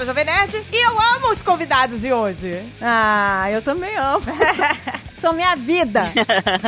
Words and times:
Escola 0.00 0.06
Jovem 0.06 0.24
Nerd. 0.24 0.62
E 0.72 0.86
eu 0.86 0.98
amo 0.98 1.30
os 1.30 1.42
convidados 1.42 2.00
de 2.00 2.12
hoje. 2.12 2.62
Ah, 2.80 3.50
eu 3.50 3.60
também 3.60 3.94
amo. 3.96 4.24
são 5.16 5.34
minha 5.34 5.54
vida. 5.54 6.04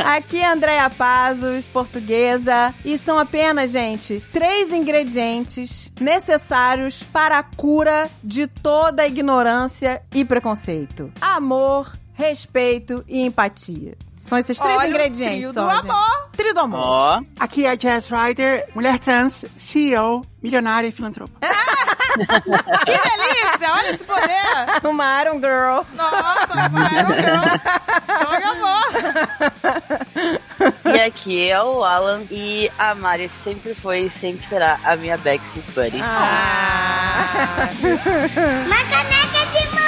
Aqui 0.05 0.39
é 0.39 0.51
Andréia 0.51 0.87
Pazos, 0.89 1.65
portuguesa. 1.65 2.73
E 2.85 2.99
são 2.99 3.17
apenas, 3.17 3.71
gente, 3.71 4.23
três 4.31 4.71
ingredientes 4.71 5.91
necessários 5.99 7.01
para 7.11 7.39
a 7.39 7.43
cura 7.43 8.09
de 8.23 8.45
toda 8.45 9.07
ignorância 9.07 10.03
e 10.13 10.23
preconceito: 10.23 11.11
amor, 11.19 11.91
respeito 12.13 13.03
e 13.07 13.21
empatia. 13.21 13.97
São 14.21 14.37
esses 14.37 14.57
três 14.57 14.77
Olha 14.77 14.87
o 14.87 14.89
ingredientes 14.91 15.51
trio 15.51 15.53
só. 15.53 15.67
do 15.67 15.75
gente. 15.75 15.89
amor. 15.89 16.29
Trio 16.37 16.53
do 16.53 16.59
amor. 16.59 16.79
Ó, 16.79 17.21
Aqui 17.39 17.65
é 17.65 17.71
a 17.71 17.75
Jazz 17.75 18.07
Rider, 18.07 18.69
mulher 18.75 18.99
trans, 18.99 19.43
CEO, 19.57 20.23
milionária 20.41 20.87
e 20.87 20.91
filantropa. 20.91 21.33
Que 22.85 22.91
delícia! 22.91 23.73
Olha 23.73 23.89
esse 23.91 24.03
poder! 24.03 24.87
Uma 24.89 25.21
Iron 25.21 25.39
Girl. 25.39 25.81
Nossa, 25.95 26.69
vai, 26.69 26.89
Joga 28.21 28.49
amor! 28.49 28.87
e 30.85 31.01
aqui 31.01 31.49
é 31.49 31.61
o 31.61 31.83
Alan 31.83 32.21
e 32.29 32.71
a 32.77 32.93
Mari 32.95 33.27
sempre 33.29 33.73
foi 33.73 34.01
e 34.01 34.09
sempre 34.09 34.45
será 34.45 34.79
a 34.83 34.95
minha 34.95 35.17
Backseat 35.17 35.65
Buddy. 35.71 36.01
Ah. 36.01 37.29
Uma 38.65 38.83
caneca 38.85 39.45
de 39.51 39.67
mamica! 39.67 39.82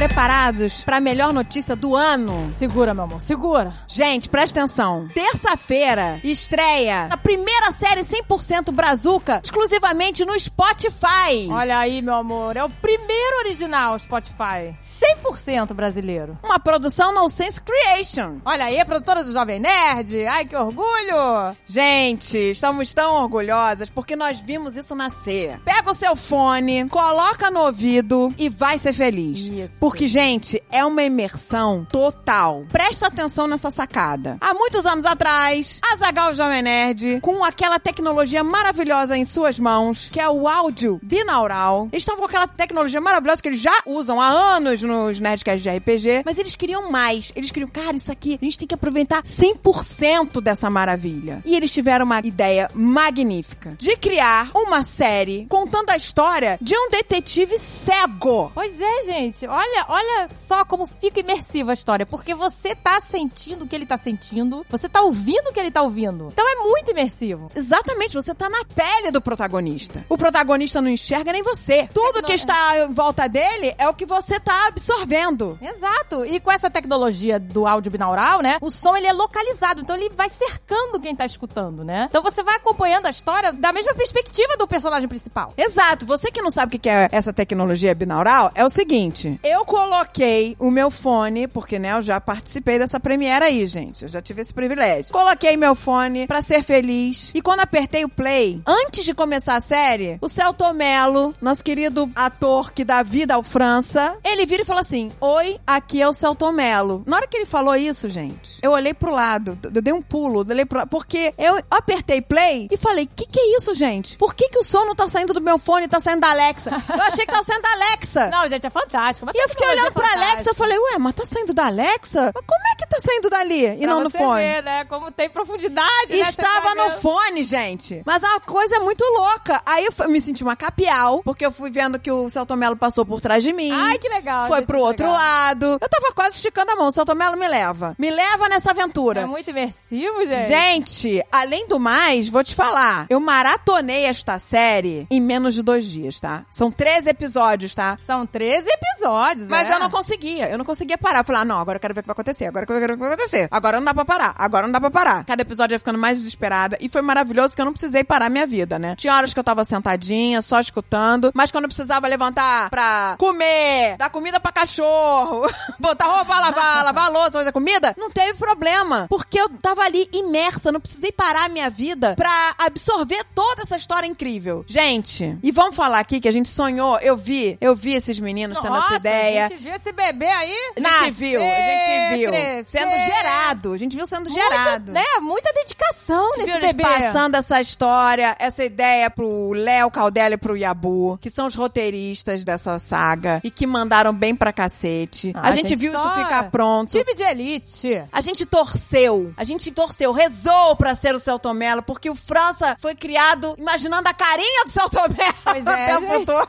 Preparados 0.00 0.82
para 0.82 0.96
a 0.96 1.00
melhor 1.00 1.30
notícia 1.30 1.76
do 1.76 1.94
ano? 1.94 2.48
Segura, 2.48 2.94
meu 2.94 3.04
amor, 3.04 3.20
segura. 3.20 3.74
Gente, 3.86 4.30
presta 4.30 4.58
atenção. 4.58 5.06
Terça-feira 5.12 6.18
estreia 6.24 7.08
a 7.10 7.18
primeira 7.18 7.70
série 7.72 8.00
100% 8.00 8.72
brazuca 8.72 9.42
exclusivamente 9.44 10.24
no 10.24 10.40
Spotify. 10.40 11.50
Olha 11.50 11.78
aí, 11.78 12.00
meu 12.00 12.14
amor, 12.14 12.56
é 12.56 12.64
o 12.64 12.70
primeiro 12.70 13.40
original 13.44 13.98
Spotify. 13.98 14.74
100% 15.00 15.72
brasileiro. 15.72 16.38
Uma 16.42 16.58
produção 16.58 17.12
No 17.14 17.28
Sense 17.28 17.60
Creation. 17.60 18.38
Olha 18.44 18.66
aí, 18.66 18.84
produtora 18.84 19.24
do 19.24 19.32
Jovem 19.32 19.58
Nerd. 19.58 20.26
Ai, 20.26 20.44
que 20.44 20.56
orgulho! 20.56 21.56
Gente, 21.66 22.36
estamos 22.36 22.92
tão 22.92 23.14
orgulhosas 23.22 23.88
porque 23.88 24.14
nós 24.14 24.38
vimos 24.38 24.76
isso 24.76 24.94
nascer. 24.94 25.58
Pega 25.64 25.90
o 25.90 25.94
seu 25.94 26.14
fone, 26.14 26.88
coloca 26.88 27.50
no 27.50 27.60
ouvido 27.60 28.28
e 28.36 28.48
vai 28.48 28.78
ser 28.78 28.92
feliz. 28.92 29.40
Isso. 29.40 29.80
Porque, 29.80 30.06
gente, 30.06 30.62
é 30.70 30.84
uma 30.84 31.02
imersão 31.02 31.86
total. 31.90 32.64
Presta 32.70 33.06
atenção 33.06 33.46
nessa 33.46 33.70
sacada. 33.70 34.36
Há 34.40 34.52
muitos 34.52 34.84
anos 34.84 35.06
atrás, 35.06 35.80
a 35.90 35.96
Zagal 35.96 36.34
Jovem 36.34 36.62
Nerd, 36.62 37.20
com 37.20 37.42
aquela 37.44 37.78
tecnologia 37.78 38.44
maravilhosa 38.44 39.16
em 39.16 39.24
suas 39.24 39.58
mãos, 39.58 40.08
que 40.10 40.20
é 40.20 40.28
o 40.28 40.46
áudio 40.46 41.00
binaural, 41.02 41.88
eles 41.92 42.02
estavam 42.02 42.20
com 42.20 42.26
aquela 42.26 42.46
tecnologia 42.46 43.00
maravilhosa 43.00 43.40
que 43.40 43.48
eles 43.48 43.60
já 43.60 43.72
usam 43.86 44.20
há 44.20 44.26
anos 44.26 44.82
nos 44.90 45.20
Nerdcasts 45.20 45.62
de 45.62 45.70
RPG, 45.70 46.22
mas 46.24 46.38
eles 46.38 46.56
queriam 46.56 46.90
mais. 46.90 47.32
Eles 47.36 47.50
queriam, 47.50 47.70
cara, 47.70 47.96
isso 47.96 48.10
aqui, 48.10 48.38
a 48.40 48.44
gente 48.44 48.58
tem 48.58 48.68
que 48.68 48.74
aproveitar 48.74 49.22
100% 49.22 50.40
dessa 50.40 50.68
maravilha. 50.68 51.42
E 51.44 51.54
eles 51.54 51.72
tiveram 51.72 52.04
uma 52.04 52.18
ideia 52.18 52.70
magnífica 52.74 53.74
de 53.78 53.96
criar 53.96 54.50
uma 54.54 54.82
série 54.84 55.46
contando 55.48 55.90
a 55.90 55.96
história 55.96 56.58
de 56.60 56.76
um 56.76 56.90
detetive 56.90 57.58
cego. 57.58 58.50
Pois 58.54 58.80
é, 58.80 59.04
gente. 59.04 59.46
Olha, 59.46 59.86
olha 59.88 60.28
só 60.34 60.64
como 60.64 60.86
fica 60.86 61.20
imersiva 61.20 61.70
a 61.70 61.74
história. 61.74 62.04
Porque 62.04 62.34
você 62.34 62.74
tá 62.74 63.00
sentindo 63.00 63.64
o 63.64 63.68
que 63.68 63.76
ele 63.76 63.86
tá 63.86 63.96
sentindo. 63.96 64.66
Você 64.68 64.88
tá 64.88 65.02
ouvindo 65.02 65.48
o 65.48 65.52
que 65.52 65.60
ele 65.60 65.70
tá 65.70 65.82
ouvindo. 65.82 66.28
Então 66.32 66.46
é 66.48 66.56
muito 66.68 66.90
imersivo. 66.90 67.50
Exatamente, 67.54 68.14
você 68.14 68.34
tá 68.34 68.48
na 68.48 68.64
pele 68.64 69.10
do 69.10 69.20
protagonista. 69.20 70.04
O 70.08 70.18
protagonista 70.18 70.80
não 70.80 70.90
enxerga 70.90 71.32
nem 71.32 71.42
você. 71.42 71.88
Tudo 71.92 72.22
que 72.22 72.32
está 72.32 72.78
em 72.78 72.92
volta 72.92 73.28
dele 73.28 73.74
é 73.78 73.88
o 73.88 73.94
que 73.94 74.06
você 74.06 74.40
tá 74.40 74.66
absorvendo. 74.80 75.58
Exato. 75.60 76.24
E 76.24 76.40
com 76.40 76.50
essa 76.50 76.70
tecnologia 76.70 77.38
do 77.38 77.66
áudio 77.66 77.92
binaural, 77.92 78.40
né? 78.40 78.56
O 78.60 78.70
som 78.70 78.96
ele 78.96 79.06
é 79.06 79.12
localizado, 79.12 79.82
então 79.82 79.94
ele 79.94 80.10
vai 80.10 80.28
cercando 80.28 80.98
quem 80.98 81.14
tá 81.14 81.26
escutando, 81.26 81.84
né? 81.84 82.06
Então 82.08 82.22
você 82.22 82.42
vai 82.42 82.56
acompanhando 82.56 83.06
a 83.06 83.10
história 83.10 83.52
da 83.52 83.72
mesma 83.72 83.94
perspectiva 83.94 84.56
do 84.56 84.66
personagem 84.66 85.08
principal. 85.08 85.52
Exato. 85.56 86.06
Você 86.06 86.30
que 86.30 86.40
não 86.40 86.50
sabe 86.50 86.76
o 86.76 86.78
que 86.78 86.88
é 86.88 87.08
essa 87.12 87.32
tecnologia 87.32 87.94
binaural, 87.94 88.50
é 88.54 88.64
o 88.64 88.70
seguinte. 88.70 89.38
Eu 89.44 89.64
coloquei 89.64 90.56
o 90.58 90.70
meu 90.70 90.90
fone, 90.90 91.46
porque, 91.46 91.78
né, 91.78 91.92
eu 91.92 92.02
já 92.02 92.20
participei 92.20 92.78
dessa 92.78 92.98
premiere 92.98 93.44
aí, 93.44 93.66
gente. 93.66 94.04
Eu 94.04 94.08
já 94.08 94.22
tive 94.22 94.40
esse 94.40 94.54
privilégio. 94.54 95.12
Coloquei 95.12 95.56
meu 95.56 95.74
fone 95.74 96.26
pra 96.26 96.42
ser 96.42 96.62
feliz. 96.62 97.30
E 97.34 97.42
quando 97.42 97.60
apertei 97.60 98.04
o 98.04 98.08
play, 98.08 98.62
antes 98.66 99.04
de 99.04 99.12
começar 99.12 99.56
a 99.56 99.60
série, 99.60 100.18
o 100.20 100.28
Celto 100.28 100.72
Mello, 100.72 101.34
nosso 101.40 101.62
querido 101.62 102.10
ator 102.14 102.72
que 102.72 102.84
dá 102.84 103.02
vida 103.02 103.34
ao 103.34 103.42
França, 103.42 104.16
ele 104.24 104.46
vira 104.46 104.62
e 104.62 104.64
fala 104.70 104.80
assim: 104.82 105.10
Oi, 105.20 105.58
aqui 105.66 106.00
é 106.00 106.08
o 106.08 106.12
Celto 106.12 106.50
Mello. 106.52 107.02
Na 107.06 107.16
hora 107.16 107.26
que 107.26 107.36
ele 107.36 107.46
falou 107.46 107.74
isso, 107.74 108.08
gente, 108.08 108.58
eu 108.62 108.70
olhei 108.72 108.94
pro 108.94 109.10
lado, 109.12 109.58
eu 109.62 109.82
dei 109.82 109.92
um 109.92 110.00
pulo, 110.02 110.42
eu 110.42 110.46
olhei 110.50 110.64
pro 110.64 110.78
lado, 110.78 110.88
porque 110.88 111.34
eu 111.36 111.60
apertei 111.70 112.20
play 112.22 112.68
e 112.70 112.76
falei: 112.76 113.06
Que 113.06 113.26
que 113.26 113.38
é 113.38 113.56
isso, 113.56 113.74
gente? 113.74 114.16
Por 114.16 114.34
que 114.34 114.48
que 114.48 114.58
o 114.58 114.62
som 114.64 114.84
não 114.84 114.94
tá 114.94 115.08
saindo 115.08 115.34
do 115.34 115.40
meu 115.40 115.58
fone, 115.58 115.88
tá 115.88 116.00
saindo 116.00 116.20
da 116.20 116.30
Alexa? 116.30 116.70
Eu 116.70 117.02
achei 117.02 117.26
que 117.26 117.32
tava 117.32 117.44
saindo 117.44 117.62
da 117.62 117.72
Alexa. 117.72 118.28
Não, 118.28 118.48
gente, 118.48 118.66
é 118.66 118.70
fantástico. 118.70 119.30
E 119.34 119.38
eu 119.42 119.48
fiquei 119.48 119.68
olhando 119.68 119.92
pra 119.92 120.04
fantástica. 120.04 120.26
Alexa, 120.30 120.50
eu 120.50 120.54
falei, 120.54 120.78
ué, 120.78 120.98
mas 120.98 121.14
tá 121.14 121.24
saindo 121.24 121.52
da 121.54 121.66
Alexa? 121.66 122.32
Mas 122.34 122.44
como 122.46 122.60
é 122.72 122.76
que 122.76 122.86
tá 122.88 123.00
saindo 123.00 123.30
dali 123.30 123.66
e 123.66 123.78
Pra 123.78 123.86
não 123.86 124.04
no 124.04 124.10
fone? 124.10 124.40
ver, 124.42 124.62
né? 124.62 124.84
Como 124.84 125.10
tem 125.10 125.28
profundidade, 125.30 126.10
né? 126.10 126.18
Estava 126.20 126.74
no 126.74 126.90
fone, 126.92 127.42
gente. 127.42 128.02
Mas 128.06 128.22
é 128.22 128.26
uma 128.28 128.40
coisa 128.40 128.80
muito 128.80 129.02
louca. 129.16 129.60
Aí 129.66 129.86
eu 129.86 130.08
me 130.08 130.20
senti 130.20 130.42
uma 130.42 130.56
capial, 130.56 131.22
porque 131.22 131.44
eu 131.44 131.50
fui 131.52 131.70
vendo 131.70 131.98
que 131.98 132.10
o 132.10 132.28
Celto 132.30 132.56
Mello 132.56 132.76
passou 132.76 133.04
por 133.04 133.20
trás 133.20 133.42
de 133.42 133.52
mim. 133.52 133.70
Ai, 133.72 133.98
que 133.98 134.08
legal. 134.08 134.46
Foi 134.48 134.59
gente, 134.60 134.66
pro 134.66 134.80
outro 134.80 135.06
legal. 135.06 135.20
lado. 135.20 135.78
Eu 135.80 135.88
tava 135.88 136.12
quase 136.14 136.36
esticando 136.36 136.72
a 136.72 136.76
mão. 136.76 136.90
Celto 136.90 137.14
Mello 137.14 137.36
me 137.36 137.48
leva. 137.48 137.94
Me 137.98 138.10
leva 138.10 138.48
nessa 138.48 138.70
aventura. 138.70 139.22
É 139.22 139.26
muito 139.26 139.50
imersivo, 139.50 140.24
gente. 140.24 140.48
Gente, 140.48 141.24
além 141.30 141.66
do 141.66 141.78
mais, 141.78 142.28
vou 142.28 142.42
te 142.44 142.54
falar. 142.54 143.06
Eu 143.08 143.20
maratonei 143.20 144.04
esta 144.04 144.38
série 144.38 145.06
em 145.10 145.20
menos 145.20 145.54
de 145.54 145.62
dois 145.62 145.84
dias, 145.84 146.20
tá? 146.20 146.44
São 146.50 146.70
13 146.70 147.10
episódios, 147.10 147.74
tá? 147.74 147.96
São 147.98 148.26
13 148.26 148.66
episódios, 148.68 149.48
Mas 149.48 149.70
é. 149.70 149.74
eu 149.74 149.78
não 149.80 149.90
conseguia, 149.90 150.48
eu 150.48 150.58
não 150.58 150.64
conseguia 150.64 150.96
parar. 150.98 151.24
Ah, 151.28 151.44
não, 151.44 151.58
agora 151.58 151.76
eu 151.76 151.80
quero 151.80 151.94
ver 151.94 152.00
o 152.00 152.02
que 152.02 152.08
vai 152.08 152.12
acontecer, 152.12 152.46
agora 152.46 152.64
eu 152.64 152.66
quero 152.66 152.80
ver 152.80 152.92
o 152.92 152.96
que 152.96 153.02
vai 153.02 153.12
acontecer. 153.12 153.48
Agora 153.50 153.78
não 153.78 153.84
dá 153.84 153.94
pra 153.94 154.04
parar, 154.04 154.34
agora 154.36 154.66
não 154.66 154.72
dá 154.72 154.80
pra 154.80 154.90
parar. 154.90 155.24
Cada 155.24 155.42
episódio 155.42 155.74
ia 155.74 155.78
ficando 155.78 155.98
mais 155.98 156.18
desesperada. 156.18 156.76
E 156.80 156.88
foi 156.88 157.02
maravilhoso 157.02 157.54
que 157.54 157.60
eu 157.60 157.64
não 157.64 157.72
precisei 157.72 158.02
parar 158.02 158.28
minha 158.28 158.46
vida, 158.46 158.78
né? 158.78 158.94
Tinha 158.96 159.14
horas 159.14 159.32
que 159.32 159.38
eu 159.38 159.44
tava 159.44 159.64
sentadinha, 159.64 160.42
só 160.42 160.60
escutando. 160.60 161.30
Mas 161.34 161.50
quando 161.50 161.64
eu 161.64 161.68
precisava 161.68 162.06
levantar 162.08 162.68
pra 162.70 163.14
comer, 163.18 163.96
dar 163.96 164.10
comida 164.10 164.39
pra 164.40 164.52
cachorro, 164.52 165.48
botar 165.78 166.06
roupa, 166.06 166.38
lavar, 166.38 166.84
lavar 166.84 167.06
a 167.06 167.08
louça, 167.08 167.32
fazer 167.32 167.52
comida, 167.52 167.94
não 167.98 168.10
teve 168.10 168.34
problema. 168.34 169.06
Porque 169.08 169.40
eu 169.40 169.48
tava 169.60 169.82
ali 169.82 170.08
imersa, 170.12 170.72
não 170.72 170.80
precisei 170.80 171.12
parar 171.12 171.46
a 171.46 171.48
minha 171.48 171.70
vida 171.70 172.14
pra 172.16 172.54
absorver 172.58 173.24
toda 173.34 173.62
essa 173.62 173.76
história 173.76 174.06
incrível. 174.06 174.64
Gente, 174.66 175.38
e 175.42 175.50
vamos 175.50 175.76
falar 175.76 176.00
aqui 176.00 176.20
que 176.20 176.28
a 176.28 176.32
gente 176.32 176.48
sonhou, 176.48 176.98
eu 177.00 177.16
vi, 177.16 177.56
eu 177.60 177.74
vi 177.74 177.94
esses 177.94 178.18
meninos 178.18 178.58
tendo 178.58 178.76
essa 178.76 178.82
Nossa, 178.82 178.96
ideia. 178.96 179.46
A 179.46 179.48
gente 179.48 179.62
viu 179.62 179.74
esse 179.74 179.92
bebê 179.92 180.26
aí. 180.26 180.54
A 180.76 180.80
gente 180.80 180.82
nascer, 180.82 181.10
viu, 181.12 181.40
a 181.40 181.44
gente 181.44 182.18
viu. 182.18 182.30
crescer. 182.30 182.78
Sendo 182.78 182.90
gerado. 182.90 183.72
A 183.72 183.78
gente 183.78 183.96
viu 183.96 184.06
sendo 184.06 184.30
gerado. 184.30 184.92
Muita, 184.92 185.00
né? 185.00 185.20
Muita 185.20 185.52
dedicação 185.52 186.30
nesse 186.36 186.52
viu 186.52 186.60
bebê. 186.60 186.82
passando 186.82 187.34
essa 187.34 187.60
história, 187.60 188.36
essa 188.38 188.64
ideia 188.64 189.10
pro 189.10 189.52
Léo 189.52 189.90
Caldela 189.90 190.34
e 190.34 190.38
pro 190.38 190.56
Yabu, 190.56 191.18
que 191.20 191.30
são 191.30 191.46
os 191.46 191.54
roteiristas 191.54 192.44
dessa 192.44 192.78
saga 192.78 193.40
e 193.44 193.50
que 193.50 193.66
mandaram 193.66 194.12
bem 194.12 194.29
pra 194.34 194.52
cacete. 194.52 195.32
Ah, 195.34 195.48
a 195.48 195.50
gente, 195.52 195.68
gente, 195.70 195.78
viu 195.80 195.92
isso 195.94 196.10
ficar 196.10 196.50
pronto. 196.50 196.90
Time 196.90 197.14
de 197.14 197.22
elite. 197.22 198.04
A 198.12 198.20
gente 198.20 198.44
torceu, 198.46 199.32
a 199.36 199.44
gente 199.44 199.70
torceu, 199.70 200.12
rezou 200.12 200.76
pra 200.76 200.94
ser 200.94 201.14
o 201.14 201.18
Celto 201.18 201.52
Mello, 201.54 201.82
porque 201.82 202.08
o 202.10 202.14
França 202.14 202.76
foi 202.80 202.94
criado 202.94 203.54
imaginando 203.58 204.08
a 204.08 204.14
carinha 204.14 204.64
do 204.64 204.70
Celto 204.70 204.96
Mello 204.96 205.34
Pois 205.44 205.66
é, 205.66 205.86
gente. 206.00 206.26
todo. 206.26 206.48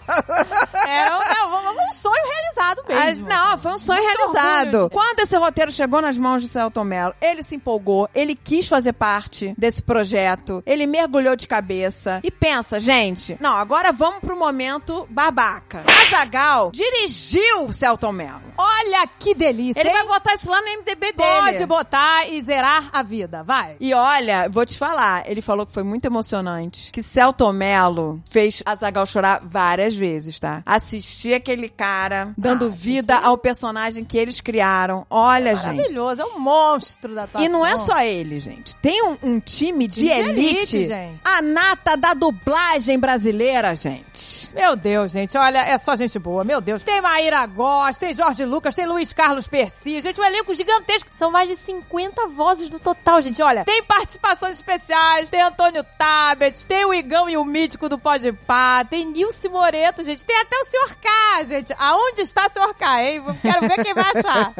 Era 0.87 1.17
um, 1.17 1.19
não, 1.33 1.71
um- 1.73 1.89
um 1.89 1.93
sonho 1.93 2.23
realizado 2.25 2.83
mesmo. 2.87 3.27
não, 3.27 3.57
foi 3.57 3.71
um 3.73 3.79
sonho 3.79 4.01
Muito 4.03 4.17
realizado. 4.17 4.73
orgulho. 4.75 4.89
Quando 4.89 5.19
esse 5.19 5.35
roteiro 5.37 5.71
chegou 5.71 6.01
nas 6.01 6.15
mãos 6.17 6.41
de 6.41 6.47
Celton 6.47 6.83
Mello, 6.83 7.13
ele 7.21 7.43
se 7.43 7.55
empolgou, 7.55 8.09
ele 8.13 8.35
quis 8.35 8.67
fazer 8.67 8.93
parte 8.93 9.53
desse 9.57 9.81
projeto, 9.81 10.61
ele 10.65 10.85
mergulhou 10.87 11.35
de 11.35 11.47
cabeça. 11.47 12.19
E 12.23 12.31
pensa, 12.31 12.79
gente, 12.79 13.37
não, 13.39 13.55
agora 13.55 13.91
vamos 13.91 14.19
pro 14.21 14.37
momento 14.37 15.07
babaca. 15.09 15.83
Azagal 16.07 16.71
dirigiu 16.71 17.70
Celton 17.73 18.11
Mello. 18.11 18.41
Olha 18.57 19.07
que 19.19 19.33
delícia. 19.33 19.79
Ele 19.79 19.89
hein? 19.89 19.95
vai 19.95 20.07
botar 20.07 20.33
isso 20.33 20.49
lá 20.49 20.61
no 20.61 20.67
MDB 20.67 21.13
dele. 21.13 21.15
Pode 21.15 21.65
botar 21.65 22.29
e 22.29 22.41
zerar 22.41 22.89
a 22.91 23.03
vida. 23.03 23.43
Vai. 23.43 23.75
E 23.79 23.93
olha, 23.93 24.49
vou 24.49 24.65
te 24.65 24.77
falar, 24.77 25.23
ele 25.29 25.41
falou 25.41 25.65
que 25.65 25.73
foi 25.73 25.83
muito 25.83 26.05
emocionante. 26.05 26.91
Que 26.91 27.03
Celton 27.03 27.53
Mello 27.53 28.21
fez 28.29 28.61
Azagal 28.65 29.05
chorar 29.05 29.41
várias 29.43 29.95
vezes, 29.95 30.39
tá? 30.39 30.61
Assistir 30.65 31.33
aquele 31.33 31.69
cara 31.69 32.33
dando 32.37 32.69
vida 32.69 33.17
ao 33.17 33.37
personagem 33.37 34.03
que 34.03 34.17
eles 34.17 34.41
criaram. 34.41 35.05
Olha, 35.09 35.55
gente. 35.55 35.77
Maravilhoso. 35.77 36.21
É 36.21 36.25
um 36.25 36.39
monstro 36.39 37.13
da 37.13 37.27
tua 37.27 37.41
E 37.41 37.49
não 37.49 37.65
é 37.65 37.77
só 37.77 37.99
ele, 38.01 38.39
gente. 38.39 38.75
Tem 38.77 39.03
um, 39.03 39.17
um 39.23 39.39
time 39.39 39.87
de 39.87 40.01
Time 40.01 40.09
de 40.09 40.29
elite. 40.29 40.77
elite, 40.77 40.87
gente. 40.87 41.19
A 41.23 41.41
nata 41.41 41.95
da 41.95 42.13
dublagem 42.13 42.99
brasileira, 42.99 43.75
gente. 43.75 44.51
Meu 44.53 44.75
Deus, 44.75 45.11
gente, 45.11 45.37
olha, 45.37 45.59
é 45.59 45.77
só 45.77 45.95
gente 45.95 46.19
boa, 46.19 46.43
meu 46.43 46.59
Deus. 46.59 46.83
Tem 46.83 47.01
Maíra 47.01 47.45
Góes, 47.61 47.95
tem 47.95 48.11
Jorge 48.11 48.43
Lucas, 48.43 48.73
tem 48.73 48.87
Luiz 48.87 49.13
Carlos 49.13 49.47
Percy, 49.47 49.99
gente, 49.99 50.19
um 50.19 50.25
elenco 50.25 50.51
gigantesco. 50.51 51.11
São 51.11 51.29
mais 51.29 51.47
de 51.47 51.55
50 51.55 52.25
vozes 52.29 52.71
no 52.71 52.79
total, 52.79 53.21
gente, 53.21 53.39
olha. 53.39 53.63
Tem 53.63 53.83
participações 53.83 54.55
especiais, 54.55 55.29
tem 55.29 55.43
Antônio 55.43 55.85
Tabet, 55.95 56.65
tem 56.65 56.83
o 56.85 56.91
Igão 56.91 57.29
e 57.29 57.37
o 57.37 57.45
Mítico 57.45 57.87
do 57.87 57.99
Pode 57.99 58.33
Pá, 58.33 58.83
tem 58.83 59.05
Nilce 59.05 59.47
Moreto, 59.47 60.03
gente, 60.03 60.25
tem 60.25 60.35
até 60.39 60.55
o 60.57 60.65
Sr. 60.65 60.95
K, 60.95 61.43
gente. 61.43 61.71
Aonde 61.77 62.21
está 62.21 62.47
o 62.47 62.49
Sr. 62.49 62.73
K, 62.73 63.03
hein? 63.03 63.23
Quero 63.43 63.61
ver 63.67 63.83
quem 63.83 63.93
vai 63.93 64.05
achar. 64.05 64.53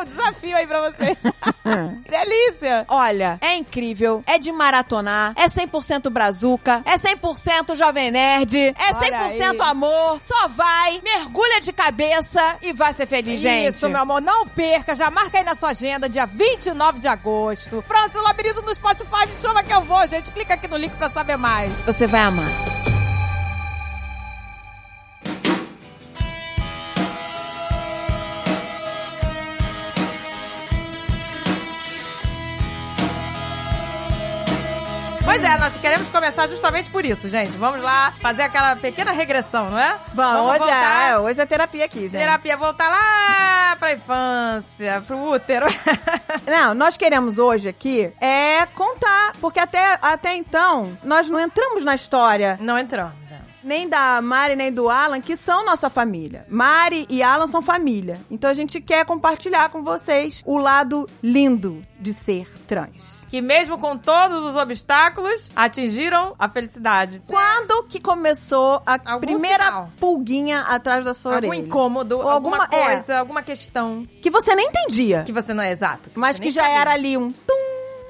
o 0.00 0.04
desafio 0.06 0.56
aí 0.56 0.66
pra 0.68 0.88
vocês. 0.88 1.18
Delícia. 2.08 2.84
Olha, 2.86 3.36
é 3.40 3.56
incrível, 3.56 4.22
é 4.28 4.38
de 4.38 4.52
maratonar, 4.52 5.32
é 5.34 5.48
100% 5.48 6.08
brazuca, 6.08 6.82
é 6.84 6.96
100% 6.96 7.74
jovem 7.74 8.12
nerd, 8.12 8.56
é 8.56 8.72
100% 8.72 8.94
Olha 8.94 9.18
aí. 9.50 9.60
amor. 9.62 10.22
Só 10.22 10.46
vai, 10.46 11.02
mergulha 11.02 11.60
de 11.60 11.72
cabeça 11.72 11.95
e 12.62 12.72
vai 12.72 12.92
ser 12.94 13.06
feliz, 13.06 13.40
gente. 13.40 13.74
Isso, 13.74 13.88
meu 13.88 14.00
amor, 14.00 14.20
não 14.20 14.46
perca, 14.46 14.94
já 14.94 15.10
marca 15.10 15.38
aí 15.38 15.44
na 15.44 15.54
sua 15.54 15.70
agenda, 15.70 16.08
dia 16.08 16.26
29 16.26 17.00
de 17.00 17.08
agosto. 17.08 17.82
França, 17.82 18.18
o 18.18 18.22
Labirinto 18.22 18.62
no 18.62 18.74
Spotify, 18.74 19.26
me 19.26 19.34
chama 19.34 19.62
que 19.62 19.72
eu 19.72 19.82
vou, 19.82 20.06
gente. 20.06 20.30
Clica 20.30 20.54
aqui 20.54 20.68
no 20.68 20.76
link 20.76 20.92
pra 20.96 21.10
saber 21.10 21.36
mais. 21.36 21.72
Você 21.80 22.06
vai 22.06 22.20
amar. 22.20 22.95
Pois 35.26 35.42
é, 35.42 35.58
nós 35.58 35.76
queremos 35.76 36.08
começar 36.08 36.46
justamente 36.46 36.88
por 36.88 37.04
isso, 37.04 37.28
gente. 37.28 37.50
Vamos 37.56 37.82
lá 37.82 38.12
fazer 38.12 38.42
aquela 38.42 38.76
pequena 38.76 39.10
regressão, 39.10 39.68
não 39.70 39.78
é? 39.78 39.98
Bom, 40.14 40.22
hoje 40.44 40.58
voltar. 40.60 41.10
é, 41.10 41.18
hoje 41.18 41.40
é 41.40 41.44
terapia 41.46 41.84
aqui, 41.84 42.02
gente. 42.02 42.12
Terapia, 42.12 42.56
voltar 42.56 42.88
lá 42.88 43.74
pra 43.76 43.92
infância, 43.92 45.02
pro 45.04 45.18
útero. 45.18 45.66
Não, 46.46 46.74
nós 46.74 46.96
queremos 46.96 47.38
hoje 47.38 47.68
aqui 47.68 48.12
é 48.20 48.66
contar, 48.66 49.32
porque 49.40 49.58
até, 49.58 49.98
até 50.00 50.32
então 50.36 50.96
nós 51.02 51.28
não 51.28 51.40
entramos 51.40 51.82
na 51.82 51.96
história 51.96 52.56
Não 52.60 52.78
entramos. 52.78 53.25
Nem 53.66 53.88
da 53.88 54.22
Mari 54.22 54.54
nem 54.56 54.72
do 54.72 54.88
Alan, 54.88 55.20
que 55.20 55.36
são 55.36 55.64
nossa 55.66 55.90
família. 55.90 56.46
Mari 56.48 57.06
e 57.10 57.22
Alan 57.22 57.46
são 57.46 57.60
família. 57.60 58.20
Então 58.30 58.48
a 58.48 58.54
gente 58.54 58.80
quer 58.80 59.04
compartilhar 59.04 59.68
com 59.70 59.82
vocês 59.82 60.42
o 60.46 60.56
lado 60.56 61.08
lindo 61.22 61.82
de 61.98 62.12
ser 62.12 62.46
trans. 62.66 63.26
Que 63.28 63.40
mesmo 63.40 63.78
com 63.78 63.96
todos 63.98 64.42
os 64.44 64.54
obstáculos, 64.54 65.50
atingiram 65.56 66.34
a 66.38 66.48
felicidade. 66.48 67.22
Quando 67.26 67.84
que 67.84 67.98
começou 68.00 68.80
a 68.86 68.98
Algum 69.04 69.20
primeira 69.26 69.64
sinal. 69.64 69.90
pulguinha 69.98 70.60
atrás 70.60 71.04
da 71.04 71.12
sua 71.14 71.34
Algum 71.36 71.48
orelha? 71.48 71.60
incômodo, 71.66 72.18
Ou 72.18 72.28
alguma, 72.28 72.58
alguma- 72.64 72.80
é. 72.80 72.94
coisa, 72.96 73.18
alguma 73.18 73.42
questão 73.42 74.04
Que 74.22 74.30
você 74.30 74.54
nem 74.54 74.68
entendia, 74.68 75.22
que 75.24 75.32
você 75.32 75.52
não 75.52 75.62
é 75.62 75.72
exato. 75.72 76.10
mas 76.14 76.38
que 76.38 76.50
já 76.50 76.62
sabia. 76.62 76.78
era 76.78 76.92
ali 76.92 77.16
um 77.16 77.32
tum. 77.32 77.65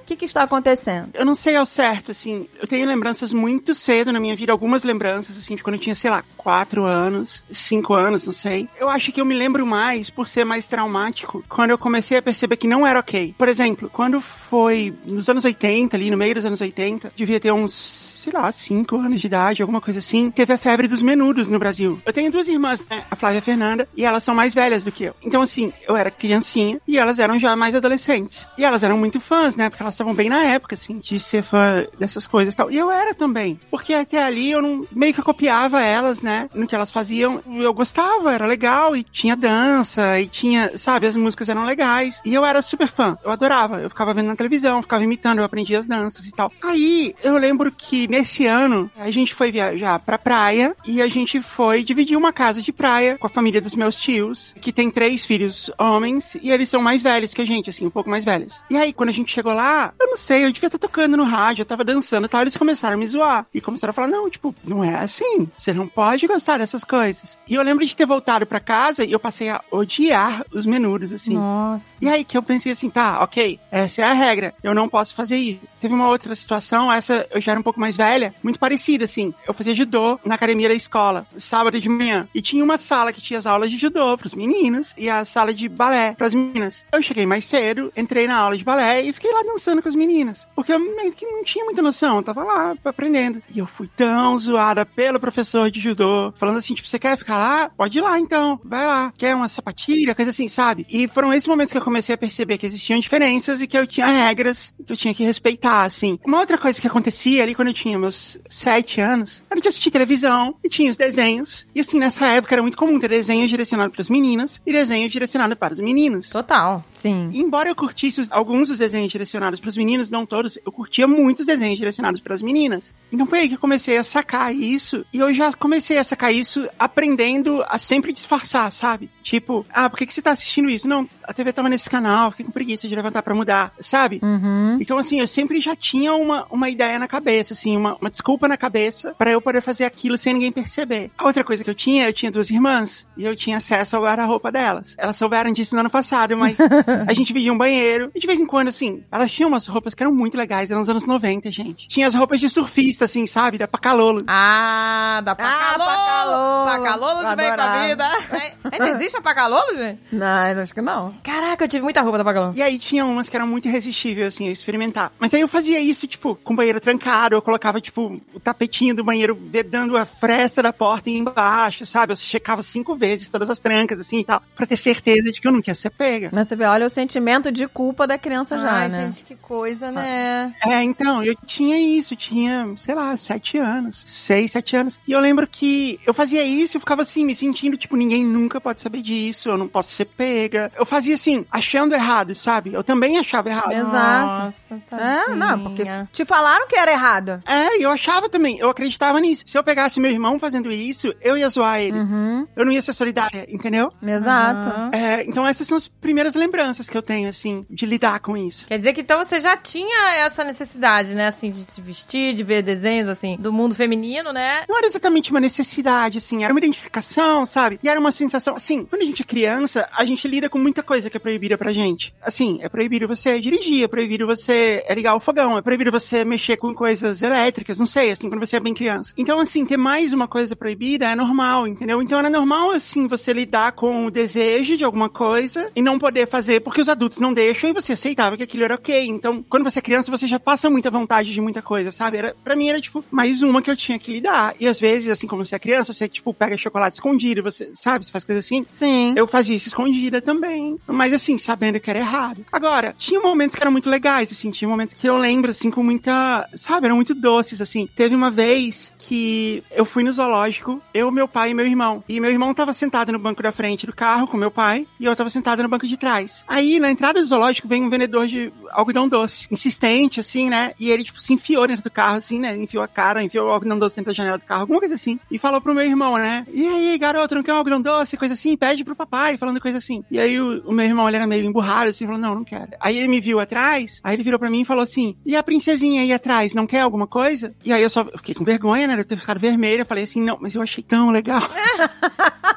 O 0.07 0.09
que 0.09 0.15
que 0.15 0.25
está 0.25 0.45
acontecendo? 0.45 1.09
Eu 1.15 1.25
não 1.25 1.35
sei 1.35 1.57
ao 1.57 1.67
certo, 1.67 2.13
assim, 2.13 2.47
eu 2.63 2.69
tenho 2.69 2.87
lembranças 2.87 3.33
muito 3.33 3.75
cedo 3.75 4.13
na 4.13 4.21
minha 4.21 4.37
vida, 4.37 4.53
algumas 4.53 4.85
lembranças, 4.85 5.37
assim, 5.37 5.57
de 5.57 5.65
quando 5.65 5.75
eu 5.75 5.81
tinha, 5.81 5.97
sei 5.97 6.09
lá, 6.09 6.23
quatro 6.37 6.85
anos, 6.85 7.43
cinco 7.51 7.93
anos, 7.93 8.25
não 8.25 8.33
sei. 8.33 8.69
Eu 8.79 8.89
acho 8.89 9.11
que 9.11 9.21
eu 9.21 9.25
me 9.25 9.35
lembro 9.35 9.67
mais, 9.67 10.09
por 10.09 10.29
ser 10.29 10.45
mais 10.45 10.69
traumático, 10.69 11.43
quando 11.49 11.71
eu 11.71 11.79
comecei 11.79 12.17
a 12.17 12.23
perceber 12.23 12.57
que 12.57 12.69
não 12.69 12.87
era 12.87 13.01
ok. 13.01 13.35
Por 13.37 13.49
exemplo, 13.49 13.91
quando 13.93 14.21
foi 14.21 14.95
nos 15.05 15.29
anos 15.29 15.45
80, 15.45 15.97
ali 15.97 16.09
no 16.09 16.17
meio 16.17 16.37
dos 16.37 16.45
anos 16.45 16.61
80, 16.61 17.13
devia 17.17 17.41
ter 17.41 17.53
uns 17.53 18.16
sei 18.27 18.33
lá, 18.33 18.51
5 18.51 18.97
anos 18.97 19.21
de 19.21 19.29
idade, 19.29 19.63
alguma 19.63 19.81
coisa 19.81 20.01
assim, 20.01 20.31
teve 20.33 20.53
a 20.53 20.59
febre 20.59 20.89
dos 20.89 21.01
menudos 21.01 21.49
no 21.49 21.61
Brasil. 21.61 21.99
Eu 22.05 22.13
tenho 22.13 22.31
duas 22.31 22.49
irmãs, 22.49 22.85
né, 22.91 23.05
a 23.09 23.15
Flávia 23.15 23.37
e 23.37 23.39
a 23.39 23.43
Fernanda, 23.43 23.89
e 23.97 24.05
elas 24.05 24.25
são 24.25 24.35
mais 24.35 24.53
velhas 24.53 24.83
do 24.83 24.91
que 24.91 25.05
eu. 25.05 25.15
Então, 25.23 25.43
assim, 25.43 25.73
eu 25.87 25.97
era 25.97 26.11
criancinha 26.11 26.81
e 26.89 26.99
elas 26.99 27.21
eram 27.21 27.39
já 27.39 27.55
mais 27.55 27.75
adolescentes. 27.75 28.45
E 28.59 28.65
elas 28.65 28.83
eram 28.83 28.99
muito 28.99 29.21
fãs, 29.21 29.57
né, 29.57 29.71
porque 29.71 29.83
elas 29.83 29.95
estavam 29.95 30.13
bem 30.13 30.29
na 30.29 30.43
época, 30.43 30.75
assim, 30.75 30.99
de 30.99 31.21
ser 31.21 31.43
fã 31.43 31.87
dessas 31.99 32.27
coisas 32.27 32.53
e 32.53 32.57
tal. 32.57 32.71
E 32.71 32.77
eu 32.77 32.91
era 32.91 33.15
também, 33.15 33.61
porque 33.71 33.95
até 33.95 34.23
ali 34.23 34.51
eu 34.51 34.61
não, 34.61 34.85
meio 34.91 35.15
que 35.15 35.23
copiava 35.23 35.81
elas, 35.81 36.21
né, 36.21 36.49
no 36.53 36.67
que 36.67 36.75
elas 36.75 36.91
faziam. 36.91 37.41
Eu 37.47 37.73
gostava, 37.73 38.33
era 38.33 38.45
legal, 38.45 38.97
e 38.97 39.05
tinha 39.05 39.37
dança, 39.37 40.21
e 40.21 40.27
tinha, 40.27 40.77
sabe, 40.77 41.07
as 41.07 41.15
músicas 41.15 41.49
eram 41.49 41.65
legais. 41.65 42.21
E 42.25 42.35
eu 42.35 42.45
era 42.45 42.61
super 42.61 42.89
fã, 42.89 43.17
eu 43.25 43.31
adorava. 43.31 43.81
Eu 43.81 43.89
ficava 43.89 44.13
vendo 44.13 44.27
na 44.27 44.37
televisão, 44.37 44.83
ficava 44.83 45.05
imitando, 45.05 45.39
eu 45.39 45.45
aprendia 45.45 45.79
as 45.79 45.87
danças 45.87 46.27
e 46.27 46.33
tal. 46.33 46.51
Aí, 46.63 47.15
eu 47.23 47.37
lembro 47.39 47.71
que 47.71 48.09
nesse 48.17 48.47
ano, 48.47 48.91
a 48.97 49.11
gente 49.11 49.35
foi 49.35 49.53
viajar 49.53 49.99
pra 49.99 50.17
praia 50.17 50.75
e 50.87 51.03
a 51.03 51.07
gente 51.07 51.43
foi 51.43 51.85
dividir 51.85 52.17
uma 52.17 52.33
casa 52.33 52.63
de 52.63 52.73
praia 52.73 53.19
com 53.19 53.27
a 53.27 53.31
família 53.31 53.61
dos 53.61 53.75
meus 53.75 53.95
tios, 53.95 54.55
que 54.61 54.73
tem 54.73 54.91
três 54.91 55.25
filhos 55.25 55.71
homens 55.79 56.35
e 56.43 56.51
eles 56.51 56.69
são 56.69 56.81
mais 56.81 57.03
velhos 57.03 57.35
que 57.35 57.43
a 57.43 57.47
gente, 57.47 57.69
assim, 57.69 57.87
um 57.87 57.91
pouco 57.91 58.09
mais 58.09 58.25
velhos. 58.25 58.63
E 58.71 58.77
aí, 58.77 58.93
quando 58.93 59.11
a 59.11 59.13
gente 59.13 59.33
chegou 59.33 59.53
lá, 59.53 59.93
eu 60.01 60.09
não 60.09 60.17
sei, 60.17 60.45
eu 60.45 60.53
devia 60.53 60.69
estar 60.69 60.79
tocando 60.79 61.17
no 61.17 61.25
rádio, 61.25 61.63
eu 61.63 61.67
tava 61.67 61.85
dançando 61.85 62.25
e 62.25 62.29
tal, 62.29 62.41
eles 62.41 62.57
começaram 62.57 62.95
a 62.95 62.97
me 62.97 63.07
zoar. 63.07 63.47
E 63.53 63.61
começaram 63.61 63.91
a 63.91 63.95
falar, 63.95 64.09
não, 64.09 64.31
tipo, 64.31 64.55
não 64.65 64.83
é 64.83 64.95
assim, 64.95 65.47
você 65.57 65.75
não 65.75 65.87
pode 65.87 66.27
gostar 66.27 66.59
dessas 66.59 66.85
coisas. 66.85 67.37
E 67.47 67.55
eu 67.55 67.63
lembro 67.63 67.85
de 67.85 67.95
ter 67.95 68.07
voltado 68.07 68.47
pra 68.47 68.61
casa 68.61 69.05
e 69.05 69.13
eu 69.13 69.21
passei 69.21 69.51
a 69.51 69.61
odiar 69.71 70.43
os 70.53 70.65
menudos, 70.65 71.13
assim. 71.13 71.35
Nossa. 71.35 71.97
E 72.01 72.09
aí 72.09 72.25
que 72.25 72.37
eu 72.37 72.43
pensei 72.43 72.73
assim, 72.73 72.89
tá, 72.89 73.23
ok, 73.23 73.61
essa 73.71 74.01
é 74.01 74.05
a 74.05 74.15
regra, 74.15 74.55
eu 74.63 74.75
não 74.75 74.89
posso 74.89 75.15
fazer 75.15 75.37
isso. 75.37 75.61
Teve 75.81 75.93
uma 75.93 76.09
outra 76.09 76.35
situação, 76.35 76.91
essa 76.91 77.27
eu 77.31 77.41
já 77.41 77.53
era 77.53 77.61
um 77.61 77.63
pouco 77.63 77.79
mais 77.79 77.97
muito 78.43 78.59
parecida, 78.59 79.05
assim. 79.05 79.33
Eu 79.47 79.55
fazia 79.55 79.75
judô 79.75 80.19
na 80.25 80.35
academia 80.35 80.69
da 80.69 80.75
escola, 80.75 81.27
sábado 81.39 81.81
de 81.81 81.89
manhã. 81.89 82.29
E 82.35 82.41
tinha 82.41 82.63
uma 82.63 82.79
sala 82.79 83.13
que 83.13 83.21
tinha 83.21 83.39
as 83.39 83.47
aulas 83.47 83.71
de 83.71 83.77
judô 83.77 84.17
pros 84.17 84.35
meninos 84.35 84.93
e 84.97 85.09
a 85.09 85.25
sala 85.25 85.53
de 85.53 85.69
balé 85.69 86.15
pras 86.17 86.35
meninas. 86.35 86.85
Eu 86.93 87.03
cheguei 87.03 87.27
mais 87.27 87.45
cedo, 87.45 87.93
entrei 87.97 88.27
na 88.27 88.37
aula 88.37 88.57
de 88.57 88.65
balé 88.65 89.03
e 89.03 89.13
fiquei 89.13 89.33
lá 89.33 89.43
dançando 89.43 89.83
com 89.83 89.89
as 89.89 89.95
meninas. 89.95 90.47
Porque 90.55 90.73
eu 90.73 90.79
meio 90.79 91.13
que 91.13 91.27
não 91.27 91.45
tinha 91.45 91.65
muita 91.65 91.83
noção, 91.83 92.23
tava 92.23 92.43
lá 92.45 92.75
aprendendo. 92.85 93.43
E 93.55 93.59
eu 93.59 93.67
fui 93.67 93.89
tão 93.97 94.39
zoada 94.39 94.85
pelo 94.85 95.21
professor 95.21 95.71
de 95.71 95.81
judô, 95.81 96.33
falando 96.37 96.59
assim, 96.59 96.75
tipo, 96.75 96.89
você 96.89 96.99
quer 96.99 97.17
ficar 97.17 97.39
lá? 97.39 97.71
Pode 97.77 97.99
ir 97.99 98.01
lá 98.01 98.19
então, 98.19 98.61
vai 98.65 98.87
lá. 98.87 99.13
Quer 99.17 99.35
uma 99.35 99.49
sapatilha, 99.49 100.15
coisa 100.15 100.31
assim, 100.31 100.49
sabe? 100.49 100.87
E 100.89 101.09
foram 101.09 101.33
esses 101.33 101.47
momentos 101.47 101.73
que 101.73 101.79
eu 101.79 101.83
comecei 101.83 102.15
a 102.15 102.19
perceber 102.19 102.59
que 102.59 102.67
existiam 102.67 102.99
diferenças 102.99 103.61
e 103.61 103.67
que 103.67 103.77
eu 103.77 103.87
tinha 103.87 104.07
regras 104.07 104.73
que 104.85 104.93
eu 104.93 104.97
tinha 104.97 105.15
que 105.15 105.25
respeitar, 105.25 105.85
assim. 105.85 106.19
Uma 106.25 106.41
outra 106.41 106.59
coisa 106.59 106.81
que 106.81 106.87
acontecia 106.87 107.43
ali 107.43 107.55
quando 107.55 107.69
eu 107.69 107.75
tinha 107.75 107.86
meus 107.95 108.39
sete 108.49 109.01
anos 109.01 109.45
era 109.51 109.61
de 109.61 109.69
assistir 109.69 109.91
televisão 109.91 110.55
e 110.65 110.69
tinha 110.69 110.91
os 110.91 110.97
desenhos. 110.97 111.67
E 111.75 111.81
assim, 111.81 111.99
nessa 111.99 112.27
época 112.27 112.55
era 112.55 112.63
muito 112.63 112.77
comum 112.77 112.99
ter 112.99 113.09
desenho 113.09 113.47
direcionado 113.47 113.93
para 113.93 114.03
as 114.03 114.11
meninas 114.11 114.61
e 114.67 114.73
desenho 114.73 115.09
direcionado 115.09 115.55
para 115.57 115.75
os 115.75 115.79
meninos. 115.79 116.31
Total. 116.31 116.85
Sim. 116.93 117.31
Embora 117.35 117.69
eu 117.69 117.77
curtisse 117.77 118.27
alguns 118.31 118.69
dos 118.69 118.79
desenhos 118.79 119.13
direcionados 119.13 119.61
para 119.61 119.69
os 119.69 119.77
meninos, 119.77 120.11
não 120.11 120.25
todos, 120.25 120.59
eu 120.65 120.73
curtia 120.73 121.07
muitos 121.07 121.47
desenhos 121.47 121.79
direcionados 121.79 122.21
para 122.21 122.35
as 122.35 122.43
meninas. 122.43 122.95
Então 123.13 123.27
foi 123.27 123.41
aí 123.41 123.49
que 123.49 123.55
eu 123.55 123.59
comecei 123.59 123.97
a 123.97 124.05
sacar 124.05 124.55
isso. 124.55 125.05
E 125.13 125.19
eu 125.19 125.33
já 125.33 125.53
comecei 125.53 125.99
a 125.99 126.05
sacar 126.05 126.35
isso 126.35 126.69
aprendendo 126.79 127.63
a 127.69 127.79
sempre 127.79 128.13
disfarçar, 128.13 128.73
sabe? 128.73 129.11
Tipo, 129.23 129.67
ah, 129.73 129.91
por 129.91 129.99
que, 129.99 130.07
que 130.07 130.15
você 130.15 130.23
tá 130.23 130.31
assistindo 130.31 130.71
isso? 130.71 130.89
Não, 130.89 131.09
a 131.23 131.33
TV 131.33 131.53
tava 131.53 131.69
nesse 131.69 131.91
canal, 131.91 132.31
fiquei 132.31 132.47
com 132.47 132.53
preguiça 132.53 132.89
de 132.89 132.95
levantar 132.95 133.23
para 133.23 133.35
mudar, 133.35 133.73
sabe? 133.81 134.21
Uhum. 134.23 134.79
Então, 134.81 134.99
assim, 134.99 135.21
eu 135.21 135.27
sempre 135.27 135.61
já 135.61 135.75
tinha 135.75 136.15
uma, 136.15 136.47
uma 136.51 136.71
ideia 136.71 136.99
na 136.99 137.09
cabeça, 137.09 137.53
assim, 137.53 137.76
assim, 137.77 137.85
uma, 137.85 137.97
uma 138.01 138.11
desculpa 138.11 138.49
na 138.49 138.57
cabeça 138.57 139.15
pra 139.19 139.31
eu 139.31 139.41
poder 139.41 139.61
fazer 139.61 139.85
aquilo 139.85 140.17
sem 140.19 140.33
ninguém 140.35 140.53
perceber. 140.53 141.11
A 141.17 141.25
outra 141.25 141.45
coisa 141.45 141.63
que 141.63 141.71
eu 141.71 141.75
tinha, 141.75 142.09
eu 142.09 142.13
tinha 142.13 142.31
duas 142.31 142.51
irmãs 142.51 143.07
e 143.17 143.25
eu 143.25 143.37
tinha 143.37 143.57
acesso 143.59 143.97
ao 143.97 144.03
guarda-roupa 144.03 144.51
delas. 144.51 144.95
Elas 144.99 145.17
souberam 145.17 145.53
disso 145.53 145.75
no 145.75 145.81
ano 145.81 145.91
passado, 145.91 146.37
mas 146.37 146.59
a 147.07 147.13
gente 147.13 147.33
vivia 147.33 147.53
um 147.53 147.59
banheiro 147.59 148.11
e 148.15 148.21
de 148.21 148.27
vez 148.27 148.39
em 148.41 148.47
quando, 148.47 148.69
assim, 148.69 149.05
elas 149.11 149.31
tinham 149.31 149.49
umas 149.49 149.67
roupas 149.67 149.95
que 149.95 150.03
eram 150.03 150.15
muito 150.15 150.37
legais, 150.37 150.71
eram 150.71 150.81
nos 150.81 150.89
anos 150.89 151.07
90, 151.07 151.51
gente. 151.51 151.89
Tinha 151.89 152.07
as 152.07 152.15
roupas 152.15 152.41
de 152.41 152.49
surfista, 152.49 153.05
assim, 153.05 153.27
sabe? 153.27 153.59
Da 153.59 153.69
Pacalolo. 153.69 154.25
Ah, 154.27 155.21
da 155.25 155.33
Ah, 155.33 155.37
Pacalolo. 155.37 155.85
Pacalolo. 155.85 156.67
Pacalolo 156.67 157.31
de 157.31 157.37
bem 157.37 157.55
com 157.55 157.61
a 157.61 157.87
vida. 157.87 158.11
Ainda 158.73 158.89
existe 158.91 159.17
a 159.17 159.21
Pacalolo, 159.23 159.75
gente? 159.77 160.01
Não, 160.13 160.63
acho 160.63 160.75
que 160.75 160.81
não. 160.83 161.15
Caraca, 161.23 161.65
eu 161.65 161.69
tive 161.69 161.83
muita 161.85 162.01
roupa 162.03 162.19
da 162.19 162.25
Pacalolo. 162.25 162.53
E 162.57 162.63
aí 162.63 162.79
tinha 162.79 163.05
umas 163.05 163.29
que 163.29 163.37
eram 163.37 163.47
muito 163.47 163.69
irresistíveis, 163.69 164.29
assim, 164.35 164.49
a 164.49 164.53
experimentar. 164.53 165.13
Mas 165.19 165.33
aí 165.35 165.41
eu 165.41 165.49
fazia 165.49 165.81
isso, 165.81 166.07
tipo, 166.07 166.35
com 166.43 166.53
o 166.53 166.57
banheiro 166.57 166.81
trancado, 166.81 167.35
eu 167.35 167.43
colocava, 167.43 167.66
tipo, 167.81 168.21
o 168.35 168.41
tapetinho 168.41 168.95
do 168.95 169.05
banheiro 169.05 169.35
vedando 169.35 169.97
a 169.97 170.05
fresta 170.05 170.63
da 170.63 170.73
porta 170.73 171.11
embaixo, 171.11 171.85
sabe? 171.87 172.13
Eu 172.13 172.17
checava 172.17 172.63
cinco 172.63 172.95
vezes 172.95 173.29
todas 173.29 173.51
as 173.51 173.59
trancas, 173.59 174.01
assim, 174.01 174.21
e 174.21 174.25
tal, 174.25 174.43
pra 174.55 174.67
ter 174.67 174.77
certeza 174.77 175.33
de 175.33 175.41
que 175.41 175.47
eu 175.47 175.53
não 175.53 175.61
queria 175.61 175.75
ser 175.75 175.91
pega. 175.91 176.31
Mas 176.33 176.49
você 176.49 176.57
vê, 176.57 176.65
olha 176.65 176.87
o 176.87 176.91
sentimento 176.91 177.51
de 177.51 177.67
culpa 177.67 178.07
da 178.07 178.19
criança 178.19 178.59
já, 178.59 178.71
Ai, 178.71 178.89
né? 178.89 179.07
gente, 179.07 179.25
que 179.25 179.35
coisa, 179.37 179.91
né? 179.91 180.55
É, 180.65 180.83
então, 180.83 181.23
eu 181.23 181.35
tinha 181.47 181.79
isso, 181.79 182.15
tinha, 182.17 182.73
sei 182.77 182.95
lá, 182.95 183.17
sete 183.17 183.59
anos, 183.59 184.03
seis, 184.07 184.51
sete 184.51 184.77
anos. 184.77 184.99
E 185.07 185.13
eu 185.13 185.21
lembro 185.21 185.47
que 185.47 186.01
eu 186.07 186.15
fazia 186.15 186.45
isso 186.45 186.75
e 186.75 186.79
eu 186.79 186.81
ficava 186.81 187.03
assim, 187.03 187.25
me 187.25 187.35
sentindo, 187.35 187.77
tipo, 187.77 187.97
ninguém 187.97 188.25
nunca 188.25 188.61
pode 188.61 188.81
saber 188.81 189.03
disso, 189.03 189.49
eu 189.49 189.59
não 189.59 189.69
posso 189.69 189.91
ser 189.91 190.07
pega. 190.07 190.71
Eu 190.79 190.87
fazia 190.87 191.15
assim, 191.15 191.45
achando 191.51 191.95
errado, 191.95 192.35
sabe? 192.35 192.73
Eu 192.73 192.85
também 192.85 193.19
achava 193.19 193.49
errado. 193.49 193.73
Exato. 193.73 194.45
Nossa, 194.45 194.83
É, 194.93 195.35
não, 195.35 195.63
porque 195.63 195.85
te 196.13 196.25
falaram 196.25 196.67
que 196.67 196.77
era 196.77 196.93
errado. 196.93 197.43
É, 197.47 197.56
e 197.79 197.83
eu 197.83 197.91
achava 197.91 198.29
também, 198.29 198.59
eu 198.59 198.69
acreditava 198.71 199.21
nisso. 199.21 199.45
Se 199.47 199.57
eu 199.57 199.65
pegasse 199.65 200.01
meu 200.01 200.11
irmão 200.11 200.39
fazendo 200.39 200.71
isso, 200.71 201.13
eu 201.21 201.37
ia 201.37 201.49
zoar 201.49 201.81
ele. 201.81 201.99
Uhum, 201.99 202.47
Eu 202.57 202.65
não 202.65 202.73
ia 202.73 202.83
ser 202.83 202.93
solidária, 202.93 203.47
entendeu? 203.49 203.91
exato. 204.03 204.69
Aham. 204.69 204.91
É, 204.93 205.23
então 205.25 205.47
essas 205.47 205.67
são 205.67 205.77
as 205.77 205.89
primeiras 205.89 206.35
lembranças 206.35 206.89
que 206.89 206.97
eu 206.97 207.03
tenho, 207.03 207.29
assim, 207.29 207.65
de 207.71 207.87
lidar 207.87 208.21
com 208.21 208.37
isso. 208.37 208.67
Quer 208.67 208.79
dizer 208.79 208.93
que 208.93 209.01
então 209.01 209.19
você 209.23 209.41
já 209.41 209.57
tinha 209.57 210.15
essa 210.17 210.43
necessidade, 210.45 211.15
né, 211.15 211.27
assim, 211.29 211.51
de 211.51 211.65
se 211.71 211.81
vestir, 211.81 212.35
de 212.35 212.43
ver 212.43 212.63
desenhos, 212.63 213.09
assim, 213.09 213.37
do 213.39 213.53
mundo 213.53 213.75
feminino, 213.75 214.33
né? 214.33 214.65
Não 214.69 214.77
era 214.77 214.87
exatamente 214.87 215.31
uma 215.31 215.41
necessidade, 215.41 216.19
assim, 216.19 216.45
era 216.45 216.53
uma 216.53 216.61
identificação, 216.61 217.45
sabe? 217.47 217.79
E 217.83 217.89
era 217.89 217.99
uma 218.01 218.13
sensação, 218.13 218.55
assim, 218.57 218.85
quando 218.85 219.03
a 219.03 219.05
gente 219.05 219.23
é 219.23 219.25
criança, 219.25 219.89
a 219.93 220.05
gente 220.05 220.27
lida 220.27 220.49
com 220.49 220.59
muita 220.59 220.83
coisa 220.83 221.11
que 221.11 221.17
é 221.17 221.21
proibida 221.21 221.57
pra 221.59 221.73
gente. 221.73 222.15
Assim, 222.23 222.59
é 222.63 222.69
proibido 222.69 223.07
você 223.09 223.41
dirigir, 223.41 223.85
é 223.85 223.89
proibido 223.89 224.27
você 224.27 224.85
ligar 224.91 225.15
o 225.15 225.21
fogão, 225.21 225.59
é 225.59 225.63
proibido 225.63 225.91
você 225.91 226.25
mexer 226.25 226.57
com 226.57 226.75
coisas 226.75 227.23
elétricas, 227.23 227.46
não 227.79 227.87
sei, 227.87 228.11
assim, 228.11 228.29
quando 228.29 228.45
você 228.45 228.57
é 228.57 228.61
bem 228.61 228.75
criança. 228.75 229.13
Então, 229.17 229.41
assim, 229.41 229.65
ter 229.65 229.77
mais 229.77 230.13
uma 230.13 230.29
coisa 230.29 230.57
proibida 230.57 231.07
é 231.07 231.15
normal, 231.15 231.67
entendeu? 231.67 232.03
Então 232.03 232.19
era 232.19 232.31
normal, 232.31 232.71
assim, 232.71 233.07
você 233.07 233.33
lidar 233.33 233.73
com 233.73 234.07
o 234.07 234.11
desejo 234.11 234.77
de 234.77 234.85
alguma 234.85 235.09
coisa 235.09 235.71
e 235.75 235.83
não 235.83 235.99
poder 235.99 236.29
fazer 236.29 236.61
porque 236.61 236.81
os 236.81 236.89
adultos 236.89 237.19
não 237.19 237.33
deixam 237.33 237.71
e 237.71 237.73
você 237.73 237.93
aceitava 237.93 238.37
que 238.37 238.43
aquilo 238.43 238.65
era 238.65 238.75
ok. 238.75 239.07
Então, 239.07 239.45
quando 239.49 239.65
você 239.65 239.79
é 239.79 239.83
criança, 239.83 240.11
você 240.11 240.27
já 240.27 240.39
passa 240.39 240.71
muita 240.71 240.91
vontade 240.91 241.33
de 241.33 241.41
muita 241.41 241.63
coisa, 241.63 241.93
sabe? 241.93 242.19
Era, 242.19 242.37
pra 242.43 242.57
mim 242.57 242.69
era, 242.69 242.81
tipo, 242.81 243.05
mais 243.11 243.43
uma 243.43 243.63
que 243.63 243.71
eu 243.71 243.77
tinha 243.77 243.99
que 243.99 244.13
lidar. 244.13 244.55
E 244.59 244.67
às 244.67 244.81
vezes, 244.81 245.09
assim, 245.09 245.27
como 245.27 245.45
você 245.45 245.55
é 245.55 245.59
criança, 245.59 245.93
você, 245.93 246.09
tipo, 246.09 246.33
pega 246.33 246.57
chocolate 246.57 246.97
escondido, 246.97 247.43
você, 247.43 247.71
sabe? 247.75 248.05
Você 248.05 248.13
faz 248.13 248.25
coisas 248.25 248.45
assim. 248.45 248.65
Sim. 248.73 249.15
Eu 249.17 249.27
fazia 249.27 249.57
isso 249.57 249.69
escondida 249.69 250.21
também. 250.21 250.79
Mas 250.87 251.13
assim, 251.13 251.39
sabendo 251.39 251.81
que 251.81 251.91
era 251.91 251.99
errado. 251.99 252.45
Agora, 252.51 252.95
tinha 252.97 253.21
momentos 253.21 253.55
que 253.55 253.63
eram 253.63 253.73
muito 253.73 253.91
legais, 253.91 254.33
assim, 254.33 254.51
tinha 254.51 254.69
momentos 254.69 254.95
que 254.95 255.09
eu 255.09 255.17
lembro, 255.17 255.51
assim, 255.51 255.71
com 255.71 255.83
muita. 255.83 256.49
Sabe, 256.55 256.87
eram 256.87 256.97
muito 256.97 257.15
doces, 257.37 257.61
assim. 257.61 257.87
Teve 257.95 258.15
uma 258.15 258.31
vez 258.31 258.93
que 258.99 259.63
eu 259.71 259.85
fui 259.85 260.03
no 260.03 260.13
zoológico, 260.13 260.81
eu, 260.93 261.11
meu 261.13 261.29
pai 261.29 261.51
e 261.51 261.55
meu 261.55 261.67
irmão. 261.67 262.03
E 262.09 262.19
meu 262.19 262.31
irmão 262.31 262.55
tava 262.55 262.73
sentado 262.73 263.13
no 263.13 263.19
banco 263.19 263.43
da 263.43 263.53
frente 263.53 263.87
do 263.87 263.95
carro 263.95 264.27
com 264.27 264.37
meu 264.37 264.51
pai, 264.51 264.87
e 264.99 265.05
eu 265.05 265.15
tava 265.15 265.31
sentado 265.31 265.63
no 265.63 265.69
banco 265.69 265.87
de 265.87 265.97
trás. 265.97 266.43
Aí, 266.49 266.81
na 266.81 266.91
entrada 266.91 267.21
do 267.21 267.27
zoológico, 267.27 267.69
vem 267.69 267.83
um 267.83 267.91
vendedor 267.91 268.27
de 268.27 268.53
algodão 268.71 269.09
doce, 269.09 269.47
insistente, 269.51 270.19
assim, 270.19 270.49
né? 270.49 270.73
E 270.81 270.91
ele, 270.91 271.05
tipo, 271.05 271.21
se 271.21 271.33
enfiou 271.33 271.67
dentro 271.67 271.85
do 271.85 271.91
carro, 271.91 272.17
assim, 272.17 272.39
né? 272.39 272.57
Enfiou 272.57 272.83
a 272.83 272.89
cara, 272.89 273.23
enfiou 273.23 273.49
o 273.49 273.51
algodão 273.51 273.79
doce 273.79 273.97
dentro 273.97 274.11
da 274.11 274.17
janela 274.17 274.39
do 274.39 274.45
carro, 274.45 274.63
alguma 274.63 274.81
coisa 274.81 274.95
assim. 274.95 275.19
E 275.31 275.39
falou 275.39 275.61
pro 275.61 275.75
meu 275.75 275.85
irmão, 275.85 276.17
né? 276.17 276.47
E 276.53 276.67
aí, 276.67 276.99
garoto, 276.99 277.35
não 277.35 277.43
quer 277.43 277.53
um 277.53 277.59
algodão 277.59 277.81
doce? 277.81 278.17
Coisa 278.17 278.35
assim, 278.35 278.57
pede 278.57 278.83
pro 278.83 278.97
papai, 278.97 279.37
falando 279.37 279.61
coisa 279.61 279.79
assim. 279.79 280.03
E 280.11 280.19
aí 280.19 280.41
o, 280.41 280.63
o 280.67 280.73
meu 280.73 280.87
irmão, 280.87 281.07
ele 281.07 281.17
era 281.17 281.27
meio 281.27 281.45
emburrado, 281.45 281.91
assim, 281.91 282.07
falou, 282.07 282.21
não, 282.21 282.35
não 282.35 282.45
quero. 282.45 282.71
Aí 282.81 282.97
ele 282.97 283.09
me 283.09 283.21
viu 283.21 283.39
atrás, 283.39 284.01
aí 284.03 284.17
ele 284.17 284.23
virou 284.23 284.39
pra 284.39 284.51
mim 284.51 284.63
e 284.63 284.65
falou 284.65 284.83
assim, 284.83 285.17
e 285.25 285.37
a 285.37 285.43
princesinha 285.43 286.03
aí 286.03 286.13
atrás, 286.13 286.55
não 286.55 286.67
quer 286.67 286.81
alguma 286.81 287.07
coisa? 287.07 287.26
E 287.65 287.73
aí 287.73 287.83
eu 287.83 287.91
só 287.91 288.05
fiquei 288.05 288.35
com 288.35 288.45
vergonha, 288.45 288.87
né? 288.87 288.99
Eu 288.99 289.05
ter 289.05 289.17
ficado 289.17 289.39
vermelha. 289.39 289.85
Falei 289.85 290.05
assim, 290.05 290.23
não, 290.23 290.39
mas 290.41 290.55
eu 290.55 290.63
achei 290.63 290.83
tão 290.83 291.11
legal. 291.11 291.43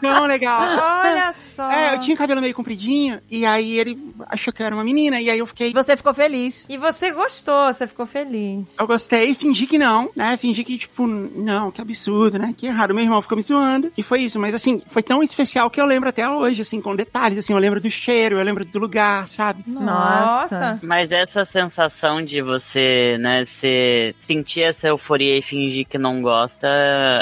tão 0.00 0.26
legal. 0.26 0.60
Olha 0.62 1.32
só. 1.32 1.70
É, 1.70 1.94
eu 1.94 2.00
tinha 2.00 2.16
cabelo 2.16 2.40
meio 2.40 2.54
compridinho, 2.54 3.20
e 3.30 3.44
aí 3.44 3.78
ele 3.78 3.98
achou 4.28 4.52
que 4.52 4.62
eu 4.62 4.66
era 4.66 4.74
uma 4.74 4.84
menina, 4.84 5.20
e 5.20 5.30
aí 5.30 5.38
eu 5.38 5.46
fiquei. 5.46 5.72
Você 5.72 5.96
ficou 5.96 6.14
feliz. 6.14 6.66
E 6.68 6.76
você 6.76 7.10
gostou, 7.10 7.72
você 7.72 7.86
ficou 7.86 8.06
feliz. 8.06 8.66
Eu 8.78 8.86
gostei, 8.86 9.34
fingi 9.34 9.66
que 9.66 9.78
não, 9.78 10.10
né? 10.14 10.36
Fingi 10.36 10.64
que, 10.64 10.78
tipo, 10.78 11.06
não, 11.06 11.70
que 11.70 11.80
absurdo, 11.80 12.38
né? 12.38 12.54
Que 12.56 12.66
errado. 12.66 12.94
Meu 12.94 13.04
irmão 13.04 13.22
ficou 13.22 13.36
me 13.36 13.42
zoando. 13.42 13.92
E 13.96 14.02
foi 14.02 14.22
isso. 14.22 14.38
Mas, 14.38 14.54
assim, 14.54 14.82
foi 14.88 15.02
tão 15.02 15.22
especial 15.22 15.70
que 15.70 15.80
eu 15.80 15.86
lembro 15.86 16.08
até 16.08 16.28
hoje, 16.28 16.62
assim, 16.62 16.80
com 16.80 16.94
detalhes. 16.96 17.38
Assim, 17.38 17.52
eu 17.52 17.58
lembro 17.58 17.80
do 17.80 17.90
cheiro, 17.90 18.38
eu 18.38 18.44
lembro 18.44 18.64
do 18.64 18.78
lugar, 18.78 19.28
sabe? 19.28 19.64
Nossa. 19.66 20.78
Mas 20.82 21.10
essa 21.12 21.44
sensação 21.44 22.22
de 22.22 22.42
você, 22.42 23.16
né, 23.18 23.44
se 23.44 24.14
sentir 24.18 24.62
essa 24.62 24.88
euforia 24.88 25.38
e 25.38 25.42
fingir 25.42 25.86
que 25.86 25.98
não 25.98 26.22
gosta 26.22 26.66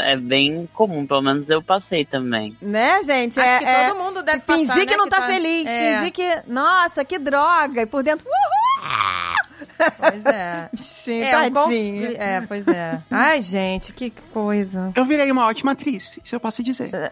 é 0.04 0.16
bem 0.16 0.68
comum, 0.72 1.06
pelo 1.06 1.22
menos 1.22 1.48
eu 1.50 1.62
passei 1.62 2.04
também. 2.04 2.56
Né, 2.68 3.02
gente? 3.02 3.40
Acho 3.40 3.48
é, 3.48 3.58
que 3.58 3.64
é 3.64 3.88
todo 3.88 3.98
mundo 3.98 4.22
deve 4.22 4.42
fingir 4.42 4.66
passar, 4.68 4.80
que 4.80 4.90
né, 4.90 4.96
não 4.96 5.08
tá, 5.08 5.20
tá- 5.22 5.26
feliz. 5.26 5.66
É. 5.66 5.98
Fingir 5.98 6.12
que, 6.12 6.42
nossa, 6.46 7.04
que 7.04 7.18
droga. 7.18 7.82
E 7.82 7.86
por 7.86 8.02
dentro, 8.02 8.26
uhul! 8.28 9.88
Pois 9.96 10.26
é. 10.26 10.68
Bichinho, 10.72 11.24
É, 11.24 11.38
um 11.38 11.50
confli- 11.50 12.16
é, 12.16 12.40
pois 12.42 12.68
é. 12.68 13.00
Ai, 13.10 13.40
gente, 13.40 13.92
que 13.92 14.10
coisa. 14.32 14.92
Eu 14.94 15.04
virei 15.06 15.30
uma 15.30 15.46
ótima 15.46 15.72
atriz, 15.72 16.18
isso 16.22 16.34
eu 16.34 16.40
posso 16.40 16.62
dizer. 16.62 16.90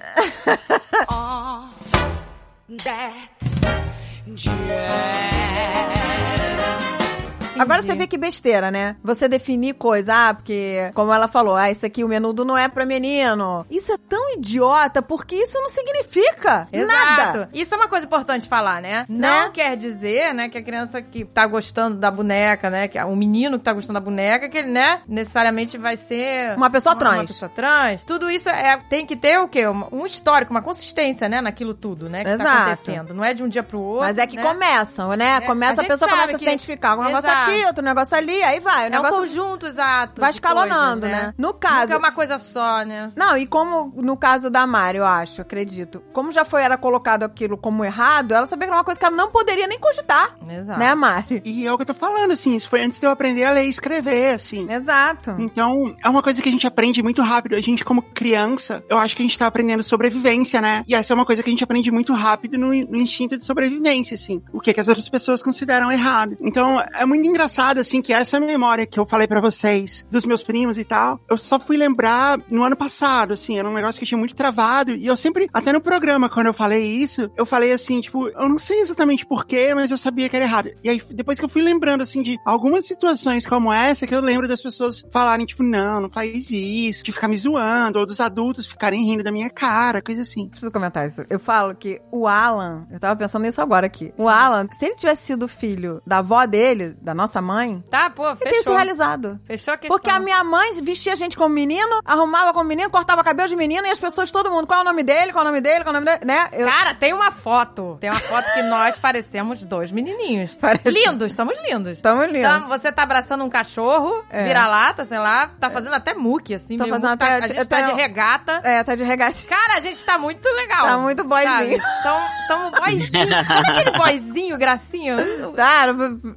Agora 7.59 7.83
você 7.83 7.95
vê 7.95 8.07
que 8.07 8.19
besteira, 8.19 8.71
né? 8.71 8.97
Você 9.03 9.29
definir 9.29 9.75
coisa, 9.75 10.29
ah, 10.29 10.35
porque, 10.35 10.91
como 10.95 11.13
ela 11.13 11.29
falou, 11.29 11.57
ah, 11.57 11.71
isso 11.71 11.87
aqui, 11.87 12.03
o 12.05 12.09
menudo 12.09 12.45
não 12.45 12.57
é 12.57 12.69
pra 12.69 12.85
menino. 12.85 13.65
Isso 13.71 13.93
é 13.93 13.99
tão 13.99 14.35
idiota, 14.35 15.03
porque 15.03 15.37
isso 15.37 15.59
não 15.61 15.69
significa 15.69 16.69
nada. 16.73 17.39
Exato. 17.39 17.49
Isso 17.53 17.75
é 17.75 17.77
uma 17.77 17.89
coisa 17.89 18.07
importante 18.07 18.49
falar, 18.49 18.81
né? 18.83 19.07
Né? 19.09 19.29
Não 19.29 19.51
quer 19.51 19.77
dizer, 19.77 20.35
né, 20.35 20.49
que 20.49 20.59
a 20.59 20.63
criança 20.63 21.01
que 21.03 21.25
tá 21.25 21.47
gostando 21.47 21.97
da 21.97 22.11
boneca, 22.11 22.71
né, 22.71 22.89
que 22.89 22.99
o 22.99 23.17
menino 23.17 23.59
que 23.59 23.65
tá 23.65 23.73
gostando 23.73 23.99
da 23.99 24.05
boneca, 24.05 24.49
que 24.49 24.59
ele, 24.59 24.71
né, 24.71 25.03
necessariamente 25.07 25.79
vai 25.79 25.97
ser 25.97 26.57
Uma 26.57 26.71
pessoa 26.71 26.95
uma, 26.95 26.99
trans. 26.99 27.15
Uma 27.17 27.27
pessoa 27.27 27.49
trans. 27.49 28.03
Tudo 28.05 28.31
isso 28.31 28.49
é 28.49 28.77
tem 28.89 29.07
que 29.07 29.17
ter 29.17 29.39
o 29.39 29.49
quê? 29.49 29.67
Um, 29.67 30.07
histórico, 30.07 30.51
uma 30.51 30.63
consistência, 30.63 31.29
né, 31.29 31.41
naquilo 31.41 31.75
tudo, 31.75 32.09
né, 32.09 32.25
que 32.25 32.31
Exato. 32.31 32.45
tá 32.45 32.63
acontecendo. 32.65 33.15
Não 33.15 33.25
é 33.25 33.35
de 33.35 33.43
um 33.43 33.49
dia 33.49 33.63
pro 33.63 33.81
outro. 33.81 34.07
Mas 34.07 34.19
é 34.19 34.27
que 34.27 34.37
né? 34.37 34.43
começam, 34.43 35.11
né? 35.17 35.37
É, 35.37 35.41
Começa, 35.41 35.83
a 35.83 35.85
a, 35.85 35.89
pessoa 35.89 36.11
começa 36.11 36.37
a 36.37 36.39
se 36.39 36.45
identificar 36.45 36.97
com 36.97 37.03
um 37.03 37.07
negócio. 37.07 37.31
Aqui, 37.55 37.67
outro 37.67 37.85
negócio 37.85 38.17
ali, 38.17 38.43
aí 38.43 38.61
vai. 38.61 38.91
O 38.91 38.95
É 38.95 39.01
um 39.01 39.09
conjunto 39.09 39.67
exato. 39.67 40.21
vai 40.21 40.31
escalonando, 40.31 41.03
coisas, 41.03 41.19
né? 41.19 41.35
No 41.39 41.49
Nunca 41.49 41.69
caso. 41.69 41.93
é 41.93 41.97
uma 41.97 42.13
coisa 42.13 42.39
só, 42.39 42.83
né? 42.83 43.13
Não, 43.17 43.37
e 43.37 43.47
como 43.47 43.93
no 43.97 44.17
caso 44.17 44.51
da 44.51 44.67
Mari, 44.67 44.99
eu 44.99 45.07
acho, 45.07 45.43
acredito. 45.43 46.03
Como 46.13 46.31
já 46.33 46.45
foi 46.45 46.63
era 46.63 46.77
colocado 46.77 47.23
aquilo 47.23 47.57
como 47.57 47.85
errado, 47.85 48.33
ela 48.33 48.47
sabia 48.47 48.67
que 48.67 48.71
era 48.71 48.79
uma 48.79 48.85
coisa 48.85 48.99
que 48.99 49.07
ela 49.07 49.17
não 49.17 49.31
poderia 49.31 49.67
nem 49.67 49.79
cogitar. 49.79 50.37
Exato. 50.49 50.79
Né, 50.79 50.95
Mari? 50.95 51.43
E 51.45 51.67
é 51.67 51.73
o 51.73 51.77
que 51.77 51.83
eu 51.83 51.87
tô 51.87 51.95
falando, 51.95 52.33
assim, 52.33 52.55
isso 52.55 52.69
foi 52.69 52.83
antes 52.83 52.99
de 52.99 53.07
eu 53.07 53.11
aprender 53.11 53.45
a 53.45 53.53
ler 53.53 53.65
e 53.65 53.69
escrever, 53.69 54.35
assim. 54.35 54.71
Exato. 54.71 55.35
Então, 55.39 55.95
é 56.03 56.09
uma 56.09 56.23
coisa 56.23 56.41
que 56.43 56.49
a 56.49 56.53
gente 56.53 56.67
aprende 56.67 57.03
muito 57.03 57.23
rápido. 57.23 57.55
A 57.57 57.61
gente, 57.61 57.85
como 57.85 58.03
criança, 58.03 58.83
eu 58.89 58.99
acho 58.99 59.15
que 59.17 59.23
a 59.23 59.25
gente 59.25 59.39
tá 59.39 59.47
aprendendo 59.47 59.83
sobrevivência, 59.83 60.61
né? 60.61 60.85
E 60.87 60.95
essa 60.95 61.13
é 61.13 61.15
uma 61.15 61.25
coisa 61.25 61.43
que 61.43 61.49
a 61.49 61.53
gente 61.53 61.65
aprende 61.65 61.91
muito 61.91 62.13
rápido 62.13 62.59
no, 62.59 62.69
no 62.69 62.97
instinto 62.97 63.37
de 63.37 63.45
sobrevivência, 63.45 64.15
assim. 64.15 64.43
O 64.53 64.61
que, 64.61 64.73
que 64.75 64.81
as 64.81 64.89
outras 64.89 65.09
pessoas 65.09 65.43
consideram 65.43 65.91
errado. 65.91 66.37
Então, 66.41 66.81
é 66.81 67.05
muito 67.07 67.27
engraçado, 67.37 67.79
assim, 67.79 68.01
que 68.01 68.15
essa 68.15 68.41
memória 68.41 68.87
que 68.87 68.99
eu 68.99 69.05
falei 69.05 69.27
pra 69.27 69.43
vocês, 69.43 70.07
dos 70.11 70.25
meus 70.25 70.43
primos 70.43 70.79
e 70.79 70.85
tal, 70.85 71.21
eu 71.29 71.37
só 71.37 71.61
fui 71.61 71.77
lembrar 71.77 72.41
no 72.51 72.65
ano 72.65 72.75
passado, 72.75 73.35
assim. 73.35 73.59
Era 73.59 73.69
um 73.69 73.75
negócio 73.75 73.99
que 73.99 74.05
eu 74.05 74.09
tinha 74.09 74.19
muito 74.19 74.35
travado. 74.35 74.93
E 74.93 75.07
eu 75.07 75.17
sempre, 75.17 75.49
até 75.53 75.71
no 75.71 75.81
programa, 75.81 76.31
quando 76.31 76.47
eu 76.47 76.55
falei 76.55 76.83
isso, 76.83 77.31
eu 77.37 77.45
falei 77.45 77.73
assim, 77.73 78.01
tipo, 78.01 78.29
eu 78.29 78.49
não 78.49 78.59
sei 78.59 78.81
exatamente 78.81 79.27
porquê, 79.27 79.75
mas 79.75 79.91
eu 79.91 79.99
sabia 79.99 80.29
que 80.31 80.37
era 80.37 80.47
errado. 80.47 80.71
E 80.83 80.89
aí, 80.89 81.03
depois 81.11 81.39
que 81.39 81.45
eu 81.45 81.49
fui 81.49 81.61
lembrando, 81.61 82.03
assim, 82.03 82.23
de 82.23 82.39
algumas 82.45 82.87
situações 82.87 83.47
como 83.47 83.71
essa, 83.71 84.07
que 84.07 84.15
eu 84.15 84.21
lembro 84.23 84.49
das 84.49 84.63
pessoas 84.63 85.05
falarem, 85.13 85.45
tipo, 85.45 85.63
não, 85.63 86.01
não 86.01 86.09
faz 86.09 86.51
isso, 86.51 87.05
de 87.05 87.13
ficar 87.13 87.29
me 87.29 87.37
zoando, 87.37 87.99
ou 87.99 88.07
dos 88.07 88.19
adultos 88.19 88.67
ficarem 88.67 89.05
rindo 89.05 89.23
da 89.23 89.31
minha 89.31 89.51
cara, 89.51 90.01
coisa 90.01 90.23
assim. 90.23 90.49
Preciso 90.49 90.73
comentar 90.73 91.07
isso. 91.07 91.23
Eu 91.29 91.39
falo 91.39 91.75
que 91.75 92.01
o 92.11 92.27
Alan, 92.27 92.87
eu 92.91 92.99
tava 92.99 93.15
pensando 93.15 93.43
nisso 93.43 93.61
agora 93.61 93.87
aqui. 93.87 94.13
O 94.17 94.27
Alan, 94.27 94.67
se 94.79 94.87
ele 94.87 94.97
tivesse 94.97 95.25
sido 95.25 95.47
filho 95.47 96.01
da 96.07 96.19
avó 96.19 96.47
dele, 96.47 96.97
da 97.03 97.15
nossa 97.15 97.26
nossa 97.27 97.43
mãe, 97.43 97.83
Tá, 97.91 98.09
pô, 98.09 98.31
e 98.31 98.37
ter 98.37 98.49
se 98.51 98.55
fechou. 98.59 98.75
realizado. 98.75 99.41
Fechou 99.45 99.75
a 99.75 99.77
questão. 99.77 99.97
Porque 99.99 100.11
a 100.11 100.19
minha 100.19 100.43
mãe 100.45 100.73
vestia 100.83 101.13
a 101.13 101.17
gente 101.17 101.37
como 101.37 101.55
menino, 101.55 102.01
arrumava 102.05 102.53
como 102.53 102.69
menino, 102.69 102.89
cortava 102.91 103.23
cabelo 103.25 103.49
de 103.49 103.57
menino 103.57 103.87
e 103.87 103.91
as 103.91 103.99
pessoas, 103.99 104.31
todo 104.31 104.51
mundo, 104.51 104.67
qual 104.67 104.79
é 104.79 104.83
o 104.83 104.85
nome 104.85 105.03
dele, 105.03 105.33
qual 105.33 105.45
é 105.45 105.49
o 105.49 105.51
nome 105.51 105.61
dele, 105.61 105.85
qual 105.85 105.95
é 105.95 105.99
o 105.99 106.01
nome 106.01 106.07
dele, 106.19 106.25
né? 106.25 106.49
Eu, 106.53 106.67
Cara, 106.67 106.95
tem 106.95 107.13
uma 107.13 107.31
foto. 107.31 107.97
Tem 108.01 108.11
uma 108.11 108.21
foto 108.21 108.53
que 108.53 108.63
nós 108.63 108.97
parecemos 108.99 109.65
dois 109.65 109.91
menininhos. 109.91 110.55
Parece- 110.61 110.89
Lindos, 110.91 111.31
estamos 111.31 111.59
lindos. 111.69 112.01
Tamo 112.01 112.25
lindo. 112.25 112.39
Então, 112.39 112.69
você 112.69 112.91
tá 112.93 113.03
abraçando 113.03 113.45
um 113.45 113.51
cachorro, 113.51 114.23
É. 114.31 114.45
vira-lata, 114.45 115.05
sei 115.05 115.19
lá, 115.19 115.49
tá 115.61 115.69
fazendo 115.71 115.95
até 115.95 116.15
muque, 116.15 116.55
assim. 116.55 116.77
Tô 116.77 116.85
meio 116.85 116.95
fazendo 116.95 117.11
muque, 117.11 117.25
até- 117.25 117.39
tá- 117.39 117.45
a 117.45 117.49
gente 117.49 117.59
eu 117.59 117.67
tá 117.69 117.77
tenho- 117.77 117.89
de 117.89 117.95
regata. 118.01 118.61
É, 118.65 118.83
tá 118.85 118.95
de 118.95 119.03
regatinha. 119.05 119.49
Cara, 119.49 119.77
a 119.79 119.81
gente 119.81 120.05
tá 120.05 120.19
muito 120.19 120.47
legal. 120.49 120.87
Tá 120.87 120.99
muito 120.99 121.25
boyzinho. 121.25 121.81
Então, 122.01 122.21
tamo 122.49 122.71
boyzinho. 122.71 123.45
Sabe 123.47 123.71
aquele 123.71 123.91
boyzinho, 123.99 124.57
gracinho? 124.59 125.17
Tá, 125.57 125.87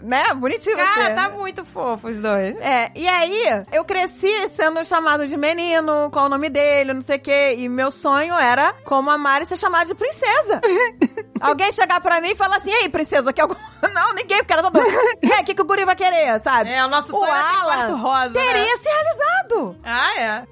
né? 0.01 0.33
Bonitinho 0.35 0.75
Cara, 0.85 1.05
você. 1.07 1.13
tá 1.15 1.29
muito 1.29 1.65
fofo 1.65 2.09
os 2.09 2.19
dois. 2.19 2.57
É, 2.59 2.91
e 2.95 3.07
aí, 3.07 3.63
eu 3.71 3.83
cresci 3.85 4.49
sendo 4.49 4.83
chamado 4.85 5.27
de 5.27 5.35
menino, 5.37 6.09
qual 6.11 6.25
o 6.25 6.29
nome 6.29 6.49
dele, 6.49 6.93
não 6.93 7.01
sei 7.01 7.17
o 7.17 7.19
quê. 7.19 7.55
E 7.57 7.69
meu 7.69 7.91
sonho 7.91 8.33
era, 8.35 8.73
como 8.85 9.09
a 9.09 9.17
Mari, 9.17 9.45
ser 9.45 9.57
chamada 9.57 9.85
de 9.85 9.95
princesa. 9.95 10.61
Alguém 11.39 11.71
chegar 11.71 12.01
pra 12.01 12.19
mim 12.19 12.31
e 12.31 12.35
falar 12.35 12.57
assim, 12.57 12.69
ei, 12.71 12.89
princesa, 12.89 13.31
quer 13.31 13.43
algum... 13.43 13.55
Não, 13.93 14.13
ninguém, 14.13 14.39
porque 14.39 14.51
era 14.51 14.61
todo... 14.61 14.77
E 15.23 15.31
aí, 15.31 15.41
o 15.41 15.45
que, 15.45 15.55
que 15.55 15.61
o 15.61 15.65
guri 15.65 15.85
vai 15.85 15.95
querer, 15.95 16.37
sabe? 16.41 16.69
É, 16.69 16.83
o 16.85 16.89
nosso 16.89 17.15
O 17.15 17.19
sonho 17.19 17.31
ter 17.31 17.39
Alan 17.39 17.63
quarto 17.63 17.95
rosa. 17.95 18.29
né? 18.29 18.41
Teria 18.41 18.77
se 18.77 18.89
realizado. 18.89 19.77
Ah, 19.83 20.19
é? 20.19 20.43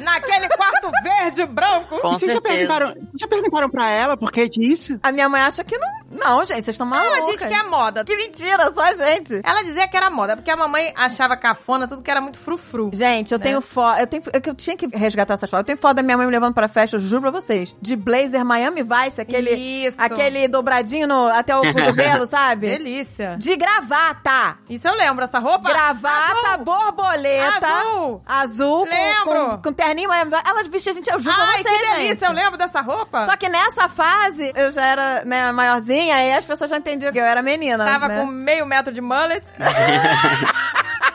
Naquele 0.00 0.48
quarto 0.48 0.90
verde 1.02 1.40
e 1.42 1.46
branco. 1.46 1.98
Com 2.00 2.12
Vocês 2.12 2.32
já 2.32 2.40
certeza. 2.40 2.42
perguntaram, 2.42 2.94
já 3.18 3.26
perguntaram 3.28 3.70
pra 3.70 3.88
ela 3.88 4.16
por 4.16 4.30
que 4.30 4.46
disso? 4.48 4.98
A 5.02 5.10
minha 5.10 5.28
mãe 5.28 5.40
acha 5.40 5.64
que 5.64 5.76
não... 5.78 5.88
Não, 6.14 6.44
gente, 6.44 6.64
vocês 6.64 6.68
estão 6.74 6.86
malucas. 6.86 7.18
Ela 7.18 7.30
diz 7.32 7.42
que 7.44 7.54
é 7.54 7.62
moda. 7.64 8.04
Que 8.04 8.16
mentira, 8.16 8.72
só 8.72 8.80
a 8.80 8.94
gente. 8.94 9.40
Ela 9.44 9.62
dizia 9.62 9.86
que 9.88 9.96
era 9.96 10.08
moda, 10.10 10.36
porque 10.36 10.50
a 10.50 10.56
mamãe 10.56 10.92
achava 10.96 11.36
cafona 11.36 11.86
tudo 11.88 12.02
que 12.02 12.10
era 12.10 12.20
muito 12.20 12.38
frufru. 12.38 12.90
Gente, 12.92 13.32
eu 13.32 13.38
Né? 13.38 13.44
tenho 13.44 13.60
foto. 13.60 13.98
Eu, 14.00 14.06
tenho, 14.06 14.22
eu, 14.32 14.40
eu 14.46 14.54
tinha 14.54 14.76
que 14.76 14.86
resgatar 14.96 15.34
essas 15.34 15.50
fotos. 15.50 15.60
Eu 15.62 15.64
tenho 15.66 15.78
foto 15.78 15.96
da 15.96 16.02
minha 16.02 16.16
mãe 16.16 16.26
me 16.26 16.32
levando 16.32 16.54
pra 16.54 16.68
festa, 16.68 16.96
eu 16.96 17.00
juro 17.00 17.22
pra 17.22 17.30
vocês. 17.30 17.74
De 17.80 17.96
blazer 17.96 18.44
Miami 18.44 18.82
Vice, 18.82 19.20
aquele. 19.20 19.50
Isso. 19.54 19.96
Aquele 19.98 20.46
dobradinho 20.48 21.06
no- 21.08 21.26
até 21.28 21.56
o 21.56 21.60
cotovelo, 21.72 22.26
sabe? 22.26 22.68
Delícia. 22.68 23.36
De 23.38 23.56
gravata. 23.56 24.58
Isso 24.68 24.86
eu 24.88 24.94
lembro, 24.94 25.24
essa 25.24 25.38
roupa. 25.38 25.68
Gravata, 25.68 26.48
Azul. 26.54 26.64
borboleta. 26.64 27.66
Azul. 27.66 28.22
Azul. 28.26 28.86
com- 28.86 28.92
Lembro. 28.94 29.50
Com, 29.50 29.62
com 29.62 29.72
terninho 29.72 30.08
Miami 30.08 30.30
Vice. 30.30 30.42
Ela 30.46 30.62
vestia 30.64 30.92
a 30.92 30.94
gente, 30.94 31.10
eu 31.10 31.18
juro 31.18 31.34
Ai, 31.36 31.62
pra 31.62 31.70
vocês, 31.72 31.80
que 31.80 31.86
delícia, 31.94 32.08
gente. 32.08 32.24
eu 32.24 32.32
lembro 32.32 32.58
dessa 32.58 32.80
roupa. 32.80 33.26
Só 33.26 33.36
que 33.36 33.48
nessa 33.48 33.88
fase, 33.88 34.52
eu 34.54 34.70
já 34.70 34.84
era, 34.84 35.24
né, 35.24 35.50
maiorzinha, 35.52 36.03
aí 36.10 36.32
as 36.32 36.44
pessoas 36.44 36.70
já 36.70 36.78
entendiam 36.78 37.12
que 37.12 37.18
eu 37.18 37.24
era 37.24 37.42
menina. 37.42 37.84
Tava 37.84 38.08
né? 38.08 38.20
com 38.20 38.26
meio 38.26 38.66
metro 38.66 38.92
de 38.92 39.00
mullet. 39.00 39.44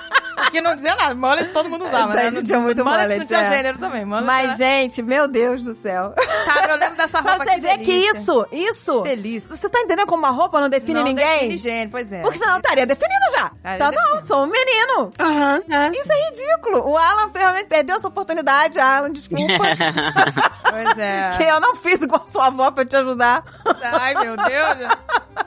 que 0.51 0.61
não 0.61 0.75
dizia 0.75 0.95
nada. 0.95 1.15
Mullet 1.15 1.51
todo 1.53 1.69
mundo 1.69 1.85
usava, 1.85 2.13
né? 2.13 2.27
Entendi, 2.27 2.47
tinha 2.47 2.59
muito 2.59 2.83
mullet. 2.83 3.01
mullet, 3.03 3.19
não 3.19 3.25
tinha 3.25 3.39
é. 3.41 3.49
gênero 3.57 3.77
também. 3.77 4.05
Mullet 4.05 4.25
Mas, 4.25 4.45
era... 4.45 4.57
gente, 4.57 5.01
meu 5.01 5.27
Deus 5.27 5.61
do 5.61 5.73
céu. 5.75 6.13
Sabe, 6.45 6.71
eu 6.71 6.77
lembro 6.77 6.97
dessa 6.97 7.19
roupa 7.21 7.37
você 7.45 7.51
que 7.55 7.59
delícia. 7.61 8.11
isso, 8.13 8.47
isso. 8.51 9.01
Delícia. 9.01 9.49
Você 9.55 9.69
tá 9.69 9.79
entendendo 9.79 10.07
como 10.07 10.23
uma 10.23 10.31
roupa 10.31 10.59
não 10.59 10.69
define 10.69 10.93
não 10.95 11.03
ninguém? 11.03 11.25
define 11.39 11.57
gênero, 11.57 11.91
pois 11.91 12.11
é. 12.11 12.21
Porque 12.21 12.37
senão 12.37 12.57
estaria 12.57 12.85
definido 12.85 13.25
já. 13.31 13.51
Estaria 13.55 13.75
Então, 13.75 13.91
não, 13.91 14.03
definido. 14.03 14.27
sou 14.27 14.43
um 14.43 14.47
menino. 14.47 15.11
Aham, 15.19 15.61
é. 15.69 15.91
Isso 15.99 16.11
é 16.11 16.29
ridículo. 16.29 16.89
O 16.89 16.97
Alan 16.97 17.31
realmente 17.33 17.67
perdeu 17.67 17.97
essa 17.97 18.07
oportunidade. 18.07 18.79
Alan, 18.79 19.11
desculpa. 19.11 19.45
Pois 20.69 20.97
é. 20.99 21.33
que 21.37 21.43
eu 21.43 21.59
não 21.59 21.75
fiz 21.75 22.01
igual 22.01 22.23
sua 22.31 22.47
avó 22.47 22.69
pra 22.71 22.85
te 22.85 22.95
ajudar. 22.95 23.43
Ai, 23.81 24.13
meu 24.15 24.35
Deus. 24.37 24.91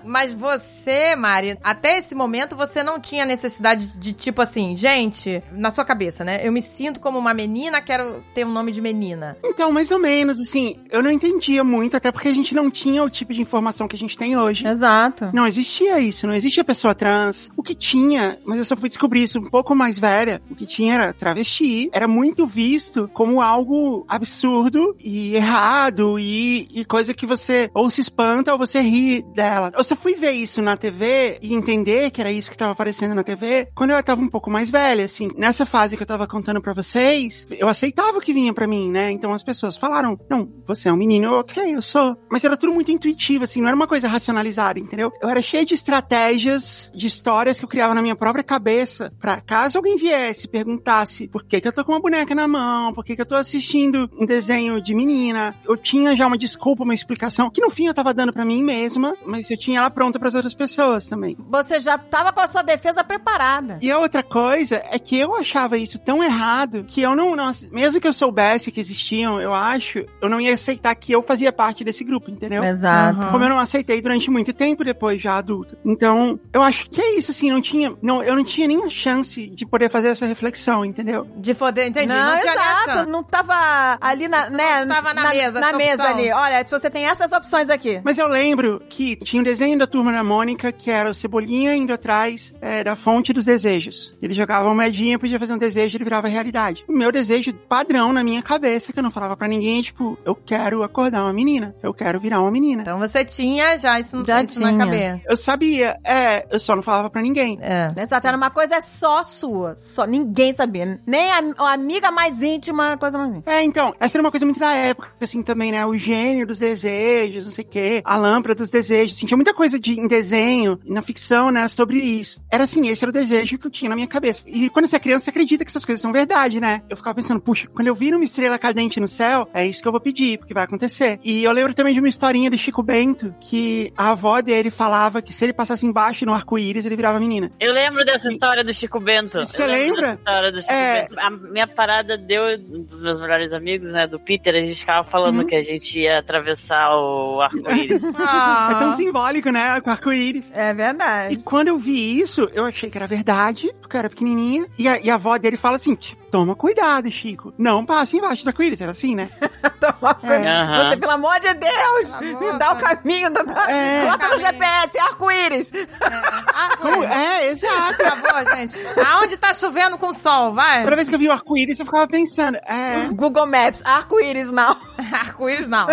Mas 0.04 0.32
você, 0.32 1.14
Mari, 1.16 1.58
até 1.62 1.98
esse 1.98 2.14
momento 2.14 2.56
você 2.56 2.82
não 2.82 3.00
tinha 3.00 3.24
necessidade 3.24 3.86
de 3.98 4.12
tipo 4.12 4.42
assim, 4.42 4.76
gente, 4.76 5.42
na 5.52 5.70
sua 5.70 5.84
cabeça, 5.84 6.24
né? 6.24 6.46
Eu 6.46 6.52
me 6.52 6.62
sinto 6.62 7.00
como 7.00 7.18
uma 7.18 7.34
menina, 7.34 7.80
quero 7.80 8.22
ter 8.34 8.46
um 8.46 8.52
nome 8.52 8.72
de 8.72 8.80
menina. 8.80 9.36
Então, 9.44 9.72
mais 9.72 9.90
ou 9.90 9.98
menos, 9.98 10.40
assim, 10.40 10.76
eu 10.90 11.02
não 11.02 11.10
entendia 11.10 11.64
muito, 11.64 11.96
até 11.96 12.10
porque 12.10 12.28
a 12.28 12.34
gente 12.34 12.54
não 12.54 12.70
tinha 12.70 13.02
o 13.02 13.10
tipo 13.10 13.32
de 13.32 13.40
informação 13.40 13.88
que 13.88 13.96
a 13.96 13.98
gente 13.98 14.16
tem 14.16 14.36
hoje. 14.36 14.66
Exato. 14.66 15.30
Não 15.32 15.46
existia 15.46 15.98
isso, 16.00 16.26
não 16.26 16.34
existia 16.34 16.64
pessoa 16.64 16.94
trans. 16.94 17.50
O 17.56 17.62
que 17.62 17.74
tinha, 17.74 18.38
mas 18.44 18.58
eu 18.58 18.64
só 18.64 18.76
fui 18.76 18.88
descobrir 18.88 19.22
isso 19.22 19.38
um 19.38 19.50
pouco 19.50 19.74
mais 19.74 19.98
velha, 19.98 20.40
o 20.50 20.54
que 20.54 20.66
tinha 20.66 20.94
era 20.94 21.12
travesti. 21.12 21.90
Era 21.92 22.08
muito 22.08 22.46
visto 22.46 23.08
como 23.12 23.40
algo 23.40 24.04
absurdo 24.08 24.96
e 24.98 25.34
errado 25.34 26.18
e, 26.18 26.68
e 26.72 26.84
coisa 26.84 27.14
que 27.14 27.26
você 27.26 27.70
ou 27.74 27.90
se 27.90 28.00
espanta 28.00 28.52
ou 28.52 28.58
você 28.58 28.80
ri 28.80 29.22
dela. 29.34 29.72
Eu 29.76 29.84
só 29.92 29.96
fui 29.96 30.14
ver 30.14 30.32
isso 30.32 30.62
na 30.62 30.74
TV 30.74 31.38
e 31.42 31.52
entender 31.52 32.10
que 32.10 32.20
era 32.20 32.32
isso 32.32 32.50
que 32.50 32.56
tava 32.56 32.72
aparecendo 32.72 33.14
na 33.14 33.22
TV 33.22 33.68
quando 33.74 33.90
eu 33.90 34.02
tava 34.02 34.22
um 34.22 34.28
pouco 34.28 34.50
mais 34.50 34.70
velha, 34.70 35.04
assim. 35.04 35.30
Nessa 35.36 35.66
fase 35.66 35.96
que 35.96 36.02
eu 36.02 36.06
tava 36.06 36.26
contando 36.26 36.62
pra 36.62 36.72
vocês, 36.72 37.46
eu 37.50 37.68
aceitava 37.68 38.16
o 38.16 38.20
que 38.20 38.32
vinha 38.32 38.54
pra 38.54 38.66
mim, 38.66 38.90
né? 38.90 39.10
Então 39.10 39.34
as 39.34 39.42
pessoas 39.42 39.76
falaram, 39.76 40.18
não, 40.30 40.50
você 40.66 40.88
é 40.88 40.92
um 40.92 40.96
menino, 40.96 41.34
ok, 41.34 41.74
eu 41.74 41.82
sou. 41.82 42.16
Mas 42.30 42.42
era 42.42 42.56
tudo 42.56 42.72
muito 42.72 42.90
intuitivo, 42.90 43.44
assim, 43.44 43.60
não 43.60 43.68
era 43.68 43.76
uma 43.76 43.86
coisa 43.86 44.08
racionalizada, 44.08 44.80
entendeu? 44.80 45.12
Eu 45.20 45.28
era 45.28 45.42
cheio 45.42 45.66
de 45.66 45.74
estratégias, 45.74 46.90
de 46.94 47.06
histórias 47.06 47.58
que 47.58 47.64
eu 47.66 47.68
criava 47.68 47.94
na 47.94 48.00
minha 48.00 48.16
própria 48.16 48.42
cabeça, 48.42 49.12
pra 49.20 49.42
caso 49.42 49.76
alguém 49.76 49.96
viesse 49.96 50.48
perguntasse 50.48 51.28
por 51.28 51.44
que 51.44 51.60
que 51.60 51.68
eu 51.68 51.72
tô 51.72 51.84
com 51.84 51.92
uma 51.92 52.00
boneca 52.00 52.34
na 52.34 52.48
mão, 52.48 52.94
por 52.94 53.04
que 53.04 53.14
que 53.14 53.20
eu 53.20 53.26
tô 53.26 53.34
assistindo 53.34 54.08
um 54.18 54.24
desenho 54.24 54.80
de 54.82 54.94
menina, 54.94 55.54
eu 55.68 55.76
tinha 55.76 56.16
já 56.16 56.26
uma 56.26 56.38
desculpa, 56.38 56.82
uma 56.82 56.94
explicação, 56.94 57.50
que 57.50 57.60
no 57.60 57.70
fim 57.70 57.86
eu 57.86 57.94
tava 57.94 58.14
dando 58.14 58.32
pra 58.32 58.44
mim 58.44 58.62
mesma, 58.62 59.14
mas 59.26 59.50
eu 59.50 59.58
tinha 59.58 59.81
ela 59.82 59.90
pronta 59.90 60.18
pras 60.18 60.34
outras 60.34 60.54
pessoas 60.54 61.06
também. 61.06 61.36
Você 61.38 61.80
já 61.80 61.98
tava 61.98 62.32
com 62.32 62.40
a 62.40 62.48
sua 62.48 62.62
defesa 62.62 63.04
preparada. 63.04 63.78
E 63.80 63.90
a 63.90 63.98
outra 63.98 64.22
coisa 64.22 64.82
é 64.90 64.98
que 64.98 65.18
eu 65.18 65.34
achava 65.36 65.76
isso 65.76 65.98
tão 65.98 66.22
errado 66.22 66.84
que 66.84 67.02
eu 67.02 67.14
não, 67.14 67.36
não, 67.36 67.50
mesmo 67.70 68.00
que 68.00 68.08
eu 68.08 68.12
soubesse 68.12 68.70
que 68.72 68.80
existiam, 68.80 69.40
eu 69.40 69.52
acho, 69.52 70.04
eu 70.20 70.28
não 70.28 70.40
ia 70.40 70.54
aceitar 70.54 70.94
que 70.94 71.12
eu 71.12 71.22
fazia 71.22 71.52
parte 71.52 71.84
desse 71.84 72.04
grupo, 72.04 72.30
entendeu? 72.30 72.62
Exato. 72.62 73.28
Como 73.28 73.44
eu 73.44 73.48
não 73.48 73.58
aceitei 73.58 74.00
durante 74.00 74.30
muito 74.30 74.52
tempo 74.52 74.84
depois, 74.84 75.20
já 75.20 75.36
adulta. 75.36 75.76
Então, 75.84 76.38
eu 76.52 76.62
acho 76.62 76.88
que 76.90 77.00
é 77.00 77.18
isso, 77.18 77.30
assim, 77.30 77.50
não 77.50 77.60
tinha, 77.60 77.94
não, 78.02 78.22
eu 78.22 78.34
não 78.34 78.44
tinha 78.44 78.66
nem 78.66 78.84
a 78.84 78.90
chance 78.90 79.46
de 79.48 79.66
poder 79.66 79.90
fazer 79.90 80.08
essa 80.08 80.26
reflexão, 80.26 80.84
entendeu? 80.84 81.26
De 81.36 81.54
poder, 81.54 81.86
entendi. 81.88 82.08
Não, 82.08 82.16
Não, 82.16 82.38
exato. 82.38 83.10
Não 83.10 83.22
tava 83.22 83.98
ali 84.00 84.28
na, 84.28 84.50
né, 84.50 84.82
estava 84.82 85.14
na 85.14 85.30
mesa, 85.30 85.60
Na 85.60 85.72
mesa 85.72 85.94
opção. 85.94 86.06
ali. 86.06 86.32
Olha, 86.32 86.64
você 86.68 86.90
tem 86.90 87.06
essas 87.06 87.32
opções 87.32 87.68
aqui. 87.70 88.00
Mas 88.04 88.18
eu 88.18 88.28
lembro 88.28 88.82
que 88.88 89.16
tinha 89.16 89.40
um 89.40 89.44
desenho 89.44 89.71
da 89.78 89.86
Turma 89.86 90.12
da 90.12 90.22
Mônica, 90.24 90.70
que 90.72 90.90
era 90.90 91.10
o 91.10 91.14
Cebolinha 91.14 91.74
indo 91.74 91.92
atrás 91.92 92.52
é, 92.60 92.82
da 92.84 92.96
fonte 92.96 93.32
dos 93.32 93.44
desejos. 93.44 94.14
Ele 94.22 94.34
jogava 94.34 94.66
uma 94.66 94.74
moedinha, 94.74 95.18
podia 95.18 95.38
fazer 95.38 95.52
um 95.52 95.58
desejo, 95.58 95.96
ele 95.96 96.04
virava 96.04 96.28
realidade. 96.28 96.84
O 96.88 96.92
meu 96.92 97.10
desejo 97.12 97.52
padrão 97.68 98.12
na 98.12 98.22
minha 98.24 98.42
cabeça, 98.42 98.92
que 98.92 98.98
eu 98.98 99.02
não 99.02 99.10
falava 99.10 99.36
pra 99.36 99.48
ninguém, 99.48 99.80
é 99.80 99.82
tipo, 99.82 100.18
eu 100.24 100.34
quero 100.34 100.82
acordar 100.82 101.22
uma 101.22 101.32
menina. 101.32 101.74
Eu 101.82 101.92
quero 101.94 102.20
virar 102.20 102.40
uma 102.40 102.50
menina. 102.50 102.82
Então 102.82 102.98
você 102.98 103.24
tinha 103.24 103.76
já 103.78 103.98
isso, 104.00 104.22
Já 104.26 104.42
isso 104.42 104.60
na 104.60 104.68
tinha. 104.68 104.84
cabeça. 104.84 105.20
Eu 105.26 105.36
sabia, 105.36 105.96
é, 106.04 106.46
eu 106.50 106.58
só 106.60 106.74
não 106.76 106.82
falava 106.82 107.10
pra 107.10 107.22
ninguém. 107.22 107.58
É. 107.60 107.92
Exato, 107.96 108.26
era 108.26 108.36
uma 108.36 108.50
coisa 108.50 108.80
só 108.80 109.24
sua. 109.24 109.76
Só, 109.76 110.04
ninguém 110.06 110.54
sabia. 110.54 111.00
Nem 111.06 111.30
a, 111.30 111.40
a 111.58 111.72
amiga 111.72 112.10
mais 112.10 112.42
íntima, 112.42 112.96
coisa 112.96 113.18
mais 113.18 113.30
íntima. 113.30 113.44
É, 113.46 113.62
então, 113.62 113.94
essa 114.00 114.16
era 114.16 114.22
uma 114.22 114.30
coisa 114.30 114.44
muito 114.46 114.60
da 114.60 114.72
época, 114.74 115.08
assim, 115.20 115.42
também, 115.42 115.72
né? 115.72 115.84
O 115.86 115.96
gênio 115.96 116.46
dos 116.46 116.58
desejos, 116.58 117.44
não 117.44 117.52
sei 117.52 117.64
o 117.64 117.68
quê, 117.68 118.02
a 118.04 118.16
lâmpada 118.16 118.54
dos 118.54 118.70
desejos, 118.70 119.16
assim, 119.16 119.26
tinha 119.26 119.36
muita 119.36 119.54
coisa 119.54 119.61
de, 119.70 119.98
em 120.00 120.06
desenho, 120.08 120.78
e 120.84 120.92
na 120.92 121.02
ficção, 121.02 121.50
né, 121.50 121.66
sobre 121.68 121.98
isso. 121.98 122.42
Era 122.50 122.64
assim, 122.64 122.88
esse 122.88 123.04
era 123.04 123.10
o 123.10 123.12
desejo 123.12 123.58
que 123.58 123.66
eu 123.66 123.70
tinha 123.70 123.88
na 123.88 123.94
minha 123.94 124.06
cabeça. 124.08 124.44
E 124.46 124.68
quando 124.70 124.86
você 124.86 124.96
é 124.96 125.00
criança, 125.00 125.24
você 125.24 125.30
acredita 125.30 125.64
que 125.64 125.70
essas 125.70 125.84
coisas 125.84 126.00
são 126.00 126.12
verdade, 126.12 126.60
né? 126.60 126.82
Eu 126.88 126.96
ficava 126.96 127.14
pensando, 127.14 127.40
puxa, 127.40 127.68
quando 127.68 127.88
eu 127.88 127.94
vir 127.94 128.14
uma 128.14 128.24
estrela 128.24 128.58
cadente 128.58 128.98
no 129.00 129.08
céu, 129.08 129.48
é 129.54 129.66
isso 129.66 129.80
que 129.82 129.88
eu 129.88 129.92
vou 129.92 130.00
pedir, 130.00 130.38
porque 130.38 130.54
vai 130.54 130.64
acontecer. 130.64 131.18
E 131.22 131.42
eu 131.44 131.52
lembro 131.52 131.74
também 131.74 131.94
de 131.94 132.00
uma 132.00 132.08
historinha 132.08 132.50
do 132.50 132.58
Chico 132.58 132.82
Bento, 132.82 133.34
que 133.40 133.92
a 133.96 134.10
avó 134.10 134.40
dele 134.40 134.70
falava 134.70 135.22
que 135.22 135.32
se 135.32 135.44
ele 135.44 135.52
passasse 135.52 135.86
embaixo 135.86 136.24
no 136.26 136.34
arco-íris, 136.34 136.84
ele 136.86 136.96
virava 136.96 137.18
menina. 137.20 137.50
Eu 137.60 137.72
lembro 137.72 138.04
dessa 138.04 138.28
história 138.28 138.64
do 138.64 138.72
Chico 138.72 138.98
Bento. 139.00 139.38
Você 139.44 139.66
lembra? 139.66 140.08
dessa 140.08 140.14
história 140.20 140.52
do 140.52 140.60
Chico 140.60 140.72
É. 140.72 141.02
Bento. 141.02 141.18
A 141.20 141.30
minha 141.30 141.66
parada 141.66 142.16
deu, 142.18 142.42
um 142.70 142.82
dos 142.84 143.02
meus 143.02 143.20
melhores 143.20 143.52
amigos, 143.52 143.92
né, 143.92 144.06
do 144.06 144.18
Peter, 144.18 144.54
a 144.54 144.60
gente 144.60 144.74
ficava 144.76 145.04
falando 145.04 145.40
Uhum. 145.40 145.46
que 145.46 145.54
a 145.54 145.62
gente 145.62 146.00
ia 146.00 146.18
atravessar 146.18 146.90
o 146.96 147.40
arco-íris. 147.40 148.02
Ah. 148.24 148.70
É 148.72 148.78
tão 148.78 148.92
simbólico, 148.96 149.50
né? 149.52 149.80
Com 149.80 149.90
arco-íris. 149.90 150.50
É 150.54 150.70
E 150.70 150.74
verdade. 150.74 151.36
quando 151.38 151.68
eu 151.68 151.78
vi 151.78 152.18
isso, 152.20 152.48
eu 152.52 152.64
achei 152.64 152.90
que 152.90 152.98
era 152.98 153.06
verdade, 153.06 153.72
porque 153.80 153.96
eu 153.96 153.98
era 154.00 154.08
pequenininha. 154.10 154.66
E 154.78 154.88
a, 154.88 154.98
e 155.00 155.10
a 155.10 155.14
avó 155.14 155.36
dele 155.38 155.56
fala 155.56 155.76
assim, 155.76 155.94
tipo, 155.94 156.20
toma 156.30 156.56
cuidado, 156.56 157.10
Chico. 157.10 157.52
Não 157.58 157.84
passe 157.84 158.16
embaixo 158.16 158.42
do 158.44 158.48
arco-íris. 158.48 158.80
Era 158.80 158.90
assim, 158.92 159.14
né? 159.14 159.28
Toma 159.78 160.14
cuidado. 160.14 160.46
Aham. 160.46 160.90
Você, 160.90 160.96
pelo 160.96 161.12
amor 161.12 161.38
de 161.40 161.52
Deus, 161.54 162.08
Tá 162.08 162.20
me 162.20 162.58
dá 162.58 162.72
o 162.72 162.76
tá. 162.76 162.96
caminho. 162.96 163.30
Da... 163.32 163.40
É. 163.70 164.04
Bota 164.10 164.28
no 164.28 164.30
Caminho. 164.30 164.46
GPS, 164.46 164.98
arco-íris. 164.98 165.72
Ah, 166.00 166.76
Como- 166.80 166.96
por 166.96 167.04
É, 167.10 167.48
exato. 167.48 168.02
favor, 168.02 168.56
gente. 168.56 168.76
Aonde 169.06 169.36
tá 169.36 169.52
chovendo 169.54 169.98
com 169.98 170.14
sol, 170.14 170.54
vai? 170.54 170.82
Toda 170.84 170.96
vez 170.96 171.08
que 171.08 171.14
eu 171.14 171.18
vi 171.18 171.28
o 171.28 171.32
arco-íris, 171.32 171.78
eu 171.80 171.84
ficava 171.86 172.06
pensando, 172.08 172.56
é... 172.66 173.06
Google 173.12 173.46
Maps, 173.46 173.82
arco-íris 173.84 174.50
não. 174.50 174.76
Arco-íris 175.12 175.68
não. 175.68 175.86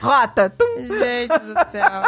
Rota. 0.00 0.50
Tum. 0.50 0.86
Gente 0.88 1.38
do 1.38 1.70
céu. 1.70 2.02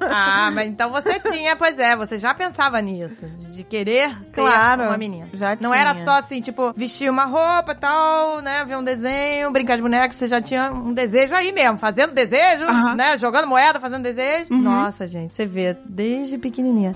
Ah, 0.00 0.50
mas 0.52 0.68
então 0.68 0.90
você 0.90 1.18
tinha, 1.20 1.54
pois 1.56 1.78
é, 1.78 1.94
você 1.96 2.18
já 2.18 2.32
pensava 2.34 2.80
nisso, 2.80 3.24
de 3.54 3.62
querer 3.64 4.10
ser 4.24 4.40
Claro, 4.42 4.84
uma 4.84 4.96
menina. 4.96 5.28
já 5.34 5.50
Não 5.60 5.70
tinha. 5.72 5.76
era 5.76 5.94
só 5.96 6.12
assim, 6.12 6.40
tipo, 6.40 6.72
vestir 6.76 7.10
uma 7.10 7.24
roupa 7.26 7.72
e 7.72 7.74
tal, 7.74 8.40
né, 8.40 8.64
ver 8.64 8.76
um 8.76 8.84
desenho, 8.84 9.50
brincar 9.50 9.76
de 9.76 9.82
boneco, 9.82 10.14
você 10.14 10.26
já 10.26 10.40
tinha 10.40 10.72
um 10.72 10.92
desejo 10.92 11.34
aí 11.34 11.52
mesmo, 11.52 11.76
fazendo 11.78 12.12
desejo, 12.14 12.64
Aham. 12.64 12.94
né, 12.94 13.18
jogando 13.18 13.46
moeda, 13.46 13.78
fazendo 13.78 14.02
desejo. 14.02 14.46
Uhum. 14.50 14.58
Nossa, 14.62 15.06
gente, 15.06 15.32
você 15.32 15.44
vê, 15.46 15.76
desde 15.86 16.38
pequenininha. 16.38 16.94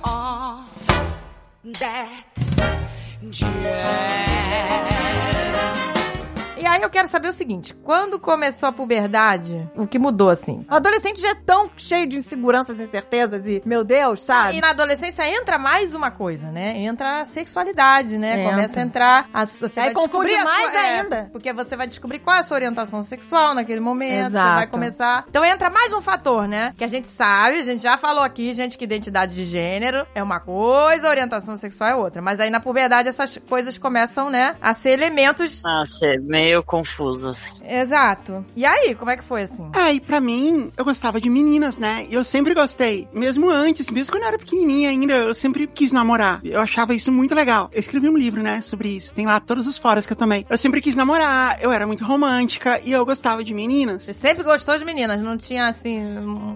E 6.64 6.66
aí 6.66 6.80
eu 6.80 6.88
quero 6.88 7.06
saber 7.08 7.28
o 7.28 7.32
seguinte, 7.34 7.74
quando 7.74 8.18
começou 8.18 8.66
a 8.66 8.72
puberdade, 8.72 9.68
o 9.76 9.86
que 9.86 9.98
mudou, 9.98 10.30
assim? 10.30 10.64
O 10.70 10.74
adolescente 10.74 11.20
já 11.20 11.28
é 11.28 11.34
tão 11.34 11.68
cheio 11.76 12.06
de 12.06 12.16
inseguranças, 12.16 12.80
incertezas 12.80 13.46
e, 13.46 13.60
meu 13.66 13.84
Deus, 13.84 14.22
sabe? 14.24 14.56
E 14.56 14.60
na 14.62 14.70
adolescência 14.70 15.28
entra 15.28 15.58
mais 15.58 15.94
uma 15.94 16.10
coisa, 16.10 16.50
né? 16.50 16.78
Entra 16.78 17.20
a 17.20 17.24
sexualidade, 17.26 18.16
né? 18.16 18.40
Entra. 18.40 18.50
Começa 18.50 18.80
a 18.80 18.82
entrar. 18.82 19.28
A, 19.34 19.44
você 19.44 19.78
Aí 19.78 19.86
vai 19.86 19.94
confunde 19.94 20.28
descobrir 20.30 20.42
mais 20.42 20.70
sua- 20.72 20.80
é, 20.80 21.00
ainda. 21.00 21.28
porque 21.30 21.52
você 21.52 21.76
vai 21.76 21.86
descobrir 21.86 22.18
qual 22.20 22.34
é 22.34 22.38
a 22.38 22.42
sua 22.44 22.54
orientação 22.56 23.02
sexual 23.02 23.52
naquele 23.54 23.80
momento. 23.80 24.22
Você 24.22 24.26
Exato. 24.28 24.54
vai 24.54 24.66
começar. 24.66 25.24
Então 25.28 25.44
entra 25.44 25.68
mais 25.68 25.92
um 25.92 26.00
fator, 26.00 26.48
né? 26.48 26.72
Que 26.78 26.84
a 26.84 26.88
gente 26.88 27.08
sabe, 27.08 27.58
a 27.58 27.64
gente 27.64 27.82
já 27.82 27.98
falou 27.98 28.22
aqui, 28.22 28.54
gente, 28.54 28.78
que 28.78 28.84
identidade 28.84 29.34
de 29.34 29.44
gênero 29.44 30.06
é 30.14 30.22
uma 30.22 30.40
coisa, 30.40 31.10
orientação 31.10 31.58
sexual 31.58 31.90
é 31.90 31.94
outra. 31.94 32.22
Mas 32.22 32.40
aí 32.40 32.48
na 32.48 32.58
puberdade 32.58 33.06
essas 33.06 33.36
coisas 33.36 33.76
começam, 33.76 34.30
né? 34.30 34.56
A 34.62 34.72
ser 34.72 34.92
elementos. 34.92 35.60
Nossa, 35.62 36.06
é 36.06 36.16
meio 36.54 36.62
confuso, 36.62 37.30
assim. 37.30 37.60
Exato. 37.68 38.44
E 38.54 38.64
aí, 38.64 38.94
como 38.94 39.10
é 39.10 39.16
que 39.16 39.24
foi 39.24 39.42
assim? 39.42 39.68
É, 39.74 39.92
e 39.92 40.00
pra 40.00 40.20
mim, 40.20 40.70
eu 40.76 40.84
gostava 40.84 41.20
de 41.20 41.28
meninas, 41.28 41.78
né? 41.78 42.06
E 42.08 42.14
eu 42.14 42.22
sempre 42.22 42.54
gostei. 42.54 43.08
Mesmo 43.12 43.50
antes, 43.50 43.90
mesmo 43.90 44.12
quando 44.12 44.22
eu 44.22 44.28
era 44.28 44.38
pequenininha 44.38 44.90
ainda, 44.90 45.14
eu 45.14 45.34
sempre 45.34 45.66
quis 45.66 45.90
namorar. 45.90 46.40
Eu 46.44 46.60
achava 46.60 46.94
isso 46.94 47.10
muito 47.10 47.34
legal. 47.34 47.68
Eu 47.72 47.80
escrevi 47.80 48.08
um 48.08 48.16
livro, 48.16 48.42
né, 48.42 48.60
sobre 48.60 48.88
isso. 48.88 49.12
Tem 49.14 49.26
lá 49.26 49.40
todos 49.40 49.66
os 49.66 49.76
fóruns 49.76 50.06
que 50.06 50.12
eu 50.12 50.16
tomei. 50.16 50.46
Eu 50.48 50.56
sempre 50.56 50.80
quis 50.80 50.94
namorar, 50.94 51.58
eu 51.60 51.72
era 51.72 51.86
muito 51.86 52.04
romântica 52.04 52.80
e 52.84 52.92
eu 52.92 53.04
gostava 53.04 53.42
de 53.42 53.52
meninas. 53.52 54.04
Você 54.04 54.14
sempre 54.14 54.44
gostou 54.44 54.78
de 54.78 54.84
meninas, 54.84 55.20
não 55.20 55.36
tinha 55.36 55.66
assim, 55.66 56.00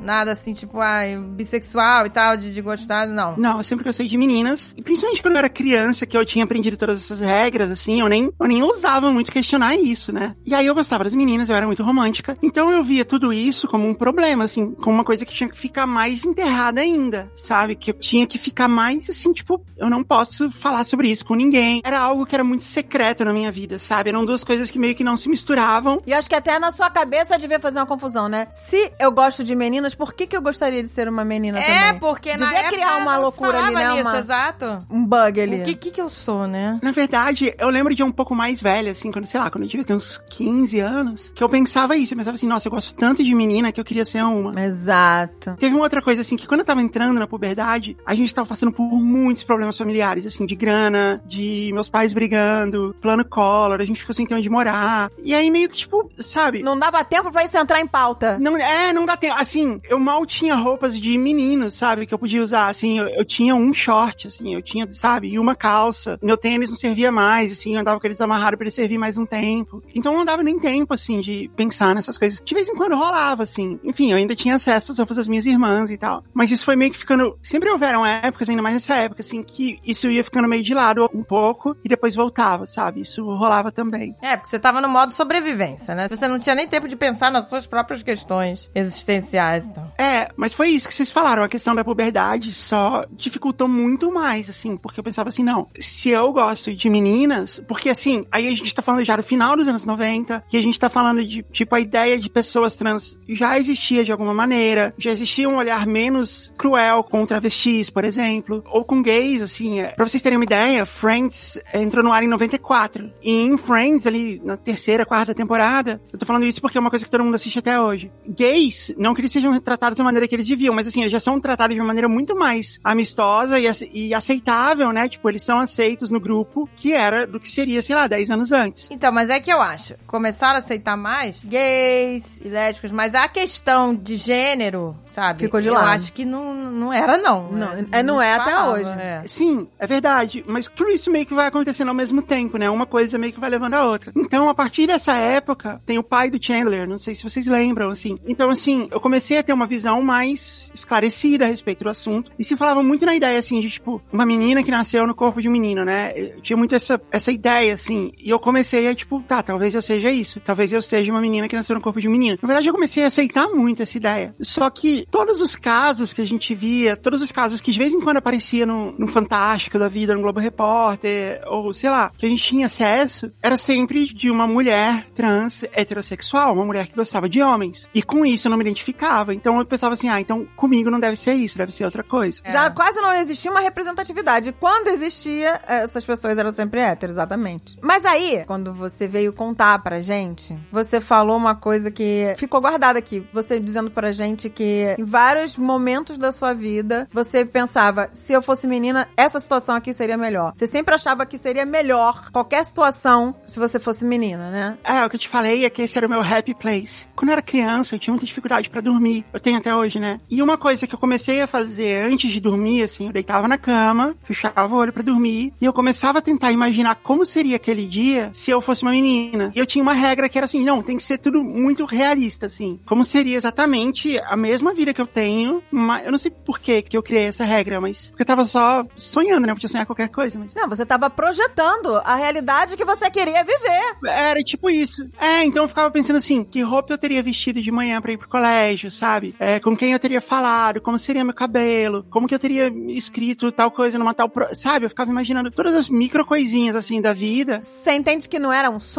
nada 0.02 0.32
assim, 0.32 0.52
tipo, 0.52 0.78
ai, 0.80 1.16
bissexual 1.16 2.06
e 2.06 2.10
tal, 2.10 2.36
de, 2.36 2.52
de 2.52 2.60
gostar, 2.60 3.06
não. 3.06 3.36
Não, 3.36 3.58
eu 3.58 3.64
sempre 3.64 3.84
gostei 3.84 4.06
de 4.06 4.16
meninas. 4.16 4.74
E 4.76 4.82
principalmente 4.82 5.22
quando 5.22 5.34
eu 5.34 5.38
era 5.38 5.48
criança, 5.48 6.06
que 6.06 6.16
eu 6.16 6.24
tinha 6.24 6.44
aprendido 6.44 6.76
todas 6.76 7.02
essas 7.02 7.20
regras, 7.20 7.70
assim, 7.70 8.00
eu 8.00 8.08
nem, 8.08 8.30
eu 8.38 8.46
nem 8.46 8.62
ousava 8.62 9.10
muito 9.10 9.32
questionar 9.32 9.74
isso, 9.76 9.87
né? 10.12 10.34
E 10.44 10.54
aí 10.54 10.66
eu 10.66 10.74
gostava 10.74 11.04
das 11.04 11.14
meninas, 11.14 11.48
eu 11.48 11.56
era 11.56 11.66
muito 11.66 11.82
romântica. 11.82 12.36
Então 12.42 12.70
eu 12.70 12.82
via 12.84 13.04
tudo 13.04 13.32
isso 13.32 13.66
como 13.68 13.86
um 13.88 13.94
problema, 13.94 14.44
assim, 14.44 14.72
como 14.72 14.96
uma 14.96 15.04
coisa 15.04 15.24
que 15.24 15.32
tinha 15.34 15.48
que 15.48 15.58
ficar 15.58 15.86
mais 15.86 16.24
enterrada 16.24 16.80
ainda, 16.80 17.30
sabe? 17.36 17.74
Que 17.74 17.90
eu 17.90 17.94
tinha 17.98 18.26
que 18.26 18.38
ficar 18.38 18.68
mais, 18.68 19.08
assim, 19.10 19.32
tipo, 19.32 19.62
eu 19.76 19.88
não 19.90 20.02
posso 20.04 20.50
falar 20.50 20.84
sobre 20.84 21.10
isso 21.10 21.24
com 21.24 21.34
ninguém. 21.34 21.80
Era 21.84 21.98
algo 22.00 22.26
que 22.26 22.34
era 22.34 22.44
muito 22.44 22.64
secreto 22.64 23.24
na 23.24 23.32
minha 23.32 23.50
vida, 23.50 23.78
sabe? 23.78 24.10
Eram 24.10 24.24
duas 24.24 24.44
coisas 24.44 24.70
que 24.70 24.78
meio 24.78 24.94
que 24.94 25.04
não 25.04 25.16
se 25.16 25.28
misturavam. 25.28 26.02
E 26.06 26.12
eu 26.12 26.18
acho 26.18 26.28
que 26.28 26.34
até 26.34 26.58
na 26.58 26.70
sua 26.70 26.90
cabeça 26.90 27.38
devia 27.38 27.58
fazer 27.60 27.78
uma 27.78 27.86
confusão, 27.86 28.28
né? 28.28 28.48
Se 28.52 28.92
eu 29.00 29.10
gosto 29.10 29.42
de 29.44 29.54
meninas, 29.54 29.94
por 29.94 30.12
que, 30.14 30.26
que 30.26 30.36
eu 30.36 30.42
gostaria 30.42 30.82
de 30.82 30.88
ser 30.88 31.08
uma 31.08 31.24
menina 31.24 31.58
É, 31.58 31.86
também? 31.88 32.00
porque 32.00 32.36
na 32.36 32.46
Devia 32.46 32.58
época 32.60 32.72
criar 32.76 32.96
uma 32.98 33.16
loucura 33.18 33.58
ali, 33.64 33.74
né? 33.74 33.92
nisso, 33.92 34.08
Uma- 34.08 34.18
exato. 34.18 34.86
Um 34.90 35.04
bug 35.04 35.40
ali. 35.40 35.62
O 35.62 35.64
que, 35.64 35.74
que 35.74 35.90
que 35.90 36.00
eu 36.00 36.10
sou, 36.10 36.46
né? 36.46 36.78
Na 36.82 36.92
verdade, 36.92 37.54
eu 37.58 37.68
lembro 37.70 37.94
de 37.94 38.02
um 38.02 38.12
pouco 38.12 38.34
mais 38.34 38.60
velha, 38.62 38.92
assim, 38.92 39.10
quando, 39.10 39.26
sei 39.26 39.40
lá, 39.40 39.50
quando 39.50 39.64
eu 39.64 39.68
devia 39.78 39.84
ter 39.84 39.94
uns 39.94 40.18
15 40.18 40.80
anos, 40.80 41.32
que 41.34 41.42
eu 41.42 41.48
pensava 41.48 41.96
isso. 41.96 42.14
Eu 42.14 42.18
pensava 42.18 42.34
assim, 42.34 42.46
nossa, 42.46 42.66
eu 42.66 42.72
gosto 42.72 42.94
tanto 42.96 43.22
de 43.22 43.34
menina 43.34 43.72
que 43.72 43.80
eu 43.80 43.84
queria 43.84 44.04
ser 44.04 44.22
uma. 44.22 44.60
Exato. 44.60 45.56
Teve 45.58 45.74
uma 45.74 45.84
outra 45.84 46.02
coisa, 46.02 46.20
assim, 46.20 46.36
que 46.36 46.46
quando 46.46 46.60
eu 46.60 46.66
tava 46.66 46.82
entrando 46.82 47.18
na 47.18 47.26
puberdade, 47.26 47.96
a 48.04 48.14
gente 48.14 48.34
tava 48.34 48.48
passando 48.48 48.72
por 48.72 48.84
muitos 48.84 49.44
problemas 49.44 49.76
familiares, 49.76 50.26
assim, 50.26 50.46
de 50.46 50.54
grana, 50.54 51.22
de 51.26 51.70
meus 51.72 51.88
pais 51.88 52.12
brigando, 52.12 52.94
plano 53.00 53.24
Collor, 53.24 53.80
a 53.80 53.84
gente 53.84 54.00
ficou 54.00 54.14
sem 54.14 54.26
ter 54.26 54.34
onde 54.34 54.48
morar. 54.48 55.10
E 55.22 55.34
aí 55.34 55.50
meio 55.50 55.68
que, 55.68 55.76
tipo, 55.76 56.10
sabe? 56.18 56.62
Não 56.62 56.78
dava 56.78 57.04
tempo 57.04 57.30
pra 57.30 57.44
isso 57.44 57.56
entrar 57.56 57.80
em 57.80 57.86
pauta. 57.86 58.38
Não, 58.38 58.56
é, 58.56 58.92
não 58.92 59.06
dá 59.06 59.16
tempo. 59.16 59.36
Assim, 59.38 59.80
eu 59.88 59.98
mal 59.98 60.24
tinha 60.26 60.54
roupas 60.54 60.98
de 60.98 61.16
menino, 61.16 61.70
sabe? 61.70 62.06
Que 62.06 62.14
eu 62.14 62.18
podia 62.18 62.42
usar. 62.42 62.68
Assim, 62.68 62.98
eu, 62.98 63.08
eu 63.08 63.24
tinha 63.24 63.54
um 63.54 63.72
short, 63.72 64.26
assim, 64.26 64.54
eu 64.54 64.62
tinha, 64.62 64.88
sabe? 64.92 65.28
E 65.28 65.38
uma 65.38 65.54
calça. 65.54 66.18
Meu 66.22 66.36
tênis 66.36 66.70
não 66.70 66.76
servia 66.76 67.12
mais, 67.12 67.52
assim, 67.52 67.74
eu 67.74 67.80
andava 67.80 68.00
com 68.00 68.06
eles 68.06 68.20
amarrados 68.20 68.56
pra 68.56 68.64
ele 68.64 68.70
servir 68.70 68.98
mais 68.98 69.18
um 69.18 69.26
tempo. 69.58 69.82
Então 69.94 70.12
não 70.14 70.24
dava 70.24 70.42
nem 70.42 70.58
tempo, 70.58 70.94
assim, 70.94 71.20
de 71.20 71.50
pensar 71.56 71.94
nessas 71.94 72.16
coisas. 72.16 72.40
De 72.44 72.54
vez 72.54 72.68
em 72.68 72.74
quando 72.74 72.96
rolava, 72.96 73.42
assim. 73.42 73.78
Enfim, 73.84 74.10
eu 74.10 74.16
ainda 74.16 74.34
tinha 74.34 74.54
acesso 74.54 74.92
às 74.92 74.98
roupas 74.98 75.16
das 75.16 75.28
minhas 75.28 75.46
irmãs 75.46 75.90
e 75.90 75.96
tal. 75.96 76.24
Mas 76.32 76.50
isso 76.50 76.64
foi 76.64 76.76
meio 76.76 76.92
que 76.92 76.98
ficando. 76.98 77.38
Sempre 77.42 77.70
houveram 77.70 78.04
épocas, 78.04 78.48
ainda 78.48 78.62
mais 78.62 78.74
nessa 78.74 78.94
época, 78.94 79.20
assim, 79.20 79.42
que 79.42 79.78
isso 79.84 80.10
ia 80.10 80.24
ficando 80.24 80.48
meio 80.48 80.62
de 80.62 80.74
lado 80.74 81.08
um 81.12 81.22
pouco 81.22 81.76
e 81.84 81.88
depois 81.88 82.14
voltava, 82.14 82.66
sabe? 82.66 83.00
Isso 83.00 83.24
rolava 83.24 83.70
também. 83.70 84.14
É, 84.20 84.36
porque 84.36 84.50
você 84.50 84.58
tava 84.58 84.80
no 84.80 84.88
modo 84.88 85.12
sobrevivência, 85.12 85.94
né? 85.94 86.08
Você 86.08 86.26
não 86.28 86.38
tinha 86.38 86.54
nem 86.54 86.68
tempo 86.68 86.88
de 86.88 86.96
pensar 86.96 87.30
nas 87.30 87.48
suas 87.48 87.66
próprias 87.66 88.02
questões 88.02 88.70
existenciais, 88.74 89.64
então. 89.64 89.90
É, 89.98 90.28
mas 90.36 90.52
foi 90.52 90.68
isso 90.70 90.88
que 90.88 90.94
vocês 90.94 91.10
falaram. 91.10 91.42
A 91.42 91.48
questão 91.48 91.74
da 91.74 91.84
puberdade 91.84 92.52
só 92.52 93.04
dificultou 93.10 93.68
muito 93.68 94.12
mais, 94.12 94.48
assim, 94.48 94.76
porque 94.76 95.00
eu 95.00 95.04
pensava 95.04 95.28
assim, 95.28 95.42
não, 95.42 95.66
se 95.78 96.10
eu 96.10 96.32
gosto 96.32 96.74
de 96.74 96.90
meninas, 96.90 97.60
porque 97.66 97.88
assim, 97.88 98.26
aí 98.30 98.46
a 98.46 98.50
gente 98.50 98.74
tá 98.74 98.82
falando 98.82 99.04
já 99.04 99.16
do 99.16 99.22
final 99.22 99.47
dos 99.56 99.66
anos 99.66 99.84
90, 99.84 100.44
e 100.52 100.56
a 100.56 100.62
gente 100.62 100.78
tá 100.78 100.88
falando 100.88 101.24
de, 101.24 101.42
tipo, 101.52 101.74
a 101.74 101.80
ideia 101.80 102.18
de 102.18 102.28
pessoas 102.28 102.76
trans 102.76 103.18
já 103.28 103.58
existia 103.58 104.04
de 104.04 104.12
alguma 104.12 104.34
maneira, 104.34 104.94
já 104.98 105.10
existia 105.10 105.48
um 105.48 105.56
olhar 105.56 105.86
menos 105.86 106.52
cruel 106.56 107.04
com 107.04 107.24
travestis, 107.26 107.90
por 107.90 108.04
exemplo, 108.04 108.62
ou 108.66 108.84
com 108.84 109.02
gays, 109.02 109.42
assim, 109.42 109.80
é, 109.80 109.88
pra 109.88 110.06
vocês 110.06 110.22
terem 110.22 110.38
uma 110.38 110.44
ideia, 110.44 110.86
Friends 110.86 111.58
entrou 111.72 112.04
no 112.04 112.12
ar 112.12 112.22
em 112.22 112.28
94, 112.28 113.12
e 113.22 113.32
em 113.32 113.56
Friends, 113.56 114.06
ali, 114.06 114.40
na 114.44 114.56
terceira, 114.56 115.04
quarta 115.04 115.34
temporada, 115.34 116.00
eu 116.12 116.18
tô 116.18 116.26
falando 116.26 116.44
isso 116.44 116.60
porque 116.60 116.78
é 116.78 116.80
uma 116.80 116.90
coisa 116.90 117.04
que 117.04 117.10
todo 117.10 117.24
mundo 117.24 117.34
assiste 117.34 117.58
até 117.58 117.80
hoje, 117.80 118.10
gays, 118.26 118.94
não 118.96 119.14
que 119.14 119.20
eles 119.20 119.32
sejam 119.32 119.58
tratados 119.60 119.98
da 119.98 120.04
maneira 120.04 120.26
que 120.28 120.34
eles 120.34 120.46
deviam, 120.46 120.74
mas 120.74 120.86
assim, 120.86 121.00
eles 121.00 121.12
já 121.12 121.20
são 121.20 121.40
tratados 121.40 121.74
de 121.74 121.80
uma 121.80 121.86
maneira 121.86 122.08
muito 122.08 122.36
mais 122.36 122.78
amistosa 122.82 123.58
e 123.58 124.14
aceitável, 124.14 124.92
né? 124.92 125.08
Tipo, 125.08 125.28
eles 125.28 125.42
são 125.42 125.58
aceitos 125.58 126.10
no 126.10 126.20
grupo 126.20 126.68
que 126.76 126.92
era 126.92 127.26
do 127.26 127.40
que 127.40 127.50
seria, 127.50 127.82
sei 127.82 127.94
lá, 127.94 128.06
10 128.06 128.30
anos 128.30 128.52
antes. 128.52 128.88
Então, 128.90 129.12
mas 129.12 129.30
é 129.30 129.37
que 129.40 129.52
eu 129.52 129.60
acho. 129.60 129.94
Começaram 130.06 130.56
a 130.56 130.58
aceitar 130.58 130.96
mais 130.96 131.42
gays 131.44 132.40
e 132.40 132.48
lésbicas, 132.48 132.92
mas 132.92 133.14
a 133.14 133.28
questão 133.28 133.94
de 133.94 134.16
gênero, 134.16 134.96
sabe? 135.06 135.44
Ficou 135.44 135.60
de 135.60 135.68
eu 135.68 135.74
lado. 135.74 135.88
acho 135.88 136.12
que 136.12 136.24
não, 136.24 136.54
não 136.54 136.92
era, 136.92 137.18
não. 137.18 137.48
Não, 137.50 137.74
né? 137.74 137.86
é, 137.92 138.02
não 138.02 138.20
é 138.20 138.34
se 138.34 138.40
até 138.40 138.50
falava, 138.52 138.72
hoje. 138.72 138.90
é. 138.90 139.22
Sim, 139.26 139.68
é 139.78 139.86
verdade, 139.86 140.44
mas 140.46 140.66
tudo 140.66 140.90
isso 140.90 141.10
meio 141.10 141.26
que 141.26 141.34
vai 141.34 141.46
acontecendo 141.46 141.88
ao 141.88 141.94
mesmo 141.94 142.22
tempo, 142.22 142.58
né? 142.58 142.68
Uma 142.70 142.86
coisa 142.86 143.18
meio 143.18 143.32
que 143.32 143.40
vai 143.40 143.50
levando 143.50 143.74
a 143.74 143.84
outra. 143.84 144.12
Então, 144.16 144.48
a 144.48 144.54
partir 144.54 144.86
dessa 144.86 145.14
época, 145.14 145.80
tem 145.86 145.98
o 145.98 146.02
pai 146.02 146.30
do 146.30 146.42
Chandler, 146.42 146.88
não 146.88 146.98
sei 146.98 147.14
se 147.14 147.22
vocês 147.22 147.46
lembram, 147.46 147.90
assim. 147.90 148.18
Então, 148.26 148.50
assim, 148.50 148.88
eu 148.90 149.00
comecei 149.00 149.38
a 149.38 149.42
ter 149.42 149.52
uma 149.52 149.66
visão 149.66 150.02
mais 150.02 150.70
esclarecida 150.74 151.44
a 151.44 151.48
respeito 151.48 151.84
do 151.84 151.90
assunto. 151.90 152.30
E 152.38 152.44
se 152.44 152.56
falava 152.56 152.82
muito 152.82 153.04
na 153.06 153.14
ideia, 153.14 153.38
assim, 153.38 153.60
de, 153.60 153.70
tipo, 153.70 154.00
uma 154.12 154.26
menina 154.26 154.62
que 154.62 154.70
nasceu 154.70 155.06
no 155.06 155.14
corpo 155.14 155.40
de 155.40 155.48
um 155.48 155.52
menino, 155.52 155.84
né? 155.84 156.12
Eu 156.16 156.40
tinha 156.40 156.56
muito 156.56 156.74
essa, 156.74 157.00
essa 157.10 157.30
ideia, 157.30 157.74
assim. 157.74 158.12
E 158.18 158.30
eu 158.30 158.38
comecei 158.38 158.88
a, 158.88 158.94
tipo, 158.94 159.22
tá, 159.28 159.42
talvez 159.42 159.74
eu 159.74 159.82
seja 159.82 160.10
isso. 160.10 160.40
Talvez 160.40 160.72
eu 160.72 160.80
seja 160.80 161.12
uma 161.12 161.20
menina 161.20 161.46
que 161.46 161.54
nasceu 161.54 161.74
no 161.74 161.80
corpo 161.80 162.00
de 162.00 162.08
um 162.08 162.10
menino. 162.10 162.38
Na 162.40 162.46
verdade, 162.46 162.66
eu 162.66 162.74
comecei 162.74 163.04
a 163.04 163.08
aceitar 163.08 163.48
muito 163.48 163.82
essa 163.82 163.96
ideia. 163.96 164.34
Só 164.40 164.68
que 164.70 165.06
todos 165.10 165.40
os 165.40 165.54
casos 165.54 166.12
que 166.12 166.22
a 166.22 166.26
gente 166.26 166.54
via, 166.54 166.96
todos 166.96 167.20
os 167.20 167.30
casos 167.30 167.60
que 167.60 167.70
de 167.70 167.78
vez 167.78 167.92
em 167.92 168.00
quando 168.00 168.16
aparecia 168.16 168.64
no, 168.64 168.92
no 168.92 169.06
Fantástico 169.06 169.78
da 169.78 169.88
vida, 169.88 170.14
no 170.14 170.22
Globo 170.22 170.40
Repórter, 170.40 171.42
ou 171.46 171.72
sei 171.72 171.90
lá, 171.90 172.10
que 172.16 172.24
a 172.24 172.28
gente 172.28 172.42
tinha 172.42 172.66
acesso, 172.66 173.30
era 173.42 173.56
sempre 173.56 174.06
de 174.06 174.30
uma 174.30 174.46
mulher 174.46 175.06
trans 175.14 175.64
heterossexual, 175.72 176.54
uma 176.54 176.64
mulher 176.64 176.86
que 176.86 176.96
gostava 176.96 177.28
de 177.28 177.42
homens. 177.42 177.88
E 177.94 178.02
com 178.02 178.24
isso 178.24 178.48
eu 178.48 178.50
não 178.50 178.56
me 178.56 178.64
identificava. 178.64 179.34
Então 179.34 179.58
eu 179.58 179.66
pensava 179.66 179.94
assim, 179.94 180.08
ah, 180.08 180.20
então 180.20 180.46
comigo 180.56 180.90
não 180.90 181.00
deve 181.00 181.16
ser 181.16 181.34
isso, 181.34 181.58
deve 181.58 181.72
ser 181.72 181.84
outra 181.84 182.02
coisa. 182.02 182.40
É. 182.44 182.52
Já 182.52 182.70
quase 182.70 183.00
não 183.00 183.12
existia 183.12 183.50
uma 183.50 183.60
representatividade. 183.60 184.54
Quando 184.58 184.88
existia, 184.88 185.60
essas 185.66 186.04
pessoas 186.04 186.38
eram 186.38 186.50
sempre 186.50 186.80
héteros, 186.80 187.16
exatamente. 187.16 187.76
Mas 187.82 188.04
aí, 188.04 188.44
quando 188.46 188.72
você 188.72 189.06
veio 189.18 189.32
contar 189.32 189.80
pra 189.80 190.00
gente, 190.00 190.56
você 190.70 191.00
falou 191.00 191.36
uma 191.36 191.56
coisa 191.56 191.90
que 191.90 192.34
ficou 192.36 192.60
guardada 192.60 193.00
aqui. 193.00 193.26
Você 193.32 193.58
dizendo 193.58 193.90
pra 193.90 194.12
gente 194.12 194.48
que 194.48 194.94
em 194.96 195.04
vários 195.04 195.56
momentos 195.56 196.16
da 196.16 196.30
sua 196.30 196.54
vida, 196.54 197.08
você 197.12 197.44
pensava, 197.44 198.08
se 198.12 198.32
eu 198.32 198.40
fosse 198.40 198.68
menina, 198.68 199.08
essa 199.16 199.40
situação 199.40 199.74
aqui 199.74 199.92
seria 199.92 200.16
melhor. 200.16 200.52
Você 200.54 200.68
sempre 200.68 200.94
achava 200.94 201.26
que 201.26 201.36
seria 201.36 201.66
melhor 201.66 202.30
qualquer 202.30 202.64
situação 202.64 203.34
se 203.44 203.58
você 203.58 203.80
fosse 203.80 204.04
menina, 204.04 204.50
né? 204.52 204.78
É, 204.84 205.04
o 205.04 205.10
que 205.10 205.16
eu 205.16 205.20
te 205.20 205.28
falei 205.28 205.64
é 205.64 205.70
que 205.70 205.82
esse 205.82 205.98
era 205.98 206.06
o 206.06 206.10
meu 206.10 206.22
happy 206.22 206.54
place. 206.54 207.06
Quando 207.16 207.30
eu 207.30 207.32
era 207.32 207.42
criança, 207.42 207.96
eu 207.96 207.98
tinha 207.98 208.12
muita 208.12 208.26
dificuldade 208.26 208.70
pra 208.70 208.80
dormir. 208.80 209.24
Eu 209.32 209.40
tenho 209.40 209.58
até 209.58 209.74
hoje, 209.74 209.98
né? 209.98 210.20
E 210.30 210.40
uma 210.40 210.56
coisa 210.56 210.86
que 210.86 210.94
eu 210.94 210.98
comecei 210.98 211.40
a 211.40 211.48
fazer 211.48 212.04
antes 212.04 212.30
de 212.30 212.40
dormir, 212.40 212.84
assim, 212.84 213.06
eu 213.06 213.12
deitava 213.12 213.48
na 213.48 213.58
cama, 213.58 214.14
fechava 214.22 214.72
o 214.72 214.78
olho 214.78 214.92
pra 214.92 215.02
dormir, 215.02 215.52
e 215.60 215.64
eu 215.64 215.72
começava 215.72 216.20
a 216.20 216.22
tentar 216.22 216.52
imaginar 216.52 216.94
como 217.02 217.24
seria 217.24 217.56
aquele 217.56 217.84
dia 217.84 218.30
se 218.32 218.52
eu 218.52 218.60
fosse 218.60 218.82
uma 218.82 218.92
menina. 218.92 219.07
E 219.54 219.58
eu 219.58 219.66
tinha 219.66 219.82
uma 219.82 219.92
regra 219.92 220.28
que 220.28 220.38
era 220.38 220.44
assim, 220.44 220.62
não, 220.64 220.82
tem 220.82 220.96
que 220.96 221.02
ser 221.02 221.18
tudo 221.18 221.42
muito 221.42 221.84
realista, 221.84 222.46
assim. 222.46 222.78
Como 222.86 223.02
seria 223.04 223.36
exatamente 223.36 224.18
a 224.20 224.36
mesma 224.36 224.72
vida 224.74 224.92
que 224.94 225.00
eu 225.00 225.06
tenho, 225.06 225.62
mas 225.70 226.04
eu 226.04 226.10
não 226.10 226.18
sei 226.18 226.30
por 226.30 226.58
que 226.58 226.82
que 226.82 226.96
eu 226.96 227.02
criei 227.02 227.24
essa 227.24 227.44
regra, 227.44 227.80
mas 227.80 228.10
porque 228.10 228.22
eu 228.22 228.26
tava 228.26 228.44
só 228.44 228.84
sonhando, 228.96 229.46
né? 229.46 229.50
Eu 229.52 229.56
podia 229.56 229.68
sonhar 229.68 229.86
qualquer 229.86 230.08
coisa, 230.08 230.38
mas 230.38 230.54
Não, 230.54 230.68
você 230.68 230.84
tava 230.86 231.08
projetando 231.10 231.96
a 232.04 232.14
realidade 232.14 232.76
que 232.76 232.84
você 232.84 233.10
queria 233.10 233.42
viver. 233.44 233.96
era 234.06 234.40
tipo 234.42 234.68
isso. 234.70 235.08
É, 235.20 235.44
então 235.44 235.64
eu 235.64 235.68
ficava 235.68 235.90
pensando 235.90 236.16
assim, 236.16 236.42
que 236.44 236.60
roupa 236.62 236.92
eu 236.92 236.98
teria 236.98 237.22
vestido 237.22 237.60
de 237.60 237.70
manhã 237.70 238.00
pra 238.00 238.12
ir 238.12 238.18
pro 238.18 238.28
colégio, 238.28 238.90
sabe? 238.90 239.34
É, 239.38 239.58
com 239.60 239.76
quem 239.76 239.92
eu 239.92 239.98
teria 239.98 240.20
falado, 240.20 240.80
como 240.80 240.98
seria 240.98 241.24
meu 241.24 241.34
cabelo, 241.34 242.04
como 242.10 242.26
que 242.26 242.34
eu 242.34 242.38
teria 242.38 242.68
escrito 242.88 243.50
tal 243.52 243.70
coisa 243.70 243.98
numa 243.98 244.14
tal, 244.14 244.28
pro- 244.28 244.54
sabe? 244.54 244.84
Eu 244.86 244.90
ficava 244.90 245.10
imaginando 245.10 245.50
todas 245.50 245.74
as 245.74 245.88
micro 245.88 246.24
coisinhas 246.24 246.74
assim 246.76 247.00
da 247.00 247.12
vida. 247.12 247.60
Você 247.62 247.92
entende 247.92 248.28
que 248.28 248.38
não 248.38 248.52
era 248.52 248.70
um 248.70 248.80
sonho? 248.80 248.97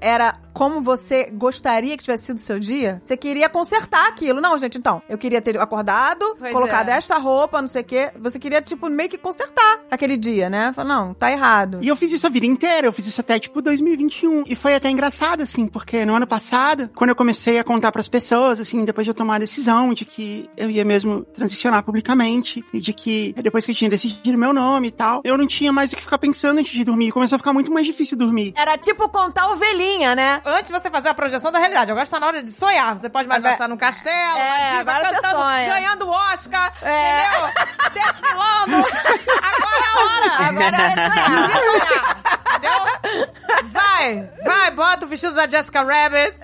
Era 0.00 0.38
como 0.58 0.82
você 0.82 1.30
gostaria 1.32 1.96
que 1.96 2.02
tivesse 2.02 2.24
sido 2.24 2.36
o 2.36 2.40
seu 2.40 2.58
dia? 2.58 3.00
Você 3.04 3.16
queria 3.16 3.48
consertar 3.48 4.08
aquilo. 4.08 4.40
Não, 4.40 4.58
gente, 4.58 4.76
então. 4.76 5.00
Eu 5.08 5.16
queria 5.16 5.40
ter 5.40 5.56
acordado, 5.56 6.36
Pois 6.36 6.52
colocado 6.52 6.88
é. 6.88 6.92
esta 6.94 7.16
roupa, 7.16 7.60
não 7.60 7.68
sei 7.68 7.82
o 7.82 7.84
quê. 7.84 8.10
Você 8.18 8.40
queria, 8.40 8.60
tipo, 8.60 8.88
meio 8.90 9.08
que 9.08 9.16
consertar 9.16 9.82
aquele 9.88 10.16
dia, 10.16 10.50
né? 10.50 10.72
Falar, 10.72 10.88
não, 10.88 11.14
tá 11.14 11.30
errado. 11.30 11.78
E 11.80 11.86
eu 11.86 11.94
fiz 11.94 12.10
isso 12.10 12.26
a 12.26 12.30
vida 12.30 12.44
inteira, 12.44 12.88
eu 12.88 12.92
fiz 12.92 13.06
isso 13.06 13.20
até 13.20 13.38
tipo 13.38 13.62
2021. 13.62 14.42
E 14.48 14.56
foi 14.56 14.74
até 14.74 14.90
engraçado, 14.90 15.42
assim, 15.42 15.66
porque 15.66 16.04
no 16.04 16.16
ano 16.16 16.26
passado, 16.26 16.90
quando 16.96 17.10
eu 17.10 17.16
comecei 17.16 17.60
a 17.60 17.62
contar 17.62 17.92
pras 17.92 18.08
pessoas, 18.08 18.58
assim, 18.58 18.84
depois 18.84 19.04
de 19.04 19.12
eu 19.12 19.14
tomar 19.14 19.36
a 19.36 19.38
decisão 19.38 19.94
de 19.94 20.04
que 20.04 20.50
eu 20.56 20.68
ia 20.68 20.84
mesmo 20.84 21.22
transicionar 21.22 21.84
publicamente, 21.84 22.64
e 22.72 22.80
de 22.80 22.92
que 22.92 23.32
depois 23.40 23.64
que 23.64 23.70
eu 23.70 23.76
tinha 23.76 23.88
decidido 23.88 24.36
meu 24.36 24.52
nome 24.52 24.88
e 24.88 24.92
tal, 24.92 25.20
eu 25.22 25.38
não 25.38 25.46
tinha 25.46 25.72
mais 25.72 25.92
o 25.92 25.96
que 25.96 26.02
ficar 26.02 26.18
pensando 26.18 26.58
antes 26.58 26.72
de 26.72 26.82
dormir. 26.82 27.12
Começou 27.12 27.36
a 27.36 27.38
ficar 27.38 27.52
muito 27.52 27.72
mais 27.72 27.86
difícil 27.86 28.18
dormir. 28.18 28.54
Era 28.56 28.76
tipo 28.76 29.08
contar 29.08 29.37
ovelhinha, 29.46 30.14
né? 30.14 30.40
Antes 30.44 30.66
de 30.70 30.72
você 30.78 30.90
fazer 30.90 31.08
a 31.08 31.14
projeção 31.14 31.50
da 31.52 31.58
realidade, 31.58 31.90
agora 31.90 32.04
está 32.04 32.18
na 32.20 32.26
hora 32.26 32.42
de 32.42 32.50
sonhar. 32.52 32.96
Você 32.98 33.08
pode 33.08 33.26
imaginar 33.26 33.52
Agora- 33.54 33.68
num 33.68 33.76
castelo, 33.76 34.38
É, 34.38 34.70
uma 34.72 34.80
agora 34.80 35.08
você 35.08 35.14
cantando, 35.14 35.36
sonha. 35.42 35.68
ganhando 35.68 36.08
Oscar, 36.08 36.72
É. 36.82 37.20
entendeu? 37.22 37.52
Desfilando. 37.92 38.76
Agora 38.76 39.78
é 39.78 39.88
a 39.88 40.00
hora. 40.00 40.48
Agora 40.48 40.76
é 40.76 40.80
hora 40.80 40.94
de 40.94 41.14
sonhar. 41.14 41.48
De 41.48 41.54
sonhar, 41.58 42.16
entendeu? 42.48 43.28
Vai, 43.70 44.30
vai, 44.44 44.70
bota 44.72 45.06
o 45.06 45.08
vestido 45.08 45.34
da 45.34 45.46
Jessica 45.48 45.82
Rabbit. 45.82 46.38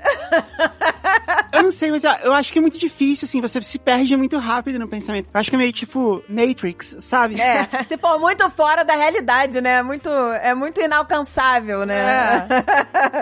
Eu 1.53 1.62
não 1.62 1.70
sei, 1.70 1.90
mas 1.90 2.03
eu- 2.05 2.11
eu 2.24 2.33
acho 2.33 2.53
que 2.53 2.59
é 2.59 2.62
muito 2.62 2.79
difícil, 2.79 3.27
assim, 3.27 3.40
você 3.40 3.62
se 3.62 3.79
perde 3.79 4.16
muito 4.16 4.37
rápido 4.38 4.79
no 4.79 4.88
pensamento. 4.88 5.29
Eu 5.33 5.40
acho 5.40 5.48
que 5.50 5.57
é 5.57 5.59
meio 5.59 5.72
tipo 5.72 6.22
Matrix, 6.29 6.96
sabe? 7.00 7.40
É, 7.40 7.85
se 7.85 7.96
for 7.96 8.18
muito 8.18 8.48
fora 8.50 8.85
da 8.85 8.94
realidade, 8.94 9.61
né? 9.61 9.83
Muito, 9.83 10.09
é 10.09 10.55
muito 10.55 10.81
inalcançável, 10.81 11.87
né? 11.87 12.46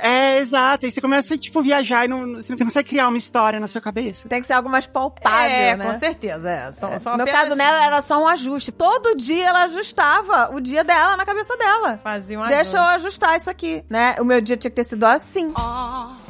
É, 0.03 0.39
exato. 0.39 0.87
Aí 0.87 0.93
você 0.93 1.01
começa 1.01 1.35
a, 1.35 1.39
tipo, 1.39 1.63
viajar 1.63 2.05
e 2.05 2.09
não, 2.09 2.35
você 2.37 2.53
não 2.53 2.59
consegue 2.67 2.89
criar 2.89 3.09
uma 3.09 3.17
história 3.19 3.61
na 3.61 3.69
sua 3.69 3.81
cabeça. 3.81 4.29
Tem 4.29 4.41
que 4.41 4.47
ser 4.47 4.55
algo 4.55 4.69
mais 4.69 4.87
palpável, 4.87 5.51
é, 5.51 5.77
né? 5.77 5.85
com 5.93 5.99
certeza. 5.99 6.51
É. 6.51 6.73
São, 6.73 6.99
são 6.99 7.17
No 7.17 7.23
apenas- 7.23 7.41
caso 7.43 7.57
dela, 7.57 7.85
era 7.85 8.01
só 8.01 8.23
um 8.23 8.27
ajuste. 8.27 8.73
Todo 8.73 9.15
dia 9.17 9.47
ela 9.49 9.65
ajustava 9.65 10.51
o 10.55 10.61
dia 10.61 10.83
dela 10.85 11.17
na 11.17 11.25
cabeça 11.25 11.57
dela. 11.57 12.01
Fazia 12.03 12.39
um 12.41 12.47
Deixa 12.47 12.77
eu 12.77 12.81
ajuste. 12.83 13.07
ajustar 13.07 13.39
isso 13.39 13.51
aqui, 13.51 13.85
né? 13.91 14.17
O 14.21 14.25
meu 14.25 14.41
dia 14.41 14.57
tinha 14.57 14.71
que 14.71 14.77
ter 14.77 14.85
sido 14.85 15.05
assim. 15.05 15.53
all 15.55 16.22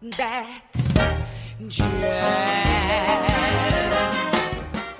that 0.00 0.62
jazz. 1.66 3.27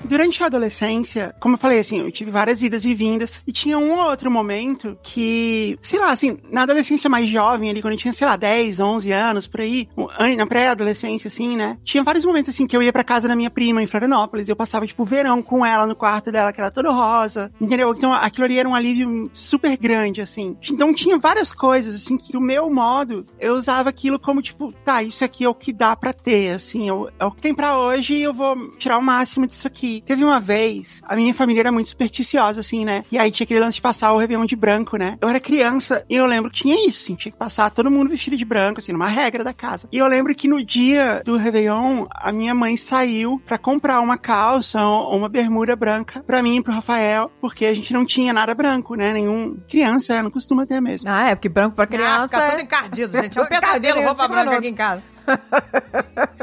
Durante 0.09 0.41
a 0.41 0.47
adolescência, 0.47 1.35
como 1.39 1.53
eu 1.53 1.59
falei, 1.59 1.77
assim, 1.77 1.99
eu 1.99 2.11
tive 2.11 2.31
várias 2.31 2.63
idas 2.63 2.83
e 2.83 2.95
vindas. 2.95 3.43
E 3.45 3.51
tinha 3.51 3.77
um 3.77 3.91
ou 3.91 4.09
outro 4.09 4.31
momento 4.31 4.97
que, 5.03 5.77
sei 5.83 5.99
lá, 5.99 6.09
assim, 6.09 6.39
na 6.51 6.63
adolescência 6.63 7.07
mais 7.07 7.29
jovem 7.29 7.69
ali, 7.69 7.79
quando 7.79 7.93
eu 7.93 7.99
tinha, 7.99 8.11
sei 8.11 8.25
lá, 8.25 8.35
10, 8.35 8.79
11 8.79 9.11
anos, 9.11 9.45
por 9.45 9.61
aí, 9.61 9.87
na 10.35 10.47
pré-adolescência, 10.47 11.27
assim, 11.27 11.55
né? 11.55 11.77
Tinha 11.83 12.03
vários 12.03 12.25
momentos, 12.25 12.49
assim, 12.49 12.65
que 12.65 12.75
eu 12.75 12.81
ia 12.81 12.91
pra 12.91 13.03
casa 13.03 13.27
da 13.27 13.35
minha 13.35 13.51
prima 13.51 13.83
em 13.83 13.87
Florianópolis. 13.87 14.49
Eu 14.49 14.55
passava, 14.55 14.87
tipo, 14.87 15.03
o 15.03 15.05
verão 15.05 15.43
com 15.43 15.63
ela 15.63 15.85
no 15.85 15.95
quarto 15.95 16.31
dela, 16.31 16.51
que 16.51 16.59
era 16.59 16.71
todo 16.71 16.91
rosa. 16.91 17.51
Entendeu? 17.61 17.93
Então 17.95 18.11
aquilo 18.11 18.45
ali 18.45 18.57
era 18.57 18.67
um 18.67 18.73
alívio 18.73 19.29
super 19.31 19.77
grande, 19.77 20.21
assim. 20.21 20.57
Então 20.71 20.91
tinha 20.91 21.19
várias 21.19 21.53
coisas, 21.53 21.93
assim, 21.93 22.17
que 22.17 22.31
do 22.31 22.41
meu 22.41 22.69
modo, 22.71 23.25
eu 23.39 23.53
usava 23.53 23.89
aquilo 23.89 24.17
como, 24.17 24.41
tipo, 24.41 24.73
tá, 24.83 25.03
isso 25.03 25.23
aqui 25.23 25.43
é 25.43 25.49
o 25.49 25.53
que 25.53 25.71
dá 25.71 25.95
pra 25.95 26.13
ter, 26.13 26.51
assim, 26.51 26.89
é 26.89 26.93
o 27.25 27.31
que 27.31 27.41
tem 27.41 27.53
pra 27.53 27.77
hoje 27.77 28.15
e 28.15 28.23
eu 28.23 28.33
vou 28.33 28.71
tirar 28.77 28.97
o 28.97 29.03
máximo 29.03 29.45
disso 29.45 29.67
aqui. 29.67 29.98
Teve 30.05 30.23
uma 30.23 30.39
vez, 30.39 31.01
a 31.07 31.15
minha 31.15 31.33
família 31.33 31.61
era 31.61 31.71
muito 31.71 31.89
supersticiosa, 31.89 32.59
assim, 32.61 32.85
né? 32.85 33.03
E 33.11 33.17
aí 33.17 33.31
tinha 33.31 33.45
aquele 33.45 33.59
lance 33.59 33.75
de 33.75 33.81
passar 33.81 34.13
o 34.13 34.17
Réveillon 34.17 34.45
de 34.45 34.55
branco, 34.55 34.97
né? 34.97 35.17
Eu 35.21 35.29
era 35.29 35.39
criança 35.39 36.03
e 36.09 36.15
eu 36.15 36.25
lembro 36.25 36.49
que 36.51 36.61
tinha 36.61 36.87
isso, 36.87 37.03
assim, 37.03 37.15
tinha 37.15 37.31
que 37.31 37.37
passar 37.37 37.69
todo 37.71 37.89
mundo 37.91 38.09
vestido 38.09 38.35
de 38.35 38.45
branco, 38.45 38.79
assim, 38.79 38.91
numa 38.91 39.07
regra 39.07 39.43
da 39.43 39.53
casa. 39.53 39.87
E 39.91 39.97
eu 39.97 40.07
lembro 40.07 40.33
que 40.35 40.47
no 40.47 40.63
dia 40.63 41.21
do 41.25 41.37
Réveillon, 41.37 42.05
a 42.11 42.31
minha 42.31 42.53
mãe 42.53 42.75
saiu 42.77 43.41
pra 43.45 43.57
comprar 43.57 43.99
uma 44.01 44.17
calça 44.17 44.81
ou 44.83 45.17
uma 45.17 45.29
bermuda 45.29 45.75
branca 45.75 46.23
pra 46.25 46.41
mim 46.43 46.57
e 46.57 46.63
pro 46.63 46.73
Rafael, 46.73 47.31
porque 47.41 47.65
a 47.65 47.73
gente 47.73 47.93
não 47.93 48.05
tinha 48.05 48.33
nada 48.33 48.53
branco, 48.53 48.95
né? 48.95 49.13
Nenhum 49.13 49.57
criança, 49.67 50.13
né? 50.15 50.21
não 50.23 50.31
costuma 50.31 50.65
ter 50.65 50.79
mesmo. 50.81 51.09
Ah, 51.09 51.29
é, 51.29 51.35
porque 51.35 51.49
branco 51.49 51.75
pra 51.75 51.83
Ah, 51.85 51.87
criança. 51.87 52.27
fica 52.29 52.41
é- 52.43 52.49
tudo 52.51 52.61
encardido, 52.61 53.11
gente. 53.21 53.37
É 53.37 53.41
um 53.41 53.45
pesadelo 53.45 54.01
roupa 54.03 54.27
branca 54.27 54.57
aqui 54.57 54.67
em 54.67 54.73
casa. 54.75 55.01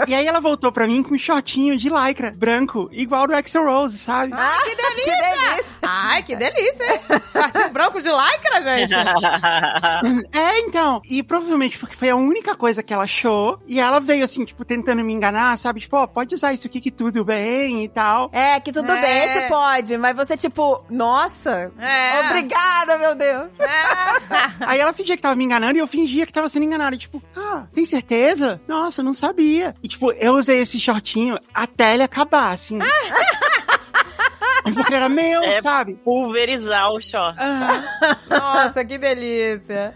E 0.07 0.14
aí 0.14 0.27
ela 0.27 0.40
voltou 0.40 0.70
pra 0.70 0.87
mim 0.87 1.03
com 1.03 1.14
um 1.14 1.18
shortinho 1.18 1.77
de 1.77 1.88
lycra 1.88 2.33
branco, 2.37 2.88
igual 2.92 3.27
do 3.27 3.35
Axel 3.35 3.64
Rose, 3.64 3.99
sabe? 3.99 4.33
Ah, 4.37 4.59
que 4.64 4.75
delícia! 4.77 5.64
Ai, 5.83 6.22
que 6.22 6.37
delícia, 6.37 6.85
hein? 6.92 7.01
Shortinho 7.33 7.70
branco 7.70 8.01
de 8.01 8.09
lycra, 8.09 8.62
gente. 8.62 8.92
É, 10.33 10.61
então. 10.61 11.01
E 11.09 11.22
provavelmente 11.22 11.79
porque 11.79 11.96
foi 11.96 12.11
a 12.11 12.16
única 12.16 12.55
coisa 12.55 12.83
que 12.83 12.92
ela 12.92 13.05
achou. 13.05 13.61
E 13.66 13.81
ela 13.81 13.99
veio 14.01 14.25
assim, 14.25 14.44
tipo, 14.44 14.64
tentando 14.64 15.03
me 15.03 15.12
enganar, 15.12 15.57
sabe? 15.59 15.81
Tipo, 15.81 15.96
ó, 15.96 16.07
pode 16.07 16.35
usar 16.35 16.53
isso 16.53 16.66
aqui 16.66 16.81
que 16.81 16.90
tudo 16.90 17.25
bem 17.25 17.85
e 17.85 17.88
tal. 17.88 18.31
É, 18.33 18.61
que 18.61 18.72
tudo 18.72 18.92
É. 18.92 19.01
bem, 19.01 19.25
esse 19.25 19.49
pode, 19.49 19.96
mas 19.99 20.14
você, 20.16 20.37
tipo, 20.37 20.85
nossa, 20.90 21.72
É. 21.79 22.20
obrigada, 22.27 22.99
meu 22.99 23.14
Deus. 23.14 23.49
É. 23.59 23.66
Aí 24.66 24.79
ela 24.79 24.92
fingia 24.92 25.16
que 25.16 25.22
tava 25.22 25.35
me 25.37 25.44
enganando 25.44 25.77
e 25.77 25.81
eu 25.81 25.88
fingia 25.88 26.27
que 26.27 26.33
tava 26.33 26.49
sendo 26.49 26.64
enganada. 26.64 26.96
Tipo, 26.96 27.22
ah, 27.37 27.64
tem 27.72 27.85
certeza? 27.85 28.61
Nossa, 28.77 29.01
eu 29.01 29.05
não 29.05 29.15
sabia. 29.15 29.75
E 29.83 29.89
tipo, 29.89 30.12
eu 30.12 30.35
usei 30.35 30.59
esse 30.59 30.79
shortinho 30.79 31.39
até 31.55 31.95
ele 31.95 32.03
acabar, 32.03 32.53
assim. 32.53 32.79
Porque 34.75 34.93
era 34.93 35.09
meu, 35.09 35.43
É. 35.45 35.62
sabe? 35.62 35.95
Pulverizar 36.05 36.91
o 36.91 37.01
short. 37.01 37.39
Nossa, 38.29 38.85
que 38.85 38.99
delícia. 38.99 39.95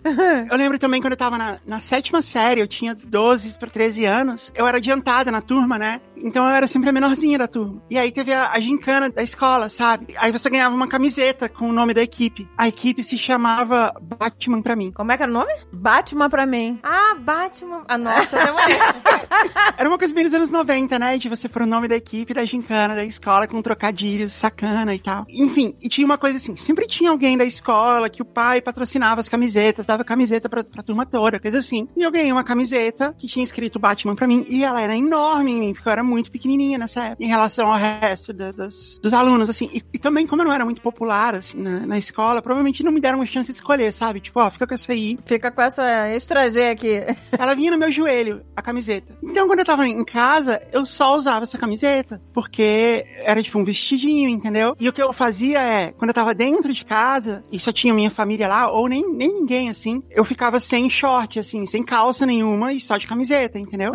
Eu 0.48 0.56
lembro 0.56 0.78
também 0.78 1.00
quando 1.00 1.12
eu 1.12 1.16
tava 1.18 1.36
na, 1.36 1.58
na 1.66 1.80
sétima 1.80 2.22
série, 2.22 2.60
eu 2.60 2.68
tinha 2.68 2.94
12 2.94 3.50
pra 3.58 3.68
13 3.68 4.04
anos, 4.06 4.52
eu 4.54 4.66
era 4.66 4.78
adiantada 4.78 5.30
na 5.30 5.40
turma, 5.40 5.76
né? 5.76 6.00
Então 6.22 6.46
eu 6.46 6.54
era 6.54 6.66
sempre 6.66 6.88
a 6.88 6.92
menorzinha 6.92 7.38
da 7.38 7.48
turma. 7.48 7.82
E 7.90 7.98
aí 7.98 8.10
teve 8.10 8.32
a, 8.32 8.50
a 8.50 8.60
gincana 8.60 9.10
da 9.10 9.22
escola, 9.22 9.68
sabe? 9.68 10.14
Aí 10.18 10.32
você 10.32 10.48
ganhava 10.50 10.74
uma 10.74 10.88
camiseta 10.88 11.48
com 11.48 11.68
o 11.68 11.72
nome 11.72 11.94
da 11.94 12.02
equipe. 12.02 12.48
A 12.56 12.68
equipe 12.68 13.02
se 13.02 13.18
chamava 13.18 13.92
Batman 14.00 14.62
pra 14.62 14.76
mim. 14.76 14.90
Como 14.92 15.10
é 15.12 15.16
que 15.16 15.22
era 15.22 15.30
o 15.30 15.34
nome? 15.34 15.52
Batman 15.72 16.28
pra 16.28 16.46
mim. 16.46 16.78
Ah, 16.82 17.14
Batman. 17.18 17.84
Ah, 17.88 17.98
nossa, 17.98 18.38
demorei. 18.38 18.76
Era 19.76 19.88
uma 19.88 19.98
coisa 19.98 20.12
bem 20.12 20.24
dos 20.24 20.34
anos 20.34 20.50
90, 20.50 20.98
né? 20.98 21.18
De 21.18 21.28
você 21.28 21.48
pôr 21.48 21.62
o 21.62 21.66
nome 21.66 21.88
da 21.88 21.96
equipe 21.96 22.34
da 22.34 22.44
gincana 22.44 22.94
da 22.94 23.04
escola 23.04 23.46
com 23.46 23.62
trocadilhos, 23.62 24.32
sacana 24.32 24.94
e 24.94 24.98
tal. 24.98 25.24
Enfim, 25.28 25.74
e 25.80 25.88
tinha 25.88 26.04
uma 26.04 26.18
coisa 26.18 26.36
assim, 26.36 26.56
sempre 26.56 26.86
tinha 26.86 27.10
alguém 27.10 27.36
da 27.36 27.44
escola 27.44 28.10
que 28.10 28.22
o 28.22 28.24
pai 28.24 28.60
patrocinava 28.60 29.20
as 29.20 29.28
camisetas, 29.28 29.86
dava 29.86 30.04
camiseta 30.04 30.48
pra, 30.48 30.62
pra 30.62 30.82
turma 30.82 31.06
toda, 31.06 31.40
coisa 31.40 31.58
assim. 31.58 31.88
E 31.96 32.02
eu 32.02 32.10
ganhei 32.10 32.30
uma 32.30 32.44
camiseta 32.44 33.14
que 33.16 33.26
tinha 33.26 33.42
escrito 33.42 33.78
Batman 33.78 34.14
pra 34.14 34.26
mim, 34.26 34.44
e 34.48 34.64
ela 34.64 34.80
era 34.80 34.96
enorme 34.96 35.50
em 35.52 35.60
mim, 35.60 35.72
porque 35.72 35.88
eu 35.88 35.92
era 35.92 36.02
muito 36.10 36.30
pequenininha 36.30 36.76
nessa 36.78 37.04
época, 37.04 37.24
em 37.24 37.28
relação 37.28 37.72
ao 37.72 37.78
resto 37.78 38.32
da- 38.32 38.52
das, 38.52 38.98
dos 39.02 39.12
alunos, 39.12 39.48
assim. 39.48 39.70
E, 39.72 39.82
e 39.94 39.98
também, 39.98 40.26
como 40.26 40.42
eu 40.42 40.46
não 40.46 40.52
era 40.54 40.64
muito 40.64 40.82
popular, 40.82 41.34
assim, 41.34 41.58
na, 41.58 41.86
na 41.86 41.98
escola, 41.98 42.42
provavelmente 42.42 42.82
não 42.82 42.92
me 42.92 43.00
deram 43.00 43.18
uma 43.18 43.26
chance 43.26 43.50
de 43.50 43.54
escolher, 43.56 43.92
sabe? 43.92 44.20
Tipo, 44.20 44.40
ó, 44.40 44.50
fica 44.50 44.66
com 44.66 44.74
essa 44.74 44.92
aí, 44.92 45.18
Fica 45.24 45.50
com 45.50 45.62
essa 45.62 46.08
extra 46.08 46.50
G 46.50 46.70
aqui. 46.70 47.00
ela 47.38 47.54
vinha 47.54 47.70
no 47.70 47.78
meu 47.78 47.90
joelho, 47.92 48.42
a 48.56 48.60
camiseta. 48.62 49.16
Então, 49.22 49.46
quando 49.46 49.60
eu 49.60 49.64
tava 49.64 49.86
em 49.86 50.04
casa, 50.04 50.60
eu 50.72 50.84
só 50.84 51.14
usava 51.16 51.44
essa 51.44 51.56
camiseta. 51.58 52.20
Porque 52.32 53.04
era 53.18 53.42
tipo 53.42 53.58
um 53.58 53.64
vestidinho, 53.64 54.28
entendeu? 54.28 54.74
E 54.80 54.88
o 54.88 54.92
que 54.92 55.02
eu 55.02 55.12
fazia 55.12 55.60
é, 55.62 55.92
quando 55.92 56.10
eu 56.10 56.14
tava 56.14 56.34
dentro 56.34 56.72
de 56.72 56.84
casa, 56.84 57.44
e 57.52 57.60
só 57.60 57.70
tinha 57.72 57.94
minha 57.94 58.10
família 58.10 58.48
lá, 58.48 58.70
ou 58.70 58.88
nem, 58.88 59.08
nem 59.14 59.32
ninguém 59.32 59.68
assim, 59.70 60.02
eu 60.10 60.24
ficava 60.24 60.58
sem 60.58 60.88
short, 60.90 61.38
assim, 61.38 61.64
sem 61.66 61.82
calça 61.84 62.26
nenhuma 62.26 62.72
e 62.72 62.80
só 62.80 62.96
de 62.96 63.06
camiseta, 63.06 63.58
entendeu? 63.58 63.92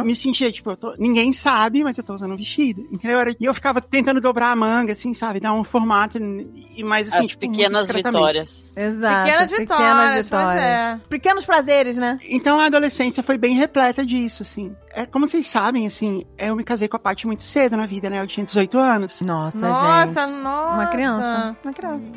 Eu 0.00 0.04
me 0.04 0.14
sentia, 0.14 0.50
tipo, 0.50 0.70
eu 0.70 0.76
tô- 0.76 0.94
ninguém 0.98 1.32
sabe, 1.32 1.57
mas 1.84 1.98
eu 1.98 2.04
tô 2.04 2.14
usando 2.14 2.32
um 2.32 2.36
vestido, 2.36 2.86
entendeu? 2.90 3.18
E 3.40 3.44
eu 3.44 3.54
ficava 3.54 3.80
tentando 3.80 4.20
dobrar 4.20 4.52
a 4.52 4.56
manga, 4.56 4.92
assim, 4.92 5.12
sabe? 5.12 5.40
Dar 5.40 5.52
um 5.52 5.64
formato 5.64 6.18
e 6.18 6.84
mais 6.84 7.08
assim, 7.08 7.24
As 7.24 7.26
tipo, 7.28 7.40
pequenas 7.40 7.88
vitórias. 7.90 8.72
Exato. 8.76 9.24
Pequenas 9.24 9.50
vitórias, 9.50 10.28
pois 10.28 10.56
é. 10.56 11.00
Pequenos 11.08 11.44
prazeres, 11.44 11.96
né? 11.96 12.18
Então 12.28 12.60
a 12.60 12.66
adolescência 12.66 13.22
foi 13.22 13.36
bem 13.36 13.54
repleta 13.54 14.04
disso, 14.04 14.42
assim. 14.42 14.74
É, 14.92 15.06
como 15.06 15.28
vocês 15.28 15.46
sabem, 15.46 15.86
assim, 15.86 16.24
eu 16.36 16.54
me 16.56 16.64
casei 16.64 16.88
com 16.88 16.96
a 16.96 17.00
Paty 17.00 17.26
muito 17.26 17.42
cedo 17.42 17.76
na 17.76 17.86
vida, 17.86 18.08
né? 18.08 18.20
Eu 18.20 18.26
tinha 18.26 18.44
18 18.44 18.78
anos. 18.78 19.20
Nossa, 19.20 19.68
Nossa, 19.68 20.26
gente. 20.26 20.42
nossa. 20.42 20.74
Uma 20.74 20.86
criança. 20.86 21.56
Uma 21.64 21.72
criança. 21.72 22.12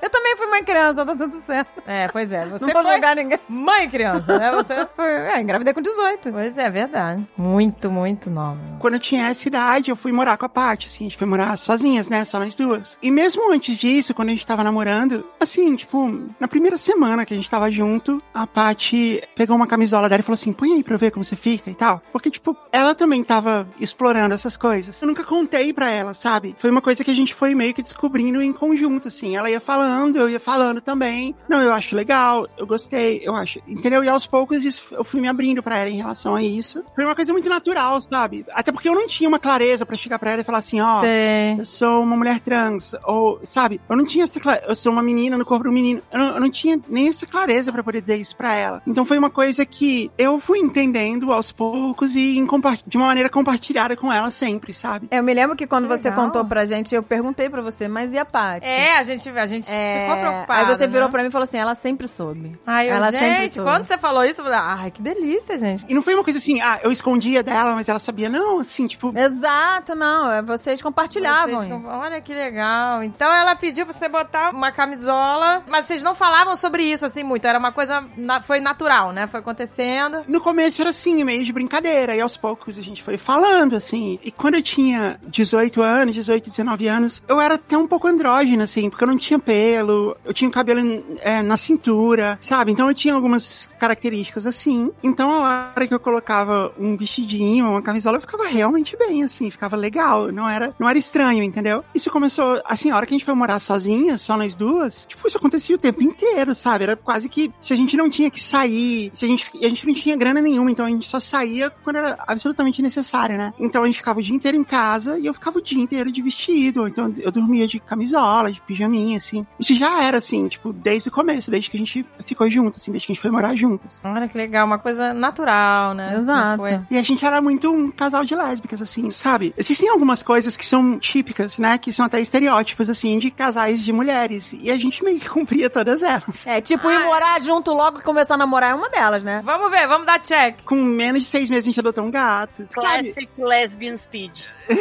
Eu 0.02 0.10
também 0.10 0.36
fui 0.36 0.46
mãe 0.48 0.64
criança, 0.64 1.06
tá 1.06 1.14
tudo 1.16 1.30
certo. 1.42 1.82
É, 1.86 2.08
pois 2.08 2.30
é. 2.32 2.44
Você 2.46 2.64
Não 2.66 2.72
vou 2.72 2.82
foi 2.82 2.92
julgar 2.94 3.14
ninguém. 3.16 3.38
mãe 3.48 3.88
criança, 3.88 4.36
né? 4.38 4.50
Você... 4.52 4.86
Foi- 4.96 5.12
É, 5.12 5.40
engravidei 5.40 5.72
com 5.72 5.80
18. 5.80 6.32
Pois 6.32 6.58
é, 6.58 6.68
verdade. 6.68 7.26
Muito, 7.36 7.90
muito 7.90 8.28
nova. 8.28 8.58
Quando 8.80 8.94
eu 8.94 9.00
tinha 9.00 9.28
essa 9.28 9.46
idade, 9.46 9.90
eu 9.90 9.96
fui 9.96 10.10
morar 10.12 10.36
com 10.36 10.44
a 10.44 10.48
Paty, 10.48 10.86
assim, 10.86 11.04
a 11.06 11.08
gente 11.08 11.16
foi 11.18 11.26
morar 11.26 11.56
sozinhas, 11.56 12.08
né, 12.08 12.24
só 12.24 12.38
nós 12.40 12.54
duas. 12.56 12.98
E 13.00 13.10
mesmo 13.10 13.52
antes 13.52 13.76
disso, 13.78 14.12
quando 14.12 14.28
a 14.28 14.32
gente 14.32 14.46
tava 14.46 14.64
namorando, 14.64 15.24
assim, 15.38 15.74
tipo, 15.76 16.10
na 16.40 16.48
primeira 16.48 16.76
semana 16.78 17.24
que 17.24 17.32
a 17.32 17.36
gente 17.36 17.48
tava 17.50 17.70
junto, 17.70 18.20
a 18.34 18.44
Paty 18.46 19.22
pegou 19.36 19.54
uma 19.54 19.66
camisola 19.68 20.08
dela 20.08 20.20
e 20.20 20.24
falou 20.24 20.34
assim, 20.34 20.52
põe 20.52 20.72
aí 20.74 20.82
pra 20.82 20.94
eu 20.94 20.98
ver 20.98 21.12
como 21.12 21.24
você 21.24 21.36
fica 21.36 21.70
e 21.70 21.74
tal. 21.74 22.02
Porque, 22.12 22.28
tipo, 22.30 22.56
ela 22.72 22.94
também 22.94 23.22
tava 23.22 23.66
explorando 23.78 24.34
essas 24.34 24.56
coisas. 24.56 25.00
Eu 25.00 25.06
nunca 25.08 25.22
contei 25.22 25.72
pra 25.72 25.90
ela, 25.90 26.12
sabe? 26.12 26.56
Foi 26.58 26.70
uma 26.70 26.80
coisa 26.82 27.04
que 27.04 27.10
a 27.10 27.14
gente 27.14 27.34
foi 27.34 27.54
meio 27.54 27.72
que 27.72 27.82
descobrindo 27.82 28.42
em 28.42 28.52
conjunto, 28.52 29.08
assim. 29.08 29.36
Ela 29.36 29.48
ia 29.50 29.60
falando, 29.60 29.91
eu 30.14 30.28
ia 30.28 30.40
falando 30.40 30.80
também. 30.80 31.34
Não, 31.48 31.60
eu 31.62 31.72
acho 31.72 31.94
legal, 31.96 32.46
eu 32.56 32.66
gostei, 32.66 33.20
eu 33.24 33.34
acho, 33.34 33.60
entendeu? 33.66 34.02
E 34.04 34.08
aos 34.08 34.26
poucos 34.26 34.64
isso, 34.64 34.82
eu 34.92 35.04
fui 35.04 35.20
me 35.20 35.28
abrindo 35.28 35.62
pra 35.62 35.78
ela 35.78 35.90
em 35.90 35.96
relação 35.96 36.34
a 36.34 36.42
isso. 36.42 36.82
Foi 36.94 37.04
uma 37.04 37.14
coisa 37.14 37.32
muito 37.32 37.48
natural, 37.48 38.00
sabe? 38.00 38.44
Até 38.52 38.72
porque 38.72 38.88
eu 38.88 38.94
não 38.94 39.06
tinha 39.06 39.28
uma 39.28 39.38
clareza 39.38 39.84
pra 39.86 39.96
chegar 39.96 40.18
pra 40.18 40.32
ela 40.32 40.40
e 40.42 40.44
falar 40.44 40.58
assim, 40.58 40.80
ó, 40.80 41.00
Sei. 41.00 41.56
eu 41.58 41.64
sou 41.64 42.02
uma 42.02 42.16
mulher 42.16 42.40
trans, 42.40 42.94
ou, 43.04 43.40
sabe? 43.44 43.80
Eu 43.88 43.96
não 43.96 44.04
tinha 44.04 44.24
essa 44.24 44.40
clareza, 44.40 44.66
eu 44.68 44.76
sou 44.76 44.92
uma 44.92 45.02
menina 45.02 45.36
no 45.36 45.44
corpo 45.44 45.64
de 45.64 45.70
um 45.70 45.72
menino. 45.72 46.02
Eu 46.12 46.18
não, 46.18 46.34
eu 46.34 46.40
não 46.40 46.50
tinha 46.50 46.78
nem 46.88 47.08
essa 47.08 47.26
clareza 47.26 47.72
pra 47.72 47.82
poder 47.82 48.00
dizer 48.00 48.16
isso 48.16 48.36
pra 48.36 48.54
ela. 48.54 48.82
Então 48.86 49.04
foi 49.04 49.18
uma 49.18 49.30
coisa 49.30 49.64
que 49.66 50.10
eu 50.18 50.38
fui 50.40 50.58
entendendo 50.58 51.32
aos 51.32 51.52
poucos 51.52 52.14
e 52.16 52.42
de 52.86 52.96
uma 52.96 53.06
maneira 53.06 53.28
compartilhada 53.28 53.96
com 53.96 54.12
ela 54.12 54.30
sempre, 54.30 54.72
sabe? 54.74 55.08
Eu 55.10 55.22
me 55.22 55.32
lembro 55.34 55.56
que 55.56 55.66
quando 55.66 55.88
Que 55.88 55.96
você 55.96 56.08
legal. 56.10 56.24
contou 56.26 56.44
pra 56.44 56.64
gente, 56.64 56.94
eu 56.94 57.02
perguntei 57.02 57.48
pra 57.48 57.60
você, 57.62 57.88
mas 57.88 58.12
e 58.12 58.18
a 58.18 58.24
Paty? 58.24 58.66
É, 58.66 58.98
a 58.98 59.02
gente, 59.04 59.28
a 59.28 59.46
gente 59.46 59.70
É, 59.70 59.81
ficou 60.02 60.16
preocupada. 60.18 60.60
Aí 60.60 60.66
você 60.76 60.86
virou 60.86 61.08
né? 61.08 61.12
pra 61.12 61.22
mim 61.22 61.28
e 61.28 61.32
falou 61.32 61.44
assim, 61.44 61.58
ela 61.58 61.74
sempre 61.74 62.08
soube. 62.08 62.52
Ai, 62.66 62.90
eu, 62.90 62.94
ela 62.96 63.10
sempre 63.10 63.26
gente, 63.28 63.54
soube. 63.54 63.70
quando 63.70 63.84
você 63.84 63.98
falou 63.98 64.24
isso, 64.24 64.40
eu 64.40 64.44
falei, 64.44 64.58
ai, 64.60 64.90
que 64.90 65.02
delícia, 65.02 65.58
gente. 65.58 65.84
E 65.88 65.94
não 65.94 66.02
foi 66.02 66.14
uma 66.14 66.24
coisa 66.24 66.38
assim, 66.38 66.60
ah, 66.60 66.80
eu 66.82 66.90
escondia 66.92 67.42
dela, 67.42 67.74
mas 67.74 67.88
ela 67.88 67.98
sabia. 67.98 68.28
Não, 68.28 68.60
assim, 68.60 68.86
tipo, 68.86 69.12
Exato, 69.16 69.94
não, 69.94 70.30
é, 70.30 70.42
vocês 70.42 70.80
compartilhavam 70.82 71.58
Vocês 71.58 71.70
isso. 71.70 71.88
com- 71.88 71.96
Olha 71.98 72.20
que 72.20 72.32
legal. 72.34 73.02
Então 73.02 73.32
ela 73.32 73.54
pediu 73.56 73.84
pra 73.86 73.94
você 73.94 74.08
botar 74.08 74.50
uma 74.50 74.70
camisola, 74.72 75.62
mas 75.68 75.86
vocês 75.86 76.02
não 76.02 76.14
falavam 76.14 76.56
sobre 76.56 76.82
isso 76.84 77.04
assim 77.06 77.22
muito. 77.22 77.46
Era 77.46 77.58
uma 77.58 77.72
coisa, 77.72 78.04
na- 78.16 78.40
foi 78.42 78.60
natural, 78.60 79.12
né? 79.12 79.26
Foi 79.26 79.40
acontecendo. 79.40 80.22
No 80.28 80.40
começo 80.40 80.80
era 80.80 80.90
assim, 80.90 81.22
meio 81.24 81.44
de 81.44 81.52
brincadeira, 81.52 82.14
e 82.14 82.20
aos 82.20 82.36
poucos 82.36 82.78
a 82.78 82.82
gente 82.82 83.02
foi 83.02 83.16
falando, 83.16 83.76
assim. 83.76 84.18
E 84.22 84.30
quando 84.30 84.54
eu 84.56 84.62
tinha 84.62 85.18
18 85.26 85.82
anos, 85.82 86.14
18, 86.14 86.50
19 86.50 86.86
anos, 86.88 87.22
eu 87.28 87.40
era 87.40 87.54
até 87.54 87.76
um 87.76 87.86
pouco 87.86 88.06
andrógena, 88.08 88.64
assim, 88.64 88.88
porque 88.90 89.04
eu 89.04 89.08
não 89.08 89.16
tinha 89.18 89.38
pelo, 89.72 90.14
eu 90.22 90.34
tinha 90.34 90.50
cabelo 90.50 91.02
é, 91.20 91.40
na 91.40 91.56
cintura, 91.56 92.36
sabe? 92.40 92.72
Então 92.72 92.88
eu 92.88 92.94
tinha 92.94 93.14
algumas 93.14 93.70
características 93.78 94.46
assim. 94.46 94.92
Então 95.02 95.30
a 95.42 95.72
hora 95.74 95.86
que 95.86 95.94
eu 95.94 95.98
colocava 95.98 96.70
um 96.78 96.94
vestidinho, 96.94 97.70
uma 97.70 97.80
camisola, 97.80 98.18
eu 98.18 98.20
ficava 98.20 98.46
realmente 98.46 98.94
bem, 98.98 99.22
assim, 99.22 99.50
ficava 99.50 99.74
legal. 99.74 100.30
Não 100.30 100.46
era, 100.46 100.74
não 100.78 100.86
era 100.86 100.98
estranho, 100.98 101.42
entendeu? 101.42 101.82
Isso 101.94 102.10
começou, 102.10 102.60
assim, 102.66 102.90
a 102.90 102.96
hora 102.96 103.06
que 103.06 103.14
a 103.14 103.16
gente 103.16 103.24
foi 103.24 103.32
morar 103.32 103.58
sozinha, 103.60 104.18
só 104.18 104.36
nós 104.36 104.54
duas, 104.54 105.06
tipo, 105.06 105.26
isso 105.26 105.38
acontecia 105.38 105.74
o 105.74 105.78
tempo 105.78 106.02
inteiro, 106.02 106.54
sabe? 106.54 106.84
Era 106.84 106.96
quase 106.96 107.30
que 107.30 107.50
se 107.62 107.72
a 107.72 107.76
gente 107.76 107.96
não 107.96 108.10
tinha 108.10 108.30
que 108.30 108.44
sair, 108.44 109.10
se 109.14 109.24
a 109.24 109.28
gente, 109.28 109.50
a 109.58 109.68
gente 109.68 109.86
não 109.86 109.94
tinha 109.94 110.16
grana 110.16 110.42
nenhuma, 110.42 110.70
então 110.70 110.84
a 110.84 110.90
gente 110.90 111.08
só 111.08 111.18
saía 111.18 111.70
quando 111.82 111.96
era 111.96 112.18
absolutamente 112.26 112.82
necessário, 112.82 113.38
né? 113.38 113.54
Então 113.58 113.82
a 113.82 113.86
gente 113.86 113.96
ficava 113.96 114.18
o 114.18 114.22
dia 114.22 114.36
inteiro 114.36 114.58
em 114.58 114.64
casa 114.64 115.18
e 115.18 115.24
eu 115.24 115.32
ficava 115.32 115.58
o 115.58 115.62
dia 115.62 115.80
inteiro 115.80 116.12
de 116.12 116.20
vestido, 116.20 116.86
então 116.86 117.14
eu 117.18 117.32
dormia 117.32 117.66
de 117.66 117.80
camisola, 117.80 118.52
de 118.52 118.60
pijaminha, 118.60 119.16
assim. 119.16 119.46
Isso 119.58 119.74
já 119.74 120.02
era, 120.02 120.18
assim, 120.18 120.48
tipo, 120.48 120.72
desde 120.72 121.08
o 121.08 121.12
começo, 121.12 121.50
desde 121.50 121.70
que 121.70 121.76
a 121.76 121.80
gente 121.80 122.06
ficou 122.24 122.48
junto, 122.48 122.76
assim, 122.76 122.90
desde 122.90 123.06
que 123.06 123.12
a 123.12 123.14
gente 123.14 123.22
foi 123.22 123.30
morar 123.30 123.54
juntas. 123.54 124.00
Olha 124.04 124.28
que 124.28 124.36
legal, 124.36 124.66
uma 124.66 124.78
coisa 124.78 125.12
natural, 125.14 125.94
né? 125.94 126.16
Exato. 126.16 126.62
E 126.90 126.98
a 126.98 127.02
gente 127.02 127.24
era 127.24 127.40
muito 127.40 127.70
um 127.70 127.90
casal 127.90 128.24
de 128.24 128.34
lésbicas, 128.34 128.82
assim, 128.82 129.10
sabe? 129.10 129.54
Existem 129.56 129.88
algumas 129.88 130.22
coisas 130.22 130.56
que 130.56 130.66
são 130.66 130.98
típicas, 130.98 131.58
né? 131.58 131.78
Que 131.78 131.92
são 131.92 132.06
até 132.06 132.20
estereótipos, 132.20 132.88
assim, 132.90 133.18
de 133.18 133.30
casais 133.30 133.80
de 133.80 133.92
mulheres. 133.92 134.54
E 134.58 134.70
a 134.70 134.76
gente 134.76 135.02
meio 135.04 135.20
que 135.20 135.28
cumpria 135.30 135.70
todas 135.70 136.02
elas. 136.02 136.46
É, 136.46 136.60
tipo, 136.60 136.90
ir 136.90 136.98
morar 137.04 137.40
junto 137.40 137.72
logo 137.72 137.98
e 137.98 138.02
começar 138.02 138.34
a 138.34 138.38
namorar 138.38 138.70
é 138.70 138.74
uma 138.74 138.88
delas, 138.88 139.22
né? 139.22 139.42
Vamos 139.44 139.70
ver, 139.70 139.86
vamos 139.86 140.06
dar 140.06 140.20
check. 140.20 140.62
Com 140.64 140.76
menos 140.76 141.24
de 141.24 141.28
seis 141.28 141.48
meses 141.48 141.64
a 141.64 141.70
gente 141.70 141.80
adotou 141.80 142.04
um 142.04 142.10
gato. 142.10 142.66
Sabe? 142.70 143.12
Classic 143.12 143.28
lesbian 143.38 143.96
speed. 143.96 144.40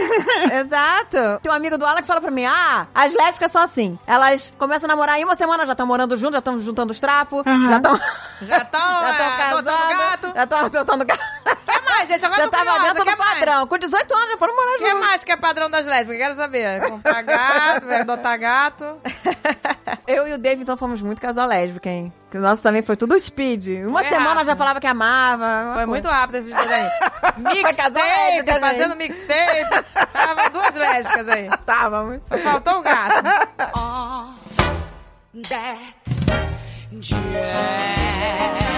Exato. 0.62 1.39
Tem 1.41 1.51
um 1.51 1.55
amigo 1.55 1.77
do 1.77 1.86
Alan 1.86 2.01
que 2.01 2.07
fala 2.07 2.21
pra 2.21 2.31
mim, 2.31 2.45
ah, 2.45 2.88
as 2.93 3.13
lésbicas 3.13 3.51
são 3.51 3.62
assim. 3.62 3.97
Elas 4.05 4.53
começam 4.62 4.86
a 4.86 4.89
namorar 4.89 5.17
em 5.19 5.24
uma 5.24 5.36
semana, 5.36 5.65
já 5.65 5.71
estão 5.71 5.88
morando 5.88 6.15
juntos, 6.15 6.34
já 6.34 6.39
estão 6.39 6.62
juntando 6.62 6.91
os 6.91 7.00
trapos, 7.00 7.41
Aham. 7.47 7.69
já 7.69 7.78
estão 7.78 7.97
Já 8.43 8.58
estão 8.58 8.80
já 8.80 9.13
tão 9.17 9.26
é, 9.26 9.41
adotando 9.41 9.65
casando, 9.78 9.97
gato. 9.97 10.32
já 10.36 10.43
estão 10.43 10.60
adotando 10.60 11.06
gato. 11.06 11.24
que 11.65 11.82
mais, 11.89 12.08
gente? 12.08 12.26
Agora 12.26 12.41
Já 12.41 12.45
eu 12.45 12.52
tô 12.52 12.58
tava 12.58 12.69
curiosa, 12.71 12.93
dentro 12.93 13.12
do 13.12 13.17
mais? 13.17 13.34
padrão. 13.34 13.67
Com 13.67 13.78
18 13.80 14.15
anos 14.15 14.30
já 14.30 14.38
foram 14.38 14.56
morar 14.56 14.71
O 14.71 14.78
que 14.78 14.86
juntos. 14.86 15.00
mais 15.08 15.24
que 15.24 15.32
é 15.32 15.38
padrão 15.38 15.69
das 15.71 15.86
lésbicas? 15.88 16.17
Quero 16.21 16.36
saber. 16.36 16.82
Comprar 16.89 17.21
gato, 17.24 17.86
vai 17.88 18.02
adotar 18.02 18.39
gato. 18.39 18.86
Eu 20.08 20.28
e 20.28 20.34
o 20.34 20.38
Dave, 20.38 20.62
então, 20.62 20.76
fomos 20.78 21.02
muito 21.02 21.21
casal 21.21 21.47
lésbico, 21.47 21.88
hein? 21.88 22.12
Que 22.30 22.38
o 22.38 22.41
nosso 22.41 22.62
também 22.63 22.82
foi 22.82 22.95
tudo 22.95 23.19
speed. 23.19 23.86
Uma 23.86 24.00
Foi 24.02 24.10
semana 24.10 24.30
rápido. 24.32 24.45
já 24.47 24.56
falava 24.56 24.80
que 24.80 24.88
amava. 24.88 25.45
Foi 25.65 25.74
coisa. 25.74 25.88
muito 25.88 26.08
rápido 26.08 26.36
esses 26.36 26.54
dias 26.54 26.71
aí. 26.71 26.89
Mixtape, 27.38 28.60
fazendo 28.60 28.95
mixtape. 28.95 29.86
Tava 30.13 30.50
duas 30.50 30.76
lésbicas 30.76 31.28
aí. 31.30 31.50
Távamos. 31.65 32.21
Só 32.28 32.38
faltou 32.38 32.80
o 32.80 32.82
gato. 32.82 33.28
all 33.74 34.28
that 35.33 35.79
jazz. 36.99 38.71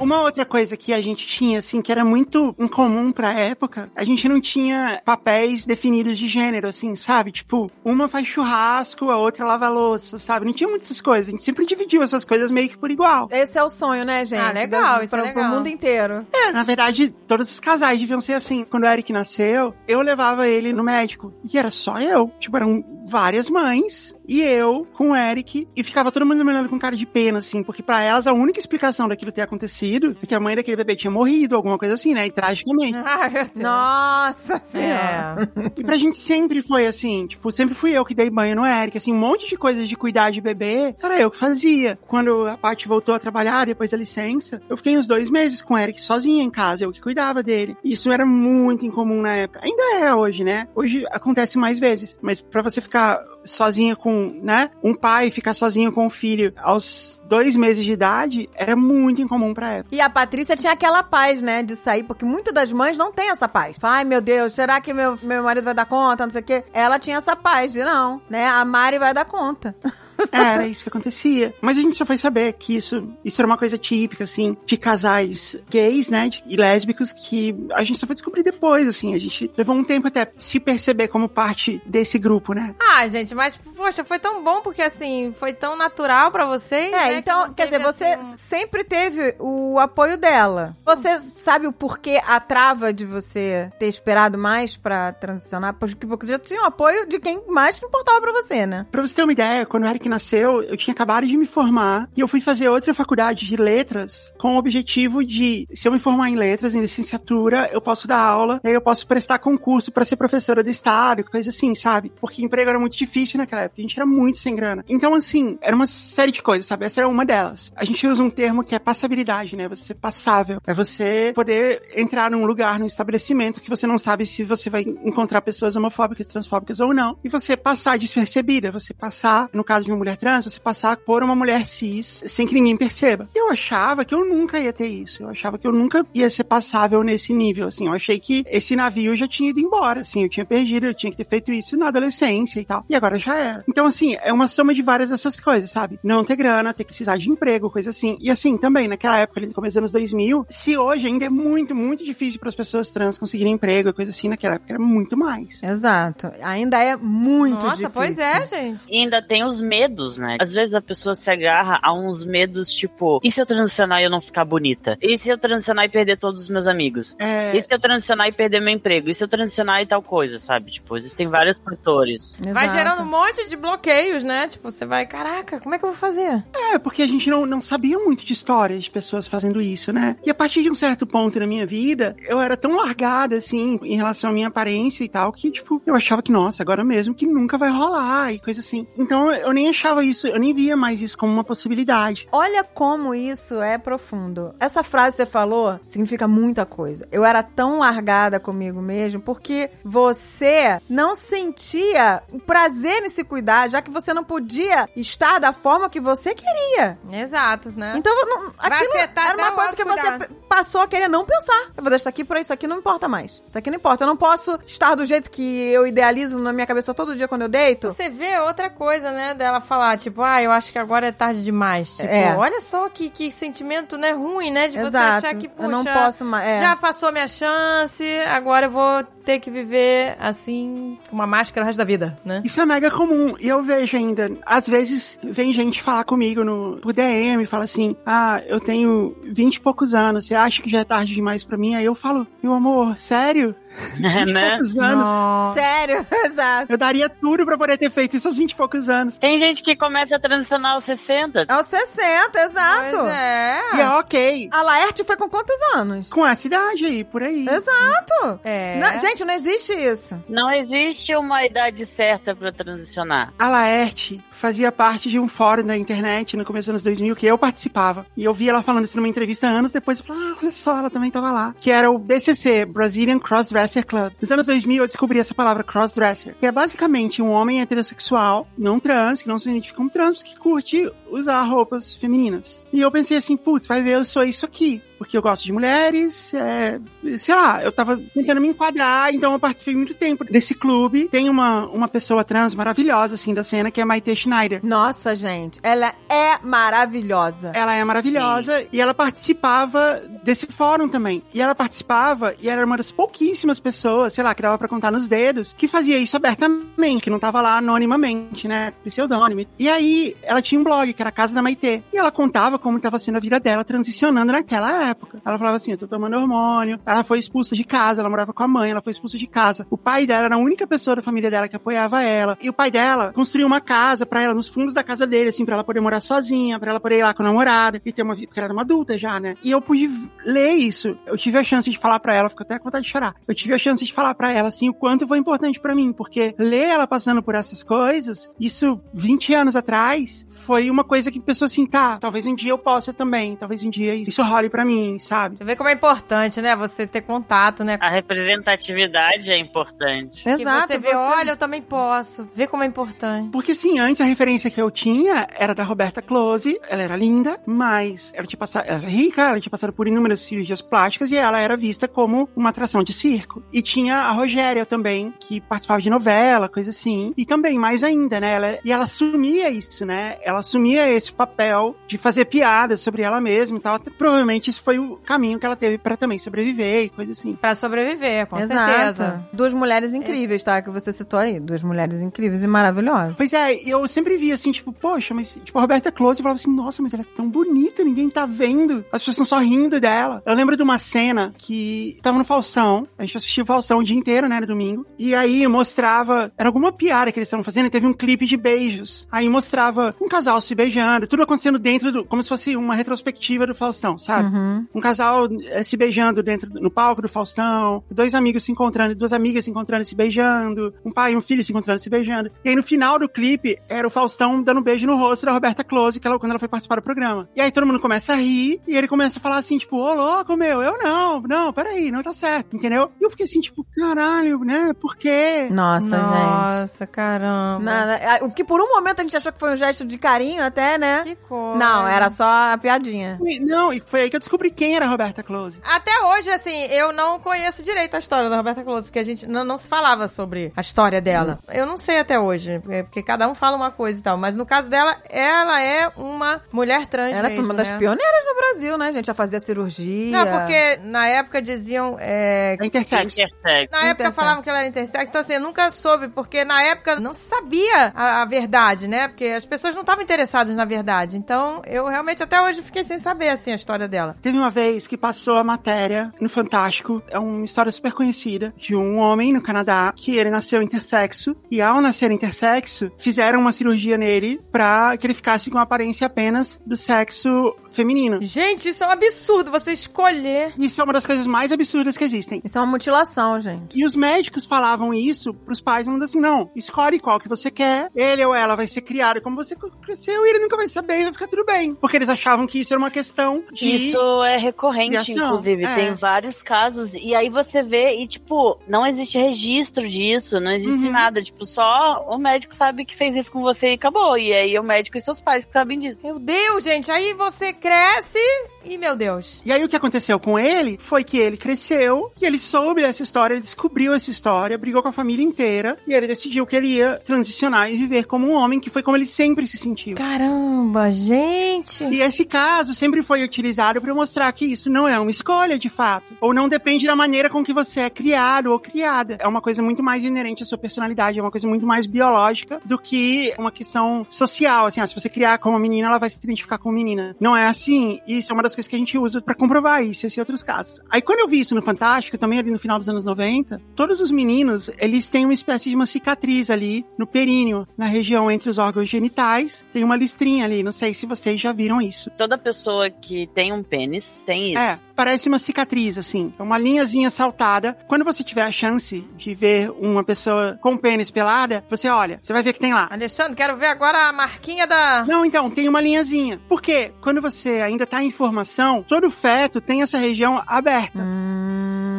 Uma 0.00 0.22
outra 0.22 0.46
coisa 0.46 0.78
que 0.78 0.94
a 0.94 1.00
gente 1.02 1.26
tinha, 1.26 1.58
assim, 1.58 1.82
que 1.82 1.92
era 1.92 2.02
muito 2.02 2.54
incomum 2.58 3.12
pra 3.12 3.34
época, 3.34 3.90
a 3.94 4.02
gente 4.02 4.26
não 4.30 4.40
tinha 4.40 5.00
papéis 5.04 5.66
definidos 5.66 6.18
de 6.18 6.26
gênero, 6.26 6.68
assim, 6.68 6.96
sabe? 6.96 7.30
Tipo, 7.30 7.70
uma 7.84 8.08
faz 8.08 8.26
churrasco, 8.26 9.10
a 9.10 9.18
outra 9.18 9.44
lava 9.44 9.66
a 9.66 9.68
louça, 9.68 10.16
sabe? 10.16 10.46
Não 10.46 10.54
tinha 10.54 10.66
muitas 10.66 10.86
essas 10.86 11.02
coisas. 11.02 11.28
A 11.28 11.30
gente 11.32 11.44
sempre 11.44 11.66
dividiu 11.66 12.02
essas 12.02 12.24
coisas 12.24 12.50
meio 12.50 12.70
que 12.70 12.78
por 12.78 12.90
igual. 12.90 13.28
Esse 13.30 13.58
é 13.58 13.62
o 13.62 13.68
sonho, 13.68 14.02
né, 14.02 14.24
gente? 14.24 14.40
Ah, 14.40 14.52
legal, 14.52 15.04
isso 15.04 15.14
é 15.14 15.18
pro, 15.18 15.28
legal. 15.28 15.44
Pro 15.44 15.54
mundo 15.54 15.68
inteiro. 15.68 16.26
É, 16.32 16.50
na 16.50 16.64
verdade, 16.64 17.14
todos 17.28 17.50
os 17.50 17.60
casais 17.60 17.98
deviam 17.98 18.22
ser 18.22 18.32
assim. 18.32 18.64
Quando 18.64 18.84
o 18.84 18.86
Eric 18.86 19.12
nasceu, 19.12 19.74
eu 19.86 20.00
levava 20.00 20.48
ele 20.48 20.72
no 20.72 20.82
médico. 20.82 21.30
E 21.52 21.58
era 21.58 21.70
só 21.70 22.00
eu. 22.00 22.32
Tipo, 22.40 22.56
eram 22.56 22.82
várias 23.10 23.50
mães 23.50 24.14
e 24.30 24.40
eu 24.40 24.86
com 24.94 25.10
o 25.10 25.16
Eric. 25.16 25.66
E 25.74 25.82
ficava 25.82 26.12
todo 26.12 26.24
mundo 26.24 26.44
me 26.44 26.52
olhando 26.52 26.68
com 26.68 26.78
cara 26.78 26.96
de 26.96 27.04
pena, 27.04 27.38
assim. 27.38 27.64
Porque 27.64 27.82
pra 27.82 28.00
elas, 28.00 28.28
a 28.28 28.32
única 28.32 28.60
explicação 28.60 29.08
daquilo 29.08 29.32
ter 29.32 29.42
acontecido 29.42 30.16
é 30.22 30.26
que 30.26 30.34
a 30.34 30.38
mãe 30.38 30.54
daquele 30.54 30.76
bebê 30.76 30.94
tinha 30.94 31.10
morrido, 31.10 31.56
alguma 31.56 31.76
coisa 31.76 31.94
assim, 31.94 32.14
né? 32.14 32.26
E 32.26 32.30
tragicamente. 32.30 32.96
Nossa 33.56 34.60
senhora. 34.64 35.52
É. 35.56 35.80
E 35.80 35.82
pra 35.82 35.96
gente 35.96 36.16
sempre 36.16 36.62
foi 36.62 36.86
assim, 36.86 37.26
tipo, 37.26 37.50
sempre 37.50 37.74
fui 37.74 37.90
eu 37.90 38.04
que 38.04 38.14
dei 38.14 38.30
banho 38.30 38.54
no 38.54 38.64
Eric, 38.64 38.96
assim, 38.96 39.12
um 39.12 39.18
monte 39.18 39.48
de 39.48 39.56
coisas 39.56 39.88
de 39.88 39.96
cuidar 39.96 40.30
de 40.30 40.40
bebê, 40.40 40.94
era 41.02 41.18
eu 41.18 41.30
que 41.30 41.36
fazia. 41.36 41.98
Quando 42.06 42.46
a 42.46 42.56
Paty 42.56 42.86
voltou 42.86 43.14
a 43.16 43.18
trabalhar, 43.18 43.66
depois 43.66 43.90
da 43.90 43.96
licença, 43.96 44.62
eu 44.68 44.76
fiquei 44.76 44.96
uns 44.96 45.08
dois 45.08 45.28
meses 45.28 45.60
com 45.60 45.74
o 45.74 45.78
Eric 45.78 46.00
sozinha 46.00 46.44
em 46.44 46.50
casa, 46.50 46.84
eu 46.84 46.92
que 46.92 47.00
cuidava 47.00 47.42
dele. 47.42 47.76
Isso 47.82 48.12
era 48.12 48.24
muito 48.24 48.86
incomum 48.86 49.22
na 49.22 49.34
época. 49.34 49.60
Ainda 49.64 50.06
é 50.06 50.14
hoje, 50.14 50.44
né? 50.44 50.68
Hoje 50.74 51.04
acontece 51.10 51.58
mais 51.58 51.80
vezes, 51.80 52.16
mas 52.22 52.40
pra 52.40 52.62
você 52.62 52.80
ficar 52.80 52.99
sozinha 53.44 53.96
com, 53.96 54.38
né, 54.42 54.70
um 54.82 54.94
pai 54.94 55.30
ficar 55.30 55.54
sozinho 55.54 55.92
com 55.92 56.06
o 56.06 56.10
filho 56.10 56.52
aos 56.56 57.22
dois 57.26 57.54
meses 57.56 57.84
de 57.84 57.92
idade, 57.92 58.48
era 58.54 58.76
muito 58.76 59.22
incomum 59.22 59.54
pra 59.54 59.74
época. 59.74 59.94
E 59.94 60.00
a 60.00 60.10
Patrícia 60.10 60.56
tinha 60.56 60.72
aquela 60.72 61.02
paz, 61.02 61.40
né, 61.40 61.62
de 61.62 61.76
sair, 61.76 62.02
porque 62.02 62.24
muitas 62.24 62.52
das 62.52 62.72
mães 62.72 62.98
não 62.98 63.12
têm 63.12 63.30
essa 63.30 63.48
paz. 63.48 63.76
Ai, 63.82 64.04
meu 64.04 64.20
Deus, 64.20 64.52
será 64.52 64.80
que 64.80 64.92
meu, 64.92 65.16
meu 65.22 65.42
marido 65.42 65.64
vai 65.64 65.74
dar 65.74 65.86
conta? 65.86 66.24
Não 66.24 66.32
sei 66.32 66.42
o 66.42 66.44
quê. 66.44 66.64
Ela 66.72 66.98
tinha 66.98 67.18
essa 67.18 67.36
paz 67.36 67.72
de 67.72 67.82
não, 67.82 68.20
né? 68.28 68.46
A 68.46 68.64
Mari 68.64 68.98
vai 68.98 69.14
dar 69.14 69.24
conta. 69.24 69.74
Era 70.32 70.66
isso 70.66 70.82
que 70.84 70.88
acontecia. 70.88 71.54
Mas 71.60 71.78
a 71.78 71.80
gente 71.80 71.96
só 71.96 72.04
foi 72.06 72.18
saber 72.18 72.52
que 72.54 72.76
isso, 72.76 73.12
isso 73.24 73.40
era 73.40 73.46
uma 73.46 73.56
coisa 73.58 73.76
típica, 73.78 74.24
assim, 74.24 74.56
de 74.66 74.76
casais 74.76 75.56
gays, 75.70 76.08
né, 76.10 76.28
de- 76.28 76.42
e 76.46 76.56
lésbicos, 76.56 77.12
que 77.12 77.54
a 77.72 77.82
gente 77.84 77.98
só 77.98 78.06
foi 78.06 78.14
descobrir 78.14 78.42
depois, 78.42 78.88
assim. 78.88 79.14
A 79.14 79.18
gente 79.18 79.50
levou 79.56 79.74
um 79.74 79.84
tempo 79.84 80.08
até 80.08 80.30
se 80.36 80.58
perceber 80.60 81.08
como 81.08 81.28
parte 81.28 81.80
desse 81.86 82.18
grupo, 82.18 82.52
né? 82.52 82.74
Ah, 82.80 83.06
gente, 83.08 83.34
mas, 83.34 83.56
poxa, 83.76 84.04
foi 84.04 84.18
tão 84.18 84.42
bom 84.42 84.60
porque, 84.62 84.82
assim, 84.82 85.34
foi 85.38 85.52
tão 85.52 85.76
natural 85.76 86.30
pra 86.30 86.44
vocês, 86.46 86.88
É, 86.92 86.96
né, 86.96 87.08
que 87.12 87.18
então, 87.18 87.46
não 87.46 87.54
quer 87.54 87.66
dizer, 87.66 87.80
você 87.82 88.04
assim, 88.04 88.36
sempre 88.36 88.84
teve 88.84 89.34
o 89.38 89.78
apoio 89.78 90.16
dela. 90.18 90.76
Você 90.84 91.20
sabe 91.34 91.66
o 91.66 91.72
porquê 91.72 92.20
a 92.26 92.38
trava 92.40 92.92
de 92.92 93.04
você 93.04 93.70
ter 93.78 93.86
esperado 93.88 94.36
mais 94.38 94.76
pra 94.76 95.12
transicionar? 95.12 95.74
Porque 95.74 96.06
porque 96.06 96.26
você 96.26 96.32
já 96.32 96.38
tinha 96.38 96.62
o 96.62 96.66
apoio 96.66 97.06
de 97.06 97.18
quem 97.18 97.40
mais 97.48 97.78
que 97.78 97.84
importava 97.86 98.20
pra 98.20 98.32
você, 98.32 98.66
né? 98.66 98.86
Pra 98.90 99.02
você 99.02 99.14
ter 99.14 99.22
uma 99.22 99.32
ideia, 99.32 99.64
quando 99.66 99.84
o 99.84 99.86
Eric 99.86 100.08
nasceu, 100.10 100.62
eu 100.62 100.76
tinha 100.76 100.92
acabado 100.92 101.26
de 101.26 101.36
me 101.36 101.46
formar 101.46 102.08
e 102.16 102.20
eu 102.20 102.28
fui 102.28 102.40
fazer 102.40 102.68
outra 102.68 102.94
faculdade 102.94 103.46
de 103.46 103.56
letras 103.56 104.32
com 104.38 104.54
o 104.54 104.58
objetivo 104.58 105.24
de, 105.24 105.68
se 105.74 105.86
eu 105.86 105.92
me 105.92 105.98
formar 105.98 106.30
em 106.30 106.36
letras, 106.36 106.74
em 106.74 106.80
licenciatura, 106.80 107.68
eu 107.72 107.80
posso 107.80 108.08
dar 108.08 108.18
aula, 108.18 108.60
e 108.64 108.68
aí 108.68 108.74
eu 108.74 108.80
posso 108.80 109.06
prestar 109.06 109.38
concurso 109.38 109.92
para 109.92 110.04
ser 110.04 110.16
professora 110.16 110.62
do 110.62 110.70
estado, 110.70 111.24
coisa 111.24 111.50
assim, 111.50 111.74
sabe? 111.74 112.12
Porque 112.20 112.42
emprego 112.42 112.70
era 112.70 112.78
muito 112.78 112.96
difícil 112.96 113.38
naquela 113.38 113.62
época, 113.62 113.80
a 113.80 113.82
gente 113.82 113.98
era 113.98 114.06
muito 114.06 114.38
sem 114.38 114.54
grana. 114.54 114.84
Então, 114.88 115.14
assim, 115.14 115.58
era 115.60 115.76
uma 115.76 115.86
série 115.86 116.32
de 116.32 116.42
coisas, 116.42 116.66
sabe? 116.66 116.86
Essa 116.86 117.00
era 117.00 117.08
uma 117.08 117.24
delas. 117.24 117.72
A 117.76 117.84
gente 117.84 118.06
usa 118.06 118.22
um 118.22 118.30
termo 118.30 118.64
que 118.64 118.74
é 118.74 118.78
passabilidade, 118.78 119.56
né? 119.56 119.68
Você 119.68 119.90
ser 119.90 119.94
passável. 119.94 120.60
É 120.66 120.72
você 120.72 121.32
poder 121.34 121.82
entrar 121.94 122.30
num 122.30 122.46
lugar, 122.46 122.78
num 122.78 122.86
estabelecimento 122.86 123.60
que 123.60 123.68
você 123.68 123.86
não 123.86 123.98
sabe 123.98 124.24
se 124.24 124.44
você 124.44 124.70
vai 124.70 124.82
encontrar 124.82 125.40
pessoas 125.40 125.76
homofóbicas, 125.76 126.28
transfóbicas 126.28 126.80
ou 126.80 126.94
não. 126.94 127.18
E 127.24 127.28
você 127.28 127.56
passar 127.56 127.98
despercebida, 127.98 128.70
você 128.70 128.94
passar, 128.94 129.48
no 129.52 129.64
caso 129.64 129.84
de 129.84 129.90
uma 129.90 129.98
mulher 130.00 130.16
trans, 130.16 130.44
você 130.44 130.58
passar 130.58 130.96
por 130.96 131.22
uma 131.22 131.34
mulher 131.34 131.66
cis 131.66 132.24
sem 132.26 132.46
que 132.46 132.54
ninguém 132.54 132.76
perceba. 132.76 133.28
Eu 133.34 133.50
achava 133.50 134.04
que 134.04 134.14
eu 134.14 134.24
nunca 134.24 134.58
ia 134.58 134.72
ter 134.72 134.88
isso. 134.88 135.22
Eu 135.22 135.28
achava 135.28 135.58
que 135.58 135.66
eu 135.66 135.72
nunca 135.72 136.04
ia 136.14 136.28
ser 136.30 136.44
passável 136.44 137.02
nesse 137.02 137.32
nível, 137.32 137.68
assim. 137.68 137.86
Eu 137.86 137.92
achei 137.92 138.18
que 138.18 138.44
esse 138.48 138.74
navio 138.74 139.14
já 139.14 139.28
tinha 139.28 139.50
ido 139.50 139.60
embora, 139.60 140.00
assim. 140.00 140.22
Eu 140.22 140.28
tinha 140.28 140.44
perdido, 140.44 140.86
eu 140.86 140.94
tinha 140.94 141.10
que 141.10 141.16
ter 141.16 141.26
feito 141.26 141.52
isso 141.52 141.76
na 141.76 141.88
adolescência 141.88 142.60
e 142.60 142.64
tal. 142.64 142.84
E 142.88 142.94
agora 142.94 143.18
já 143.18 143.36
era. 143.36 143.64
Então, 143.68 143.86
assim, 143.86 144.16
é 144.22 144.32
uma 144.32 144.48
soma 144.48 144.72
de 144.72 144.82
várias 144.82 145.10
dessas 145.10 145.38
coisas, 145.38 145.70
sabe? 145.70 145.98
Não 146.02 146.24
ter 146.24 146.36
grana, 146.36 146.72
ter 146.72 146.84
que 146.84 146.88
precisar 146.88 147.16
de 147.18 147.30
emprego, 147.30 147.70
coisa 147.70 147.90
assim. 147.90 148.16
E 148.20 148.30
assim, 148.30 148.56
também, 148.56 148.88
naquela 148.88 149.18
época, 149.18 149.40
ali 149.40 149.48
no 149.48 149.54
começo 149.54 149.74
dos 149.74 149.78
anos 149.78 149.92
2000, 149.92 150.46
se 150.48 150.76
hoje 150.76 151.06
ainda 151.06 151.26
é 151.26 151.30
muito, 151.30 151.74
muito 151.74 152.04
difícil 152.04 152.40
para 152.40 152.48
as 152.48 152.54
pessoas 152.54 152.90
trans 152.90 153.18
conseguirem 153.18 153.52
emprego, 153.52 153.92
coisa 153.92 154.10
assim, 154.10 154.28
naquela 154.28 154.54
época 154.54 154.72
era 154.72 154.82
muito 154.82 155.16
mais. 155.16 155.62
Exato. 155.62 156.30
Ainda 156.42 156.78
é 156.78 156.96
muito 156.96 157.54
Nossa, 157.54 157.68
difícil. 157.70 157.90
pois 157.90 158.18
é, 158.18 158.46
gente. 158.46 158.84
E 158.88 158.98
ainda 158.98 159.22
tem 159.22 159.42
os 159.44 159.60
medos, 159.60 159.89
né? 160.18 160.36
Às 160.40 160.52
vezes 160.52 160.74
a 160.74 160.80
pessoa 160.80 161.14
se 161.14 161.30
agarra 161.30 161.78
a 161.82 161.92
uns 161.92 162.24
medos, 162.24 162.72
tipo, 162.72 163.20
e 163.22 163.30
se 163.30 163.40
eu 163.40 163.46
transicionar 163.46 164.00
e 164.00 164.04
eu 164.04 164.10
não 164.10 164.20
ficar 164.20 164.44
bonita? 164.44 164.96
E 165.00 165.16
se 165.18 165.28
eu 165.28 165.38
transicionar 165.38 165.84
e 165.84 165.88
perder 165.88 166.16
todos 166.16 166.42
os 166.42 166.48
meus 166.48 166.66
amigos? 166.66 167.16
É, 167.18 167.56
E 167.56 167.60
se 167.60 167.72
eu 167.72 167.78
transicionar 167.78 168.28
e 168.28 168.32
perder 168.32 168.60
meu 168.60 168.72
emprego? 168.72 169.10
E 169.10 169.14
se 169.14 169.22
eu 169.22 169.28
transicionar 169.28 169.80
e 169.82 169.86
tal 169.86 170.02
coisa, 170.02 170.38
sabe? 170.38 170.70
Tipo, 170.72 170.96
existem 170.96 171.28
vários 171.28 171.58
fatores. 171.58 172.38
Vai 172.52 172.66
Exato. 172.66 172.78
gerando 172.78 173.02
um 173.02 173.10
monte 173.10 173.48
de 173.48 173.56
bloqueios, 173.56 174.24
né? 174.24 174.48
Tipo, 174.48 174.70
você 174.70 174.84
vai, 174.84 175.06
caraca, 175.06 175.60
como 175.60 175.74
é 175.74 175.78
que 175.78 175.84
eu 175.84 175.90
vou 175.90 175.98
fazer? 175.98 176.44
É, 176.72 176.78
porque 176.78 177.02
a 177.02 177.06
gente 177.06 177.28
não, 177.30 177.46
não 177.46 177.60
sabia 177.60 177.98
muito 177.98 178.24
de 178.24 178.32
histórias 178.32 178.84
de 178.84 178.90
pessoas 178.90 179.26
fazendo 179.26 179.60
isso, 179.60 179.92
né? 179.92 180.16
E 180.24 180.30
a 180.30 180.34
partir 180.34 180.62
de 180.62 180.70
um 180.70 180.74
certo 180.74 181.06
ponto 181.06 181.38
na 181.38 181.46
minha 181.46 181.66
vida, 181.66 182.16
eu 182.26 182.40
era 182.40 182.56
tão 182.56 182.76
largada, 182.76 183.36
assim, 183.36 183.78
em 183.82 183.96
relação 183.96 184.30
à 184.30 184.32
minha 184.32 184.48
aparência 184.48 185.04
e 185.04 185.08
tal, 185.08 185.32
que, 185.32 185.50
tipo, 185.50 185.82
eu 185.86 185.94
achava 185.94 186.22
que, 186.22 186.32
nossa, 186.32 186.62
agora 186.62 186.84
mesmo 186.84 187.14
que 187.14 187.26
nunca 187.26 187.56
vai 187.58 187.70
rolar 187.70 188.32
e 188.32 188.38
coisa 188.38 188.60
assim. 188.60 188.86
Então 188.98 189.30
eu 189.32 189.52
nem 189.52 189.68
achava 189.70 190.04
isso, 190.04 190.26
eu 190.26 190.38
nem 190.38 190.52
via 190.52 190.76
mais 190.76 191.00
isso 191.00 191.16
como 191.16 191.32
uma 191.32 191.44
possibilidade. 191.44 192.28
Olha 192.32 192.62
como 192.62 193.14
isso 193.14 193.60
é 193.60 193.78
profundo. 193.78 194.54
Essa 194.60 194.82
frase 194.82 195.16
que 195.16 195.22
você 195.22 195.26
falou 195.26 195.80
significa 195.86 196.26
muita 196.28 196.66
coisa. 196.66 197.06
Eu 197.10 197.24
era 197.24 197.42
tão 197.42 197.78
largada 197.78 198.38
comigo 198.38 198.80
mesmo 198.80 199.20
porque 199.20 199.70
você 199.84 200.80
não 200.88 201.14
sentia 201.14 202.22
o 202.32 202.38
prazer 202.38 203.04
em 203.04 203.08
se 203.08 203.24
cuidar, 203.24 203.68
já 203.68 203.80
que 203.80 203.90
você 203.90 204.12
não 204.12 204.24
podia 204.24 204.88
estar 204.96 205.38
da 205.38 205.52
forma 205.52 205.88
que 205.88 206.00
você 206.00 206.34
queria. 206.34 206.98
Exato, 207.10 207.72
né? 207.76 207.94
Então, 207.96 208.14
não, 208.26 208.52
Vai 208.52 208.72
aquilo 208.72 208.92
era 208.96 209.36
uma 209.36 209.52
coisa 209.52 209.76
que 209.76 209.84
você 209.84 210.28
passou 210.48 210.80
a 210.80 210.88
querer 210.88 211.08
não 211.08 211.24
pensar. 211.24 211.70
Eu 211.76 211.82
vou 211.82 211.90
deixar 211.90 212.00
isso 212.00 212.08
aqui 212.08 212.24
por 212.24 212.36
isso 212.36 212.52
aqui 212.52 212.66
não 212.66 212.78
importa 212.78 213.08
mais. 213.08 213.42
Isso 213.46 213.58
aqui 213.58 213.70
não 213.70 213.76
importa. 213.76 214.04
Eu 214.04 214.08
não 214.08 214.16
posso 214.16 214.58
estar 214.66 214.94
do 214.94 215.04
jeito 215.04 215.30
que 215.30 215.42
eu 215.42 215.86
idealizo 215.86 216.38
na 216.38 216.52
minha 216.52 216.66
cabeça 216.66 216.94
todo 216.94 217.14
dia 217.14 217.28
quando 217.28 217.42
eu 217.42 217.48
deito. 217.48 217.88
Você 217.88 218.08
vê 218.08 218.38
outra 218.40 218.70
coisa, 218.70 219.12
né, 219.12 219.34
dela 219.34 219.59
falar, 219.60 219.98
tipo, 219.98 220.22
ah, 220.22 220.42
eu 220.42 220.50
acho 220.50 220.72
que 220.72 220.78
agora 220.78 221.06
é 221.06 221.12
tarde 221.12 221.42
demais. 221.42 221.90
Tipo, 221.96 222.08
É. 222.08 222.36
olha 222.36 222.60
só 222.60 222.88
que, 222.88 223.08
que 223.10 223.30
sentimento, 223.30 223.96
né, 223.96 224.12
ruim, 224.12 224.50
né, 224.50 224.68
de 224.68 224.76
você 224.78 224.86
Exato. 224.88 225.26
achar 225.26 225.34
que, 225.36 225.48
puxa, 225.48 225.62
eu 225.62 225.70
não 225.70 225.84
posso 225.84 226.24
mais. 226.24 226.46
É. 226.46 226.60
já 226.60 226.76
passou 226.76 227.08
a 227.08 227.12
minha 227.12 227.28
chance, 227.28 228.04
agora 228.20 228.66
eu 228.66 228.70
vou 228.70 229.04
ter 229.24 229.38
que 229.38 229.50
viver 229.50 230.16
assim, 230.18 230.98
com 231.08 231.14
uma 231.16 231.26
máscara 231.26 231.64
o 231.64 231.66
resto 231.66 231.78
da 231.78 231.84
vida, 231.84 232.18
né? 232.24 232.42
Isso 232.44 232.60
é 232.60 232.66
mega 232.66 232.90
comum. 232.90 233.34
E 233.38 233.48
eu 233.48 233.62
vejo 233.62 233.96
ainda, 233.96 234.30
às 234.44 234.66
vezes 234.68 235.18
vem 235.22 235.52
gente 235.52 235.82
falar 235.82 236.04
comigo 236.04 236.42
no, 236.42 236.78
por 236.78 236.92
DM, 236.92 237.44
fala 237.46 237.64
assim: 237.64 237.94
Ah, 238.04 238.42
eu 238.46 238.58
tenho 238.60 239.14
20 239.24 239.56
e 239.56 239.60
poucos 239.60 239.94
anos, 239.94 240.26
você 240.26 240.34
acha 240.34 240.62
que 240.62 240.70
já 240.70 240.80
é 240.80 240.84
tarde 240.84 241.14
demais 241.14 241.44
pra 241.44 241.56
mim? 241.58 241.74
Aí 241.74 241.84
eu 241.84 241.94
falo, 241.94 242.26
meu 242.42 242.52
amor, 242.54 242.98
sério? 242.98 243.54
20 243.78 244.28
e 244.28 244.32
né? 244.32 244.50
poucos 244.50 244.78
anos. 244.78 245.04
Nossa. 245.04 245.60
Sério, 245.60 246.06
exato. 246.24 246.72
Eu 246.72 246.78
daria 246.78 247.08
tudo 247.08 247.44
pra 247.44 247.56
poder 247.56 247.78
ter 247.78 247.90
feito 247.90 248.16
isso 248.16 248.28
aos 248.28 248.36
20 248.36 248.50
e 248.50 248.54
poucos 248.54 248.88
anos. 248.88 249.18
Tem 249.18 249.38
gente 249.38 249.62
que 249.62 249.76
começa 249.76 250.16
a 250.16 250.18
transicionar 250.18 250.74
aos 250.74 250.84
60. 250.84 251.46
Aos 251.48 251.66
60, 251.66 252.40
exato. 252.40 252.96
Pois 252.96 253.12
é. 253.12 253.60
E 253.74 253.80
é 253.80 253.88
ok. 253.90 254.48
A 254.52 254.62
Laerte 254.62 255.04
foi 255.04 255.16
com 255.16 255.28
quantos 255.28 255.56
anos? 255.74 256.08
Com 256.08 256.26
essa 256.26 256.46
idade 256.46 256.84
aí, 256.84 257.04
por 257.04 257.22
aí. 257.22 257.46
Exato. 257.48 258.40
É. 258.44 258.78
Não, 258.78 258.98
gente, 258.98 259.24
não 259.24 259.34
existe 259.34 259.72
isso. 259.72 260.22
Não 260.28 260.50
existe 260.50 261.14
uma 261.14 261.44
idade 261.44 261.86
certa 261.86 262.34
pra 262.34 262.52
transicionar. 262.52 263.32
A 263.38 263.48
Laerte 263.48 264.22
fazia 264.40 264.72
parte 264.72 265.10
de 265.10 265.18
um 265.18 265.28
fórum 265.28 265.62
da 265.62 265.76
internet 265.76 266.36
no 266.36 266.44
começo 266.44 266.66
dos 266.66 266.70
anos 266.70 266.82
2000 266.82 267.14
que 267.14 267.26
eu 267.26 267.36
participava. 267.36 268.06
E 268.16 268.24
eu 268.24 268.32
vi 268.32 268.48
ela 268.48 268.62
falando 268.62 268.86
isso 268.86 268.96
numa 268.96 269.08
entrevista 269.08 269.46
anos 269.46 269.70
depois. 269.70 269.98
Eu 269.98 270.06
falei, 270.06 270.22
ah, 270.22 270.36
olha 270.42 270.50
só, 270.50 270.78
ela 270.78 270.90
também 270.90 271.10
tava 271.10 271.30
lá. 271.30 271.54
Que 271.60 271.70
era 271.70 271.90
o 271.90 271.98
BCC, 271.98 272.64
Brazilian 272.64 273.18
Crossdresser 273.18 273.86
Club. 273.86 274.12
Nos 274.20 274.32
anos 274.32 274.46
2000 274.46 274.82
eu 274.82 274.86
descobri 274.86 275.18
essa 275.18 275.34
palavra 275.34 275.62
crossdresser, 275.62 276.34
que 276.40 276.46
é 276.46 276.52
basicamente 276.52 277.20
um 277.20 277.30
homem 277.30 277.60
heterossexual, 277.60 278.48
não 278.56 278.80
trans, 278.80 279.20
que 279.20 279.28
não 279.28 279.38
se 279.38 279.50
identifica 279.50 279.76
como 279.76 279.90
trans, 279.90 280.22
que 280.22 280.36
curte 280.36 280.90
usar 281.10 281.42
roupas 281.42 281.94
femininas. 281.94 282.62
E 282.72 282.80
eu 282.80 282.90
pensei 282.90 283.18
assim, 283.18 283.36
putz, 283.36 283.66
vai 283.66 283.82
ver, 283.82 283.96
eu 283.96 284.04
sou 284.04 284.24
isso 284.24 284.46
aqui. 284.46 284.82
Porque 285.00 285.16
eu 285.16 285.22
gosto 285.22 285.46
de 285.46 285.50
mulheres, 285.50 286.34
é, 286.34 286.78
sei 287.16 287.34
lá, 287.34 287.62
eu 287.64 287.72
tava 287.72 287.96
tentando 287.96 288.38
me 288.38 288.48
enquadrar, 288.48 289.14
então 289.14 289.32
eu 289.32 289.40
participei 289.40 289.74
muito 289.74 289.94
tempo 289.94 290.24
desse 290.24 290.54
clube. 290.54 291.08
Tem 291.08 291.30
uma, 291.30 291.66
uma 291.68 291.88
pessoa 291.88 292.22
trans 292.22 292.54
maravilhosa, 292.54 293.14
assim, 293.14 293.32
da 293.32 293.42
cena, 293.42 293.70
que 293.70 293.80
é 293.80 293.82
a 293.82 293.86
Maite 293.86 294.14
Schneider. 294.14 294.60
Nossa, 294.62 295.16
gente, 295.16 295.58
ela 295.62 295.94
é 296.06 296.38
maravilhosa. 296.42 297.50
Ela 297.54 297.74
é 297.74 297.82
maravilhosa 297.82 298.62
e 298.70 298.78
ela 298.78 298.92
participava 298.92 300.02
desse 300.22 300.46
fórum 300.46 300.86
também. 300.86 301.22
E 301.32 301.40
ela 301.40 301.54
participava 301.54 302.34
e 302.38 302.50
era 302.50 302.66
uma 302.66 302.76
das 302.76 302.92
pouquíssimas 302.92 303.58
pessoas, 303.58 304.12
sei 304.12 304.22
lá, 304.22 304.34
que 304.34 304.42
dava 304.42 304.58
pra 304.58 304.68
contar 304.68 304.92
nos 304.92 305.08
dedos, 305.08 305.54
que 305.56 305.66
fazia 305.66 305.96
isso 305.96 306.14
abertamente, 306.14 307.04
que 307.04 307.08
não 307.08 307.18
tava 307.18 307.40
lá 307.40 307.56
anonimamente, 307.56 308.46
né? 308.46 308.74
Pseudônimo. 308.84 309.46
E 309.58 309.66
aí 309.66 310.14
ela 310.22 310.42
tinha 310.42 310.60
um 310.60 310.64
blog, 310.64 310.92
que 310.92 311.00
era 311.00 311.08
a 311.08 311.12
Casa 311.12 311.34
da 311.34 311.40
Maitê. 311.40 311.82
E 311.90 311.96
ela 311.96 312.10
contava 312.10 312.58
como 312.58 312.78
tava 312.78 312.98
sendo 312.98 313.16
a 313.16 313.20
vida 313.20 313.40
dela 313.40 313.64
transicionando 313.64 314.30
naquela 314.30 314.89
época. 314.90 315.20
Ela 315.24 315.38
falava 315.38 315.56
assim: 315.56 315.72
eu 315.72 315.78
tô 315.78 315.86
tomando 315.86 316.16
hormônio. 316.16 316.78
Ela 316.84 317.04
foi 317.04 317.18
expulsa 317.18 317.54
de 317.56 317.64
casa, 317.64 318.02
ela 318.02 318.10
morava 318.10 318.32
com 318.32 318.42
a 318.42 318.48
mãe, 318.48 318.70
ela 318.70 318.82
foi 318.82 318.90
expulsa 318.90 319.16
de 319.18 319.26
casa. 319.26 319.66
O 319.70 319.78
pai 319.78 320.06
dela 320.06 320.26
era 320.26 320.34
a 320.34 320.38
única 320.38 320.66
pessoa 320.66 320.96
da 320.96 321.02
família 321.02 321.30
dela 321.30 321.48
que 321.48 321.56
apoiava 321.56 322.02
ela. 322.02 322.36
E 322.40 322.48
o 322.48 322.52
pai 322.52 322.70
dela 322.70 323.12
construiu 323.12 323.46
uma 323.46 323.60
casa 323.60 324.04
pra 324.04 324.20
ela, 324.22 324.34
nos 324.34 324.48
fundos 324.48 324.74
da 324.74 324.82
casa 324.82 325.06
dele, 325.06 325.28
assim, 325.28 325.44
pra 325.44 325.54
ela 325.54 325.64
poder 325.64 325.80
morar 325.80 326.00
sozinha, 326.00 326.58
pra 326.58 326.70
ela 326.70 326.80
poder 326.80 326.98
ir 326.98 327.02
lá 327.02 327.14
com 327.14 327.22
o 327.22 327.26
namorado 327.26 327.80
e 327.84 327.92
ter 327.92 328.02
uma 328.02 328.14
vida, 328.14 328.26
porque 328.28 328.40
ela 328.40 328.46
era 328.46 328.52
uma 328.52 328.62
adulta 328.62 328.96
já, 328.98 329.18
né? 329.18 329.34
E 329.42 329.50
eu 329.50 329.60
pude 329.60 329.88
ler 330.24 330.52
isso. 330.52 330.96
Eu 331.06 331.16
tive 331.16 331.38
a 331.38 331.44
chance 331.44 331.70
de 331.70 331.78
falar 331.78 332.00
pra 332.00 332.14
ela, 332.14 332.28
fico 332.28 332.42
até 332.42 332.58
com 332.58 332.64
vontade 332.64 332.84
de 332.84 332.90
chorar. 332.90 333.14
Eu 333.26 333.34
tive 333.34 333.54
a 333.54 333.58
chance 333.58 333.84
de 333.84 333.92
falar 333.92 334.14
pra 334.14 334.32
ela, 334.32 334.48
assim, 334.48 334.68
o 334.68 334.74
quanto 334.74 335.06
foi 335.06 335.18
importante 335.18 335.60
pra 335.60 335.74
mim, 335.74 335.92
porque 335.92 336.34
ler 336.38 336.68
ela 336.68 336.86
passando 336.86 337.22
por 337.22 337.34
essas 337.34 337.62
coisas, 337.62 338.30
isso 338.38 338.80
20 338.92 339.34
anos 339.34 339.56
atrás, 339.56 340.26
foi 340.30 340.70
uma 340.70 340.84
coisa 340.84 341.10
que 341.10 341.20
pessoa 341.20 341.46
assim, 341.46 341.66
tá, 341.66 341.98
talvez 341.98 342.26
um 342.26 342.34
dia 342.34 342.50
eu 342.50 342.58
possa 342.58 342.92
também, 342.92 343.36
talvez 343.36 343.62
um 343.62 343.70
dia 343.70 343.94
isso 343.94 344.22
role 344.22 344.48
pra 344.48 344.64
mim, 344.64 344.79
sabe? 344.98 345.36
Você 345.36 345.44
vê 345.44 345.56
como 345.56 345.68
é 345.68 345.72
importante, 345.72 346.40
né? 346.40 346.56
Você 346.56 346.86
ter 346.86 347.02
contato, 347.02 347.64
né? 347.64 347.78
A 347.80 347.88
representatividade 347.88 349.30
é 349.30 349.38
importante. 349.38 350.22
Que 350.22 350.30
Exato. 350.30 350.68
você 350.68 350.78
vê, 350.78 350.94
olha, 350.94 351.30
eu 351.30 351.36
também 351.36 351.62
posso. 351.62 352.28
Vê 352.34 352.46
como 352.46 352.62
é 352.62 352.66
importante. 352.66 353.30
Porque 353.30 353.52
assim, 353.52 353.78
antes 353.78 354.00
a 354.00 354.04
referência 354.04 354.50
que 354.50 354.60
eu 354.60 354.70
tinha 354.70 355.26
era 355.36 355.54
da 355.54 355.62
Roberta 355.62 356.02
Close, 356.02 356.60
ela 356.68 356.82
era 356.82 356.96
linda, 356.96 357.40
mas 357.46 358.12
ela 358.14 358.26
tinha 358.26 358.38
passado, 358.38 358.66
ela 358.66 358.78
era 358.78 358.88
rica, 358.88 359.22
ela 359.22 359.40
tinha 359.40 359.50
passado 359.50 359.72
por 359.72 359.86
inúmeras 359.86 360.20
cirurgias 360.20 360.60
plásticas 360.60 361.10
e 361.10 361.16
ela 361.16 361.40
era 361.40 361.56
vista 361.56 361.86
como 361.88 362.28
uma 362.36 362.50
atração 362.50 362.82
de 362.82 362.92
circo. 362.92 363.42
E 363.52 363.62
tinha 363.62 363.96
a 363.96 364.12
Rogéria 364.12 364.66
também, 364.66 365.12
que 365.20 365.40
participava 365.40 365.80
de 365.80 365.90
novela, 365.90 366.48
coisa 366.48 366.70
assim. 366.70 367.12
E 367.16 367.24
também, 367.24 367.58
mais 367.58 367.82
ainda, 367.82 368.20
né? 368.20 368.32
Ela, 368.32 368.58
e 368.64 368.72
ela 368.72 368.84
assumia 368.84 369.50
isso, 369.50 369.84
né? 369.84 370.18
Ela 370.22 370.40
assumia 370.40 370.88
esse 370.88 371.12
papel 371.12 371.76
de 371.86 371.98
fazer 371.98 372.26
piadas 372.26 372.80
sobre 372.80 373.02
ela 373.02 373.20
mesma 373.20 373.58
e 373.58 373.60
tal. 373.60 373.74
Até, 373.74 373.90
provavelmente 373.90 374.50
isso 374.50 374.62
foi 374.62 374.69
foi 374.70 374.78
o 374.78 374.96
caminho 374.98 375.36
que 375.36 375.44
ela 375.44 375.56
teve 375.56 375.78
pra 375.78 375.96
também 375.96 376.16
sobreviver 376.16 376.84
e 376.84 376.88
coisa 376.90 377.10
assim. 377.10 377.34
Pra 377.34 377.56
sobreviver, 377.56 378.26
com 378.28 378.38
Exato. 378.38 378.70
certeza. 378.70 379.26
Duas 379.32 379.52
mulheres 379.52 379.92
incríveis, 379.92 380.44
tá? 380.44 380.62
Que 380.62 380.70
você 380.70 380.92
citou 380.92 381.18
aí. 381.18 381.40
Duas 381.40 381.60
mulheres 381.60 382.00
incríveis 382.00 382.40
e 382.40 382.46
maravilhosas. 382.46 383.16
Pois 383.16 383.32
é, 383.32 383.54
eu 383.54 383.86
sempre 383.88 384.16
vi 384.16 384.30
assim, 384.30 384.52
tipo, 384.52 384.72
poxa, 384.72 385.12
mas 385.12 385.40
tipo, 385.44 385.58
a 385.58 385.60
Roberta 385.60 385.90
Close 385.90 386.22
falava 386.22 386.38
assim, 386.38 386.54
nossa, 386.54 386.80
mas 386.80 386.94
ela 386.94 387.02
é 387.02 387.16
tão 387.16 387.28
bonita, 387.28 387.82
ninguém 387.82 388.08
tá 388.08 388.26
vendo. 388.26 388.84
As 388.92 389.00
pessoas 389.00 389.14
estão 389.14 389.24
só 389.24 389.38
rindo 389.38 389.80
dela. 389.80 390.22
Eu 390.24 390.34
lembro 390.34 390.56
de 390.56 390.62
uma 390.62 390.78
cena 390.78 391.34
que 391.36 391.98
tava 392.00 392.18
no 392.18 392.24
Faustão, 392.24 392.86
a 392.96 393.02
gente 393.02 393.16
assistiu 393.16 393.42
o 393.42 393.46
Faustão 393.46 393.78
o 393.78 393.84
dia 393.84 393.96
inteiro, 393.96 394.28
né, 394.28 394.38
no 394.38 394.46
domingo, 394.46 394.86
e 394.96 395.16
aí 395.16 395.44
mostrava, 395.48 396.30
era 396.38 396.48
alguma 396.48 396.70
piada 396.70 397.10
que 397.10 397.18
eles 397.18 397.26
estavam 397.26 397.42
fazendo, 397.42 397.66
e 397.66 397.70
teve 397.70 397.88
um 397.88 397.92
clipe 397.92 398.24
de 398.24 398.36
beijos. 398.36 399.08
Aí 399.10 399.28
mostrava 399.28 399.96
um 400.00 400.08
casal 400.08 400.40
se 400.40 400.54
beijando, 400.54 401.08
tudo 401.08 401.24
acontecendo 401.24 401.58
dentro 401.58 401.90
do, 401.90 402.04
como 402.04 402.22
se 402.22 402.28
fosse 402.28 402.54
uma 402.54 402.76
retrospectiva 402.76 403.46
do 403.48 403.54
Faustão, 403.54 403.98
sabe? 403.98 404.28
Uhum. 404.28 404.59
Um 404.74 404.80
casal 404.80 405.28
eh, 405.48 405.62
se 405.62 405.76
beijando 405.76 406.22
dentro 406.22 406.48
no 406.50 406.70
palco 406.70 407.02
do 407.02 407.08
Faustão, 407.08 407.82
dois 407.90 408.14
amigos 408.14 408.42
se 408.44 408.52
encontrando, 408.52 408.94
duas 408.94 409.12
amigas 409.12 409.44
se 409.44 409.50
encontrando 409.50 409.82
e 409.82 409.86
se 409.86 409.94
beijando, 409.94 410.74
um 410.84 410.90
pai 410.92 411.12
e 411.12 411.16
um 411.16 411.20
filho 411.20 411.42
se 411.44 411.52
encontrando 411.52 411.80
e 411.80 411.82
se 411.82 411.90
beijando. 411.90 412.30
E 412.44 412.48
aí 412.48 412.56
no 412.56 412.62
final 412.62 412.98
do 412.98 413.08
clipe 413.08 413.58
era 413.68 413.86
o 413.86 413.90
Faustão 413.90 414.42
dando 414.42 414.60
um 414.60 414.62
beijo 414.62 414.86
no 414.86 414.96
rosto 414.96 415.26
da 415.26 415.32
Roberta 415.32 415.62
Close, 415.64 415.98
que 416.00 416.06
ela, 416.06 416.18
quando 416.18 416.30
ela 416.30 416.38
foi 416.38 416.48
participar 416.48 416.76
do 416.76 416.82
programa. 416.82 417.28
E 417.34 417.40
aí 417.40 417.50
todo 417.50 417.66
mundo 417.66 417.80
começa 417.80 418.12
a 418.12 418.16
rir 418.16 418.60
e 418.66 418.76
ele 418.76 418.88
começa 418.88 419.18
a 419.18 419.22
falar 419.22 419.36
assim, 419.38 419.58
tipo, 419.58 419.76
ô 419.76 419.94
louco 419.94 420.36
meu, 420.36 420.62
eu 420.62 420.78
não, 420.78 421.20
não, 421.22 421.52
peraí, 421.52 421.90
não 421.90 422.02
tá 422.02 422.12
certo, 422.12 422.56
entendeu? 422.56 422.90
E 423.00 423.04
eu 423.04 423.10
fiquei 423.10 423.24
assim, 423.24 423.40
tipo, 423.40 423.64
caralho, 423.76 424.40
né? 424.40 424.72
Por 424.80 424.96
quê? 424.96 425.48
Nossa, 425.50 425.96
gente. 425.96 426.00
Nossa, 426.00 426.86
caramba. 426.86 427.58
Nada. 427.64 428.00
Ah, 428.02 428.24
O 428.24 428.30
que 428.30 428.44
por 428.44 428.60
um 428.60 428.68
momento 428.68 429.00
a 429.00 429.02
gente 429.02 429.16
achou 429.16 429.32
que 429.32 429.38
foi 429.38 429.52
um 429.52 429.56
gesto 429.56 429.84
de 429.84 429.98
carinho 429.98 430.42
até, 430.42 430.78
né? 430.78 431.02
Que 431.04 431.16
coisa. 431.16 431.58
Não, 431.58 431.86
era 431.88 432.08
só 432.10 432.52
a 432.52 432.58
piadinha. 432.58 433.18
E- 433.26 433.40
Não, 433.40 433.72
e 433.72 433.80
foi 433.80 434.02
aí 434.02 434.10
que 434.10 434.16
eu 434.16 434.20
descobri 434.20 434.39
quem 434.48 434.76
era 434.76 434.86
a 434.86 434.88
Roberta 434.88 435.22
Close. 435.22 435.58
Até 435.64 435.90
hoje, 436.06 436.30
assim, 436.30 436.64
eu 436.66 436.92
não 436.92 437.18
conheço 437.18 437.62
direito 437.62 437.94
a 437.96 437.98
história 437.98 438.30
da 438.30 438.36
Roberta 438.36 438.62
Close, 438.62 438.86
porque 438.86 439.00
a 439.00 439.04
gente 439.04 439.26
não, 439.26 439.44
não 439.44 439.58
se 439.58 439.68
falava 439.68 440.06
sobre 440.06 440.52
a 440.56 440.60
história 440.60 441.00
dela. 441.00 441.38
Eu 441.48 441.66
não 441.66 441.76
sei 441.76 441.98
até 441.98 442.18
hoje, 442.18 442.60
porque, 442.60 443.02
cada 443.02 443.28
um 443.28 443.34
fala 443.34 443.56
uma 443.56 443.70
coisa 443.70 443.98
e 443.98 444.02
tal. 444.02 444.16
Mas 444.16 444.36
no 444.36 444.46
caso 444.46 444.70
dela, 444.70 444.96
ela 445.08 445.60
é 445.60 445.88
uma 445.96 446.40
mulher 446.52 446.86
trans. 446.86 447.12
Ela 447.12 447.30
foi 447.30 447.40
uma 447.40 447.54
das 447.54 447.68
né? 447.68 447.78
pioneiras 447.78 448.24
no 448.24 448.34
Brasil, 448.36 448.78
né, 448.78 448.92
gente? 448.92 449.10
A 449.10 449.14
fazer 449.14 449.40
cirurgia. 449.40 450.10
Não, 450.12 450.38
porque 450.38 450.78
na 450.84 451.06
época 451.08 451.42
diziam. 451.42 451.96
é, 451.98 452.56
É 452.60 452.64
intersex. 452.66 453.14
Intersex. 453.14 453.70
Na 453.72 453.78
época 453.78 453.90
Intersex. 453.90 454.14
falavam 454.14 454.42
que 454.42 454.48
ela 454.48 454.58
era 454.60 454.68
intersex, 454.68 455.08
então 455.08 455.20
assim, 455.20 455.34
eu 455.34 455.40
nunca 455.40 455.70
soube, 455.72 456.08
porque 456.08 456.44
na 456.44 456.62
época 456.62 456.96
não 456.96 457.12
se 457.12 457.28
sabia 457.28 457.92
a, 457.94 458.22
a 458.22 458.24
verdade, 458.24 458.86
né? 458.86 459.08
Porque 459.08 459.26
as 459.26 459.44
pessoas 459.44 459.74
não 459.74 459.82
estavam 459.82 460.02
interessadas 460.02 460.54
na 460.54 460.64
verdade. 460.64 461.16
Então, 461.16 461.62
eu 461.66 461.86
realmente 461.86 462.22
até 462.22 462.40
hoje 462.40 462.62
fiquei 462.62 462.84
sem 462.84 462.98
saber, 462.98 463.30
assim, 463.30 463.52
a 463.52 463.56
história 463.56 463.88
dela. 463.88 464.16
Teve 464.30 464.38
uma 464.38 464.48
vez 464.48 464.86
que 464.86 464.96
passou 464.96 465.34
a 465.34 465.42
matéria 465.42 466.14
no 466.20 466.28
Fantástico, 466.28 467.02
é 467.08 467.18
uma 467.18 467.44
história 467.44 467.72
super 467.72 467.92
conhecida, 467.92 468.54
de 468.56 468.76
um 468.76 468.98
homem 468.98 469.32
no 469.32 469.42
Canadá 469.42 469.92
que 469.96 470.16
ele 470.16 470.30
nasceu 470.30 470.62
intersexo 470.62 471.34
e 471.50 471.60
ao 471.60 471.80
nascer 471.80 472.12
intersexo, 472.12 472.92
fizeram 472.96 473.40
uma 473.40 473.50
cirurgia 473.50 473.98
nele 473.98 474.40
pra 474.52 474.96
que 474.96 475.04
ele 475.04 475.14
ficasse 475.14 475.50
com 475.50 475.58
a 475.58 475.62
aparência 475.62 476.06
apenas 476.06 476.62
do 476.64 476.76
sexo 476.76 477.56
feminino. 477.74 478.18
Gente, 478.22 478.68
isso 478.68 478.82
é 478.84 478.86
um 478.86 478.90
absurdo, 478.90 479.50
você 479.50 479.72
escolher. 479.72 480.52
Isso 480.58 480.80
é 480.80 480.84
uma 480.84 480.92
das 480.92 481.06
coisas 481.06 481.26
mais 481.26 481.52
absurdas 481.52 481.96
que 481.96 482.04
existem. 482.04 482.40
Isso 482.44 482.58
é 482.58 482.60
uma 482.60 482.66
mutilação, 482.70 483.38
gente. 483.40 483.78
E 483.78 483.84
os 483.84 483.94
médicos 483.96 484.44
falavam 484.44 484.92
isso 484.94 485.32
pros 485.32 485.60
pais, 485.60 485.84
falando 485.84 486.02
assim, 486.02 486.20
não, 486.20 486.50
escolhe 486.54 486.98
qual 487.00 487.18
que 487.20 487.28
você 487.28 487.50
quer, 487.50 487.90
ele 487.94 488.24
ou 488.24 488.34
ela 488.34 488.56
vai 488.56 488.66
ser 488.66 488.80
criado 488.82 489.20
como 489.20 489.36
você 489.36 489.54
cresceu 489.82 490.24
e 490.24 490.30
ele 490.30 490.38
nunca 490.40 490.56
vai 490.56 490.68
saber 490.68 491.00
e 491.00 491.04
vai 491.04 491.12
ficar 491.12 491.28
tudo 491.28 491.44
bem. 491.44 491.74
Porque 491.74 491.96
eles 491.96 492.08
achavam 492.08 492.46
que 492.46 492.60
isso 492.60 492.72
era 492.72 492.78
uma 492.78 492.90
questão 492.90 493.44
de... 493.52 493.66
Isso 493.88 494.22
é 494.24 494.36
recorrente, 494.36 494.90
Criação, 494.90 495.26
inclusive. 495.28 495.64
é. 495.64 495.74
Tem 495.74 495.92
vários 495.94 496.42
casos. 496.42 496.94
E 496.94 497.14
aí 497.14 497.28
você 497.28 497.62
vê, 497.62 498.00
e 498.02 498.06
tipo, 498.06 498.58
não 498.68 498.86
existe 498.86 499.18
registro 499.18 499.88
disso, 499.88 500.40
não 500.40 500.50
existe 500.52 500.84
Uhum. 500.86 500.92
nada. 500.92 501.22
Tipo, 501.22 501.44
só 501.46 502.04
o 502.08 502.16
médico 502.18 502.54
sabe 502.54 502.84
que 502.84 502.94
fez 502.96 503.14
isso 503.14 503.30
com 503.30 503.40
você 503.40 503.70
e 503.70 503.74
acabou. 503.74 504.16
E 504.16 504.32
aí 504.32 504.58
o 504.58 504.62
médico 504.62 504.96
e 504.96 505.00
seus 505.00 505.20
pais 505.20 505.44
que 505.44 505.52
sabem 505.52 505.78
disso. 505.78 506.06
Meu 506.06 506.18
Deus, 506.18 506.64
gente, 506.64 506.90
aí 506.90 507.12
você 507.14 507.52
cresce 507.60 508.18
e, 508.64 508.76
meu 508.76 508.96
Deus. 508.96 509.40
E 509.44 509.52
aí 509.52 509.64
o 509.64 509.68
que 509.68 509.76
aconteceu 509.76 510.18
com 510.18 510.38
ele 510.38 510.78
foi 510.80 511.02
que 511.04 511.18
ele 511.18 511.36
cresceu 511.36 512.12
e 512.20 512.26
ele 512.26 512.38
soube 512.38 512.82
dessa 512.82 513.02
história, 513.02 513.34
ele 513.34 513.42
descobriu 513.42 513.94
essa 513.94 514.10
história, 514.10 514.58
brigou 514.58 514.82
com 514.82 514.88
a 514.88 514.92
família 514.92 515.24
inteira 515.24 515.76
e 515.86 515.94
ele 515.94 516.06
decidiu 516.06 516.46
que 516.46 516.56
ele 516.56 516.68
ia 516.68 517.00
transicionar 517.04 517.70
e 517.70 517.76
viver 517.76 518.04
como 518.04 518.26
um 518.26 518.32
homem, 518.32 518.60
que 518.60 518.70
foi 518.70 518.82
como 518.82 518.96
ele 518.96 519.06
sempre 519.06 519.46
se 519.46 519.56
sentiu. 519.56 519.96
Caramba, 519.96 520.90
gente. 520.90 521.84
E 521.84 522.00
esse 522.00 522.24
caso 522.24 522.74
sempre 522.74 523.02
foi 523.02 523.22
utilizado 523.24 523.80
para 523.80 523.94
mostrar 523.94 524.30
que 524.32 524.44
isso 524.44 524.70
não 524.70 524.86
é 524.86 524.98
uma 524.98 525.10
escolha 525.10 525.58
de 525.58 525.68
fato, 525.68 526.06
ou 526.20 526.34
não 526.34 526.48
depende 526.48 526.86
da 526.86 526.94
maneira 526.94 527.30
com 527.30 527.42
que 527.42 527.52
você 527.52 527.80
é 527.80 527.90
criado 527.90 528.50
ou 528.50 528.58
criada. 528.58 529.16
É 529.20 529.28
uma 529.28 529.40
coisa 529.40 529.62
muito 529.62 529.82
mais 529.82 530.04
inerente 530.04 530.42
à 530.42 530.46
sua 530.46 530.58
personalidade, 530.58 531.18
é 531.18 531.22
uma 531.22 531.30
coisa 531.30 531.46
muito 531.46 531.66
mais 531.66 531.86
biológica 531.86 532.60
do 532.64 532.78
que 532.78 533.32
uma 533.38 533.50
questão 533.50 534.06
social. 534.08 534.66
Assim, 534.66 534.80
ah, 534.80 534.86
se 534.86 534.94
você 534.94 535.08
criar 535.08 535.38
como 535.38 535.58
menina, 535.58 535.88
ela 535.88 535.98
vai 535.98 536.10
se 536.10 536.18
identificar 536.22 536.58
como 536.58 536.74
menina. 536.74 537.16
Não 537.20 537.36
é 537.36 537.46
assim. 537.46 538.00
Isso 538.06 538.30
é 538.30 538.34
uma 538.34 538.42
das 538.42 538.49
coisas 538.54 538.68
que 538.68 538.76
a 538.76 538.78
gente 538.78 538.98
usa 538.98 539.20
para 539.20 539.34
comprovar 539.34 539.84
isso, 539.84 540.06
esse 540.06 540.18
e 540.18 540.20
outros 540.20 540.42
casos. 540.42 540.80
Aí 540.90 541.00
quando 541.00 541.20
eu 541.20 541.28
vi 541.28 541.40
isso 541.40 541.54
no 541.54 541.62
Fantástico, 541.62 542.18
também 542.18 542.38
ali 542.38 542.50
no 542.50 542.58
final 542.58 542.78
dos 542.78 542.88
anos 542.88 543.04
90, 543.04 543.60
todos 543.74 544.00
os 544.00 544.10
meninos, 544.10 544.70
eles 544.78 545.08
têm 545.08 545.24
uma 545.24 545.34
espécie 545.34 545.70
de 545.70 545.76
uma 545.76 545.86
cicatriz 545.86 546.50
ali 546.50 546.84
no 546.98 547.06
períneo, 547.06 547.66
na 547.76 547.86
região 547.86 548.30
entre 548.30 548.50
os 548.50 548.58
órgãos 548.58 548.88
genitais, 548.88 549.64
tem 549.72 549.84
uma 549.84 549.96
listrinha 549.96 550.44
ali, 550.44 550.62
não 550.62 550.72
sei 550.72 550.94
se 550.94 551.06
vocês 551.06 551.40
já 551.40 551.52
viram 551.52 551.80
isso. 551.80 552.10
Toda 552.16 552.36
pessoa 552.36 552.90
que 552.90 553.26
tem 553.28 553.52
um 553.52 553.62
pênis 553.62 554.22
tem 554.26 554.52
isso. 554.52 554.62
É, 554.62 554.78
parece 555.00 555.30
uma 555.30 555.38
cicatriz, 555.38 555.96
assim. 555.96 556.30
É 556.38 556.42
uma 556.42 556.58
linhazinha 556.58 557.08
saltada. 557.08 557.74
Quando 557.88 558.04
você 558.04 558.22
tiver 558.22 558.42
a 558.42 558.52
chance 558.52 559.00
de 559.16 559.34
ver 559.34 559.70
uma 559.70 560.04
pessoa 560.04 560.58
com 560.60 560.76
pênis 560.76 561.10
pelada, 561.10 561.64
você 561.70 561.88
olha, 561.88 562.18
você 562.20 562.34
vai 562.34 562.42
ver 562.42 562.52
que 562.52 562.60
tem 562.60 562.74
lá. 562.74 562.86
Alexandre, 562.90 563.34
quero 563.34 563.56
ver 563.56 563.68
agora 563.68 564.10
a 564.10 564.12
marquinha 564.12 564.66
da. 564.66 565.02
Não, 565.06 565.24
então, 565.24 565.48
tem 565.48 565.66
uma 565.70 565.80
linhazinha. 565.80 566.38
Porque 566.50 566.92
quando 567.00 567.22
você 567.22 567.62
ainda 567.62 567.86
tá 567.86 568.02
em 568.02 568.10
formação, 568.10 568.82
todo 568.82 569.10
feto 569.10 569.58
tem 569.58 569.80
essa 569.80 569.96
região 569.96 570.42
aberta. 570.46 570.98
Hum. 570.98 571.89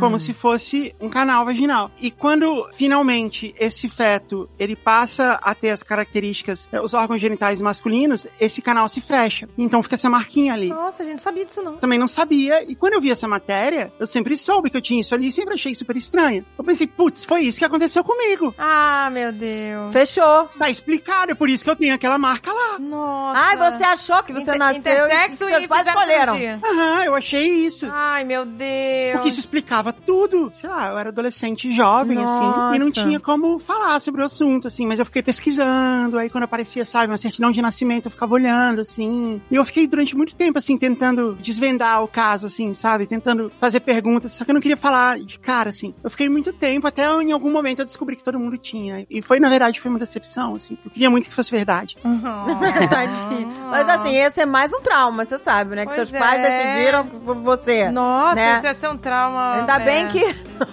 Como 0.00 0.18
se 0.18 0.32
fosse 0.32 0.94
um 1.00 1.08
canal 1.08 1.44
vaginal. 1.44 1.90
E 2.00 2.10
quando 2.10 2.68
finalmente 2.72 3.54
esse 3.58 3.88
feto 3.88 4.48
ele 4.58 4.74
passa 4.74 5.38
a 5.42 5.54
ter 5.54 5.70
as 5.70 5.82
características, 5.82 6.68
eh, 6.72 6.80
os 6.80 6.94
órgãos 6.94 7.20
genitais 7.20 7.60
masculinos, 7.60 8.26
esse 8.40 8.60
canal 8.62 8.88
se 8.88 9.00
fecha. 9.00 9.48
Então 9.56 9.82
fica 9.82 9.94
essa 9.94 10.08
marquinha 10.10 10.54
ali. 10.54 10.68
Nossa, 10.68 11.04
gente, 11.04 11.12
não 11.14 11.18
sabia 11.18 11.44
disso 11.44 11.62
não. 11.62 11.76
também 11.76 11.98
não 11.98 12.08
sabia. 12.08 12.62
E 12.68 12.74
quando 12.74 12.94
eu 12.94 13.00
vi 13.00 13.10
essa 13.10 13.28
matéria, 13.28 13.92
eu 14.00 14.06
sempre 14.06 14.36
soube 14.36 14.70
que 14.70 14.76
eu 14.76 14.80
tinha 14.82 15.00
isso 15.00 15.14
ali 15.14 15.26
e 15.28 15.32
sempre 15.32 15.54
achei 15.54 15.74
super 15.74 15.96
estranho. 15.96 16.44
Eu 16.58 16.64
pensei, 16.64 16.86
putz, 16.86 17.24
foi 17.24 17.42
isso 17.42 17.58
que 17.58 17.64
aconteceu 17.64 18.02
comigo. 18.02 18.54
Ah, 18.58 19.08
meu 19.12 19.32
Deus. 19.32 19.92
Fechou. 19.92 20.48
Tá 20.58 20.68
explicado, 20.70 21.32
é 21.32 21.34
por 21.34 21.48
isso 21.48 21.64
que 21.64 21.70
eu 21.70 21.76
tenho 21.76 21.94
aquela 21.94 22.18
marca 22.18 22.52
lá. 22.52 22.78
Nossa. 22.78 23.40
Ai, 23.40 23.56
você 23.56 23.84
achou 23.84 24.22
que 24.22 24.32
você 24.32 24.42
Inter- 24.42 24.58
nasceu 24.58 24.78
intersexo 24.80 25.44
e 25.44 25.50
seus 25.50 25.64
e 25.64 25.68
pais 25.68 25.88
fizeram 25.88 26.00
escolheram. 26.00 26.60
Aham, 26.64 27.04
eu 27.04 27.14
achei 27.14 27.46
isso. 27.66 27.86
Ai, 27.90 28.24
meu 28.24 28.44
Deus. 28.44 29.12
Porque 29.14 29.28
isso 29.28 29.40
explicava 29.40 29.89
tudo. 29.92 30.50
Sei 30.54 30.68
lá, 30.68 30.90
eu 30.90 30.98
era 30.98 31.08
adolescente 31.10 31.70
jovem, 31.72 32.18
assim, 32.22 32.74
e 32.74 32.78
não 32.78 32.88
Nossa. 32.88 33.02
tinha 33.02 33.20
como 33.20 33.58
falar 33.58 34.00
sobre 34.00 34.22
o 34.22 34.24
assunto, 34.24 34.66
assim, 34.66 34.86
mas 34.86 34.98
eu 34.98 35.04
fiquei 35.04 35.22
pesquisando, 35.22 36.18
aí 36.18 36.28
quando 36.28 36.44
aparecia, 36.44 36.84
sabe, 36.84 37.10
uma 37.10 37.18
certidão 37.18 37.50
de 37.50 37.62
nascimento, 37.62 38.06
eu 38.06 38.10
ficava 38.10 38.34
olhando, 38.34 38.80
assim. 38.80 39.40
E 39.50 39.56
eu 39.56 39.64
fiquei 39.64 39.86
durante 39.86 40.16
muito 40.16 40.34
tempo, 40.34 40.58
assim, 40.58 40.76
tentando 40.76 41.34
desvendar 41.40 42.02
o 42.02 42.08
caso, 42.08 42.46
assim, 42.46 42.72
sabe? 42.72 43.06
Tentando 43.06 43.50
fazer 43.60 43.80
perguntas, 43.80 44.32
só 44.32 44.44
que 44.44 44.50
eu 44.50 44.54
não 44.54 44.60
queria 44.60 44.76
falar 44.76 45.18
de 45.20 45.38
cara, 45.38 45.70
assim. 45.70 45.94
Eu 46.02 46.10
fiquei 46.10 46.28
muito 46.28 46.52
tempo, 46.52 46.86
até 46.86 47.04
em 47.04 47.32
algum 47.32 47.50
momento 47.50 47.80
eu 47.80 47.84
descobri 47.84 48.16
que 48.16 48.22
todo 48.22 48.38
mundo 48.38 48.56
tinha. 48.56 49.06
E 49.10 49.22
foi, 49.22 49.40
na 49.40 49.48
verdade, 49.48 49.80
foi 49.80 49.90
uma 49.90 49.98
decepção, 49.98 50.54
assim. 50.54 50.76
Eu 50.84 50.90
queria 50.90 51.10
muito 51.10 51.28
que 51.28 51.34
fosse 51.34 51.50
verdade. 51.50 51.96
Tadinho. 52.90 53.50
Mas 53.70 53.88
assim, 53.88 54.16
esse 54.16 54.40
é 54.40 54.46
mais 54.46 54.72
um 54.72 54.80
trauma, 54.80 55.24
você 55.24 55.38
sabe, 55.38 55.76
né? 55.76 55.86
Que 55.86 55.94
Pois 55.94 56.08
seus 56.08 56.20
pais 56.20 56.40
é. 56.44 56.50
decidiram 56.50 57.06
por 57.06 57.36
você. 57.36 57.90
Nossa, 57.90 58.34
né? 58.34 58.56
isso 58.56 58.66
ia 58.66 58.74
ser 58.74 58.88
um 58.88 58.96
trauma. 58.96 59.54
Ainda 59.56 59.76
é. 59.76 59.79
Bem 59.84 60.08
que. 60.08 60.34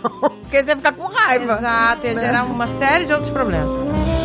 Porque 0.41 0.63
você 0.63 0.71
ia 0.71 0.75
ficar 0.75 0.93
com 0.93 1.07
raiva. 1.07 1.57
Exato, 1.57 2.07
ia 2.07 2.15
gerar 2.15 2.43
uma 2.43 2.67
série 2.67 3.05
de 3.05 3.13
outros 3.13 3.29
problemas. 3.29 4.16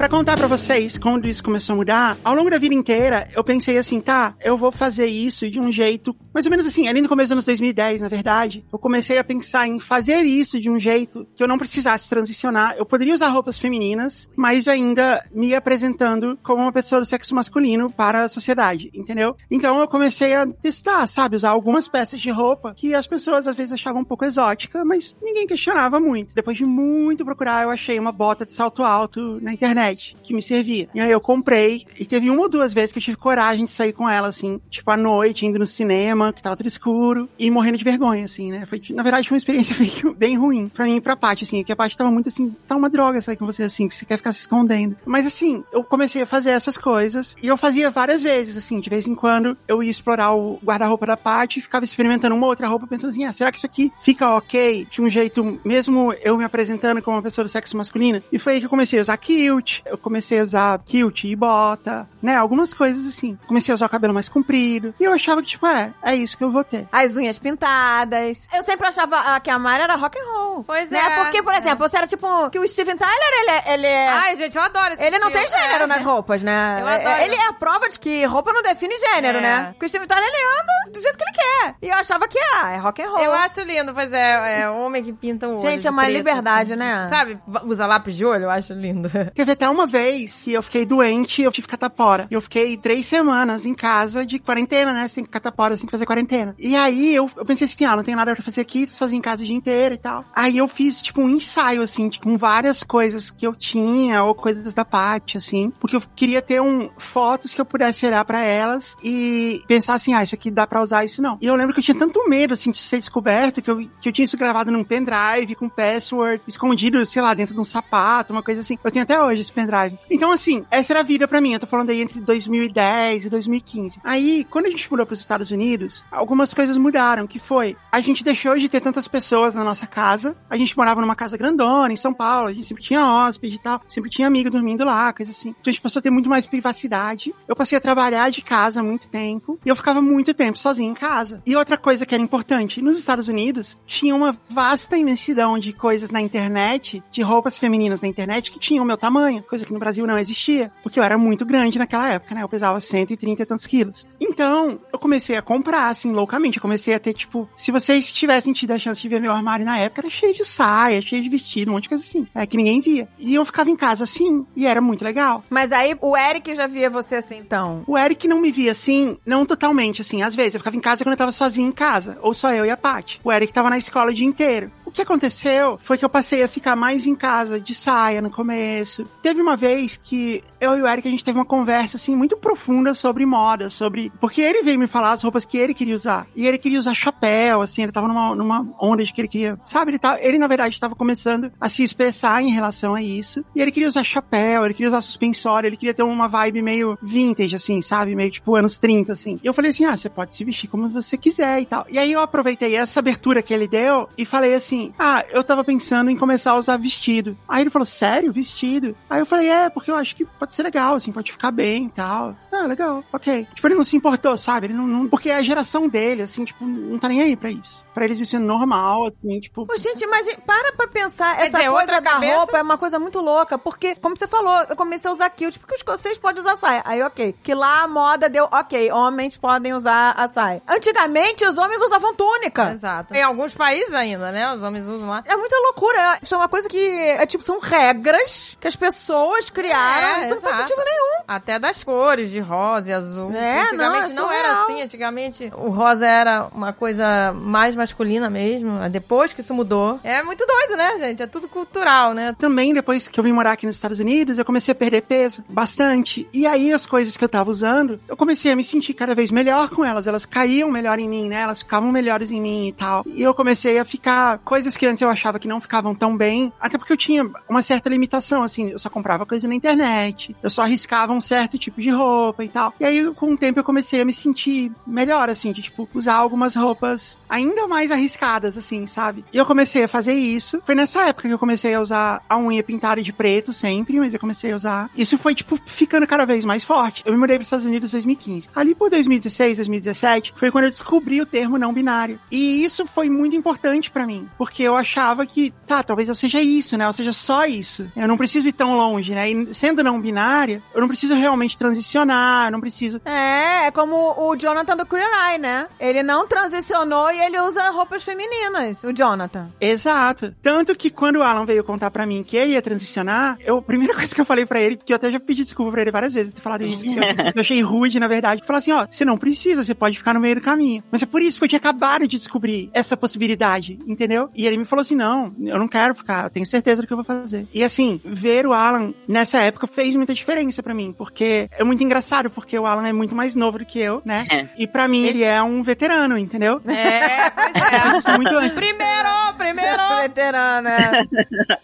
Pra 0.00 0.08
contar 0.08 0.34
pra 0.34 0.46
vocês, 0.46 0.96
quando 0.96 1.28
isso 1.28 1.44
começou 1.44 1.74
a 1.74 1.76
mudar, 1.76 2.16
ao 2.24 2.34
longo 2.34 2.48
da 2.48 2.56
vida 2.56 2.74
inteira, 2.74 3.28
eu 3.36 3.44
pensei 3.44 3.76
assim, 3.76 4.00
tá, 4.00 4.34
eu 4.42 4.56
vou 4.56 4.72
fazer 4.72 5.04
isso 5.04 5.50
de 5.50 5.60
um 5.60 5.70
jeito, 5.70 6.16
mais 6.32 6.46
ou 6.46 6.50
menos 6.50 6.64
assim, 6.64 6.88
ali 6.88 7.02
no 7.02 7.08
começo 7.08 7.28
dos 7.28 7.32
anos 7.32 7.44
2010, 7.44 8.00
na 8.00 8.08
verdade, 8.08 8.64
eu 8.72 8.78
comecei 8.78 9.18
a 9.18 9.24
pensar 9.24 9.68
em 9.68 9.78
fazer 9.78 10.22
isso 10.22 10.58
de 10.58 10.70
um 10.70 10.80
jeito 10.80 11.26
que 11.36 11.42
eu 11.42 11.46
não 11.46 11.58
precisasse 11.58 12.08
transicionar. 12.08 12.76
Eu 12.78 12.86
poderia 12.86 13.12
usar 13.12 13.28
roupas 13.28 13.58
femininas, 13.58 14.26
mas 14.34 14.66
ainda 14.68 15.22
me 15.30 15.54
apresentando 15.54 16.34
como 16.42 16.62
uma 16.62 16.72
pessoa 16.72 17.02
do 17.02 17.06
sexo 17.06 17.34
masculino 17.34 17.90
para 17.90 18.24
a 18.24 18.28
sociedade, 18.28 18.90
entendeu? 18.94 19.36
Então 19.50 19.80
eu 19.80 19.86
comecei 19.86 20.32
a 20.32 20.46
testar, 20.46 21.06
sabe, 21.08 21.36
usar 21.36 21.50
algumas 21.50 21.88
peças 21.88 22.22
de 22.22 22.30
roupa 22.30 22.72
que 22.74 22.94
as 22.94 23.06
pessoas 23.06 23.46
às 23.46 23.54
vezes 23.54 23.74
achavam 23.74 24.00
um 24.00 24.06
pouco 24.06 24.24
exótica, 24.24 24.82
mas 24.82 25.14
ninguém 25.20 25.46
questionava 25.46 26.00
muito. 26.00 26.34
Depois 26.34 26.56
de 26.56 26.64
muito 26.64 27.22
procurar, 27.22 27.64
eu 27.64 27.70
achei 27.70 27.98
uma 27.98 28.12
bota 28.12 28.46
de 28.46 28.52
salto 28.52 28.82
alto 28.82 29.38
na 29.42 29.52
internet 29.52 29.89
que 29.96 30.34
me 30.34 30.42
servia. 30.42 30.88
E 30.94 31.00
aí 31.00 31.10
eu 31.10 31.20
comprei 31.20 31.86
e 31.98 32.04
teve 32.04 32.30
uma 32.30 32.42
ou 32.42 32.48
duas 32.48 32.72
vezes 32.72 32.92
que 32.92 32.98
eu 32.98 33.02
tive 33.02 33.16
coragem 33.16 33.64
de 33.64 33.70
sair 33.70 33.92
com 33.92 34.08
ela, 34.08 34.28
assim, 34.28 34.60
tipo 34.70 34.90
à 34.90 34.96
noite, 34.96 35.46
indo 35.46 35.58
no 35.58 35.66
cinema, 35.66 36.32
que 36.32 36.42
tava 36.42 36.56
tudo 36.56 36.66
escuro, 36.66 37.28
e 37.38 37.50
morrendo 37.50 37.78
de 37.78 37.84
vergonha, 37.84 38.24
assim, 38.24 38.50
né? 38.50 38.66
Foi, 38.66 38.80
na 38.90 39.02
verdade, 39.02 39.28
foi 39.28 39.36
uma 39.36 39.38
experiência 39.38 39.76
bem, 40.16 40.36
ruim 40.36 40.68
pra 40.68 40.84
mim 40.84 40.96
e 40.96 41.00
pra 41.00 41.16
Paty, 41.16 41.44
assim, 41.44 41.62
que 41.62 41.72
a 41.72 41.76
Paty 41.76 41.96
tava 41.96 42.10
muito 42.10 42.28
assim, 42.28 42.54
tá 42.66 42.76
uma 42.76 42.88
droga 42.88 43.20
sair 43.20 43.36
com 43.36 43.46
você, 43.46 43.62
assim, 43.62 43.88
que 43.88 43.96
você 43.96 44.04
quer 44.04 44.16
ficar 44.16 44.32
se 44.32 44.40
escondendo. 44.40 44.96
Mas 45.04 45.26
assim, 45.26 45.62
eu 45.72 45.84
comecei 45.84 46.22
a 46.22 46.26
fazer 46.26 46.50
essas 46.50 46.76
coisas 46.76 47.36
e 47.42 47.46
eu 47.46 47.56
fazia 47.56 47.90
várias 47.90 48.22
vezes, 48.22 48.56
assim, 48.56 48.80
de 48.80 48.88
vez 48.88 49.06
em 49.06 49.14
quando 49.14 49.56
eu 49.66 49.82
ia 49.82 49.90
explorar 49.90 50.32
o 50.32 50.58
guarda-roupa 50.64 51.06
da 51.06 51.16
Paty 51.16 51.58
e 51.58 51.62
ficava 51.62 51.84
experimentando 51.84 52.34
uma 52.34 52.46
outra 52.46 52.68
roupa, 52.68 52.86
pensando 52.86 53.10
assim, 53.10 53.24
ah, 53.24 53.32
será 53.32 53.50
que 53.50 53.58
isso 53.58 53.66
aqui 53.66 53.92
fica 54.00 54.34
ok 54.36 54.86
de 54.90 55.02
um 55.02 55.08
jeito, 55.08 55.60
mesmo 55.64 56.12
eu 56.22 56.36
me 56.36 56.44
apresentando 56.44 57.02
como 57.02 57.16
uma 57.16 57.22
pessoa 57.22 57.44
do 57.44 57.48
sexo 57.48 57.76
masculino? 57.76 58.22
E 58.32 58.38
foi 58.38 58.54
aí 58.54 58.60
que 58.60 58.66
eu 58.66 58.70
comecei 58.70 58.98
a 58.98 59.02
usar 59.02 59.16
kilt, 59.16 59.79
eu 59.86 59.98
comecei 59.98 60.40
a 60.40 60.42
usar 60.42 60.78
kilt 60.84 61.24
e 61.24 61.34
bota, 61.36 62.08
né? 62.22 62.36
Algumas 62.36 62.72
coisas 62.74 63.06
assim. 63.06 63.38
Comecei 63.46 63.72
a 63.72 63.74
usar 63.74 63.86
o 63.86 63.88
cabelo 63.88 64.14
mais 64.14 64.28
comprido. 64.28 64.94
E 64.98 65.04
eu 65.04 65.12
achava 65.12 65.42
que, 65.42 65.48
tipo, 65.48 65.66
é, 65.66 65.92
é 66.02 66.14
isso 66.14 66.36
que 66.36 66.44
eu 66.44 66.50
vou 66.50 66.64
ter. 66.64 66.86
As 66.92 67.16
unhas 67.16 67.38
pintadas. 67.38 68.48
Eu 68.52 68.64
sempre 68.64 68.86
achava 68.88 69.16
ah, 69.18 69.40
que 69.40 69.50
a 69.50 69.58
Mari 69.58 69.82
era 69.82 69.96
rock 69.96 70.18
and 70.18 70.32
roll. 70.32 70.64
Pois 70.64 70.90
né? 70.90 70.98
é. 70.98 71.22
Porque, 71.24 71.42
por 71.42 71.54
exemplo, 71.54 71.88
você 71.88 71.96
era 71.96 72.06
tipo 72.06 72.50
que 72.50 72.58
o 72.58 72.66
Steven 72.66 72.96
Tyler, 72.96 73.32
ele, 73.40 73.50
é- 73.50 73.74
ele 73.74 73.86
é. 73.86 74.08
Ai, 74.08 74.36
gente, 74.36 74.56
eu 74.56 74.62
adoro 74.62 74.94
esse 74.94 75.02
ele 75.02 75.18
não 75.18 75.30
tem 75.30 75.46
gênero 75.46 75.84
É. 75.84 75.86
nas 75.86 76.04
roupas, 76.04 76.42
né? 76.42 76.78
Eu 76.80 76.86
adoro. 76.86 77.22
Ele 77.22 77.34
é 77.34 77.48
a 77.48 77.52
prova 77.52 77.88
de 77.88 77.98
que 77.98 78.24
roupa 78.24 78.52
não 78.52 78.62
define 78.62 78.94
gênero, 78.96 79.38
É. 79.38 79.40
né? 79.40 79.64
Porque 79.72 79.86
o 79.86 79.88
Steven 79.88 80.06
Tyler, 80.06 80.24
ele 80.28 80.60
anda 80.60 80.92
do 80.92 81.02
jeito 81.02 81.16
que 81.16 81.24
ele 81.24 81.32
quer. 81.32 81.74
E 81.82 81.88
eu 81.88 81.94
achava 81.94 82.28
que, 82.28 82.38
ah, 82.38 82.70
é 82.72 82.76
rock 82.76 83.02
and 83.02 83.10
roll. 83.10 83.20
Eu 83.20 83.32
acho 83.34 83.60
lindo, 83.62 83.94
pois 83.94 84.12
é, 84.12 84.62
é 84.62 84.70
homem 84.70 85.02
que 85.02 85.12
pinta 85.12 85.48
o 85.48 85.52
olho. 85.52 85.60
Gente, 85.60 85.80
de 85.82 85.86
é 85.86 85.90
uma 85.90 86.02
preto, 86.02 86.16
liberdade, 86.16 86.72
assim. 86.74 86.80
né? 86.82 87.08
Sabe, 87.08 87.38
usa 87.64 87.86
lápis 87.86 88.16
de 88.16 88.24
olho, 88.24 88.44
eu 88.44 88.50
acho 88.50 88.72
lindo. 88.72 89.08
Teve 89.34 89.52
até 89.52 89.68
uma 89.70 89.86
vez 89.86 90.42
que 90.42 90.52
eu 90.52 90.62
fiquei 90.62 90.84
doente 90.84 91.42
eu 91.42 91.52
tive 91.52 91.66
catapora. 91.66 92.26
Eu 92.30 92.40
fiquei 92.40 92.76
três 92.76 93.06
semanas 93.06 93.66
em 93.66 93.74
casa 93.74 94.24
de 94.24 94.38
quarentena, 94.38 94.92
né? 94.92 95.08
Sem 95.08 95.24
catapora, 95.24 95.76
sem 95.76 95.88
fazer 95.88 96.06
quarentena. 96.06 96.54
E 96.58 96.76
aí 96.76 97.14
eu, 97.14 97.30
eu 97.36 97.44
pensei 97.44 97.64
assim, 97.64 97.84
ah, 97.84 97.96
não 97.96 98.04
tem 98.04 98.14
nada 98.14 98.34
pra 98.34 98.44
fazer 98.44 98.60
aqui, 98.60 98.86
tô 98.86 98.92
sozinho 98.92 99.18
em 99.18 99.22
casa 99.22 99.42
o 99.42 99.46
dia 99.46 99.54
inteiro 99.54 99.94
e 99.94 99.98
tal. 99.98 100.24
Aí 100.34 100.58
eu 100.58 100.68
fiz, 100.68 101.00
tipo, 101.00 101.20
um 101.20 101.30
ensaio, 101.30 101.82
assim, 101.82 102.08
tipo, 102.08 102.24
com 102.24 102.36
várias 102.36 102.82
coisas 102.82 103.30
que 103.30 103.46
eu 103.46 103.54
tinha, 103.54 104.22
ou 104.22 104.34
coisas 104.34 104.74
da 104.74 104.84
Paty, 104.84 105.36
assim. 105.36 105.72
Porque 105.80 105.96
eu 105.96 106.02
queria 106.14 106.42
ter 106.42 106.60
um, 106.60 106.90
fotos 106.98 107.54
que 107.54 107.60
eu 107.60 107.64
pudesse 107.64 108.06
olhar 108.06 108.24
pra 108.24 108.42
elas 108.42 108.96
e 109.02 109.62
pensar 109.66 109.94
assim, 109.94 110.14
ah, 110.14 110.22
isso 110.22 110.34
aqui 110.34 110.50
dá 110.50 110.66
pra 110.66 110.82
usar, 110.82 111.04
isso 111.04 111.22
não. 111.22 111.38
E 111.40 111.46
eu 111.46 111.54
lembro 111.54 111.74
que 111.74 111.80
eu 111.80 111.84
tinha 111.84 111.98
tanto 111.98 112.28
medo, 112.28 112.54
assim, 112.54 112.70
de 112.70 112.78
ser 112.78 112.98
descoberto, 112.98 113.62
que 113.62 113.70
eu, 113.70 113.78
que 114.00 114.08
eu 114.08 114.12
tinha 114.12 114.24
isso 114.24 114.36
gravado 114.36 114.70
num 114.70 114.84
pendrive, 114.84 115.54
com 115.54 115.68
password, 115.68 116.42
escondido, 116.46 117.04
sei 117.04 117.22
lá, 117.22 117.34
dentro 117.34 117.54
de 117.54 117.60
um 117.60 117.64
sapato, 117.64 118.32
uma 118.32 118.42
coisa 118.42 118.60
assim. 118.60 118.78
Eu 118.82 118.90
tenho 118.90 119.02
até 119.02 119.20
hoje 119.20 119.40
esse 119.40 119.52
pendrive. 119.60 119.98
Então, 120.10 120.32
assim, 120.32 120.64
essa 120.70 120.92
era 120.92 121.00
a 121.00 121.04
vida 121.04 121.28
pra 121.28 121.40
mim. 121.40 121.52
Eu 121.52 121.60
tô 121.60 121.66
falando 121.66 121.90
aí 121.90 122.00
entre 122.00 122.20
2010 122.20 123.26
e 123.26 123.30
2015. 123.30 124.00
Aí, 124.02 124.44
quando 124.50 124.66
a 124.66 124.70
gente 124.70 124.90
mudou 124.90 125.06
pros 125.06 125.20
Estados 125.20 125.50
Unidos, 125.50 126.04
algumas 126.10 126.52
coisas 126.54 126.76
mudaram, 126.76 127.26
que 127.26 127.38
foi, 127.38 127.76
a 127.90 128.00
gente 128.00 128.24
deixou 128.24 128.56
de 128.56 128.68
ter 128.68 128.80
tantas 128.80 129.06
pessoas 129.08 129.54
na 129.54 129.64
nossa 129.64 129.86
casa. 129.86 130.36
A 130.48 130.56
gente 130.56 130.76
morava 130.76 131.00
numa 131.00 131.16
casa 131.16 131.36
grandona, 131.36 131.92
em 131.92 131.96
São 131.96 132.12
Paulo, 132.12 132.48
a 132.48 132.52
gente 132.52 132.66
sempre 132.66 132.82
tinha 132.82 133.06
hóspede 133.06 133.56
e 133.56 133.58
tal, 133.58 133.80
sempre 133.88 134.10
tinha 134.10 134.26
amigo 134.26 134.50
dormindo 134.50 134.84
lá, 134.84 135.12
coisa 135.12 135.30
assim. 135.30 135.50
Então 135.50 135.62
a 135.66 135.70
gente 135.70 135.80
passou 135.80 136.00
a 136.00 136.02
ter 136.02 136.10
muito 136.10 136.28
mais 136.28 136.46
privacidade. 136.46 137.34
Eu 137.48 137.56
passei 137.56 137.76
a 137.76 137.80
trabalhar 137.80 138.30
de 138.30 138.42
casa 138.42 138.82
muito 138.82 139.08
tempo, 139.08 139.58
e 139.64 139.68
eu 139.68 139.76
ficava 139.76 140.00
muito 140.00 140.34
tempo 140.34 140.58
sozinho 140.58 140.90
em 140.90 140.94
casa. 140.94 141.42
E 141.46 141.56
outra 141.56 141.76
coisa 141.76 142.06
que 142.06 142.14
era 142.14 142.22
importante, 142.22 142.82
nos 142.82 142.98
Estados 142.98 143.28
Unidos, 143.28 143.78
tinha 143.86 144.14
uma 144.14 144.36
vasta 144.48 144.96
imensidão 144.96 145.58
de 145.58 145.72
coisas 145.72 146.10
na 146.10 146.20
internet, 146.20 147.02
de 147.10 147.22
roupas 147.22 147.58
femininas 147.58 148.00
na 148.00 148.08
internet, 148.08 148.50
que 148.50 148.58
tinham 148.58 148.84
o 148.84 148.86
meu 148.86 148.96
tamanho, 148.96 149.42
coisa 149.50 149.64
que 149.64 149.72
no 149.72 149.78
Brasil 149.78 150.06
não 150.06 150.18
existia, 150.18 150.70
porque 150.82 150.98
eu 150.98 151.02
era 151.02 151.18
muito 151.18 151.44
grande 151.44 151.78
naquela 151.78 152.08
época, 152.08 152.34
né? 152.34 152.42
Eu 152.42 152.48
pesava 152.48 152.80
130 152.80 153.42
e 153.42 153.46
tantos 153.46 153.66
quilos. 153.66 154.06
Então, 154.20 154.80
eu 154.92 154.98
comecei 154.98 155.36
a 155.36 155.42
comprar, 155.42 155.88
assim, 155.88 156.12
loucamente. 156.12 156.56
Eu 156.56 156.62
comecei 156.62 156.94
a 156.94 157.00
ter, 157.00 157.12
tipo, 157.12 157.48
se 157.56 157.72
vocês 157.72 158.12
tivessem 158.12 158.52
tido 158.52 158.70
a 158.70 158.78
chance 158.78 159.02
de 159.02 159.08
ver 159.08 159.20
meu 159.20 159.32
armário 159.32 159.64
na 159.64 159.78
época, 159.78 160.02
era 160.02 160.10
cheio 160.10 160.32
de 160.32 160.44
saia, 160.44 161.02
cheio 161.02 161.22
de 161.22 161.28
vestido, 161.28 161.70
um 161.70 161.74
monte 161.74 161.84
de 161.84 161.88
coisa 161.90 162.04
assim. 162.04 162.26
É 162.34 162.46
que 162.46 162.56
ninguém 162.56 162.80
via. 162.80 163.08
E 163.18 163.34
eu 163.34 163.44
ficava 163.44 163.70
em 163.70 163.76
casa 163.76 164.04
assim, 164.04 164.46
e 164.54 164.66
era 164.66 164.80
muito 164.80 165.04
legal. 165.04 165.44
Mas 165.50 165.72
aí 165.72 165.96
o 166.00 166.16
Eric 166.16 166.54
já 166.54 166.66
via 166.66 166.88
você 166.88 167.16
assim, 167.16 167.38
então. 167.38 167.82
O 167.86 167.98
Eric 167.98 168.28
não 168.28 168.40
me 168.40 168.52
via 168.52 168.70
assim, 168.70 169.18
não 169.26 169.44
totalmente 169.44 170.00
assim. 170.00 170.22
Às 170.22 170.34
vezes 170.34 170.54
eu 170.54 170.60
ficava 170.60 170.76
em 170.76 170.80
casa 170.80 171.02
quando 171.02 171.12
eu 171.12 171.18
tava 171.18 171.32
sozinho 171.32 171.68
em 171.68 171.72
casa, 171.72 172.18
ou 172.22 172.32
só 172.32 172.52
eu 172.52 172.64
e 172.64 172.70
a 172.70 172.76
Paty. 172.76 173.20
O 173.24 173.32
Eric 173.32 173.52
tava 173.52 173.68
na 173.68 173.78
escola 173.78 174.10
o 174.10 174.14
dia 174.14 174.26
inteiro. 174.26 174.70
O 174.90 174.92
que 174.92 175.02
aconteceu 175.02 175.78
foi 175.80 175.96
que 175.96 176.04
eu 176.04 176.08
passei 176.08 176.42
a 176.42 176.48
ficar 176.48 176.74
mais 176.74 177.06
em 177.06 177.14
casa 177.14 177.60
de 177.60 177.76
saia 177.76 178.20
no 178.20 178.28
começo. 178.28 179.06
Teve 179.22 179.40
uma 179.40 179.56
vez 179.56 179.96
que 179.96 180.42
eu 180.60 180.76
e 180.76 180.82
o 180.82 180.86
Eric 180.86 181.06
a 181.06 181.10
gente 181.12 181.24
teve 181.24 181.38
uma 181.38 181.44
conversa 181.44 181.96
assim 181.96 182.16
muito 182.16 182.36
profunda 182.36 182.92
sobre 182.92 183.24
moda, 183.24 183.70
sobre 183.70 184.10
porque 184.20 184.40
ele 184.40 184.64
veio 184.64 184.80
me 184.80 184.88
falar 184.88 185.12
as 185.12 185.22
roupas 185.22 185.44
que 185.44 185.56
ele 185.56 185.74
queria 185.74 185.94
usar. 185.94 186.26
E 186.34 186.44
ele 186.44 186.58
queria 186.58 186.76
usar 186.76 186.92
chapéu, 186.92 187.62
assim, 187.62 187.84
ele 187.84 187.92
tava 187.92 188.08
numa, 188.08 188.34
numa 188.34 188.66
onda 188.80 189.04
de 189.04 189.12
que 189.12 189.20
ele 189.20 189.28
queria, 189.28 189.56
sabe, 189.64 189.92
ele 189.92 189.98
tá, 190.00 190.18
ele 190.20 190.40
na 190.40 190.48
verdade 190.48 190.74
estava 190.74 190.96
começando 190.96 191.52
a 191.60 191.68
se 191.68 191.84
expressar 191.84 192.42
em 192.42 192.50
relação 192.50 192.92
a 192.92 193.00
isso. 193.00 193.44
E 193.54 193.62
ele 193.62 193.70
queria 193.70 193.88
usar 193.88 194.02
chapéu, 194.02 194.64
ele 194.64 194.74
queria 194.74 194.88
usar 194.88 195.02
suspensório, 195.02 195.68
ele 195.68 195.76
queria 195.76 195.94
ter 195.94 196.02
uma 196.02 196.26
vibe 196.26 196.62
meio 196.62 196.98
vintage 197.00 197.54
assim, 197.54 197.80
sabe, 197.80 198.16
meio 198.16 198.32
tipo 198.32 198.56
anos 198.56 198.76
30 198.76 199.12
assim. 199.12 199.38
E 199.40 199.46
eu 199.46 199.54
falei 199.54 199.70
assim: 199.70 199.84
"Ah, 199.84 199.96
você 199.96 200.08
pode 200.08 200.34
se 200.34 200.44
vestir 200.44 200.68
como 200.68 200.88
você 200.88 201.16
quiser" 201.16 201.60
e 201.60 201.64
tal. 201.64 201.86
E 201.88 201.96
aí 201.96 202.10
eu 202.10 202.20
aproveitei 202.20 202.74
essa 202.74 202.98
abertura 202.98 203.40
que 203.40 203.54
ele 203.54 203.68
deu 203.68 204.08
e 204.18 204.26
falei 204.26 204.52
assim: 204.52 204.79
"Ah, 204.98 205.24
eu 205.30 205.44
tava 205.44 205.62
pensando 205.64 206.10
em 206.10 206.16
começar 206.16 206.52
a 206.52 206.58
usar 206.58 206.76
vestido". 206.76 207.36
Aí 207.48 207.62
ele 207.62 207.70
falou: 207.70 207.86
"Sério, 207.86 208.32
vestido?". 208.32 208.96
Aí 209.08 209.20
eu 209.20 209.26
falei: 209.26 209.48
"É, 209.48 209.68
porque 209.68 209.90
eu 209.90 209.96
acho 209.96 210.14
que 210.16 210.24
pode 210.24 210.54
ser 210.54 210.62
legal, 210.62 210.94
assim, 210.94 211.12
pode 211.12 211.32
ficar 211.32 211.50
bem 211.50 211.86
e 211.86 211.90
tal". 211.90 212.36
Ah, 212.62 212.66
legal. 212.66 213.02
OK. 213.12 213.46
Tipo, 213.54 213.66
ele 213.68 213.74
não 213.74 213.84
se 213.84 213.96
importou, 213.96 214.36
sabe? 214.36 214.66
Ele 214.66 214.74
não, 214.74 214.86
não 214.86 215.08
porque 215.08 215.30
é 215.30 215.36
a 215.36 215.42
geração 215.42 215.88
dele, 215.88 216.22
assim, 216.22 216.44
tipo, 216.44 216.64
não 216.64 216.98
tá 216.98 217.08
nem 217.08 217.22
aí 217.22 217.36
pra 217.36 217.50
isso. 217.50 217.82
Pra 217.94 218.04
eles 218.04 218.20
isso 218.20 218.36
é 218.36 218.38
normal, 218.38 219.06
assim, 219.06 219.40
tipo, 219.40 219.66
Pô, 219.66 219.76
gente, 219.76 220.06
mas 220.06 220.26
para 220.46 220.72
pra 220.72 220.86
pensar, 220.86 221.36
Quer 221.36 221.46
essa 221.48 221.58
dizer, 221.58 221.70
coisa 221.70 221.80
outra 221.80 222.00
da 222.00 222.10
cabeça- 222.12 222.36
roupa 222.36 222.58
é 222.58 222.62
uma 222.62 222.78
coisa 222.78 222.98
muito 222.98 223.18
louca, 223.20 223.58
porque, 223.58 223.94
como 223.96 224.16
você 224.16 224.26
falou, 224.28 224.62
eu 224.68 224.76
comecei 224.76 225.10
a 225.10 225.12
usar 225.14 225.30
kilt 225.30 225.58
porque 225.58 225.74
os 225.74 225.80
escocês 225.80 226.16
podem 226.18 226.40
usar 226.42 226.56
saia. 226.58 226.82
Aí, 226.84 227.02
ok. 227.02 227.34
Que 227.42 227.54
lá 227.54 227.82
a 227.82 227.88
moda 227.88 228.28
deu, 228.28 228.48
ok, 228.52 228.92
homens 228.92 229.36
podem 229.36 229.74
usar 229.74 230.12
a 230.16 230.28
saia. 230.28 230.62
Antigamente, 230.68 231.44
os 231.44 231.58
homens 231.58 231.80
usavam 231.82 232.14
túnica. 232.14 232.70
Exato. 232.72 233.14
Em 233.14 233.22
alguns 233.22 233.54
países 233.54 233.92
ainda, 233.92 234.30
né? 234.30 234.54
Os 234.54 234.62
homens 234.62 234.86
usam 234.86 235.08
lá. 235.08 235.22
É 235.26 235.36
muita 235.36 235.56
loucura. 235.58 236.18
Isso 236.22 236.34
é 236.34 236.36
uma 236.38 236.48
coisa 236.48 236.68
que, 236.68 236.78
é 236.78 237.26
tipo, 237.26 237.42
são 237.42 237.58
regras 237.58 238.56
que 238.60 238.68
as 238.68 238.76
pessoas 238.76 239.50
criaram. 239.50 240.20
É, 240.22 240.26
isso 240.26 240.34
não 240.34 240.40
faz 240.42 240.56
sentido 240.58 240.82
nenhum. 240.84 241.22
Até 241.26 241.58
das 241.58 241.82
cores, 241.82 242.30
de 242.30 242.38
rosa 242.50 242.90
e 242.90 242.92
azul. 242.92 243.32
É, 243.32 243.62
antigamente 243.62 244.14
não, 244.14 244.24
é 244.24 244.26
não, 244.26 244.32
era 244.32 244.62
assim. 244.62 244.82
Antigamente 244.82 245.52
o 245.56 245.70
rosa 245.70 246.06
era 246.06 246.48
uma 246.52 246.72
coisa 246.72 247.32
mais 247.32 247.76
masculina 247.76 248.28
mesmo. 248.28 248.88
Depois 248.90 249.32
que 249.32 249.40
isso 249.40 249.54
mudou. 249.54 250.00
É 250.02 250.22
muito 250.22 250.44
doido, 250.44 250.76
né, 250.76 250.98
gente? 250.98 251.22
É 251.22 251.26
tudo 251.26 251.46
cultural, 251.46 252.12
né? 252.12 252.34
Também, 252.38 252.74
depois 252.74 253.06
que 253.06 253.18
eu 253.18 253.24
vim 253.24 253.32
morar 253.32 253.52
aqui 253.52 253.66
nos 253.66 253.76
Estados 253.76 254.00
Unidos, 254.00 254.38
eu 254.38 254.44
comecei 254.44 254.72
a 254.72 254.74
perder 254.74 255.02
peso 255.02 255.44
bastante. 255.48 256.28
E 256.32 256.46
aí, 256.46 256.72
as 256.72 256.86
coisas 256.86 257.16
que 257.16 257.24
eu 257.24 257.28
tava 257.28 257.50
usando, 257.50 258.00
eu 258.08 258.16
comecei 258.16 258.50
a 258.50 258.56
me 258.56 258.64
sentir 258.64 258.94
cada 258.94 259.14
vez 259.14 259.30
melhor 259.30 259.68
com 259.70 259.84
elas. 259.84 260.06
Elas 260.06 260.24
caíam 260.24 260.70
melhor 260.70 260.98
em 260.98 261.08
mim, 261.08 261.28
né? 261.28 261.42
Elas 261.42 261.60
ficavam 261.60 261.92
melhores 261.92 262.32
em 262.32 262.40
mim 262.40 262.68
e 262.68 262.72
tal. 262.72 263.04
E 263.06 263.22
eu 263.22 263.32
comecei 263.32 263.78
a 263.78 263.84
ficar 263.84 264.38
coisas 264.38 264.76
que 264.76 264.86
antes 264.86 265.00
eu 265.00 265.08
achava 265.08 265.38
que 265.38 265.46
não 265.46 265.60
ficavam 265.60 265.94
tão 265.94 266.16
bem, 266.16 266.52
até 266.60 266.76
porque 266.76 266.92
eu 266.92 266.96
tinha 266.96 267.28
uma 267.48 267.62
certa 267.62 267.88
limitação, 267.88 268.42
assim. 268.42 268.70
Eu 268.70 268.78
só 268.78 268.90
comprava 268.90 269.24
coisa 269.24 269.46
na 269.46 269.54
internet, 269.54 270.34
eu 270.42 270.50
só 270.50 270.62
arriscava 270.62 271.12
um 271.12 271.20
certo 271.20 271.58
tipo 271.58 271.80
de 271.80 271.90
roupa 271.90 272.29
e 272.38 272.48
tal. 272.48 272.74
E 272.80 272.84
aí, 272.84 273.04
com 273.14 273.32
o 273.32 273.36
tempo, 273.36 273.60
eu 273.60 273.64
comecei 273.64 274.00
a 274.00 274.04
me 274.04 274.12
sentir 274.12 274.72
melhor, 274.86 275.28
assim, 275.28 275.52
de, 275.52 275.62
tipo, 275.62 275.88
usar 275.94 276.14
algumas 276.14 276.54
roupas 276.54 277.18
ainda 277.28 277.66
mais 277.66 277.90
arriscadas, 277.90 278.56
assim, 278.56 278.86
sabe? 278.86 279.24
E 279.32 279.36
eu 279.36 279.46
comecei 279.46 279.84
a 279.84 279.88
fazer 279.88 280.14
isso. 280.14 280.60
Foi 280.64 280.74
nessa 280.74 281.08
época 281.08 281.28
que 281.28 281.34
eu 281.34 281.38
comecei 281.38 281.74
a 281.74 281.80
usar 281.80 282.22
a 282.28 282.38
unha 282.38 282.62
pintada 282.62 283.02
de 283.02 283.12
preto 283.12 283.52
sempre, 283.52 283.98
mas 283.98 284.14
eu 284.14 284.20
comecei 284.20 284.52
a 284.52 284.56
usar. 284.56 284.90
Isso 284.96 285.18
foi, 285.18 285.34
tipo, 285.34 285.58
ficando 285.66 286.06
cada 286.06 286.24
vez 286.24 286.44
mais 286.44 286.64
forte. 286.64 287.02
Eu 287.04 287.12
me 287.12 287.18
mudei 287.18 287.36
para 287.36 287.42
os 287.42 287.46
Estados 287.46 287.66
Unidos 287.66 287.90
em 287.90 287.96
2015. 287.96 288.48
Ali 288.54 288.74
por 288.74 288.90
2016, 288.90 289.58
2017, 289.58 290.34
foi 290.36 290.50
quando 290.50 290.64
eu 290.64 290.70
descobri 290.70 291.20
o 291.20 291.26
termo 291.26 291.58
não 291.58 291.72
binário. 291.72 292.18
E 292.30 292.62
isso 292.62 292.86
foi 292.86 293.08
muito 293.08 293.36
importante 293.36 293.90
para 293.90 294.06
mim, 294.06 294.28
porque 294.36 294.62
eu 294.62 294.76
achava 294.76 295.26
que, 295.26 295.52
tá, 295.66 295.82
talvez 295.82 296.08
eu 296.08 296.14
seja 296.14 296.40
isso, 296.40 296.76
né? 296.76 296.86
Eu 296.86 296.92
seja 296.92 297.12
só 297.12 297.44
isso. 297.44 297.90
Eu 297.96 298.08
não 298.08 298.16
preciso 298.16 298.48
ir 298.48 298.52
tão 298.52 298.76
longe, 298.76 299.12
né? 299.12 299.30
E 299.30 299.54
sendo 299.54 299.82
não 299.82 300.00
binária, 300.00 300.62
eu 300.74 300.80
não 300.80 300.88
preciso 300.88 301.14
realmente 301.14 301.58
transicionar, 301.58 302.19
eu 302.46 302.52
não 302.52 302.60
preciso. 302.60 303.00
É, 303.04 303.66
é 303.66 303.70
como 303.70 304.14
o 304.18 304.36
Jonathan 304.36 304.76
do 304.76 304.86
Queer 304.86 305.08
Eye, 305.28 305.38
né? 305.38 305.66
Ele 305.78 306.02
não 306.02 306.26
transicionou 306.26 307.10
e 307.10 307.20
ele 307.20 307.40
usa 307.40 307.70
roupas 307.70 308.02
femininas, 308.02 308.82
o 308.84 308.92
Jonathan. 308.92 309.48
Exato. 309.60 310.34
Tanto 310.42 310.74
que 310.74 310.90
quando 310.90 311.16
o 311.16 311.22
Alan 311.22 311.44
veio 311.44 311.64
contar 311.64 311.90
pra 311.90 312.06
mim 312.06 312.22
que 312.22 312.36
ele 312.36 312.52
ia 312.52 312.62
transicionar, 312.62 313.38
eu, 313.44 313.58
a 313.58 313.62
primeira 313.62 313.94
coisa 313.96 314.14
que 314.14 314.20
eu 314.20 314.26
falei 314.26 314.46
pra 314.46 314.60
ele, 314.60 314.76
que 314.76 314.92
eu 314.92 314.96
até 314.96 315.10
já 315.10 315.20
pedi 315.20 315.42
desculpa 315.42 315.72
pra 315.72 315.82
ele 315.82 315.90
várias 315.90 316.12
vezes 316.12 316.34
ter 316.34 316.40
falado 316.40 316.64
isso, 316.64 316.84
eu, 316.86 316.94
eu 316.94 317.40
achei 317.40 317.60
rude, 317.62 318.00
na 318.00 318.08
verdade, 318.08 318.42
falar 318.44 318.58
assim, 318.58 318.72
ó, 318.72 318.86
você 318.90 319.04
não 319.04 319.18
precisa, 319.18 319.62
você 319.62 319.74
pode 319.74 319.98
ficar 319.98 320.14
no 320.14 320.20
meio 320.20 320.36
do 320.36 320.40
caminho. 320.40 320.82
Mas 320.90 321.02
é 321.02 321.06
por 321.06 321.22
isso 321.22 321.38
que 321.38 321.44
eu 321.44 321.48
tinha 321.48 321.58
acabado 321.58 322.06
de 322.06 322.16
descobrir 322.16 322.70
essa 322.72 322.96
possibilidade, 322.96 323.78
entendeu? 323.86 324.28
E 324.34 324.46
ele 324.46 324.56
me 324.56 324.64
falou 324.64 324.80
assim, 324.80 324.94
não, 324.94 325.32
eu 325.40 325.58
não 325.58 325.68
quero 325.68 325.94
ficar, 325.94 326.24
eu 326.24 326.30
tenho 326.30 326.46
certeza 326.46 326.82
do 326.82 326.86
que 326.86 326.92
eu 326.92 326.96
vou 326.96 327.04
fazer. 327.04 327.46
E 327.52 327.62
assim, 327.64 328.00
ver 328.04 328.46
o 328.46 328.52
Alan 328.52 328.92
nessa 329.06 329.38
época 329.38 329.66
fez 329.66 329.96
muita 329.96 330.14
diferença 330.14 330.62
pra 330.62 330.74
mim, 330.74 330.94
porque 330.96 331.48
é 331.52 331.64
muito 331.64 331.82
engraçado, 331.82 332.09
porque 332.30 332.58
o 332.58 332.66
Alan 332.66 332.86
é 332.88 332.92
muito 332.92 333.14
mais 333.14 333.34
novo 333.36 333.58
do 333.58 333.64
que 333.66 333.78
eu, 333.78 334.02
né? 334.04 334.26
É. 334.30 334.46
E 334.56 334.66
pra 334.66 334.88
mim 334.88 335.04
ele 335.04 335.22
é 335.22 335.40
um 335.42 335.62
veterano, 335.62 336.18
entendeu? 336.18 336.60
É, 336.66 337.30
pois 337.30 337.54
é. 337.54 338.10
É 338.10 338.16
muito 338.16 338.34
antes. 338.36 338.52
Primeiro, 338.52 339.08
primeiro. 339.36 339.82
Veterano, 340.02 340.68
é. 340.68 341.02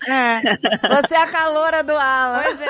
É, 0.07 0.41
Você 0.41 1.15
é 1.15 1.23
a 1.23 1.27
caloura 1.27 1.83
do 1.83 1.97
Alan. 1.97 2.43
Pois 2.43 2.61
é. 2.61 2.67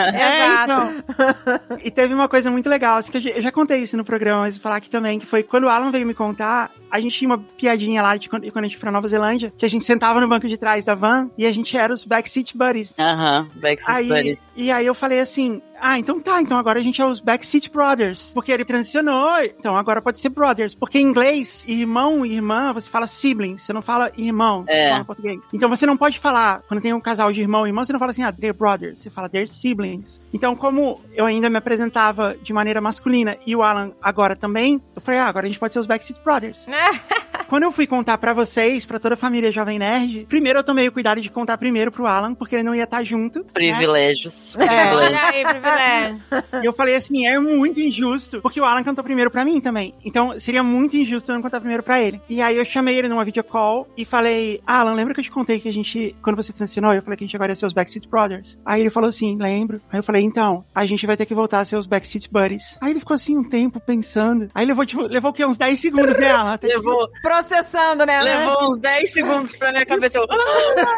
É, 0.20 0.46
Exato. 0.46 0.62
então. 0.62 1.78
E 1.84 1.90
teve 1.90 2.14
uma 2.14 2.28
coisa 2.28 2.50
muito 2.50 2.68
legal, 2.68 2.98
assim, 2.98 3.12
que 3.12 3.32
eu 3.36 3.42
já 3.42 3.52
contei 3.52 3.78
isso 3.80 3.96
no 3.96 4.04
programa, 4.04 4.42
mas 4.42 4.56
vou 4.56 4.62
falar 4.62 4.76
aqui 4.76 4.88
também, 4.88 5.18
que 5.18 5.26
foi 5.26 5.42
quando 5.42 5.64
o 5.64 5.68
Alan 5.68 5.90
veio 5.90 6.06
me 6.06 6.14
contar, 6.14 6.70
a 6.90 7.00
gente 7.00 7.16
tinha 7.18 7.28
uma 7.28 7.38
piadinha 7.38 8.02
lá 8.02 8.16
de 8.16 8.28
quando, 8.28 8.50
quando 8.52 8.64
a 8.64 8.68
gente 8.68 8.76
foi 8.76 8.82
pra 8.82 8.90
Nova 8.92 9.08
Zelândia, 9.08 9.52
que 9.56 9.64
a 9.64 9.68
gente 9.70 9.84
sentava 9.84 10.20
no 10.20 10.28
banco 10.28 10.48
de 10.48 10.56
trás 10.56 10.84
da 10.84 10.94
van 10.94 11.30
e 11.38 11.46
a 11.46 11.52
gente 11.52 11.76
era 11.76 11.92
os 11.92 12.04
Backseat 12.04 12.56
Buddies. 12.56 12.94
Aham, 12.98 13.46
Backseat 13.56 13.90
Aí, 13.96 14.08
Buddies. 14.08 14.46
e 14.56 14.70
aí 14.70 14.86
eu 14.86 14.94
falei 14.94 15.20
assim, 15.20 15.62
ah, 15.80 15.98
então 15.98 16.20
tá, 16.20 16.40
então 16.42 16.58
agora 16.58 16.78
a 16.78 16.82
gente 16.82 17.00
é 17.00 17.06
os 17.06 17.20
Backseat 17.20 17.70
Brothers. 17.70 18.32
Porque 18.34 18.52
ele 18.52 18.64
transicionou, 18.64 19.30
então 19.42 19.76
agora 19.76 20.02
pode 20.02 20.20
ser 20.20 20.28
Brothers. 20.28 20.74
Porque 20.74 20.98
em 20.98 21.02
inglês, 21.02 21.64
irmão 21.66 22.24
e 22.26 22.34
irmã, 22.34 22.72
você 22.72 22.88
fala 22.90 23.06
siblings, 23.06 23.62
você 23.62 23.72
não 23.72 23.82
fala 23.82 24.10
irmãos, 24.16 24.64
você 24.66 24.72
É. 24.72 24.88
fala 24.90 25.00
em 25.00 25.04
português. 25.04 25.40
Então 25.52 25.68
você 25.68 25.86
não 25.86 25.96
pode 25.96 26.18
falar, 26.18 26.62
quando 26.68 26.80
tem 26.80 26.92
um 26.92 27.00
casal 27.00 27.32
de 27.32 27.40
irmão 27.40 27.66
e 27.66 27.70
irmã, 27.70 27.84
você 27.84 27.92
não 27.92 27.98
fala 28.00 28.10
assim, 28.12 28.22
ah, 28.22 28.32
they're 28.32 28.56
brothers, 28.56 29.00
você 29.00 29.10
fala 29.10 29.28
they're 29.28 29.48
siblings. 29.48 30.20
Então 30.34 30.54
como 30.56 31.00
eu 31.14 31.24
ainda 31.26 31.48
me 31.48 31.56
apresentava 31.56 32.36
de 32.42 32.52
maneira 32.52 32.80
masculina 32.80 33.36
e 33.46 33.54
o 33.56 33.62
Alan 33.62 33.92
agora 34.02 34.36
também, 34.36 34.80
eu 34.94 35.00
falei, 35.00 35.20
ah, 35.20 35.26
agora 35.26 35.46
a 35.46 35.48
gente 35.48 35.58
pode 35.58 35.72
ser 35.72 35.78
os 35.78 35.86
Backseat 35.86 36.20
Brothers. 36.22 36.66
É. 36.80 37.29
Quando 37.48 37.64
eu 37.64 37.72
fui 37.72 37.86
contar 37.86 38.18
pra 38.18 38.32
vocês, 38.32 38.84
pra 38.86 38.98
toda 38.98 39.14
a 39.14 39.18
família 39.18 39.50
Jovem 39.50 39.78
Nerd, 39.78 40.26
primeiro 40.28 40.58
eu 40.60 40.64
tomei 40.64 40.86
o 40.88 40.92
cuidado 40.92 41.20
de 41.20 41.30
contar 41.30 41.58
primeiro 41.58 41.90
pro 41.90 42.06
Alan, 42.06 42.34
porque 42.34 42.54
ele 42.56 42.62
não 42.62 42.74
ia 42.74 42.84
estar 42.84 43.02
junto. 43.04 43.40
né? 43.40 43.44
Privilégios. 43.52 44.54
É. 44.56 44.66
Privilégios. 44.66 45.00
Olha 45.06 45.22
aí, 45.24 45.44
privilégio. 45.44 46.20
E 46.62 46.66
eu 46.66 46.72
falei 46.72 46.96
assim, 46.96 47.26
é 47.26 47.38
muito 47.38 47.80
injusto, 47.80 48.40
porque 48.40 48.60
o 48.60 48.64
Alan 48.64 48.82
cantou 48.82 49.02
primeiro 49.04 49.30
pra 49.30 49.44
mim 49.44 49.60
também. 49.60 49.94
Então 50.04 50.38
seria 50.38 50.62
muito 50.62 50.96
injusto 50.96 51.30
eu 51.30 51.34
não 51.34 51.42
cantar 51.42 51.60
primeiro 51.60 51.82
pra 51.82 52.00
ele. 52.00 52.20
E 52.28 52.40
aí 52.40 52.56
eu 52.56 52.64
chamei 52.64 52.96
ele 52.98 53.08
numa 53.08 53.24
videocall 53.24 53.88
e 53.96 54.04
falei, 54.04 54.60
Alan, 54.66 54.94
lembra 54.94 55.14
que 55.14 55.20
eu 55.20 55.24
te 55.24 55.30
contei 55.30 55.58
que 55.60 55.68
a 55.68 55.72
gente, 55.72 56.14
quando 56.22 56.36
você 56.36 56.52
transicionou, 56.52 56.92
eu 56.94 57.02
falei 57.02 57.16
que 57.16 57.24
a 57.24 57.26
gente 57.26 57.36
agora 57.36 57.52
ia 57.52 57.56
ser 57.56 57.66
os 57.66 57.72
Backseat 57.72 58.08
Brothers? 58.08 58.58
Aí 58.64 58.80
ele 58.80 58.90
falou 58.90 59.08
assim, 59.08 59.36
lembro. 59.36 59.80
Aí 59.92 59.98
eu 59.98 60.02
falei, 60.02 60.22
então, 60.22 60.64
a 60.74 60.86
gente 60.86 61.06
vai 61.06 61.16
ter 61.16 61.26
que 61.26 61.34
voltar 61.34 61.60
a 61.60 61.64
ser 61.64 61.76
os 61.76 61.86
Backseat 61.86 62.28
Buddies. 62.30 62.76
Aí 62.80 62.90
ele 62.92 62.98
ficou 63.00 63.14
assim 63.14 63.36
um 63.36 63.44
tempo 63.48 63.80
pensando. 63.80 64.48
Aí 64.54 64.64
levou, 64.66 64.84
tipo, 64.86 65.02
levou 65.02 65.30
o 65.30 65.34
quê? 65.34 65.44
Uns 65.44 65.58
10 65.58 65.80
segundos, 65.80 66.16
né, 66.18 66.30
Alan? 66.30 66.52
Até 66.54 66.68
que- 66.68 66.74
Levou, 66.76 67.08
Processando, 67.30 68.04
né? 68.04 68.20
levou 68.22 68.70
uns 68.70 68.78
10 68.78 69.12
segundos 69.12 69.54
pra 69.54 69.70
minha 69.70 69.86
cabeça. 69.86 70.18
Eu, 70.18 70.26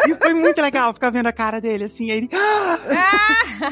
E 0.09 0.15
foi 0.15 0.33
muito 0.33 0.63
legal 0.63 0.95
ficar 0.95 1.11
vendo 1.11 1.27
a 1.27 1.33
cara 1.33 1.61
dele, 1.61 1.85
assim. 1.85 2.11
Aí 2.11 2.17
ele. 2.17 2.31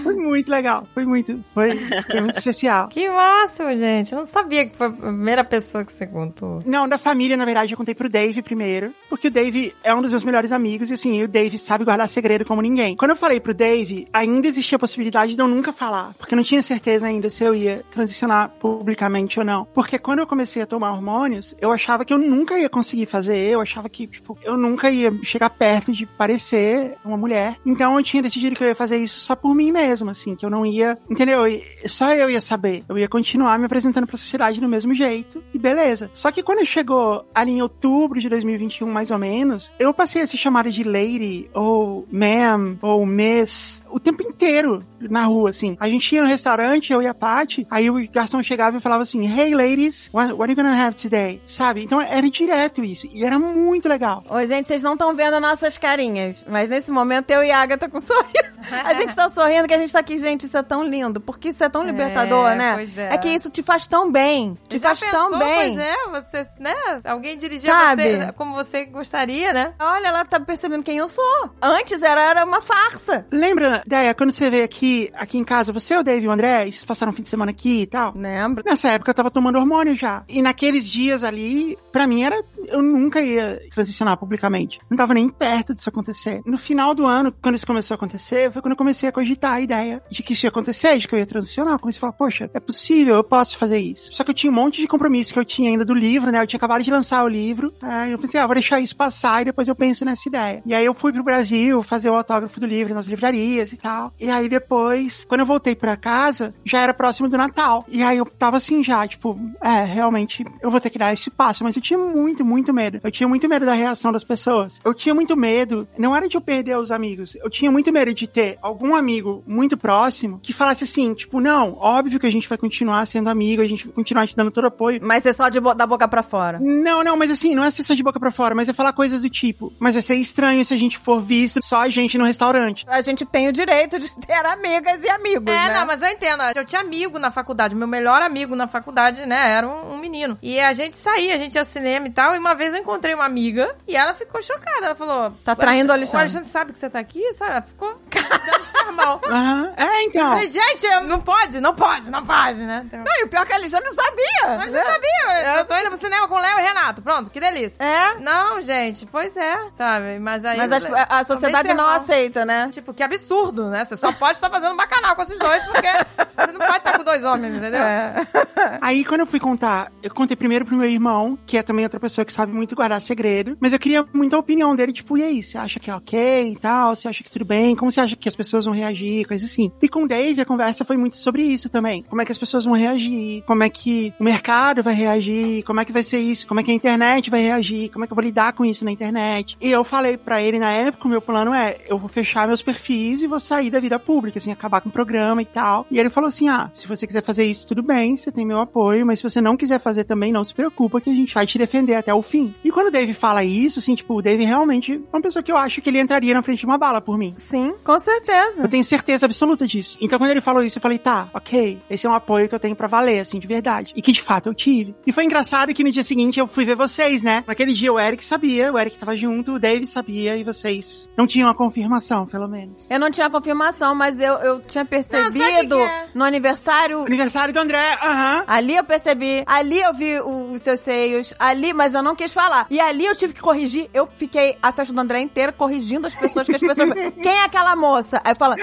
foi 0.03 0.15
muito 0.15 0.51
legal. 0.51 0.87
Foi 0.93 1.07
muito. 1.07 1.43
Foi, 1.55 1.75
foi 2.05 2.21
muito 2.21 2.37
especial. 2.37 2.89
Que 2.89 3.09
máximo, 3.09 3.75
gente. 3.77 4.13
Eu 4.13 4.19
não 4.19 4.27
sabia 4.27 4.67
que 4.69 4.77
foi 4.77 4.89
a 4.89 4.91
primeira 4.91 5.43
pessoa 5.43 5.87
que 5.87 5.93
você 5.93 6.07
contou. 6.07 6.63
Não, 6.67 6.87
da 6.87 6.99
família, 6.99 7.35
na 7.35 7.47
verdade, 7.47 7.73
eu 7.73 7.79
contei 7.79 7.95
pro 7.95 8.11
Dave 8.11 8.43
primeiro. 8.43 8.93
Porque 9.09 9.29
o 9.29 9.31
Dave 9.31 9.75
é 9.83 9.95
um 9.95 10.03
dos 10.03 10.11
meus 10.11 10.25
melhores 10.25 10.53
amigos. 10.53 10.91
E 10.91 10.95
assim, 10.95 11.23
o 11.23 11.29
Dave 11.29 11.59
sabe 11.59 11.87
guardar 11.87 12.11
segredo 12.11 12.45
como 12.45 12.61
ninguém. 12.61 12.95
Quando 12.95 13.13
eu 13.13 13.17
falei 13.17 13.41
pro 13.41 13.55
Dave, 13.55 14.07
ainda 14.13 14.47
existia 14.47 14.77
a 14.77 14.79
possibilidade 14.79 15.35
de 15.35 15.41
eu 15.41 15.49
nunca 15.49 15.73
falar. 15.73 16.13
Porque 16.19 16.35
eu 16.35 16.37
não 16.37 16.45
tinha 16.45 16.63
certeza 16.63 17.07
ainda 17.07 17.31
se 17.31 17.43
eu 17.43 17.55
ia 17.55 17.83
transicionar 17.91 18.51
publicamente 18.61 19.39
ou 19.39 19.45
não. 19.47 19.65
Porque 19.73 19.99
quando 19.99 20.19
eu 20.19 20.27
comecei 20.27 20.61
a 20.61 20.67
tomar 20.67 20.93
hormônios, 20.93 21.55
eu 21.59 21.73
achava 21.73 22.05
que 22.05 22.13
eu 22.13 22.19
nunca 22.19 22.50
ia 22.59 22.69
conseguir 22.69 23.07
fazer. 23.07 23.37
Eu 23.37 23.61
achava 23.61 23.89
que, 23.89 24.07
tipo, 24.07 24.39
eu 24.43 24.57
nunca 24.57 24.91
ia 24.91 25.13
chegar 25.23 25.51
perto 25.51 25.93
de 25.93 26.07
parecer 26.07 26.97
uma 27.05 27.17
mulher. 27.17 27.57
Então 27.65 27.97
eu 27.97 28.03
tinha 28.03 28.23
decidido 28.23 28.57
que 28.57 28.65
eu 28.65 28.69
ia 28.69 28.75
fazer 28.75 28.97
isso 28.97 29.21
só 29.21 29.35
por 29.35 29.55
mim 29.55 29.73
mesmo, 29.73 30.11
assim. 30.11 30.35
Que 30.35 30.45
eu 30.45 30.51
não 30.51 30.65
ia. 30.65 30.99
Entendeu? 31.09 31.43
Só 31.87 32.15
eu 32.15 32.31
ia 32.31 32.41
saber. 32.41 32.85
Eu 32.89 32.99
ia 32.99 33.09
continuar 33.09 33.59
me 33.59 33.67
apresentando 33.67 34.07
pra 34.07 34.17
sociedade 34.17 34.61
do 34.61 34.69
mesmo 34.69 34.95
jeito. 34.95 35.43
E 35.53 35.59
beleza. 35.59 36.11
Só 36.13 36.31
que 36.31 36.43
quando 36.43 36.65
chegou 36.65 37.25
ali 37.35 37.53
em 37.53 37.63
outubro 37.63 38.21
de 38.21 38.29
2021, 38.29 38.91
mais 38.91 39.11
ou 39.11 39.19
menos, 39.19 39.73
eu 39.79 39.93
passei 39.93 40.23
a 40.23 40.27
ser 40.27 40.37
chamada 40.37 40.71
de 40.71 40.85
lady, 40.85 41.51
ou 41.55 42.07
ma'am, 42.11 42.77
ou 42.83 43.05
miss, 43.07 43.81
o 43.91 44.01
tempo 44.01 44.23
inteiro 44.23 44.83
na 45.01 45.25
rua, 45.25 45.51
assim. 45.51 45.77
A 45.81 45.89
gente 45.89 46.15
ia 46.15 46.23
no 46.23 46.29
restaurante, 46.29 46.93
eu 46.93 47.03
e 47.03 47.07
a 47.07 47.15
Paty, 47.15 47.67
aí 47.71 47.91
o 47.91 48.11
garçom 48.11 48.43
chegava 48.43 48.77
e 48.77 48.81
falava 48.81 49.03
assim, 49.03 49.27
hey 49.27 49.55
ladies, 49.55 50.11
what, 50.13 50.33
what 50.33 50.43
are 50.45 50.53
you 50.53 50.57
gonna 50.57 50.87
have 50.87 50.95
today? 50.97 51.41
Sabe? 51.47 51.83
Então 51.85 52.01
era 52.01 52.29
direto 52.31 52.85
isso. 52.85 53.07
E 53.13 53.25
era 53.25 53.39
muito 53.39 53.89
legal. 53.89 54.23
Oi, 54.29 54.47
gente, 54.47 54.67
vocês 54.69 54.83
não 54.83 54.93
estão 54.95 55.15
vendo 55.15 55.41
nossas 55.41 55.79
carinhas, 55.79 56.45
mas 56.49 56.69
nesse 56.69 56.91
momento 56.91 57.31
eu 57.31 57.43
e 57.43 57.51
a 57.51 57.61
Agatha 57.61 57.89
com 57.89 57.99
sorriso. 58.01 58.61
A 58.85 58.95
gente 58.95 59.15
tá 59.15 59.29
sorrindo 59.31 59.67
que 59.67 59.75
a 59.75 59.79
gente 59.79 59.93
tá 59.93 59.99
aqui, 60.01 60.19
gente, 60.19 60.47
isso 60.47 60.57
é 60.57 60.63
tão 60.63 60.83
lindo, 60.83 61.21
porque 61.21 61.49
isso 61.49 61.63
é 61.65 61.69
tão 61.69 61.85
libertador, 61.85 62.51
É, 62.51 62.55
né? 62.55 62.75
pois 62.75 62.99
é. 62.99 63.19
que 63.19 63.29
isso 63.29 63.51
te 63.51 63.63
faz 63.63 63.87
tão 63.87 64.11
bem, 64.11 64.57
te 64.69 64.79
Já 64.79 64.95
faz 64.95 65.01
tão 65.11 65.31
pensou, 65.31 65.39
bem. 65.39 65.75
Pois 65.75 65.79
é, 65.79 65.97
você, 66.09 66.47
né? 66.59 66.75
Alguém 67.05 67.37
dirigia 67.37 67.73
Sabe? 67.73 68.03
você 68.03 68.33
como 68.33 68.55
você 68.55 68.85
gostaria, 68.85 69.53
né? 69.53 69.75
Olha, 69.79 70.09
ela 70.09 70.25
tá 70.25 70.39
percebendo 70.41 70.83
quem 70.83 70.99
eu 70.99 71.09
sou. 71.09 71.51
Antes 71.61 72.03
era, 72.03 72.23
era 72.23 72.45
uma 72.45 72.61
farsa. 72.61 73.27
Lembra, 73.31 73.80
Deia, 73.87 74.15
quando 74.15 74.31
você 74.33 74.51
veio 74.51 74.65
aqui, 74.65 75.11
aqui 75.15 75.39
em 75.39 75.45
casa, 75.45 75.73
você, 75.73 75.97
o 75.97 76.03
Dave 76.03 76.25
e 76.25 76.29
o 76.29 76.31
André, 76.31 76.69
e 76.69 76.73
vocês 76.73 76.85
passaram 76.85 77.13
um 77.13 77.15
fim 77.15 77.23
de 77.23 77.29
semana 77.29 77.51
aqui 77.51 77.83
e 77.83 77.87
tal? 77.87 78.13
Lembra? 78.15 78.63
Nessa 78.65 78.91
época 78.91 79.11
eu 79.11 79.15
tava 79.15 79.31
tomando 79.31 79.59
hormônio 79.59 79.95
já. 79.95 80.23
E 80.29 80.43
naqueles 80.43 80.89
dias 80.89 81.25
ali, 81.25 81.77
pra 81.93 82.07
mim 82.07 82.23
era. 82.23 82.43
Eu 82.69 82.83
nunca 82.83 83.21
ia 83.21 83.61
transicionar 83.75 84.17
publicamente. 84.17 84.79
Não 84.89 84.97
tava 84.97 85.15
nem 85.15 85.29
perto 85.29 85.75
disso 85.75 85.89
acontecer. 85.89 86.41
No 86.45 86.57
final 86.57 86.95
do 86.95 87.05
ano, 87.05 87.35
quando 87.43 87.57
isso 87.57 87.67
começou 87.67 87.95
a 87.95 87.97
acontecer, 87.97 88.53
foi 88.53 88.63
quando 88.63 88.73
eu 88.73 88.77
comecei 88.77 89.09
a 89.09 89.13
cogitar 89.13 89.55
a 89.55 89.61
ideia 89.61 90.03
de 90.09 90.23
que 90.23 90.33
isso 90.35 90.47
ia 90.47 90.51
acontecer, 90.51 90.99
de 90.99 91.09
que 91.09 91.15
eu 91.15 91.19
ia 91.19 91.27
transicionar. 91.27 91.75
Eu 91.75 91.79
comecei 91.79 91.99
a 91.99 92.01
falar, 92.01 92.13
poxa, 92.13 92.51
é 92.53 92.61
possível, 92.61 93.17
eu 93.17 93.25
posso 93.25 93.59
fazer 93.59 93.79
isso. 93.79 94.13
Só 94.13 94.23
que 94.23 94.31
eu 94.31 94.35
tinha 94.35 94.51
um 94.51 94.55
monte 94.55 94.81
de 94.81 94.87
compromisso 94.87 95.33
que 95.33 95.39
eu 95.39 95.45
tinha 95.45 95.71
ainda 95.71 95.85
do 95.85 95.95
livro, 95.95 96.31
né? 96.31 96.43
Eu 96.43 96.47
tinha 96.47 96.59
acabado 96.59 96.83
de 96.83 96.91
lançar 96.91 97.25
o 97.25 97.29
livro. 97.29 97.73
Aí 97.81 98.13
eu 98.13 98.19
pensei, 98.19 98.41
ah, 98.41 98.47
vou 98.47 98.55
deixar 98.55 98.81
isso 98.81 98.95
passar 98.95 99.43
e 99.43 99.47
depois 99.47 99.67
eu 99.67 99.75
penso 99.75 100.05
nessa 100.05 100.29
ideia. 100.29 100.63
E 100.65 100.75
aí 100.75 100.85
eu 100.85 100.95
fui 100.95 101.13
pro 101.13 101.25
Brasil 101.25 101.83
fazer 101.83 102.11
o 102.11 102.15
autógrafo 102.15 102.61
do 102.61 102.67
livro 102.67 102.95
nas 102.95 103.07
livrarias 103.07 103.70
e 103.73 103.77
tal. 103.77 104.13
E 104.21 104.31
aí 104.31 104.49
depois, 104.49 105.25
quando 105.25 105.41
eu 105.41 105.47
voltei 105.47 105.75
pra 105.75 105.97
casa, 105.97 106.53
já 106.65 106.81
era 106.81 106.95
próximo 106.95 107.29
do 107.29 107.37
Natal. 107.37 107.85
E 107.89 108.03
aí 108.03 108.19
eu 108.19 108.25
tava 108.27 108.57
assim 108.57 108.83
já, 108.83 109.07
tipo, 109.07 109.39
é, 109.63 109.85
realmente 109.85 110.45
eu 110.63 110.71
vou 110.71 110.81
ter 110.81 110.91
que 110.91 110.99
dar 110.99 111.13
esse 111.13 111.31
passo. 111.31 111.65
Mas 111.65 111.77
eu 111.77 111.83
tinha 111.83 111.99
muito, 111.99 112.45
muito 112.45 112.73
medo. 112.73 113.01
Eu 113.03 113.11
tinha 113.11 113.29
muito 113.29 113.49
medo 113.49 113.67
da 113.67 113.75
reação 113.75 114.13
das 114.13 114.25
pessoas. 114.25 114.81
Eu 114.85 114.95
tinha 114.95 115.15
muito 115.15 115.37
medo, 115.37 115.87
não 115.99 116.15
era 116.17 116.29
de 116.29 116.37
eu 116.37 116.41
perder 116.41 116.77
os 116.79 116.91
amigos. 116.91 117.35
Eu 117.37 117.51
tinha 117.51 117.71
muito 117.71 117.93
medo 117.93 118.13
de 118.15 118.27
ter 118.27 118.59
algum 118.63 118.95
amigo 118.95 119.43
muito 119.47 119.77
próximo 119.77 120.39
que 120.43 120.53
falasse 120.53 120.85
assim, 120.85 121.13
tipo, 121.15 121.41
não, 121.41 121.75
óbvio 121.79 122.19
que 122.21 122.27
a 122.27 122.31
gente 122.31 122.49
vai 122.49 122.57
continuar 122.59 123.05
sendo 123.07 123.29
amigo, 123.29 123.63
a 123.63 123.67
gente 123.67 123.85
vai 123.87 123.95
continuar 123.95 124.27
te 124.27 124.37
dando 124.37 124.51
todo 124.51 124.67
apoio. 124.67 125.01
Mas 125.03 125.25
é 125.27 125.33
só 125.33 125.49
de 125.49 125.61
bo- 125.61 125.75
da 125.75 125.87
boca 125.87 126.07
pra 126.09 126.23
fora. 126.23 126.59
Não, 126.61 127.03
não, 127.03 127.17
mas 127.17 127.31
assim, 127.31 127.55
não 127.55 127.65
é 127.65 127.71
ser 127.71 127.83
só 127.83 127.95
de 127.95 128.03
boca 128.03 128.19
pra 128.21 128.31
fora, 128.31 128.55
mas 128.55 128.69
é 128.69 128.73
falar 128.73 128.93
coisas 128.93 129.21
do 129.23 129.31
tipo. 129.31 129.73
Mas 129.79 129.95
vai 129.95 130.03
ser 130.03 130.15
estranho 130.17 130.65
se 130.65 130.73
a 130.75 130.77
gente 130.79 130.99
for 130.99 131.21
visto 131.21 131.63
só 131.65 131.83
a 131.83 131.89
gente 131.89 132.17
no 132.19 132.25
restaurante. 132.25 132.85
A 132.89 133.03
gente 133.03 133.25
tem 133.25 133.49
o 133.49 133.53
direito 133.61 133.99
de 133.99 134.09
ter 134.27 134.45
amigas 134.47 135.03
e 135.03 135.09
amigos, 135.11 135.53
É, 135.55 135.69
né? 135.69 135.75
não, 135.79 135.87
mas 135.87 136.01
eu 136.03 136.09
entendo. 136.09 136.43
Eu 136.55 136.65
tinha 136.65 136.81
amigo 136.81 137.19
na 137.19 137.31
faculdade. 137.31 137.75
Meu 137.75 137.87
melhor 137.87 138.23
amigo 138.23 138.57
na 138.57 138.67
faculdade, 138.67 139.27
né? 139.27 139.51
Era 139.51 139.67
um, 139.69 139.93
um 139.95 139.99
menino. 139.99 140.39
E 140.43 140.59
a 140.61 140.73
gente 140.73 140.97
saía, 140.97 141.35
a 141.35 141.39
gente 141.39 141.55
ia 141.55 141.61
ao 141.61 141.65
cinema 141.67 142.07
e 142.07 142.11
tal. 142.11 142.35
E 142.35 142.39
uma 142.39 142.55
vez 142.55 142.73
eu 142.73 142.81
encontrei 142.81 143.15
uma 143.15 143.25
amiga 143.25 143.75
e 143.87 143.97
ela 143.97 144.15
ficou 144.15 144.41
chocada. 144.43 144.87
Ela 144.87 144.95
falou: 144.95 145.31
Tá 145.45 145.55
traindo 145.55 145.91
o 145.91 145.95
Alexandre." 145.95 146.17
O 146.19 146.21
Alexandre 146.21 146.49
sabe 146.49 146.73
que 146.73 146.79
você 146.79 146.89
tá 146.91 146.99
aqui? 146.99 147.23
Sabe? 147.35 147.51
Ela 147.53 147.63
ficou 147.63 148.01
dando 148.11 148.65
formal. 148.65 149.21
Aham. 149.29 149.73
É, 149.77 150.03
então. 150.05 150.29
Falei, 150.31 150.49
gente, 150.49 150.87
eu- 150.87 151.03
não 151.03 151.21
pode, 151.21 151.61
não 151.61 151.75
pode, 151.75 152.11
não 152.11 152.25
pode, 152.25 152.61
né? 152.65 152.83
Então, 152.87 153.01
Não, 153.01 153.21
e 153.21 153.25
o 153.25 153.29
pior 153.29 153.43
é 153.43 153.47
que 153.47 153.53
a 153.53 153.57
Alexandre 153.57 153.89
sabia. 153.95 154.57
Mas 154.59 154.73
né? 154.73 154.83
sabia, 154.85 155.57
eu 155.59 155.65
tô 155.65 155.77
indo 155.77 155.89
pro 155.91 155.99
cinema 155.99 156.27
com 156.29 156.35
o 156.35 156.41
Léo 156.41 156.59
e 156.59 156.63
Renato. 156.63 157.03
Pronto, 157.03 157.31
que 157.31 157.41
delícia. 157.41 157.75
É. 157.79 158.15
Não, 158.21 158.61
gente, 158.63 159.07
pois 159.07 159.37
é, 159.37 159.71
sabe? 159.73 160.19
Mas 160.19 160.45
aí. 160.45 160.57
Mas 160.57 160.73
as- 160.73 160.85
a, 160.85 161.21
a 161.21 161.25
sociedade 161.25 161.75
não 161.75 161.87
aceita, 161.87 162.45
né? 162.45 162.69
Tipo, 162.73 162.93
que 162.95 163.03
absurdo, 163.03 163.50
né? 163.53 163.85
Você 163.85 163.97
só 163.97 164.13
pode 164.13 164.35
estar 164.39 164.51
fazendo 164.51 164.77
bacanal 164.77 165.15
com 165.17 165.23
esses 165.23 165.39
dois, 165.39 165.63
porque 165.65 165.89
você 165.89 166.53
não 166.53 166.67
pode 166.67 166.80
dois 167.11 167.25
homens, 167.25 167.57
entendeu? 167.57 167.81
É. 167.81 168.27
Aí, 168.81 169.05
quando 169.05 169.21
eu 169.21 169.27
fui 169.27 169.41
contar, 169.41 169.91
eu 170.03 170.11
contei 170.11 170.37
primeiro 170.37 170.65
pro 170.65 170.77
meu 170.77 170.89
irmão, 170.89 171.39
que 171.45 171.57
é 171.57 171.63
também 171.63 171.85
outra 171.85 171.99
pessoa 171.99 172.25
que 172.25 172.33
sabe 172.33 172.53
muito 172.53 172.77
guardar 172.77 173.01
segredo, 173.01 173.57
mas 173.61 173.73
eu 173.73 173.79
queria 173.79 174.05
muito 174.13 174.35
a 174.37 174.39
opinião 174.39 174.75
dele, 174.77 174.93
tipo, 174.93 175.19
e 175.19 175.23
aí, 175.23 175.43
você 175.43 175.59
acha 175.59 175.81
que 175.81 175.91
é 175.91 175.95
ok 175.95 176.53
e 176.53 176.57
tal? 176.57 176.95
Você 176.95 177.09
acha 177.09 177.25
que 177.25 177.31
tudo 177.31 177.45
bem? 177.45 177.75
Como 177.75 177.91
você 177.91 178.01
acha 178.01 178.17
que 178.17 178.29
as 178.29 178.37
pessoas 178.37 178.65
vão 178.65 178.75
reagir? 178.75 179.27
Coisa 179.27 179.45
assim. 179.45 179.73
E 179.83 179.89
com 179.89 180.05
o 180.05 180.09
Dave, 180.09 180.41
a 180.41 180.45
conversa 180.45 180.85
foi 180.85 180.97
muito 180.97 181.19
sobre 181.19 181.43
isso 181.43 181.69
também. 181.69 182.03
Como 182.03 182.23
é 182.23 182.25
que 182.25 182.33
as 182.33 182.39
pessoas 182.39 182.65
vão 182.65 182.75
reagir? 182.75 183.43
Como 183.47 183.63
é 183.63 183.69
que 183.69 184.13
o 184.19 184.25
mercado 184.25 184.83
vai 184.83 184.95
reagir? 184.95 185.63
Como 185.65 185.81
é 185.81 185.85
que 185.85 185.93
vai 185.93 186.03
ser 186.03 186.19
isso? 186.19 186.47
Como 186.47 186.61
é 186.61 186.63
que 186.63 186.71
a 186.71 186.75
internet 186.75 187.31
vai 187.31 187.43
reagir? 187.43 187.91
Como 187.91 188.05
é 188.05 188.07
que 188.07 188.13
eu 188.13 188.17
vou 188.17 188.25
lidar 188.25 188.53
com 188.53 188.65
isso 188.65 188.85
na 188.85 188.93
internet? 188.93 189.57
E 189.61 189.71
eu 189.71 189.85
falei 189.85 190.17
pra 190.17 190.43
ele 190.43 190.59
na 190.59 190.71
época, 190.71 191.07
o 191.07 191.11
meu 191.11 191.21
plano 191.21 191.53
é, 191.53 191.79
eu 191.89 191.99
vou 191.99 192.09
fechar 192.09 192.47
meus 192.47 192.63
perfis 192.63 193.23
e 193.23 193.27
vou 193.27 193.41
sair 193.41 193.71
da 193.71 193.81
vida 193.81 193.99
pública, 193.99 194.39
assim, 194.39 194.53
acabar 194.53 194.81
com 194.81 194.89
o 194.89 194.93
programa 194.93 195.43
e 195.43 195.47
tal. 195.47 195.87
E 195.91 195.99
ele 195.99 196.11
falou 196.11 196.29
assim, 196.29 196.49
ah, 196.49 196.71
se 196.75 196.87
você 196.87 197.00
quiser 197.07 197.23
fazer 197.23 197.45
isso, 197.45 197.67
tudo 197.67 197.83
bem, 197.83 198.17
você 198.17 198.31
tem 198.31 198.47
meu 198.47 198.61
apoio, 198.61 199.07
mas 199.07 199.19
se 199.19 199.23
você 199.23 199.41
não 199.41 199.57
quiser 199.57 199.81
fazer 199.81 200.05
também, 200.05 200.33
não 200.33 200.45
se 200.45 200.55
preocupa 200.55 201.01
que 201.01 201.11
a 201.11 201.15
gente 201.15 201.35
vai 201.35 201.47
te 201.47 201.59
defender 201.59 201.95
até 201.95 202.13
o 202.13 202.23
fim. 202.23 202.55
E 202.65 202.71
quando 202.71 202.89
o 202.89 202.91
Dave 202.91 203.13
fala 203.15 203.45
isso, 203.45 203.79
assim, 203.79 203.95
tipo, 203.95 204.15
o 204.15 204.23
Dave 204.23 204.45
realmente 204.45 204.95
é 204.95 205.17
uma 205.17 205.23
pessoa 205.23 205.43
que 205.43 205.53
eu 205.53 205.57
acho 205.57 205.81
que 205.81 205.91
ele 205.91 206.01
entraria 206.01 206.35
na 206.35 206.43
frente 206.43 206.61
de 206.61 206.67
uma 206.67 206.79
bala 206.79 207.01
por 207.01 207.19
mim. 207.19 207.35
Sim, 207.37 207.75
com 207.85 207.99
certeza. 207.99 208.63
Eu 208.63 208.69
tenho 208.69 208.85
certeza 208.85 209.27
absoluta 209.27 209.67
disso. 209.67 209.97
Então, 210.01 210.19
quando 210.19 210.31
ele 210.31 210.41
falou 210.41 210.63
isso, 210.63 210.79
eu 210.79 210.83
falei, 210.83 210.99
tá, 210.99 211.29
ok, 211.35 211.79
esse 211.89 212.07
é 212.07 212.11
um 212.11 212.15
apoio 212.15 212.49
que 212.49 212.55
eu 212.55 212.61
tenho 212.61 212.77
pra 212.77 212.89
valer, 212.89 213.21
assim, 213.21 213.39
de 213.39 213.47
verdade. 213.47 213.93
E 213.97 214.03
que 214.03 214.13
de 214.13 214.23
fato 214.23 214.49
eu 214.49 214.55
tive. 214.55 214.95
E 215.07 215.13
foi 215.13 215.25
engraçado 215.25 215.73
que 215.75 215.85
no 215.85 215.91
dia 215.91 216.03
seguinte 216.03 216.39
eu 216.39 216.47
fui 216.47 216.65
ver 216.65 216.77
vocês, 216.77 217.23
né? 217.23 217.45
Naquele 217.47 217.73
dia 217.73 217.93
o 217.93 217.99
Eric 217.99 218.25
sabia, 218.25 218.73
o 218.73 218.79
Eric 218.79 218.99
tava 218.99 219.17
junto, 219.17 219.53
o 219.55 219.59
Dave 219.59 219.87
sabia 219.87 220.37
e 220.37 220.45
vocês 220.45 221.09
não 221.17 221.27
tinham 221.27 221.49
a 221.49 221.55
confirmação, 221.55 222.27
pelo 222.27 222.49
menos. 222.49 222.87
Eu 222.89 222.99
não 222.99 223.11
tinha 223.11 223.29
confirmação, 223.31 223.95
mas 223.95 224.21
eu, 224.21 224.35
eu 224.35 224.61
tinha 224.61 224.85
percebido 224.85 225.39
sabe 225.39 225.67
o 225.67 225.69
que 225.69 225.75
é? 225.75 226.09
no 226.15 226.25
aniversário. 226.25 226.90
Aniversário 227.07 227.53
do 227.55 227.61
André, 227.61 227.99
aham. 228.03 228.45
Ali 228.47 228.77
eu 228.77 228.85
percebi, 228.85 229.43
ali 229.47 229.81
eu 229.81 229.93
vi 229.95 230.21
o- 230.21 230.53
os 230.53 230.63
seus 230.63 230.81
seios, 230.81 231.33
ali, 231.39 231.73
mas 231.73 231.95
eu 231.95 232.03
não 232.03 232.15
quis 232.15 232.33
falar. 232.33 232.67
E 232.71 232.81
ali 232.81 233.05
eu 233.07 233.15
tive 233.17 233.33
que 233.33 233.41
corrigir. 233.41 233.89
Eu 233.95 234.09
fiquei 234.15 234.57
a 234.63 234.73
festa 234.73 234.93
do 234.93 235.01
André 235.01 235.21
inteira 235.21 235.53
corrigindo 235.53 236.07
as 236.07 236.15
pessoas, 236.15 236.47
que 236.47 236.55
as 236.55 236.61
pessoas. 236.61 236.89
Quem 237.23 237.33
é 237.33 237.45
aquela 237.45 237.75
moça? 237.77 238.21
Aí 238.25 238.33
eu 238.33 238.37
falo, 238.37 238.55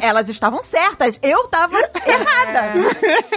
elas 0.00 0.28
estavam 0.28 0.62
certas, 0.62 1.18
eu 1.22 1.46
tava 1.48 1.76
errada. 2.06 2.72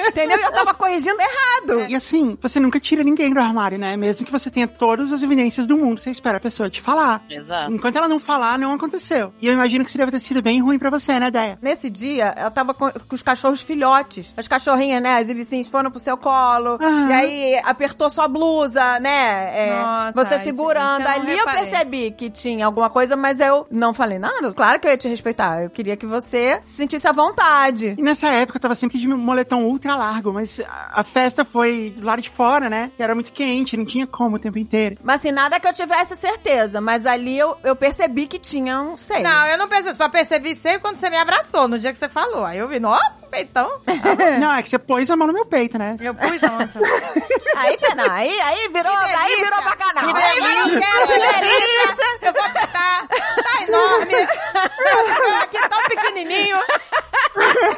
Entendeu? 0.09 0.37
Eu 0.39 0.51
tava 0.51 0.73
corrigindo 0.73 1.17
errado. 1.19 1.89
E 1.89 1.95
assim, 1.95 2.37
você 2.41 2.59
nunca 2.59 2.79
tira 2.79 3.03
ninguém 3.03 3.33
do 3.33 3.39
armário, 3.39 3.77
né? 3.77 3.95
Mesmo 3.97 4.25
que 4.25 4.31
você 4.31 4.49
tenha 4.49 4.67
todas 4.67 5.11
as 5.11 5.23
evidências 5.23 5.67
do 5.67 5.77
mundo, 5.77 5.99
você 5.99 6.09
espera 6.09 6.37
a 6.37 6.39
pessoa 6.39 6.69
te 6.69 6.81
falar. 6.81 7.23
Exato. 7.29 7.71
Enquanto 7.71 7.95
ela 7.95 8.07
não 8.07 8.19
falar, 8.19 8.57
não 8.57 8.73
aconteceu. 8.73 9.33
E 9.41 9.47
eu 9.47 9.53
imagino 9.53 9.83
que 9.83 9.89
isso 9.89 9.97
deve 9.97 10.11
ter 10.11 10.19
sido 10.19 10.41
bem 10.41 10.61
ruim 10.61 10.77
pra 10.79 10.89
você, 10.89 11.19
né, 11.19 11.29
Deia? 11.31 11.57
Nesse 11.61 11.89
dia, 11.89 12.33
ela 12.35 12.51
tava 12.51 12.73
com, 12.73 12.89
com 12.91 13.15
os 13.15 13.21
cachorros 13.21 13.61
filhotes. 13.75 14.33
As 14.37 14.47
cachorrinhas, 14.47 15.01
né? 15.01 15.17
As 15.17 15.27
ibicinhas 15.29 15.67
foram 15.67 15.91
pro 15.91 15.99
seu 15.99 16.17
colo. 16.17 16.77
Aham. 16.81 17.09
E 17.09 17.13
aí 17.13 17.61
apertou 17.63 18.09
sua 18.09 18.27
blusa, 18.27 18.99
né? 18.99 19.51
É, 19.67 19.75
Nossa, 19.75 20.11
você 20.13 20.35
isso- 20.35 20.43
segurando. 20.45 21.01
isso 21.01 21.11
eu 21.11 21.15
não 21.19 21.25
Ali 21.25 21.37
eu 21.37 21.45
percebi 21.45 22.11
que 22.11 22.29
tinha 22.29 22.65
alguma 22.65 22.89
coisa, 22.89 23.15
mas 23.15 23.39
eu 23.39 23.67
não 23.69 23.93
falei 23.93 24.17
nada. 24.17 24.53
Claro 24.53 24.79
que 24.79 24.87
eu 24.87 24.91
ia 24.91 24.97
te 24.97 25.07
respeitar. 25.07 25.63
Eu 25.63 25.69
queria 25.69 25.97
que 25.97 26.05
você 26.05 26.59
se 26.61 26.73
sentisse 26.73 27.07
à 27.07 27.11
vontade. 27.11 27.95
E 27.97 28.01
nessa 28.01 28.27
época 28.27 28.57
eu 28.57 28.61
tava 28.61 28.75
sempre 28.75 28.97
de 28.97 29.07
moletom 29.07 29.63
ultra 29.63 29.95
largo, 29.95 30.31
mas 30.33 30.61
a 30.91 31.03
festa 31.03 31.43
foi 31.43 31.93
do 31.95 32.05
lado 32.05 32.21
de 32.21 32.29
fora, 32.29 32.69
né? 32.69 32.91
E 32.97 33.03
era 33.03 33.13
muito 33.13 33.31
quente, 33.31 33.75
não 33.77 33.85
tinha 33.85 34.07
como 34.07 34.37
o 34.37 34.39
tempo 34.39 34.57
inteiro. 34.57 34.97
Mas 35.03 35.17
assim, 35.17 35.31
nada 35.31 35.59
que 35.59 35.67
eu 35.67 35.73
tivesse 35.73 36.15
certeza. 36.17 36.79
Mas 36.79 37.05
ali 37.05 37.37
eu, 37.37 37.57
eu 37.63 37.75
percebi 37.75 38.27
que 38.27 38.39
tinha 38.39 38.81
um 38.81 38.97
seio. 38.97 39.23
Não, 39.23 39.45
eu 39.47 39.57
não 39.57 39.67
percebi, 39.67 39.95
só 39.97 40.09
percebi 40.09 40.55
seio 40.55 40.79
quando 40.79 40.95
você 40.95 41.09
me 41.09 41.17
abraçou, 41.17 41.67
no 41.67 41.77
dia 41.79 41.91
que 41.91 41.97
você 41.97 42.07
falou. 42.09 42.45
Aí 42.45 42.57
eu 42.57 42.67
vi, 42.67 42.79
nossa, 42.79 43.17
peitão. 43.35 43.81
Não, 44.39 44.53
é 44.53 44.63
que 44.63 44.69
você 44.69 44.79
pôs 44.79 45.09
a 45.09 45.15
mão 45.15 45.27
no 45.27 45.33
meu 45.33 45.45
peito, 45.45 45.77
né? 45.77 45.95
Eu 45.99 46.13
pus, 46.15 46.41
nossa. 46.41 46.79
Aí, 47.57 47.77
não, 47.95 48.11
aí, 48.11 48.37
aí 48.41 48.67
virou, 48.67 48.91
Que 48.97 49.15
aí 49.15 49.35
virou 49.37 49.63
bacanal. 49.63 50.13
Que 50.13 50.21
Aí 50.21 50.41
delícia, 50.41 50.65
virou- 50.65 50.81
quero, 50.81 51.07
que 51.07 51.19
delícia. 51.39 52.19
Eu 52.21 52.33
vou 52.33 52.43
apertar. 52.43 53.07
Tá 53.07 53.63
enorme. 53.63 54.13
Eu 54.13 55.35
aqui 55.37 55.69
tão 55.69 55.81
pequenininho. 55.83 56.57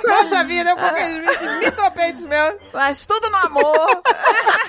Poxa 0.02 0.44
vida, 0.46 0.72
eu 0.72 0.76
com 0.78 0.84
aqueles- 0.86 1.30
esses 1.30 1.52
micropeitos 1.60 2.26
meus. 2.26 2.56
Mas 2.74 3.06
tudo 3.06 3.30
no 3.30 3.38
amor. 3.38 4.02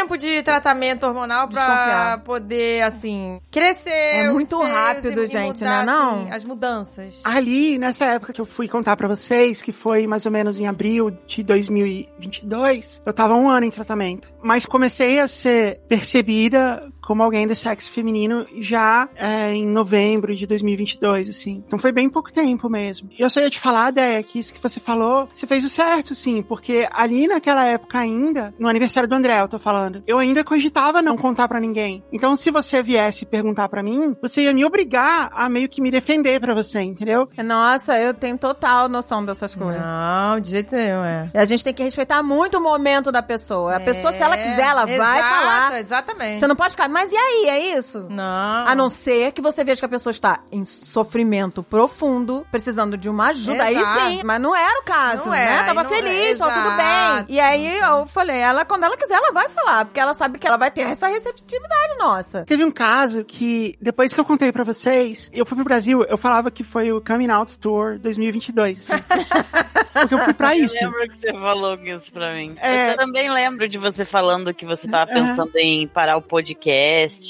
tempo 0.00 0.16
de 0.16 0.42
tratamento 0.42 1.04
hormonal 1.04 1.48
pra 1.48 2.20
poder, 2.24 2.82
assim, 2.82 3.40
crescer? 3.50 3.90
É 3.90 4.32
muito 4.32 4.58
rápido, 4.60 5.26
gente, 5.26 5.60
mudar, 5.60 5.84
não 5.84 5.92
é 5.92 5.96
não? 5.96 6.20
assim, 6.22 6.30
as 6.32 6.44
mudanças. 6.44 7.20
Ali, 7.24 7.78
nessa 7.78 8.06
época 8.06 8.32
que 8.32 8.40
eu 8.40 8.46
fui 8.46 8.68
contar 8.68 8.96
pra 8.96 9.08
vocês, 9.08 9.60
que 9.60 9.72
foi 9.72 10.06
mais 10.06 10.24
ou 10.24 10.32
menos 10.32 10.58
em 10.58 10.66
abril 10.66 11.10
de 11.26 11.42
2022, 11.42 13.02
eu 13.04 13.12
tava 13.12 13.34
um 13.34 13.48
ano 13.48 13.66
em 13.66 13.70
tratamento. 13.70 14.32
Mas 14.42 14.64
comecei 14.64 15.20
a 15.20 15.28
ser 15.28 15.80
percebida 15.88 16.90
como 17.00 17.22
alguém 17.22 17.46
do 17.46 17.54
sexo 17.54 17.90
feminino 17.90 18.46
já 18.58 19.08
é, 19.16 19.52
em 19.52 19.66
novembro 19.66 20.34
de 20.34 20.46
2022, 20.46 21.28
assim. 21.28 21.62
Então 21.66 21.78
foi 21.78 21.92
bem 21.92 22.08
pouco 22.08 22.32
tempo 22.32 22.68
mesmo. 22.68 23.08
E 23.18 23.22
eu 23.22 23.30
só 23.30 23.40
ia 23.40 23.50
te 23.50 23.58
falar, 23.58 23.90
Déia, 23.90 24.22
que 24.22 24.38
isso 24.38 24.52
que 24.52 24.62
você 24.62 24.80
falou, 24.80 25.28
você 25.32 25.46
fez 25.46 25.64
o 25.64 25.68
certo, 25.68 26.14
sim, 26.14 26.42
porque 26.42 26.88
ali 26.92 27.26
naquela 27.26 27.64
época 27.66 27.98
ainda, 27.98 28.54
no 28.58 28.68
aniversário 28.68 29.08
do 29.08 29.14
André, 29.14 29.40
eu 29.40 29.48
tô 29.48 29.58
falando, 29.58 30.02
eu 30.06 30.18
ainda 30.18 30.44
cogitava 30.44 31.02
não 31.02 31.16
contar 31.16 31.48
pra 31.48 31.60
ninguém. 31.60 32.02
Então 32.12 32.36
se 32.36 32.50
você 32.50 32.82
viesse 32.82 33.26
perguntar 33.26 33.68
pra 33.68 33.82
mim, 33.82 34.16
você 34.20 34.42
ia 34.42 34.54
me 34.54 34.64
obrigar 34.64 35.30
a 35.32 35.48
meio 35.48 35.68
que 35.68 35.80
me 35.80 35.90
defender 35.90 36.40
pra 36.40 36.54
você, 36.54 36.80
entendeu? 36.80 37.28
Nossa, 37.44 37.98
eu 37.98 38.14
tenho 38.14 38.38
total 38.38 38.88
noção 38.88 39.24
dessas 39.24 39.54
coisas. 39.54 39.80
Não, 39.80 40.40
de 40.40 40.50
jeito 40.50 40.74
nenhum, 40.74 41.04
é. 41.04 41.30
E 41.34 41.38
a 41.38 41.44
gente 41.44 41.64
tem 41.64 41.74
que 41.74 41.82
respeitar 41.82 42.22
muito 42.22 42.58
o 42.58 42.60
momento 42.60 43.10
da 43.12 43.22
pessoa. 43.22 43.76
A 43.76 43.80
pessoa, 43.80 44.12
se 44.12 44.22
ela 44.22 44.36
quiser, 44.36 44.60
ela 44.60 44.84
vai 44.84 44.94
Exato, 44.94 45.34
falar. 45.34 45.78
Exatamente. 45.78 46.40
Você 46.40 46.46
não 46.46 46.56
pode 46.56 46.70
ficar, 46.72 46.88
mas 47.00 47.10
e 47.10 47.16
aí, 47.16 47.46
é 47.48 47.78
isso? 47.78 48.06
Não. 48.10 48.66
A 48.66 48.74
não 48.74 48.90
ser 48.90 49.32
que 49.32 49.40
você 49.40 49.64
veja 49.64 49.80
que 49.80 49.86
a 49.86 49.88
pessoa 49.88 50.10
está 50.10 50.40
em 50.52 50.66
sofrimento 50.66 51.62
profundo, 51.62 52.46
precisando 52.50 52.94
de 52.94 53.08
uma 53.08 53.28
ajuda. 53.28 53.64
Aí 53.64 53.74
Exato. 53.74 54.00
sim. 54.10 54.20
Mas 54.22 54.38
não 54.38 54.54
era 54.54 54.80
o 54.80 54.84
caso, 54.84 55.28
Não 55.28 55.34
é, 55.34 55.46
né? 55.46 55.58
aí 55.60 55.66
Tava 55.66 55.82
não 55.82 55.90
feliz, 55.90 56.36
é, 56.40 56.44
tava 56.44 56.52
tudo 56.52 56.76
bem. 56.76 57.36
E 57.36 57.40
aí 57.40 57.78
eu 57.78 58.06
falei, 58.06 58.36
ela, 58.36 58.66
quando 58.66 58.84
ela 58.84 58.98
quiser, 58.98 59.14
ela 59.14 59.32
vai 59.32 59.48
falar. 59.48 59.86
Porque 59.86 59.98
ela 59.98 60.12
sabe 60.12 60.38
que 60.38 60.46
ela 60.46 60.58
vai 60.58 60.70
ter 60.70 60.82
essa 60.82 61.06
receptividade 61.06 61.96
nossa. 61.98 62.44
Teve 62.44 62.64
um 62.64 62.70
caso 62.70 63.24
que, 63.24 63.78
depois 63.80 64.12
que 64.12 64.20
eu 64.20 64.24
contei 64.24 64.52
pra 64.52 64.62
vocês, 64.62 65.30
eu 65.32 65.46
fui 65.46 65.56
pro 65.56 65.64
Brasil, 65.64 66.04
eu 66.04 66.18
falava 66.18 66.50
que 66.50 66.62
foi 66.62 66.92
o 66.92 67.00
Coming 67.00 67.30
Out 67.30 67.58
Tour 67.58 67.98
2022, 67.98 68.90
assim. 68.90 69.02
Porque 69.92 70.14
eu 70.14 70.18
fui 70.18 70.34
pra 70.34 70.54
isso. 70.54 70.76
Eu 70.78 70.90
lembro 70.90 71.08
que 71.14 71.18
você 71.18 71.32
falou 71.32 71.74
isso 71.80 72.12
pra 72.12 72.34
mim. 72.34 72.54
É. 72.60 72.92
Eu 72.92 72.96
também 72.98 73.30
lembro 73.30 73.68
de 73.68 73.78
você 73.78 74.04
falando 74.04 74.52
que 74.52 74.66
você 74.66 74.86
tava 74.86 75.10
pensando 75.10 75.56
em 75.56 75.88
parar 75.88 76.16
o 76.16 76.22
podcast 76.22 76.79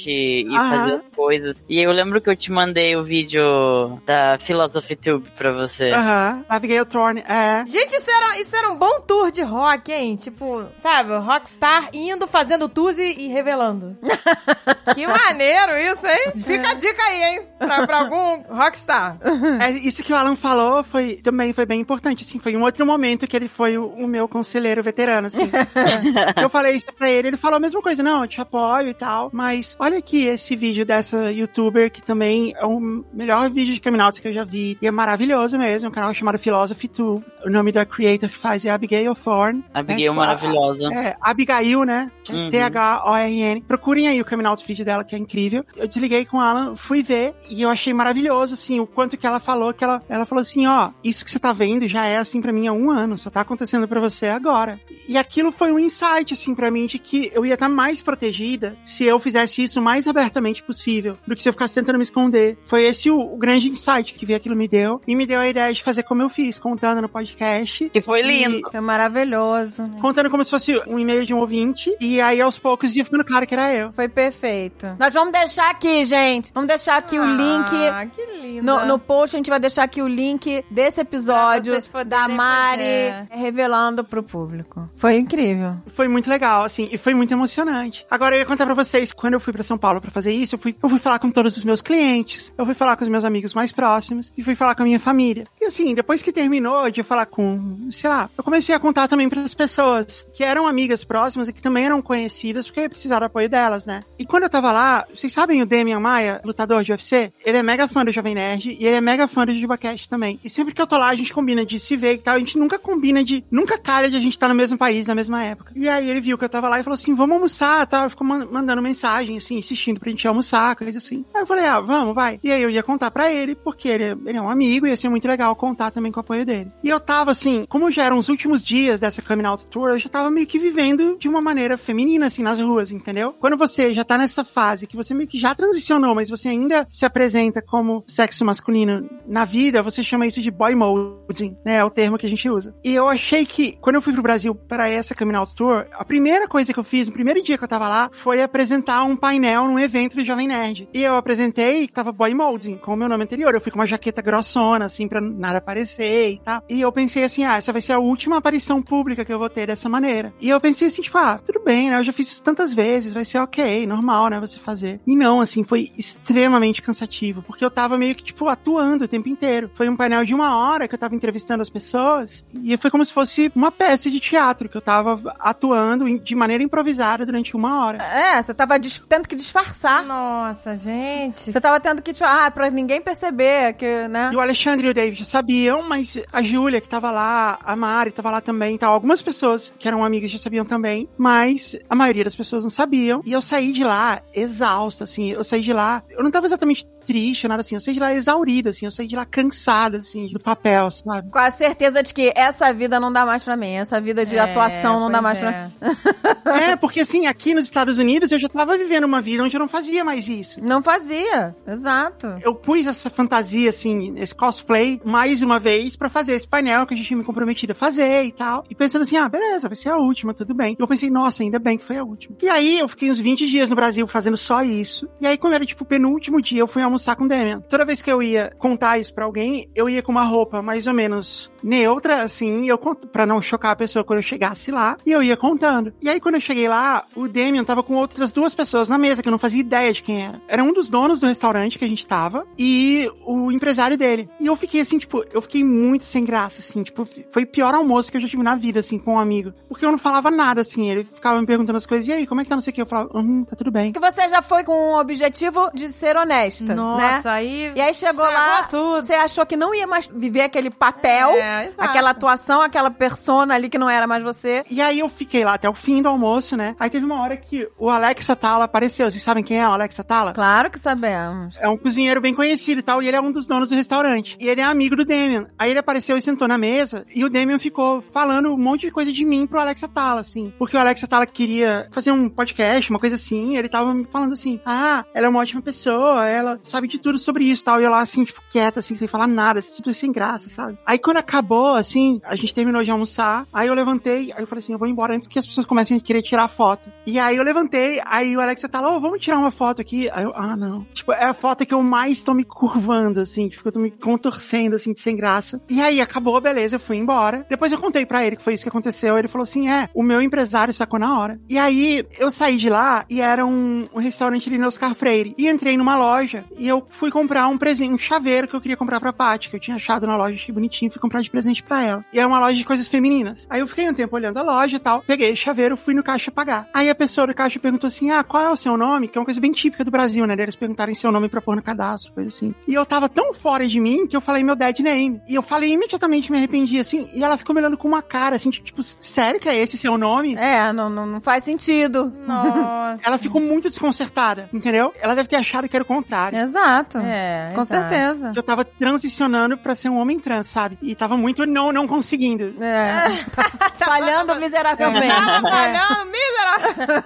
e 0.06 0.46
Aham. 0.56 0.70
fazer 0.70 0.92
as 0.94 1.06
coisas. 1.14 1.64
E 1.68 1.80
eu 1.80 1.90
lembro 1.92 2.20
que 2.20 2.30
eu 2.30 2.36
te 2.36 2.50
mandei 2.50 2.96
o 2.96 3.02
vídeo 3.02 4.00
da 4.06 4.36
Philosophy 4.38 4.96
Tube 4.96 5.30
pra 5.36 5.52
você. 5.52 5.90
Aham, 5.90 6.44
Abigail 6.48 6.86
Thorne, 6.86 7.20
é. 7.26 7.64
Gente, 7.66 7.94
isso 7.94 8.10
era, 8.10 8.40
isso 8.40 8.54
era 8.54 8.70
um 8.70 8.76
bom 8.76 9.00
tour 9.00 9.30
de 9.30 9.42
rock, 9.42 9.92
hein? 9.92 10.16
Tipo, 10.16 10.66
sabe, 10.76 11.12
o 11.12 11.20
rockstar 11.20 11.90
indo, 11.92 12.26
fazendo 12.26 12.68
tours 12.68 12.96
e, 12.98 13.24
e 13.24 13.28
revelando. 13.28 13.96
que 14.94 15.06
maneiro 15.06 15.72
isso, 15.78 16.06
hein? 16.06 16.32
Fica 16.44 16.70
a 16.70 16.74
dica 16.74 17.02
aí, 17.02 17.22
hein? 17.22 17.42
Pra, 17.58 17.86
pra 17.86 17.98
algum 18.00 18.42
rockstar. 18.54 19.18
É, 19.60 19.70
Isso 19.70 20.02
que 20.02 20.12
o 20.12 20.16
Alan 20.16 20.36
falou 20.36 20.82
foi, 20.84 21.16
também 21.16 21.52
foi 21.52 21.66
bem 21.66 21.80
importante, 21.80 22.24
assim, 22.24 22.38
foi 22.38 22.56
um 22.56 22.62
outro 22.62 22.84
momento 22.86 23.26
que 23.26 23.36
ele 23.36 23.48
foi 23.48 23.76
o, 23.78 23.86
o 23.86 24.06
meu 24.06 24.28
conselheiro 24.28 24.82
veterano, 24.82 25.26
assim. 25.26 25.50
eu 26.40 26.48
falei 26.48 26.76
isso 26.76 26.86
pra 26.96 27.10
ele, 27.10 27.28
ele 27.28 27.36
falou 27.36 27.56
a 27.56 27.60
mesma 27.60 27.80
coisa, 27.82 28.02
não, 28.02 28.22
eu 28.22 28.28
te 28.28 28.40
apoio 28.40 28.88
e 28.88 28.94
tal, 28.94 29.30
Mas 29.40 29.74
olha 29.78 29.96
aqui 29.96 30.26
esse 30.26 30.54
vídeo 30.54 30.84
dessa 30.84 31.32
youtuber 31.32 31.90
que 31.90 32.02
também 32.02 32.52
é 32.58 32.66
o 32.66 32.78
melhor 33.10 33.48
vídeo 33.48 33.72
de 33.72 33.80
coming 33.80 33.98
out 33.98 34.20
que 34.20 34.28
eu 34.28 34.34
já 34.34 34.44
vi. 34.44 34.76
E 34.82 34.86
é 34.86 34.90
maravilhoso 34.90 35.56
mesmo, 35.56 35.88
um 35.88 35.90
canal 35.90 36.12
chamado 36.12 36.38
Philosophy 36.38 36.86
2. 36.86 37.22
O 37.46 37.48
nome 37.48 37.72
da 37.72 37.86
creator 37.86 38.28
que 38.28 38.36
faz 38.36 38.66
é 38.66 38.70
Abigail 38.70 39.14
Thorne. 39.14 39.64
Abigail 39.72 40.12
É, 40.12 40.14
maravilhosa. 40.14 40.92
É, 40.92 41.16
Abigail, 41.22 41.84
né? 41.84 42.10
Uhum. 42.28 42.50
T-H-O-R-N. 42.50 43.62
Procurem 43.62 44.08
aí 44.08 44.20
o 44.20 44.26
coming 44.26 44.44
out 44.44 44.62
vídeo 44.62 44.84
dela, 44.84 45.04
que 45.04 45.16
é 45.16 45.18
incrível. 45.18 45.64
Eu 45.74 45.88
desliguei 45.88 46.26
com 46.26 46.36
ela, 46.36 46.76
fui 46.76 47.02
ver, 47.02 47.34
e 47.48 47.62
eu 47.62 47.70
achei 47.70 47.94
maravilhoso, 47.94 48.52
assim, 48.52 48.78
o 48.78 48.86
quanto 48.86 49.16
que 49.16 49.26
ela 49.26 49.40
falou, 49.40 49.72
que 49.72 49.82
ela, 49.82 50.02
ela 50.06 50.26
falou 50.26 50.42
assim, 50.42 50.66
ó, 50.66 50.90
isso 51.02 51.24
que 51.24 51.30
você 51.30 51.38
tá 51.38 51.50
vendo 51.50 51.88
já 51.88 52.04
é, 52.04 52.18
assim, 52.18 52.42
pra 52.42 52.52
mim 52.52 52.66
há 52.68 52.74
um 52.74 52.90
ano, 52.90 53.16
só 53.16 53.30
tá 53.30 53.40
acontecendo 53.40 53.88
pra 53.88 54.00
você 54.00 54.26
agora. 54.26 54.78
E 55.08 55.16
aquilo 55.16 55.50
foi 55.50 55.72
um 55.72 55.78
insight, 55.78 56.34
assim, 56.34 56.54
pra 56.54 56.70
mim, 56.70 56.84
de 56.84 56.98
que 56.98 57.30
eu 57.32 57.46
ia 57.46 57.54
estar 57.54 57.70
mais 57.70 58.02
protegida 58.02 58.76
se 58.84 59.04
eu 59.04 59.18
fizesse 59.18 59.29
isso 59.34 59.80
o 59.80 59.82
mais 59.82 60.06
abertamente 60.06 60.62
possível, 60.62 61.16
do 61.26 61.34
que 61.36 61.42
se 61.42 61.48
eu 61.48 61.52
ficasse 61.52 61.74
tentando 61.74 61.96
me 61.96 62.02
esconder. 62.02 62.58
Foi 62.66 62.84
esse 62.84 63.10
o, 63.10 63.18
o 63.18 63.36
grande 63.36 63.68
insight 63.68 64.14
que 64.14 64.26
vi 64.26 64.34
aquilo 64.34 64.56
me 64.56 64.68
deu, 64.68 65.00
e 65.06 65.14
me 65.14 65.26
deu 65.26 65.40
a 65.40 65.48
ideia 65.48 65.72
de 65.72 65.82
fazer 65.82 66.02
como 66.02 66.22
eu 66.22 66.28
fiz, 66.28 66.58
contando 66.58 67.00
no 67.02 67.08
podcast, 67.08 67.88
Que 67.90 68.02
foi 68.02 68.22
lindo. 68.22 68.60
Foi 68.70 68.80
maravilhoso. 68.80 69.84
contando 70.00 70.30
como 70.30 70.44
se 70.44 70.50
fosse 70.50 70.76
um 70.86 70.98
e-mail 70.98 71.24
de 71.24 71.34
um 71.34 71.38
ouvinte, 71.38 71.94
e 72.00 72.20
aí 72.20 72.40
aos 72.40 72.58
poucos 72.58 72.94
ia 72.94 73.04
ficando 73.04 73.24
claro 73.24 73.46
que 73.46 73.54
era 73.54 73.74
eu. 73.74 73.92
Foi 73.92 74.08
perfeito. 74.08 74.86
Nós 74.98 75.12
vamos 75.12 75.32
deixar 75.32 75.70
aqui, 75.70 76.04
gente. 76.04 76.52
Vamos 76.54 76.68
deixar 76.68 76.96
aqui 76.96 77.18
o 77.18 77.24
link. 77.24 77.70
Ah, 77.92 78.06
que 78.06 78.24
lindo. 78.26 78.62
No, 78.64 78.84
no 78.86 78.98
post 78.98 79.36
a 79.36 79.38
gente 79.38 79.50
vai 79.50 79.60
deixar 79.60 79.84
aqui 79.84 80.02
o 80.02 80.08
link 80.08 80.64
desse 80.70 81.00
episódio 81.00 81.74
da 82.06 82.28
Mari 82.28 82.82
fazer. 82.82 83.26
revelando 83.30 84.04
pro 84.04 84.22
público. 84.22 84.86
Foi 84.96 85.16
incrível. 85.16 85.76
Foi 85.94 86.08
muito 86.08 86.28
legal, 86.28 86.64
assim, 86.64 86.88
e 86.92 86.98
foi 86.98 87.14
muito 87.14 87.32
emocionante. 87.32 88.06
Agora 88.10 88.34
eu 88.34 88.40
ia 88.40 88.46
contar 88.46 88.66
pra 88.66 88.74
vocês, 88.74 89.12
quando 89.20 89.34
eu 89.34 89.40
fui 89.40 89.52
pra 89.52 89.62
São 89.62 89.76
Paulo 89.78 90.00
pra 90.00 90.10
fazer 90.10 90.32
isso, 90.32 90.54
eu 90.54 90.58
fui, 90.58 90.74
eu 90.82 90.88
fui 90.88 90.98
falar 90.98 91.18
com 91.18 91.30
todos 91.30 91.56
os 91.56 91.64
meus 91.64 91.80
clientes, 91.80 92.52
eu 92.56 92.64
fui 92.64 92.74
falar 92.74 92.96
com 92.96 93.04
os 93.04 93.10
meus 93.10 93.24
amigos 93.24 93.54
mais 93.54 93.70
próximos, 93.70 94.32
e 94.36 94.42
fui 94.42 94.54
falar 94.54 94.74
com 94.74 94.82
a 94.82 94.86
minha 94.86 94.98
família. 95.00 95.46
E 95.60 95.64
assim, 95.66 95.94
depois 95.94 96.22
que 96.22 96.32
terminou 96.32 96.90
de 96.90 97.02
falar 97.02 97.26
com, 97.26 97.88
sei 97.90 98.08
lá, 98.08 98.30
eu 98.36 98.42
comecei 98.42 98.74
a 98.74 98.78
contar 98.80 99.08
também 99.08 99.28
pras 99.28 99.52
pessoas 99.54 100.26
que 100.34 100.42
eram 100.42 100.66
amigas 100.66 101.04
próximas 101.04 101.48
e 101.48 101.52
que 101.52 101.60
também 101.62 101.84
eram 101.84 102.00
conhecidas, 102.00 102.66
porque 102.66 102.80
eu 102.80 102.84
ia 102.84 102.90
precisar 102.90 103.18
do 103.18 103.26
apoio 103.26 103.48
delas, 103.48 103.86
né? 103.86 104.00
E 104.18 104.24
quando 104.24 104.44
eu 104.44 104.50
tava 104.50 104.72
lá, 104.72 105.04
vocês 105.14 105.32
sabem 105.32 105.60
o 105.62 105.66
Damian 105.66 106.00
Maia, 106.00 106.40
lutador 106.44 106.82
de 106.82 106.92
UFC? 106.92 107.32
Ele 107.44 107.58
é 107.58 107.62
mega 107.62 107.86
fã 107.88 108.04
do 108.04 108.10
Jovem 108.12 108.34
Nerd 108.34 108.70
e 108.70 108.86
ele 108.86 108.96
é 108.96 109.00
mega 109.00 109.28
fã 109.28 109.44
do 109.44 109.52
JubaCast 109.52 110.08
também. 110.08 110.38
E 110.42 110.48
sempre 110.48 110.72
que 110.74 110.80
eu 110.80 110.86
tô 110.86 110.96
lá, 110.96 111.08
a 111.08 111.14
gente 111.14 111.32
combina 111.32 111.64
de 111.64 111.78
se 111.78 111.96
ver 111.96 112.14
e 112.14 112.18
tal, 112.18 112.36
a 112.36 112.38
gente 112.38 112.58
nunca 112.58 112.78
combina 112.78 113.22
de, 113.22 113.44
nunca 113.50 113.76
calha 113.78 114.10
de 114.10 114.16
a 114.16 114.20
gente 114.20 114.32
estar 114.32 114.48
no 114.48 114.54
mesmo 114.54 114.78
país, 114.78 115.06
na 115.06 115.14
mesma 115.14 115.42
época. 115.44 115.72
E 115.76 115.88
aí 115.88 116.08
ele 116.08 116.20
viu 116.20 116.38
que 116.38 116.44
eu 116.44 116.48
tava 116.48 116.68
lá 116.68 116.80
e 116.80 116.82
falou 116.82 116.94
assim, 116.94 117.14
vamos 117.14 117.34
almoçar, 117.34 117.86
tá? 117.86 118.08
Ficou 118.08 118.26
man- 118.26 118.46
mandando 118.50 118.80
mensagem, 118.80 119.09
assim, 119.18 119.58
insistindo 119.58 120.00
pra 120.00 120.10
gente 120.10 120.26
almoçar, 120.26 120.76
coisa 120.76 120.98
assim. 120.98 121.24
Aí 121.34 121.42
eu 121.42 121.46
falei, 121.46 121.64
ah, 121.66 121.80
vamos, 121.80 122.14
vai. 122.14 122.38
E 122.42 122.50
aí 122.50 122.62
eu 122.62 122.70
ia 122.70 122.82
contar 122.82 123.10
pra 123.10 123.32
ele, 123.32 123.54
porque 123.54 123.88
ele, 123.88 124.04
ele 124.26 124.38
é 124.38 124.42
um 124.42 124.50
amigo 124.50 124.86
e 124.86 124.90
ia 124.90 124.96
ser 124.96 125.08
muito 125.08 125.26
legal 125.26 125.54
contar 125.56 125.90
também 125.90 126.12
com 126.12 126.18
o 126.18 126.22
apoio 126.22 126.44
dele. 126.44 126.70
E 126.82 126.88
eu 126.88 127.00
tava 127.00 127.30
assim, 127.30 127.66
como 127.68 127.90
já 127.90 128.04
eram 128.04 128.18
os 128.18 128.28
últimos 128.28 128.62
dias 128.62 129.00
dessa 129.00 129.22
coming 129.22 129.44
out 129.44 129.66
tour, 129.66 129.90
eu 129.90 129.98
já 129.98 130.08
tava 130.08 130.30
meio 130.30 130.46
que 130.46 130.58
vivendo 130.58 131.16
de 131.18 131.28
uma 131.28 131.40
maneira 131.40 131.76
feminina, 131.76 132.26
assim, 132.26 132.42
nas 132.42 132.60
ruas, 132.60 132.92
entendeu? 132.92 133.34
Quando 133.38 133.56
você 133.56 133.92
já 133.92 134.04
tá 134.04 134.16
nessa 134.16 134.44
fase 134.44 134.86
que 134.86 134.96
você 134.96 135.14
meio 135.14 135.28
que 135.28 135.38
já 135.38 135.54
transicionou, 135.54 136.14
mas 136.14 136.28
você 136.28 136.48
ainda 136.48 136.86
se 136.88 137.04
apresenta 137.04 137.62
como 137.62 138.04
sexo 138.06 138.44
masculino 138.44 139.08
na 139.26 139.44
vida, 139.44 139.82
você 139.82 140.02
chama 140.02 140.26
isso 140.26 140.40
de 140.40 140.50
boy 140.50 140.74
molding, 140.74 141.56
né? 141.64 141.76
É 141.76 141.84
o 141.84 141.90
termo 141.90 142.18
que 142.18 142.26
a 142.26 142.28
gente 142.28 142.48
usa. 142.48 142.74
E 142.84 142.94
eu 142.94 143.08
achei 143.08 143.44
que, 143.46 143.76
quando 143.80 143.96
eu 143.96 144.02
fui 144.02 144.12
pro 144.12 144.22
Brasil 144.22 144.54
para 144.54 144.88
essa 144.88 145.14
coming 145.14 145.34
out 145.34 145.54
tour, 145.54 145.86
a 145.92 146.04
primeira 146.04 146.48
coisa 146.48 146.72
que 146.72 146.78
eu 146.78 146.84
fiz, 146.84 147.08
no 147.08 147.14
primeiro 147.14 147.42
dia 147.42 147.56
que 147.56 147.64
eu 147.64 147.68
tava 147.68 147.88
lá, 147.88 148.10
foi 148.12 148.42
apresentar 148.42 148.99
um 149.04 149.16
painel 149.16 149.66
num 149.66 149.78
evento 149.78 150.16
do 150.16 150.24
Jovem 150.24 150.48
Nerd. 150.48 150.88
E 150.92 151.02
eu 151.02 151.16
apresentei 151.16 151.86
que 151.86 151.92
tava 151.92 152.12
boy 152.12 152.32
molding, 152.34 152.76
com 152.76 152.94
o 152.94 152.96
meu 152.96 153.08
nome 153.08 153.24
anterior. 153.24 153.54
Eu 153.54 153.60
fui 153.60 153.70
com 153.72 153.78
uma 153.78 153.86
jaqueta 153.86 154.22
grossona, 154.22 154.84
assim, 154.86 155.08
pra 155.08 155.20
nada 155.20 155.58
aparecer 155.58 156.32
e 156.32 156.40
tal. 156.40 156.62
E 156.68 156.80
eu 156.80 156.90
pensei 156.92 157.24
assim, 157.24 157.44
ah, 157.44 157.56
essa 157.56 157.72
vai 157.72 157.80
ser 157.82 157.92
a 157.92 157.98
última 157.98 158.36
aparição 158.38 158.82
pública 158.82 159.24
que 159.24 159.32
eu 159.32 159.38
vou 159.38 159.48
ter 159.48 159.66
dessa 159.66 159.88
maneira. 159.88 160.32
E 160.40 160.48
eu 160.48 160.60
pensei 160.60 160.88
assim, 160.88 161.02
tipo, 161.02 161.16
ah, 161.18 161.38
tudo 161.44 161.60
bem, 161.64 161.90
né? 161.90 161.98
Eu 161.98 162.04
já 162.04 162.12
fiz 162.12 162.28
isso 162.30 162.42
tantas 162.42 162.72
vezes, 162.72 163.12
vai 163.12 163.24
ser 163.24 163.38
ok, 163.38 163.86
normal, 163.86 164.28
né? 164.28 164.40
Você 164.40 164.58
fazer. 164.58 165.00
E 165.06 165.16
não, 165.16 165.40
assim, 165.40 165.64
foi 165.64 165.90
extremamente 165.96 166.82
cansativo, 166.82 167.42
porque 167.42 167.64
eu 167.64 167.70
tava 167.70 167.96
meio 167.98 168.14
que, 168.14 168.24
tipo, 168.24 168.48
atuando 168.48 169.04
o 169.04 169.08
tempo 169.08 169.28
inteiro. 169.28 169.70
Foi 169.74 169.88
um 169.88 169.96
painel 169.96 170.24
de 170.24 170.34
uma 170.34 170.56
hora 170.56 170.86
que 170.88 170.94
eu 170.94 170.98
tava 170.98 171.14
entrevistando 171.14 171.62
as 171.62 171.70
pessoas, 171.70 172.44
e 172.62 172.76
foi 172.76 172.90
como 172.90 173.04
se 173.04 173.12
fosse 173.12 173.50
uma 173.54 173.70
peça 173.70 174.10
de 174.10 174.20
teatro, 174.20 174.68
que 174.68 174.76
eu 174.76 174.80
tava 174.80 175.34
atuando 175.38 176.18
de 176.18 176.34
maneira 176.34 176.62
improvisada 176.62 177.24
durante 177.26 177.56
uma 177.56 177.84
hora. 177.84 177.98
É, 178.02 178.42
você 178.42 178.52
tava 178.54 178.78
dis- 178.78 178.89
tendo 179.08 179.28
que 179.28 179.34
disfarçar. 179.34 180.04
Nossa, 180.04 180.76
gente. 180.76 181.52
Você 181.52 181.60
tava 181.60 181.78
tendo 181.80 182.02
que, 182.02 182.12
tipo, 182.12 182.24
ah, 182.24 182.50
pra 182.50 182.70
ninguém 182.70 183.00
perceber 183.00 183.74
que, 183.74 184.08
né? 184.08 184.30
E 184.32 184.36
o 184.36 184.40
Alexandre 184.40 184.86
e 184.86 184.90
o 184.90 184.94
David 184.94 185.18
já 185.20 185.24
sabiam, 185.24 185.82
mas 185.88 186.18
a 186.32 186.42
Júlia, 186.42 186.80
que 186.80 186.88
tava 186.88 187.10
lá, 187.10 187.58
a 187.64 187.76
Mari 187.76 188.10
tava 188.10 188.30
lá 188.30 188.40
também 188.40 188.74
e 188.74 188.78
tal. 188.78 188.92
Algumas 188.92 189.22
pessoas 189.22 189.72
que 189.78 189.86
eram 189.86 190.04
amigas 190.04 190.30
já 190.30 190.38
sabiam 190.38 190.64
também, 190.64 191.08
mas 191.16 191.76
a 191.88 191.94
maioria 191.94 192.24
das 192.24 192.34
pessoas 192.34 192.62
não 192.62 192.70
sabiam. 192.70 193.20
E 193.24 193.32
eu 193.32 193.42
saí 193.42 193.72
de 193.72 193.84
lá 193.84 194.20
exausta, 194.34 195.04
assim. 195.04 195.30
Eu 195.30 195.44
saí 195.44 195.60
de 195.60 195.72
lá, 195.72 196.02
eu 196.10 196.22
não 196.22 196.30
tava 196.30 196.46
exatamente 196.46 196.86
triste, 197.06 197.48
nada 197.48 197.60
assim. 197.60 197.74
Eu 197.74 197.80
saí 197.80 197.94
de 197.94 198.00
lá 198.00 198.14
exaurida, 198.14 198.70
assim. 198.70 198.84
Eu 198.84 198.90
saí 198.90 199.06
de 199.06 199.16
lá 199.16 199.24
cansada, 199.24 199.98
assim, 199.98 200.28
do 200.32 200.38
papel, 200.38 200.90
sabe? 200.90 201.30
Com 201.30 201.38
a 201.38 201.50
certeza 201.50 202.02
de 202.02 202.12
que 202.14 202.32
essa 202.36 202.72
vida 202.72 203.00
não 203.00 203.12
dá 203.12 203.26
mais 203.26 203.42
pra 203.42 203.56
mim. 203.56 203.72
Essa 203.72 204.00
vida 204.00 204.24
de 204.24 204.36
É, 204.36 204.40
atuação 204.40 205.00
não 205.00 205.10
dá 205.10 205.20
mais 205.20 205.38
pra 205.38 205.50
é. 205.50 205.64
mim. 205.66 205.72
é, 206.70 206.76
porque 206.76 207.00
assim, 207.00 207.26
aqui 207.26 207.54
nos 207.54 207.64
Estados 207.64 207.98
Unidos 207.98 208.30
eu 208.32 208.38
já 208.38 208.48
tava 208.48 208.76
vivendo 208.82 209.04
uma 209.04 209.20
vida 209.20 209.42
onde 209.42 209.54
eu 209.54 209.60
não 209.60 209.68
fazia 209.68 210.04
mais 210.04 210.28
isso. 210.28 210.60
Não 210.62 210.82
fazia. 210.82 211.54
Exato. 211.66 212.26
Eu 212.42 212.54
pus 212.54 212.86
essa 212.86 213.10
fantasia, 213.10 213.70
assim, 213.70 214.14
esse 214.16 214.34
cosplay, 214.34 215.00
mais 215.04 215.42
uma 215.42 215.58
vez, 215.58 215.96
pra 215.96 216.08
fazer 216.08 216.32
esse 216.32 216.46
painel 216.46 216.86
que 216.86 216.94
a 216.94 216.96
gente 216.96 217.06
tinha 217.06 217.18
me 217.18 217.24
comprometido 217.24 217.72
a 217.72 217.74
fazer 217.74 218.24
e 218.24 218.32
tal. 218.32 218.64
E 218.70 218.74
pensando 218.74 219.02
assim, 219.02 219.16
ah, 219.16 219.28
beleza, 219.28 219.68
vai 219.68 219.76
ser 219.76 219.90
a 219.90 219.96
última, 219.96 220.34
tudo 220.34 220.54
bem. 220.54 220.76
E 220.78 220.82
eu 220.82 220.88
pensei, 220.88 221.10
nossa, 221.10 221.42
ainda 221.42 221.58
bem 221.58 221.76
que 221.76 221.84
foi 221.84 221.96
a 221.96 222.04
última. 222.04 222.36
E 222.42 222.48
aí 222.48 222.78
eu 222.78 222.88
fiquei 222.88 223.10
uns 223.10 223.18
20 223.18 223.46
dias 223.46 223.70
no 223.70 223.76
Brasil 223.76 224.06
fazendo 224.06 224.36
só 224.36 224.62
isso. 224.62 225.08
E 225.20 225.26
aí, 225.26 225.36
quando 225.36 225.54
era 225.54 225.64
tipo 225.64 225.84
o 225.84 225.86
penúltimo 225.86 226.40
dia, 226.40 226.60
eu 226.60 226.66
fui 226.66 226.82
almoçar 226.82 227.16
com 227.16 227.24
o 227.24 227.28
Damian. 227.28 227.60
Toda 227.68 227.84
vez 227.84 228.02
que 228.02 228.10
eu 228.10 228.22
ia 228.22 228.52
contar 228.58 228.98
isso 228.98 229.12
pra 229.14 229.24
alguém, 229.24 229.68
eu 229.74 229.88
ia 229.88 230.02
com 230.02 230.12
uma 230.12 230.24
roupa 230.24 230.62
mais 230.62 230.86
ou 230.86 230.94
menos 230.94 231.52
neutra, 231.62 232.22
assim, 232.22 232.68
eu 232.68 232.78
pra 232.78 233.26
não 233.26 233.42
chocar 233.42 233.72
a 233.72 233.76
pessoa 233.76 234.04
quando 234.04 234.18
eu 234.18 234.22
chegasse 234.22 234.70
lá. 234.70 234.96
E 235.04 235.12
eu 235.12 235.22
ia 235.22 235.36
contando. 235.36 235.92
E 236.00 236.08
aí, 236.08 236.20
quando 236.20 236.36
eu 236.36 236.40
cheguei 236.40 236.68
lá, 236.68 237.04
o 237.14 237.28
Damian 237.28 237.64
tava 237.64 237.82
com 237.82 237.94
outras 237.94 238.32
duas 238.32 238.54
pessoas 238.60 238.90
na 238.90 238.98
mesa, 238.98 239.22
que 239.22 239.28
eu 239.28 239.30
não 239.30 239.38
fazia 239.38 239.58
ideia 239.60 239.90
de 239.90 240.02
quem 240.02 240.22
era. 240.22 240.38
Era 240.46 240.62
um 240.62 240.70
dos 240.72 240.90
donos 240.90 241.18
do 241.20 241.26
restaurante 241.26 241.78
que 241.78 241.84
a 241.84 241.88
gente 241.88 242.06
tava 242.06 242.46
e 242.58 243.10
o 243.24 243.50
empresário 243.50 243.96
dele. 243.96 244.28
E 244.38 244.46
eu 244.48 244.54
fiquei 244.54 244.82
assim, 244.82 244.98
tipo, 244.98 245.24
eu 245.32 245.40
fiquei 245.40 245.64
muito 245.64 246.04
sem 246.04 246.22
graça, 246.24 246.58
assim, 246.58 246.82
tipo, 246.82 247.08
foi 247.30 247.44
o 247.44 247.46
pior 247.46 247.74
almoço 247.74 248.10
que 248.10 248.18
eu 248.18 248.20
já 248.20 248.28
tive 248.28 248.42
na 248.42 248.54
vida, 248.56 248.80
assim, 248.80 248.98
com 248.98 249.14
um 249.14 249.18
amigo. 249.18 249.54
Porque 249.66 249.84
eu 249.86 249.90
não 249.90 249.96
falava 249.96 250.30
nada, 250.30 250.60
assim, 250.60 250.90
ele 250.90 251.04
ficava 251.04 251.40
me 251.40 251.46
perguntando 251.46 251.78
as 251.78 251.86
coisas, 251.86 252.06
e 252.06 252.12
aí, 252.12 252.26
como 252.26 252.42
é 252.42 252.44
que 252.44 252.50
tá, 252.50 252.56
não 252.56 252.60
sei 252.60 252.70
o 252.70 252.74
que? 252.74 252.82
Eu 252.82 252.86
falava, 252.86 253.08
hum, 253.16 253.44
tá 253.44 253.56
tudo 253.56 253.70
bem. 253.70 253.92
Que 253.92 254.00
você 254.00 254.28
já 254.28 254.42
foi 254.42 254.62
com 254.62 254.72
o 254.72 255.00
objetivo 255.00 255.70
de 255.72 255.88
ser 255.90 256.16
honesta, 256.18 256.74
Nossa, 256.74 257.22
né? 257.22 257.22
aí. 257.24 257.72
E 257.74 257.80
aí 257.80 257.94
chegou 257.94 258.24
lá, 258.26 258.64
tudo. 258.64 259.06
você 259.06 259.14
achou 259.14 259.46
que 259.46 259.56
não 259.56 259.74
ia 259.74 259.86
mais 259.86 260.08
viver 260.08 260.42
aquele 260.42 260.68
papel, 260.70 261.30
É, 261.30 261.70
aquela 261.78 262.10
atuação, 262.10 262.60
aquela 262.60 262.90
persona 262.90 263.54
ali 263.54 263.70
que 263.70 263.78
não 263.78 263.88
era 263.88 264.06
mais 264.06 264.22
você. 264.22 264.64
E 264.70 264.82
aí 264.82 264.98
eu 264.98 265.08
fiquei 265.08 265.44
lá 265.44 265.54
até 265.54 265.68
o 265.68 265.74
fim 265.74 266.02
do 266.02 266.08
almoço, 266.08 266.56
né? 266.56 266.76
Aí 266.78 266.90
teve 266.90 267.06
uma 267.06 267.22
hora 267.22 267.36
que 267.36 267.66
o 267.78 267.88
Alex 267.88 268.28
Atala 268.50 268.64
apareceu. 268.64 269.08
Vocês 269.08 269.22
sabem 269.22 269.44
quem 269.44 269.60
é 269.60 269.68
o 269.68 269.70
Alex 269.70 270.00
Atala? 270.00 270.32
Claro 270.32 270.70
que 270.70 270.78
sabemos. 270.78 271.56
É 271.60 271.68
um 271.68 271.76
cozinheiro 271.76 272.20
bem 272.20 272.34
conhecido 272.34 272.80
e 272.80 272.82
tal, 272.82 273.00
e 273.00 273.06
ele 273.06 273.16
é 273.16 273.20
um 273.20 273.30
dos 273.30 273.46
donos 273.46 273.68
do 273.68 273.76
restaurante. 273.76 274.36
E 274.40 274.48
ele 274.48 274.60
é 274.60 274.64
amigo 274.64 274.96
do 274.96 275.04
Damian. 275.04 275.46
Aí 275.56 275.70
ele 275.70 275.78
apareceu 275.78 276.16
e 276.16 276.22
sentou 276.22 276.48
na 276.48 276.58
mesa, 276.58 277.06
e 277.14 277.24
o 277.24 277.30
Damian 277.30 277.60
ficou 277.60 278.02
falando 278.12 278.52
um 278.52 278.58
monte 278.58 278.82
de 278.82 278.90
coisa 278.90 279.12
de 279.12 279.24
mim 279.24 279.46
pro 279.46 279.60
Alex 279.60 279.84
Atala, 279.84 280.20
assim. 280.20 280.52
Porque 280.58 280.76
o 280.76 280.80
Alex 280.80 281.04
Atala 281.04 281.26
queria 281.26 281.86
fazer 281.92 282.10
um 282.10 282.28
podcast, 282.28 282.90
uma 282.90 282.98
coisa 282.98 283.14
assim, 283.14 283.56
ele 283.56 283.68
tava 283.68 283.94
me 283.94 284.04
falando 284.10 284.32
assim, 284.32 284.60
ah, 284.66 285.04
ela 285.14 285.26
é 285.26 285.28
uma 285.28 285.40
ótima 285.40 285.62
pessoa, 285.62 286.26
ela 286.26 286.58
sabe 286.64 286.88
de 286.88 286.98
tudo 286.98 287.18
sobre 287.18 287.44
isso 287.44 287.62
e 287.62 287.64
tal. 287.64 287.80
E 287.80 287.84
eu 287.84 287.90
lá, 287.90 288.00
assim, 288.00 288.24
tipo, 288.24 288.42
quieta, 288.50 288.80
assim, 288.80 288.96
sem 288.96 289.06
falar 289.06 289.28
nada, 289.28 289.62
tipo, 289.62 289.94
sem 289.94 290.10
graça, 290.10 290.48
sabe? 290.48 290.76
Aí 290.84 290.98
quando 290.98 291.18
acabou, 291.18 291.76
assim, 291.76 292.20
a 292.24 292.34
gente 292.34 292.54
terminou 292.54 292.82
de 292.82 292.90
almoçar, 292.90 293.46
aí 293.52 293.68
eu 293.68 293.74
levantei, 293.74 294.32
aí 294.32 294.42
eu 294.42 294.46
falei 294.46 294.58
assim, 294.58 294.72
eu 294.72 294.78
vou 294.78 294.88
embora 294.88 295.14
antes 295.14 295.28
que 295.28 295.38
as 295.38 295.46
pessoas 295.46 295.66
comecem 295.66 295.96
a 295.96 296.00
querer 296.00 296.22
tirar 296.22 296.48
foto. 296.48 296.90
E 297.06 297.18
aí 297.18 297.36
eu 297.36 297.44
levantei, 297.44 298.00
aí 298.04 298.39
o 298.40 298.42
Alex 298.42 298.64
Atala, 298.64 298.96
ô, 298.96 299.00
vamos 299.00 299.20
tirar 299.20 299.38
uma 299.38 299.50
foto 299.50 299.80
aqui. 299.80 300.08
Aí 300.10 300.24
eu, 300.24 300.32
ah, 300.34 300.56
não. 300.56 300.86
Tipo, 300.94 301.12
é 301.12 301.24
a 301.24 301.34
foto 301.34 301.66
que 301.66 301.74
eu 301.74 301.82
mais 301.82 302.22
tô 302.22 302.32
me 302.32 302.44
curvando, 302.44 303.20
assim, 303.20 303.48
tipo, 303.48 303.68
eu 303.68 303.72
tô 303.72 303.78
me 303.78 303.90
contorcendo, 303.90 304.76
assim, 304.76 304.94
sem 304.96 305.14
graça. 305.14 305.60
E 305.68 305.80
aí 305.80 306.00
acabou, 306.00 306.40
beleza, 306.40 306.76
eu 306.76 306.80
fui 306.80 306.96
embora. 306.96 307.46
Depois 307.48 307.70
eu 307.70 307.78
contei 307.78 308.06
pra 308.06 308.24
ele 308.24 308.36
que 308.36 308.42
foi 308.42 308.54
isso 308.54 308.62
que 308.62 308.68
aconteceu. 308.68 309.18
Ele 309.18 309.28
falou 309.28 309.42
assim: 309.42 309.68
é, 309.68 309.90
o 309.94 310.02
meu 310.02 310.22
empresário 310.22 310.72
sacou 310.72 310.98
na 310.98 311.10
na 311.10 311.18
hora. 311.18 311.40
E 311.48 311.58
aí, 311.58 312.06
eu 312.18 312.30
saí 312.30 312.56
de 312.56 312.70
lá 312.70 313.04
e 313.10 313.20
era 313.20 313.44
um, 313.44 313.86
um 313.92 313.98
restaurante 313.98 314.48
ali 314.48 314.56
no 314.56 314.68
Oscar 314.68 314.94
Freire. 314.94 315.34
E 315.36 315.48
entrei 315.48 315.76
numa 315.76 315.96
loja 315.96 316.44
e 316.56 316.68
eu 316.68 316.86
fui 316.90 317.10
comprar 317.10 317.48
um 317.48 317.58
presente, 317.58 317.92
um 317.92 317.98
chaveiro 317.98 318.46
que 318.46 318.54
eu 318.54 318.60
queria 318.60 318.76
comprar 318.76 319.00
pra 319.00 319.12
Paty, 319.12 319.50
que 319.50 319.56
eu 319.56 319.60
tinha 319.60 319.76
achado 319.76 320.06
na 320.06 320.16
loja, 320.16 320.36
achei 320.36 320.54
bonitinho, 320.54 320.90
fui 320.90 321.00
comprar 321.00 321.20
de 321.20 321.30
presente 321.30 321.62
pra 321.62 321.82
ela. 321.82 322.04
E 322.12 322.18
era 322.18 322.28
uma 322.28 322.38
loja 322.38 322.56
de 322.56 322.64
coisas 322.64 322.86
femininas. 322.86 323.46
Aí 323.50 323.60
eu 323.60 323.66
fiquei 323.66 323.88
um 323.88 323.94
tempo 323.94 324.14
olhando 324.14 324.38
a 324.38 324.42
loja 324.42 324.76
e 324.76 324.78
tal, 324.78 325.02
peguei 325.02 325.32
o 325.32 325.36
chaveiro, 325.36 325.76
fui 325.76 325.94
no 325.94 326.02
caixa 326.02 326.30
pagar. 326.30 326.68
Aí 326.72 326.88
a 326.88 326.94
pessoa 326.94 327.26
do 327.26 327.34
caixa 327.34 327.58
perguntou 327.58 327.88
assim: 327.88 328.10
ah, 328.10 328.22
qual 328.30 328.44
é 328.44 328.48
o 328.48 328.54
seu 328.54 328.76
nome? 328.76 329.08
Que 329.08 329.18
é 329.18 329.20
uma 329.20 329.24
coisa 329.24 329.40
bem 329.40 329.50
típica 329.50 329.82
do 329.82 329.90
Brasil, 329.90 330.24
né? 330.24 330.34
Eles 330.38 330.54
perguntarem 330.54 330.94
seu 330.94 331.10
nome 331.10 331.28
pra 331.28 331.40
pôr 331.40 331.56
no 331.56 331.62
cadastro, 331.62 332.12
coisa 332.12 332.28
assim. 332.28 332.54
E 332.68 332.72
eu 332.72 332.86
tava 332.86 333.08
tão 333.08 333.34
fora 333.34 333.66
de 333.66 333.80
mim 333.80 334.06
que 334.06 334.16
eu 334.16 334.20
falei 334.20 334.44
meu 334.44 334.54
dad 334.54 334.78
name. 334.78 335.20
E 335.26 335.34
eu 335.34 335.42
falei 335.42 335.72
imediatamente, 335.72 336.30
me 336.30 336.38
arrependi, 336.38 336.78
assim, 336.78 337.10
e 337.12 337.24
ela 337.24 337.36
ficou 337.36 337.52
me 337.52 337.60
olhando 337.60 337.76
com 337.76 337.88
uma 337.88 338.00
cara, 338.00 338.36
assim, 338.36 338.48
tipo, 338.50 338.80
sério 338.84 339.40
que 339.40 339.48
é 339.48 339.56
esse 339.56 339.76
seu 339.76 339.98
nome? 339.98 340.36
É, 340.36 340.72
não, 340.72 340.88
não, 340.88 341.04
não 341.06 341.20
faz 341.20 341.42
sentido. 341.42 342.12
Nossa. 342.24 343.02
Ela 343.04 343.18
ficou 343.18 343.40
muito 343.40 343.68
desconcertada, 343.68 344.48
entendeu? 344.52 344.92
Ela 345.00 345.14
deve 345.14 345.28
ter 345.28 345.36
achado 345.36 345.68
que 345.68 345.76
era 345.76 345.82
o 345.82 345.86
contrário. 345.86 346.38
Exato. 346.38 346.98
É, 346.98 347.50
Com 347.54 347.62
exato. 347.62 347.88
certeza. 347.88 348.32
Eu 348.34 348.42
tava 348.42 348.64
transicionando 348.64 349.56
pra 349.58 349.74
ser 349.74 349.88
um 349.88 349.98
homem 349.98 350.18
trans, 350.18 350.48
sabe? 350.48 350.78
E 350.82 350.94
tava 350.94 351.16
muito 351.16 351.46
não, 351.46 351.72
não 351.72 351.88
conseguindo. 351.88 352.54
É. 352.62 353.08
Falhando 353.84 354.36
miseravelmente. 354.36 355.08
Tava 355.08 355.50
falhando, 355.50 356.10
miserável. 356.10 357.00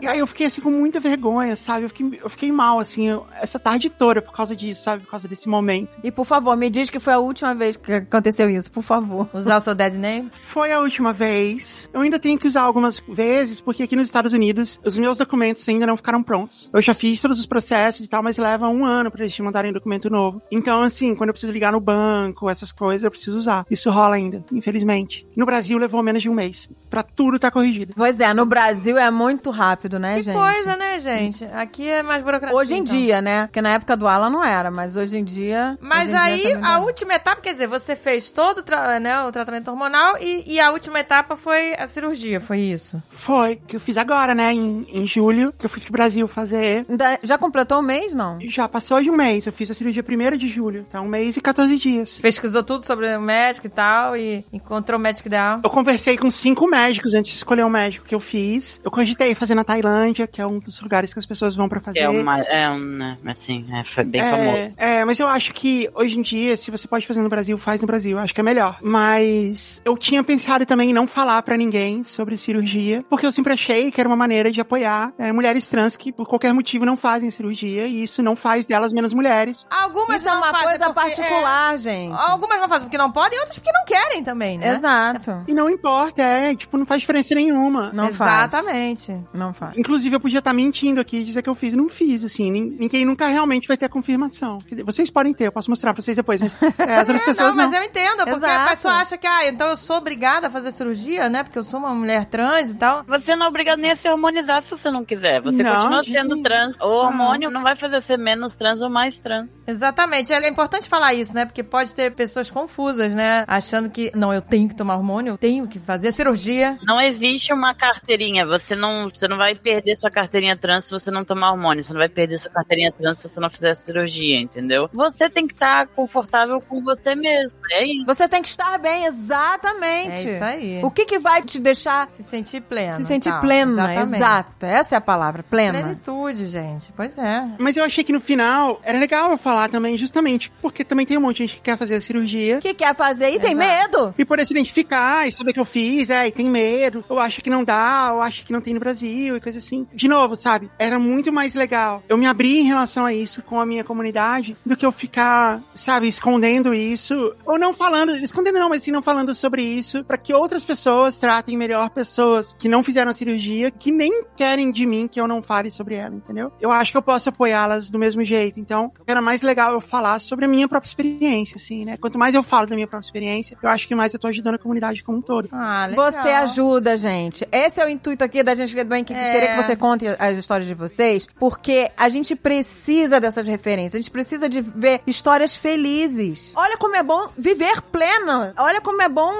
E 0.02 0.06
aí 0.06 0.23
eu 0.24 0.28
fiquei 0.28 0.46
assim 0.46 0.60
com 0.60 0.70
muita 0.70 0.98
vergonha, 1.00 1.54
sabe? 1.56 1.84
Eu 1.84 1.88
fiquei, 1.88 2.20
eu 2.22 2.28
fiquei 2.30 2.50
mal, 2.52 2.78
assim, 2.78 3.08
eu- 3.08 3.26
essa 3.40 3.58
tarde 3.58 3.88
toda 3.90 4.20
por 4.22 4.32
causa 4.32 4.56
disso, 4.56 4.82
sabe? 4.82 5.02
Por 5.04 5.10
causa 5.10 5.28
desse 5.28 5.48
momento. 5.48 5.96
E 6.02 6.10
por 6.10 6.24
favor, 6.26 6.56
me 6.56 6.68
diz 6.70 6.90
que 6.90 6.98
foi 6.98 7.12
a 7.12 7.18
última 7.18 7.54
vez 7.54 7.76
que 7.76 7.92
aconteceu 7.92 8.48
isso, 8.50 8.70
por 8.70 8.82
favor. 8.82 9.28
Usar 9.32 9.56
o 9.58 9.60
seu 9.60 9.74
dead 9.74 9.94
name? 9.94 10.28
Foi 10.32 10.72
a 10.72 10.80
última 10.80 11.12
vez. 11.12 11.88
Eu 11.92 12.00
ainda 12.00 12.18
tenho 12.18 12.38
que 12.38 12.46
usar 12.46 12.62
algumas 12.62 13.00
vezes, 13.08 13.60
porque 13.60 13.82
aqui 13.84 13.94
nos 13.96 14.06
Estados 14.08 14.32
Unidos 14.32 14.80
os 14.84 14.96
meus 14.98 15.18
documentos 15.18 15.68
ainda 15.68 15.86
não 15.86 15.96
ficaram 15.96 16.22
prontos. 16.22 16.68
Eu 16.72 16.80
já 16.82 16.94
fiz 16.94 17.20
todos 17.20 17.38
os 17.38 17.46
processos 17.46 18.06
e 18.06 18.08
tal, 18.08 18.22
mas 18.22 18.38
leva 18.38 18.68
um 18.68 18.84
ano 18.84 19.10
pra 19.10 19.22
eles 19.22 19.34
te 19.34 19.42
mandarem 19.42 19.72
documento 19.72 20.08
novo. 20.10 20.40
Então, 20.50 20.82
assim, 20.82 21.14
quando 21.14 21.28
eu 21.28 21.34
preciso 21.34 21.52
ligar 21.52 21.72
no 21.72 21.80
banco, 21.80 22.48
essas 22.48 22.72
coisas, 22.72 23.04
eu 23.04 23.10
preciso 23.10 23.36
usar. 23.38 23.66
Isso 23.70 23.90
rola 23.90 24.16
ainda, 24.16 24.44
infelizmente. 24.52 25.26
No 25.36 25.46
Brasil 25.46 25.76
levou 25.78 26.02
menos 26.02 26.22
de 26.22 26.28
um 26.30 26.34
mês. 26.34 26.68
Pra 26.88 27.02
tudo 27.02 27.38
tá 27.38 27.50
corrigido. 27.50 27.92
Pois 27.96 28.20
é, 28.20 28.32
no 28.32 28.46
Brasil 28.46 28.96
é 28.98 29.10
muito 29.10 29.50
rápido, 29.50 29.98
né, 29.98 30.13
Que 30.16 30.22
gente? 30.24 30.34
coisa, 30.34 30.76
né, 30.76 31.00
gente? 31.00 31.44
Aqui 31.52 31.88
é 31.88 32.02
mais 32.02 32.22
burocracia. 32.22 32.56
Hoje 32.56 32.74
em 32.74 32.78
então. 32.78 32.96
dia, 32.96 33.20
né? 33.22 33.46
Porque 33.46 33.60
na 33.62 33.70
época 33.70 33.96
do 33.96 34.06
Alan 34.06 34.30
não 34.30 34.44
era, 34.44 34.70
mas 34.70 34.96
hoje 34.96 35.16
em 35.16 35.24
dia. 35.24 35.78
Mas 35.80 36.08
em 36.08 36.12
dia 36.12 36.20
aí, 36.22 36.42
também 36.42 36.64
a 36.64 36.78
última 36.80 37.14
etapa, 37.14 37.40
quer 37.40 37.52
dizer, 37.52 37.66
você 37.66 37.94
fez 37.96 38.30
todo 38.30 38.58
o, 38.58 38.62
tra- 38.62 38.98
né, 39.00 39.20
o 39.24 39.32
tratamento 39.32 39.68
hormonal 39.70 40.16
e, 40.20 40.44
e 40.54 40.60
a 40.60 40.70
última 40.70 41.00
etapa 41.00 41.36
foi 41.36 41.74
a 41.74 41.86
cirurgia, 41.86 42.40
foi 42.40 42.60
isso? 42.60 43.02
Foi, 43.10 43.56
que 43.56 43.76
eu 43.76 43.80
fiz 43.80 43.96
agora, 43.96 44.34
né? 44.34 44.52
Em, 44.52 44.86
em 44.92 45.06
julho, 45.06 45.52
que 45.58 45.66
eu 45.66 45.70
fui 45.70 45.80
pro 45.80 45.92
Brasil 45.92 46.26
fazer. 46.28 46.84
Ainda- 46.88 47.18
Já 47.22 47.38
completou 47.38 47.78
um 47.78 47.82
mês, 47.82 48.14
não? 48.14 48.38
Já 48.40 48.68
passou 48.68 49.00
de 49.02 49.10
um 49.10 49.16
mês. 49.16 49.46
Eu 49.46 49.52
fiz 49.52 49.70
a 49.70 49.74
cirurgia 49.74 50.04
1 50.06 50.36
de 50.36 50.48
julho. 50.48 50.84
Tá 50.90 51.00
um 51.00 51.08
mês 51.08 51.36
e 51.36 51.40
14 51.40 51.76
dias. 51.76 52.20
Pesquisou 52.20 52.62
tudo 52.62 52.86
sobre 52.86 53.14
o 53.16 53.20
médico 53.20 53.66
e 53.66 53.70
tal 53.70 54.16
e 54.16 54.44
encontrou 54.52 54.98
o 54.98 55.02
médico 55.02 55.28
ideal. 55.28 55.60
Eu 55.62 55.70
conversei 55.70 56.16
com 56.16 56.30
cinco 56.30 56.66
médicos 56.68 57.14
antes 57.14 57.32
de 57.32 57.38
escolher 57.38 57.64
o 57.64 57.70
médico 57.70 58.04
que 58.06 58.14
eu 58.14 58.20
fiz. 58.20 58.80
Eu 58.84 58.90
cogitei 58.90 59.34
fazer 59.34 59.54
na 59.54 59.64
Tailândia, 59.64 60.03
que 60.12 60.40
é 60.40 60.46
um 60.46 60.58
dos 60.58 60.80
lugares 60.80 61.12
que 61.12 61.18
as 61.18 61.26
pessoas 61.26 61.54
vão 61.56 61.68
pra 61.68 61.80
fazer. 61.80 62.00
É 62.00 62.08
uma, 62.08 62.40
é 62.40 62.68
um, 62.70 63.16
assim, 63.28 63.66
é, 63.72 63.84
foi 63.84 64.04
bem 64.04 64.20
famoso. 64.22 64.56
É, 64.56 64.72
é, 64.76 65.04
mas 65.04 65.18
eu 65.20 65.28
acho 65.28 65.52
que 65.54 65.88
hoje 65.94 66.18
em 66.18 66.22
dia, 66.22 66.56
se 66.56 66.70
você 66.70 66.86
pode 66.88 67.06
fazer 67.06 67.20
no 67.22 67.28
Brasil, 67.28 67.56
faz 67.58 67.80
no 67.80 67.86
Brasil. 67.86 68.18
Acho 68.18 68.34
que 68.34 68.40
é 68.40 68.44
melhor. 68.44 68.78
Mas 68.82 69.80
eu 69.84 69.96
tinha 69.96 70.22
pensado 70.22 70.64
também 70.66 70.90
em 70.90 70.92
não 70.92 71.06
falar 71.06 71.40
pra 71.42 71.56
ninguém 71.56 72.02
sobre 72.02 72.36
cirurgia, 72.36 73.04
porque 73.08 73.26
eu 73.26 73.32
sempre 73.32 73.52
achei 73.52 73.90
que 73.90 74.00
era 74.00 74.08
uma 74.08 74.16
maneira 74.16 74.50
de 74.50 74.60
apoiar 74.60 75.12
é, 75.18 75.32
mulheres 75.32 75.68
trans 75.68 75.96
que 75.96 76.12
por 76.12 76.26
qualquer 76.26 76.52
motivo 76.52 76.84
não 76.84 76.96
fazem 76.96 77.30
cirurgia 77.30 77.86
e 77.86 78.02
isso 78.02 78.22
não 78.22 78.34
faz 78.36 78.66
delas 78.66 78.92
menos 78.92 79.12
mulheres. 79.12 79.66
Algumas 79.70 80.18
Isso 80.18 80.28
é 80.28 80.32
uma 80.32 80.52
coisa 80.52 80.86
porque- 80.90 81.00
particular, 81.00 81.74
é, 81.74 81.78
gente. 81.78 82.14
algumas 82.14 82.60
não 82.60 82.68
fazem 82.68 82.84
porque 82.84 82.98
não 82.98 83.10
podem 83.12 83.36
e 83.38 83.40
outras 83.40 83.56
porque 83.58 83.72
não 83.72 83.84
querem 83.84 84.24
também, 84.24 84.58
né? 84.58 84.74
Exato. 84.74 85.44
E 85.46 85.54
não 85.54 85.68
importa, 85.70 86.22
é, 86.22 86.54
tipo, 86.54 86.76
não 86.76 86.86
faz 86.86 87.00
diferença 87.00 87.34
nenhuma. 87.34 87.90
Não 87.92 88.12
faz. 88.12 88.52
Exatamente. 88.52 89.16
Não 89.32 89.52
faz. 89.52 89.76
Inclusive, 89.76 89.93
eu 90.12 90.20
podia 90.20 90.38
estar 90.38 90.52
mentindo 90.52 91.00
aqui 91.00 91.18
e 91.18 91.24
dizer 91.24 91.42
que 91.42 91.48
eu 91.48 91.54
fiz. 91.54 91.72
Não 91.74 91.88
fiz, 91.88 92.24
assim. 92.24 92.50
nin- 92.50 92.76
Ninguém 92.78 93.04
nunca 93.04 93.26
realmente 93.26 93.66
vai 93.68 93.76
ter 93.76 93.86
a 93.86 93.88
confirmação. 93.88 94.58
Vocês 94.84 95.10
podem 95.10 95.32
ter, 95.32 95.46
eu 95.46 95.52
posso 95.52 95.70
mostrar 95.70 95.92
pra 95.94 96.02
vocês 96.02 96.16
depois, 96.16 96.40
mas 96.40 96.56
é, 96.78 96.96
as 96.96 97.08
outras 97.08 97.22
É, 97.22 97.24
pessoas 97.24 97.48
não, 97.50 97.56
mas 97.56 97.70
não. 97.70 97.78
eu 97.78 97.84
entendo, 97.84 98.18
porque 98.24 98.44
a 98.46 98.54
Exato. 98.54 98.70
pessoa 98.70 98.94
acha 98.94 99.18
que, 99.18 99.26
ah, 99.26 99.48
então 99.48 99.68
eu 99.68 99.76
sou 99.76 99.96
obrigada 99.96 100.46
a 100.46 100.50
fazer 100.50 100.70
cirurgia, 100.72 101.28
né? 101.28 101.42
Porque 101.42 101.58
eu 101.58 101.62
sou 101.64 101.78
uma 101.80 101.94
mulher 101.94 102.24
trans 102.26 102.70
e 102.70 102.74
tal. 102.74 103.04
Você 103.04 103.34
não 103.36 103.46
é 103.46 103.48
obrigado 103.48 103.78
nem 103.78 103.90
a 103.92 103.96
se 103.96 104.08
hormonizar 104.08 104.62
se 104.62 104.70
você 104.70 104.90
não 104.90 105.04
quiser. 105.04 105.40
Você 105.42 105.62
Não, 105.62 105.74
continua 105.74 106.02
sendo 106.04 106.40
trans. 106.42 106.78
O 106.80 106.86
hormônio 106.86 107.50
não 107.50 107.62
vai 107.62 107.76
fazer 107.76 108.00
você 108.02 108.16
menos 108.16 108.54
trans 108.56 108.80
ou 108.80 108.90
mais 108.90 109.18
trans. 109.18 109.50
Exatamente. 109.66 110.32
É 110.32 110.48
importante 110.48 110.88
falar 110.88 111.14
isso, 111.14 111.34
né? 111.34 111.44
Porque 111.44 111.62
pode 111.62 111.94
ter 111.94 112.12
pessoas 112.14 112.50
confusas, 112.50 113.12
né? 113.12 113.44
Achando 113.46 113.90
que, 113.90 114.10
não, 114.14 114.32
eu 114.32 114.40
tenho 114.42 114.68
que 114.68 114.74
tomar 114.76 114.96
hormônio, 114.96 115.32
eu 115.32 115.38
tenho 115.38 115.66
que 115.68 115.78
fazer 115.78 116.08
a 116.08 116.12
cirurgia. 116.12 116.78
Não 116.82 117.00
existe 117.00 117.52
uma 117.52 117.74
carteirinha. 117.74 118.46
Você 118.46 118.74
não, 118.74 119.08
você 119.08 119.26
não 119.28 119.36
vai 119.36 119.54
perder 119.74 119.96
sua 119.96 120.10
carteirinha 120.10 120.56
trans 120.56 120.84
se 120.84 120.90
você 120.90 121.10
não 121.10 121.24
tomar 121.24 121.52
hormônio. 121.52 121.82
Você 121.82 121.92
não 121.92 121.98
vai 122.00 122.08
perder 122.08 122.38
sua 122.38 122.50
carteirinha 122.50 122.92
trans 122.92 123.18
se 123.18 123.28
você 123.28 123.40
não 123.40 123.50
fizer 123.50 123.70
a 123.70 123.74
cirurgia, 123.74 124.40
entendeu? 124.40 124.88
Você 124.92 125.28
tem 125.28 125.46
que 125.46 125.54
estar 125.54 125.86
confortável 125.88 126.60
com 126.60 126.82
você 126.82 127.14
mesmo. 127.14 127.52
É 127.72 127.84
isso. 127.84 128.04
Você 128.06 128.28
tem 128.28 128.42
que 128.42 128.48
estar 128.48 128.78
bem, 128.78 129.06
exatamente. 129.06 130.28
É 130.28 130.34
isso 130.34 130.44
aí. 130.44 130.80
O 130.84 130.90
que, 130.90 131.04
que 131.04 131.18
vai 131.18 131.42
te 131.42 131.58
deixar 131.58 132.08
Se 132.10 132.22
sentir 132.22 132.60
plena. 132.60 132.94
se 132.96 133.04
sentir 133.04 133.30
tal. 133.30 133.40
plena? 133.40 133.82
Exatamente. 133.92 134.16
Exato. 134.16 134.66
Essa 134.66 134.94
é 134.94 134.98
a 134.98 135.00
palavra, 135.00 135.42
plena. 135.42 135.80
Plenitude, 135.80 136.46
gente. 136.48 136.92
Pois 136.96 137.16
é. 137.18 137.44
Mas 137.58 137.76
eu 137.76 137.84
achei 137.84 138.04
que 138.04 138.12
no 138.12 138.20
final 138.20 138.80
era 138.82 138.98
legal 138.98 139.30
eu 139.30 139.38
falar 139.38 139.68
também, 139.68 139.96
justamente 139.96 140.50
porque 140.62 140.84
também 140.84 141.06
tem 141.06 141.18
um 141.18 141.20
monte 141.20 141.36
de 141.38 141.42
gente 141.44 141.54
que 141.56 141.62
quer 141.62 141.76
fazer 141.76 141.96
a 141.96 142.00
cirurgia. 142.00 142.58
Que 142.60 142.74
quer 142.74 142.94
fazer 142.94 143.30
e 143.30 143.38
tem 143.40 143.52
Exato. 143.52 143.98
medo. 144.02 144.14
E 144.18 144.24
poder 144.24 144.46
se 144.46 144.52
identificar 144.52 145.26
e 145.26 145.32
saber 145.32 145.52
que 145.52 145.60
eu 145.60 145.64
fiz, 145.64 146.10
é, 146.10 146.28
e 146.28 146.32
tem 146.32 146.48
medo, 146.48 147.04
ou 147.08 147.18
acha 147.18 147.40
que 147.40 147.50
não 147.50 147.64
dá, 147.64 148.12
ou 148.12 148.20
acha 148.20 148.44
que 148.44 148.52
não 148.52 148.60
tem 148.60 148.74
no 148.74 148.80
Brasil, 148.80 149.36
e 149.36 149.40
coisa 149.40 149.58
assim. 149.64 149.86
De 149.92 150.08
novo, 150.08 150.36
sabe? 150.36 150.70
Era 150.78 150.98
muito 150.98 151.32
mais 151.32 151.54
legal 151.54 152.02
eu 152.08 152.16
me 152.16 152.26
abrir 152.26 152.58
em 152.58 152.64
relação 152.64 153.04
a 153.06 153.12
isso 153.12 153.42
com 153.42 153.60
a 153.60 153.66
minha 153.66 153.84
comunidade 153.84 154.56
do 154.64 154.76
que 154.76 154.84
eu 154.84 154.92
ficar, 154.92 155.60
sabe, 155.74 156.08
escondendo 156.08 156.72
isso. 156.74 157.34
Ou 157.46 157.58
não 157.58 157.72
falando, 157.72 158.16
escondendo 158.16 158.58
não, 158.58 158.68
mas 158.68 158.82
sim 158.82 158.90
não 158.90 159.02
falando 159.02 159.34
sobre 159.34 159.62
isso, 159.62 160.04
pra 160.04 160.16
que 160.16 160.32
outras 160.32 160.64
pessoas 160.64 161.18
tratem 161.18 161.56
melhor 161.56 161.90
pessoas 161.90 162.54
que 162.58 162.68
não 162.68 162.84
fizeram 162.84 163.10
a 163.10 163.14
cirurgia, 163.14 163.70
que 163.70 163.90
nem 163.90 164.24
querem 164.36 164.70
de 164.70 164.86
mim 164.86 165.08
que 165.08 165.20
eu 165.20 165.26
não 165.26 165.42
fale 165.42 165.70
sobre 165.70 165.94
ela, 165.94 166.14
entendeu? 166.14 166.52
Eu 166.60 166.70
acho 166.70 166.92
que 166.92 166.98
eu 166.98 167.02
posso 167.02 167.28
apoiá-las 167.28 167.90
do 167.90 167.98
mesmo 167.98 168.24
jeito. 168.24 168.60
Então, 168.60 168.92
era 169.06 169.20
mais 169.22 169.42
legal 169.42 169.72
eu 169.72 169.80
falar 169.80 170.18
sobre 170.18 170.44
a 170.44 170.48
minha 170.48 170.68
própria 170.68 170.88
experiência, 170.88 171.56
assim, 171.56 171.84
né? 171.84 171.96
Quanto 171.96 172.18
mais 172.18 172.34
eu 172.34 172.42
falo 172.42 172.66
da 172.66 172.74
minha 172.74 172.86
própria 172.86 173.06
experiência, 173.06 173.56
eu 173.62 173.68
acho 173.68 173.86
que 173.88 173.94
mais 173.94 174.12
eu 174.14 174.20
tô 174.20 174.26
ajudando 174.26 174.54
a 174.54 174.58
comunidade 174.58 175.02
como 175.02 175.18
um 175.18 175.22
todo. 175.22 175.48
Ah, 175.52 175.86
legal. 175.86 176.12
Você 176.12 176.28
ajuda, 176.28 176.96
gente. 176.96 177.46
Esse 177.50 177.80
é 177.80 177.86
o 177.86 177.88
intuito 177.88 178.22
aqui 178.24 178.42
da 178.42 178.54
gente 178.54 178.74
bem 178.84 179.04
que 179.04 179.12
É. 179.12 179.32
querer 179.32 179.53
que 179.54 179.62
você 179.62 179.76
conte 179.76 180.06
as 180.18 180.36
histórias 180.38 180.66
de 180.66 180.74
vocês, 180.74 181.26
porque 181.38 181.90
a 181.96 182.08
gente 182.08 182.34
precisa 182.36 183.20
dessas 183.20 183.46
referências. 183.46 183.94
A 183.94 183.98
gente 184.02 184.10
precisa 184.10 184.48
de 184.48 184.60
ver 184.60 185.00
histórias 185.06 185.54
felizes. 185.56 186.52
Olha 186.56 186.76
como 186.76 186.96
é 186.96 187.02
bom 187.02 187.28
viver 187.36 187.80
plena. 187.82 188.52
Olha 188.56 188.80
como 188.80 189.00
é 189.02 189.08
bom 189.08 189.32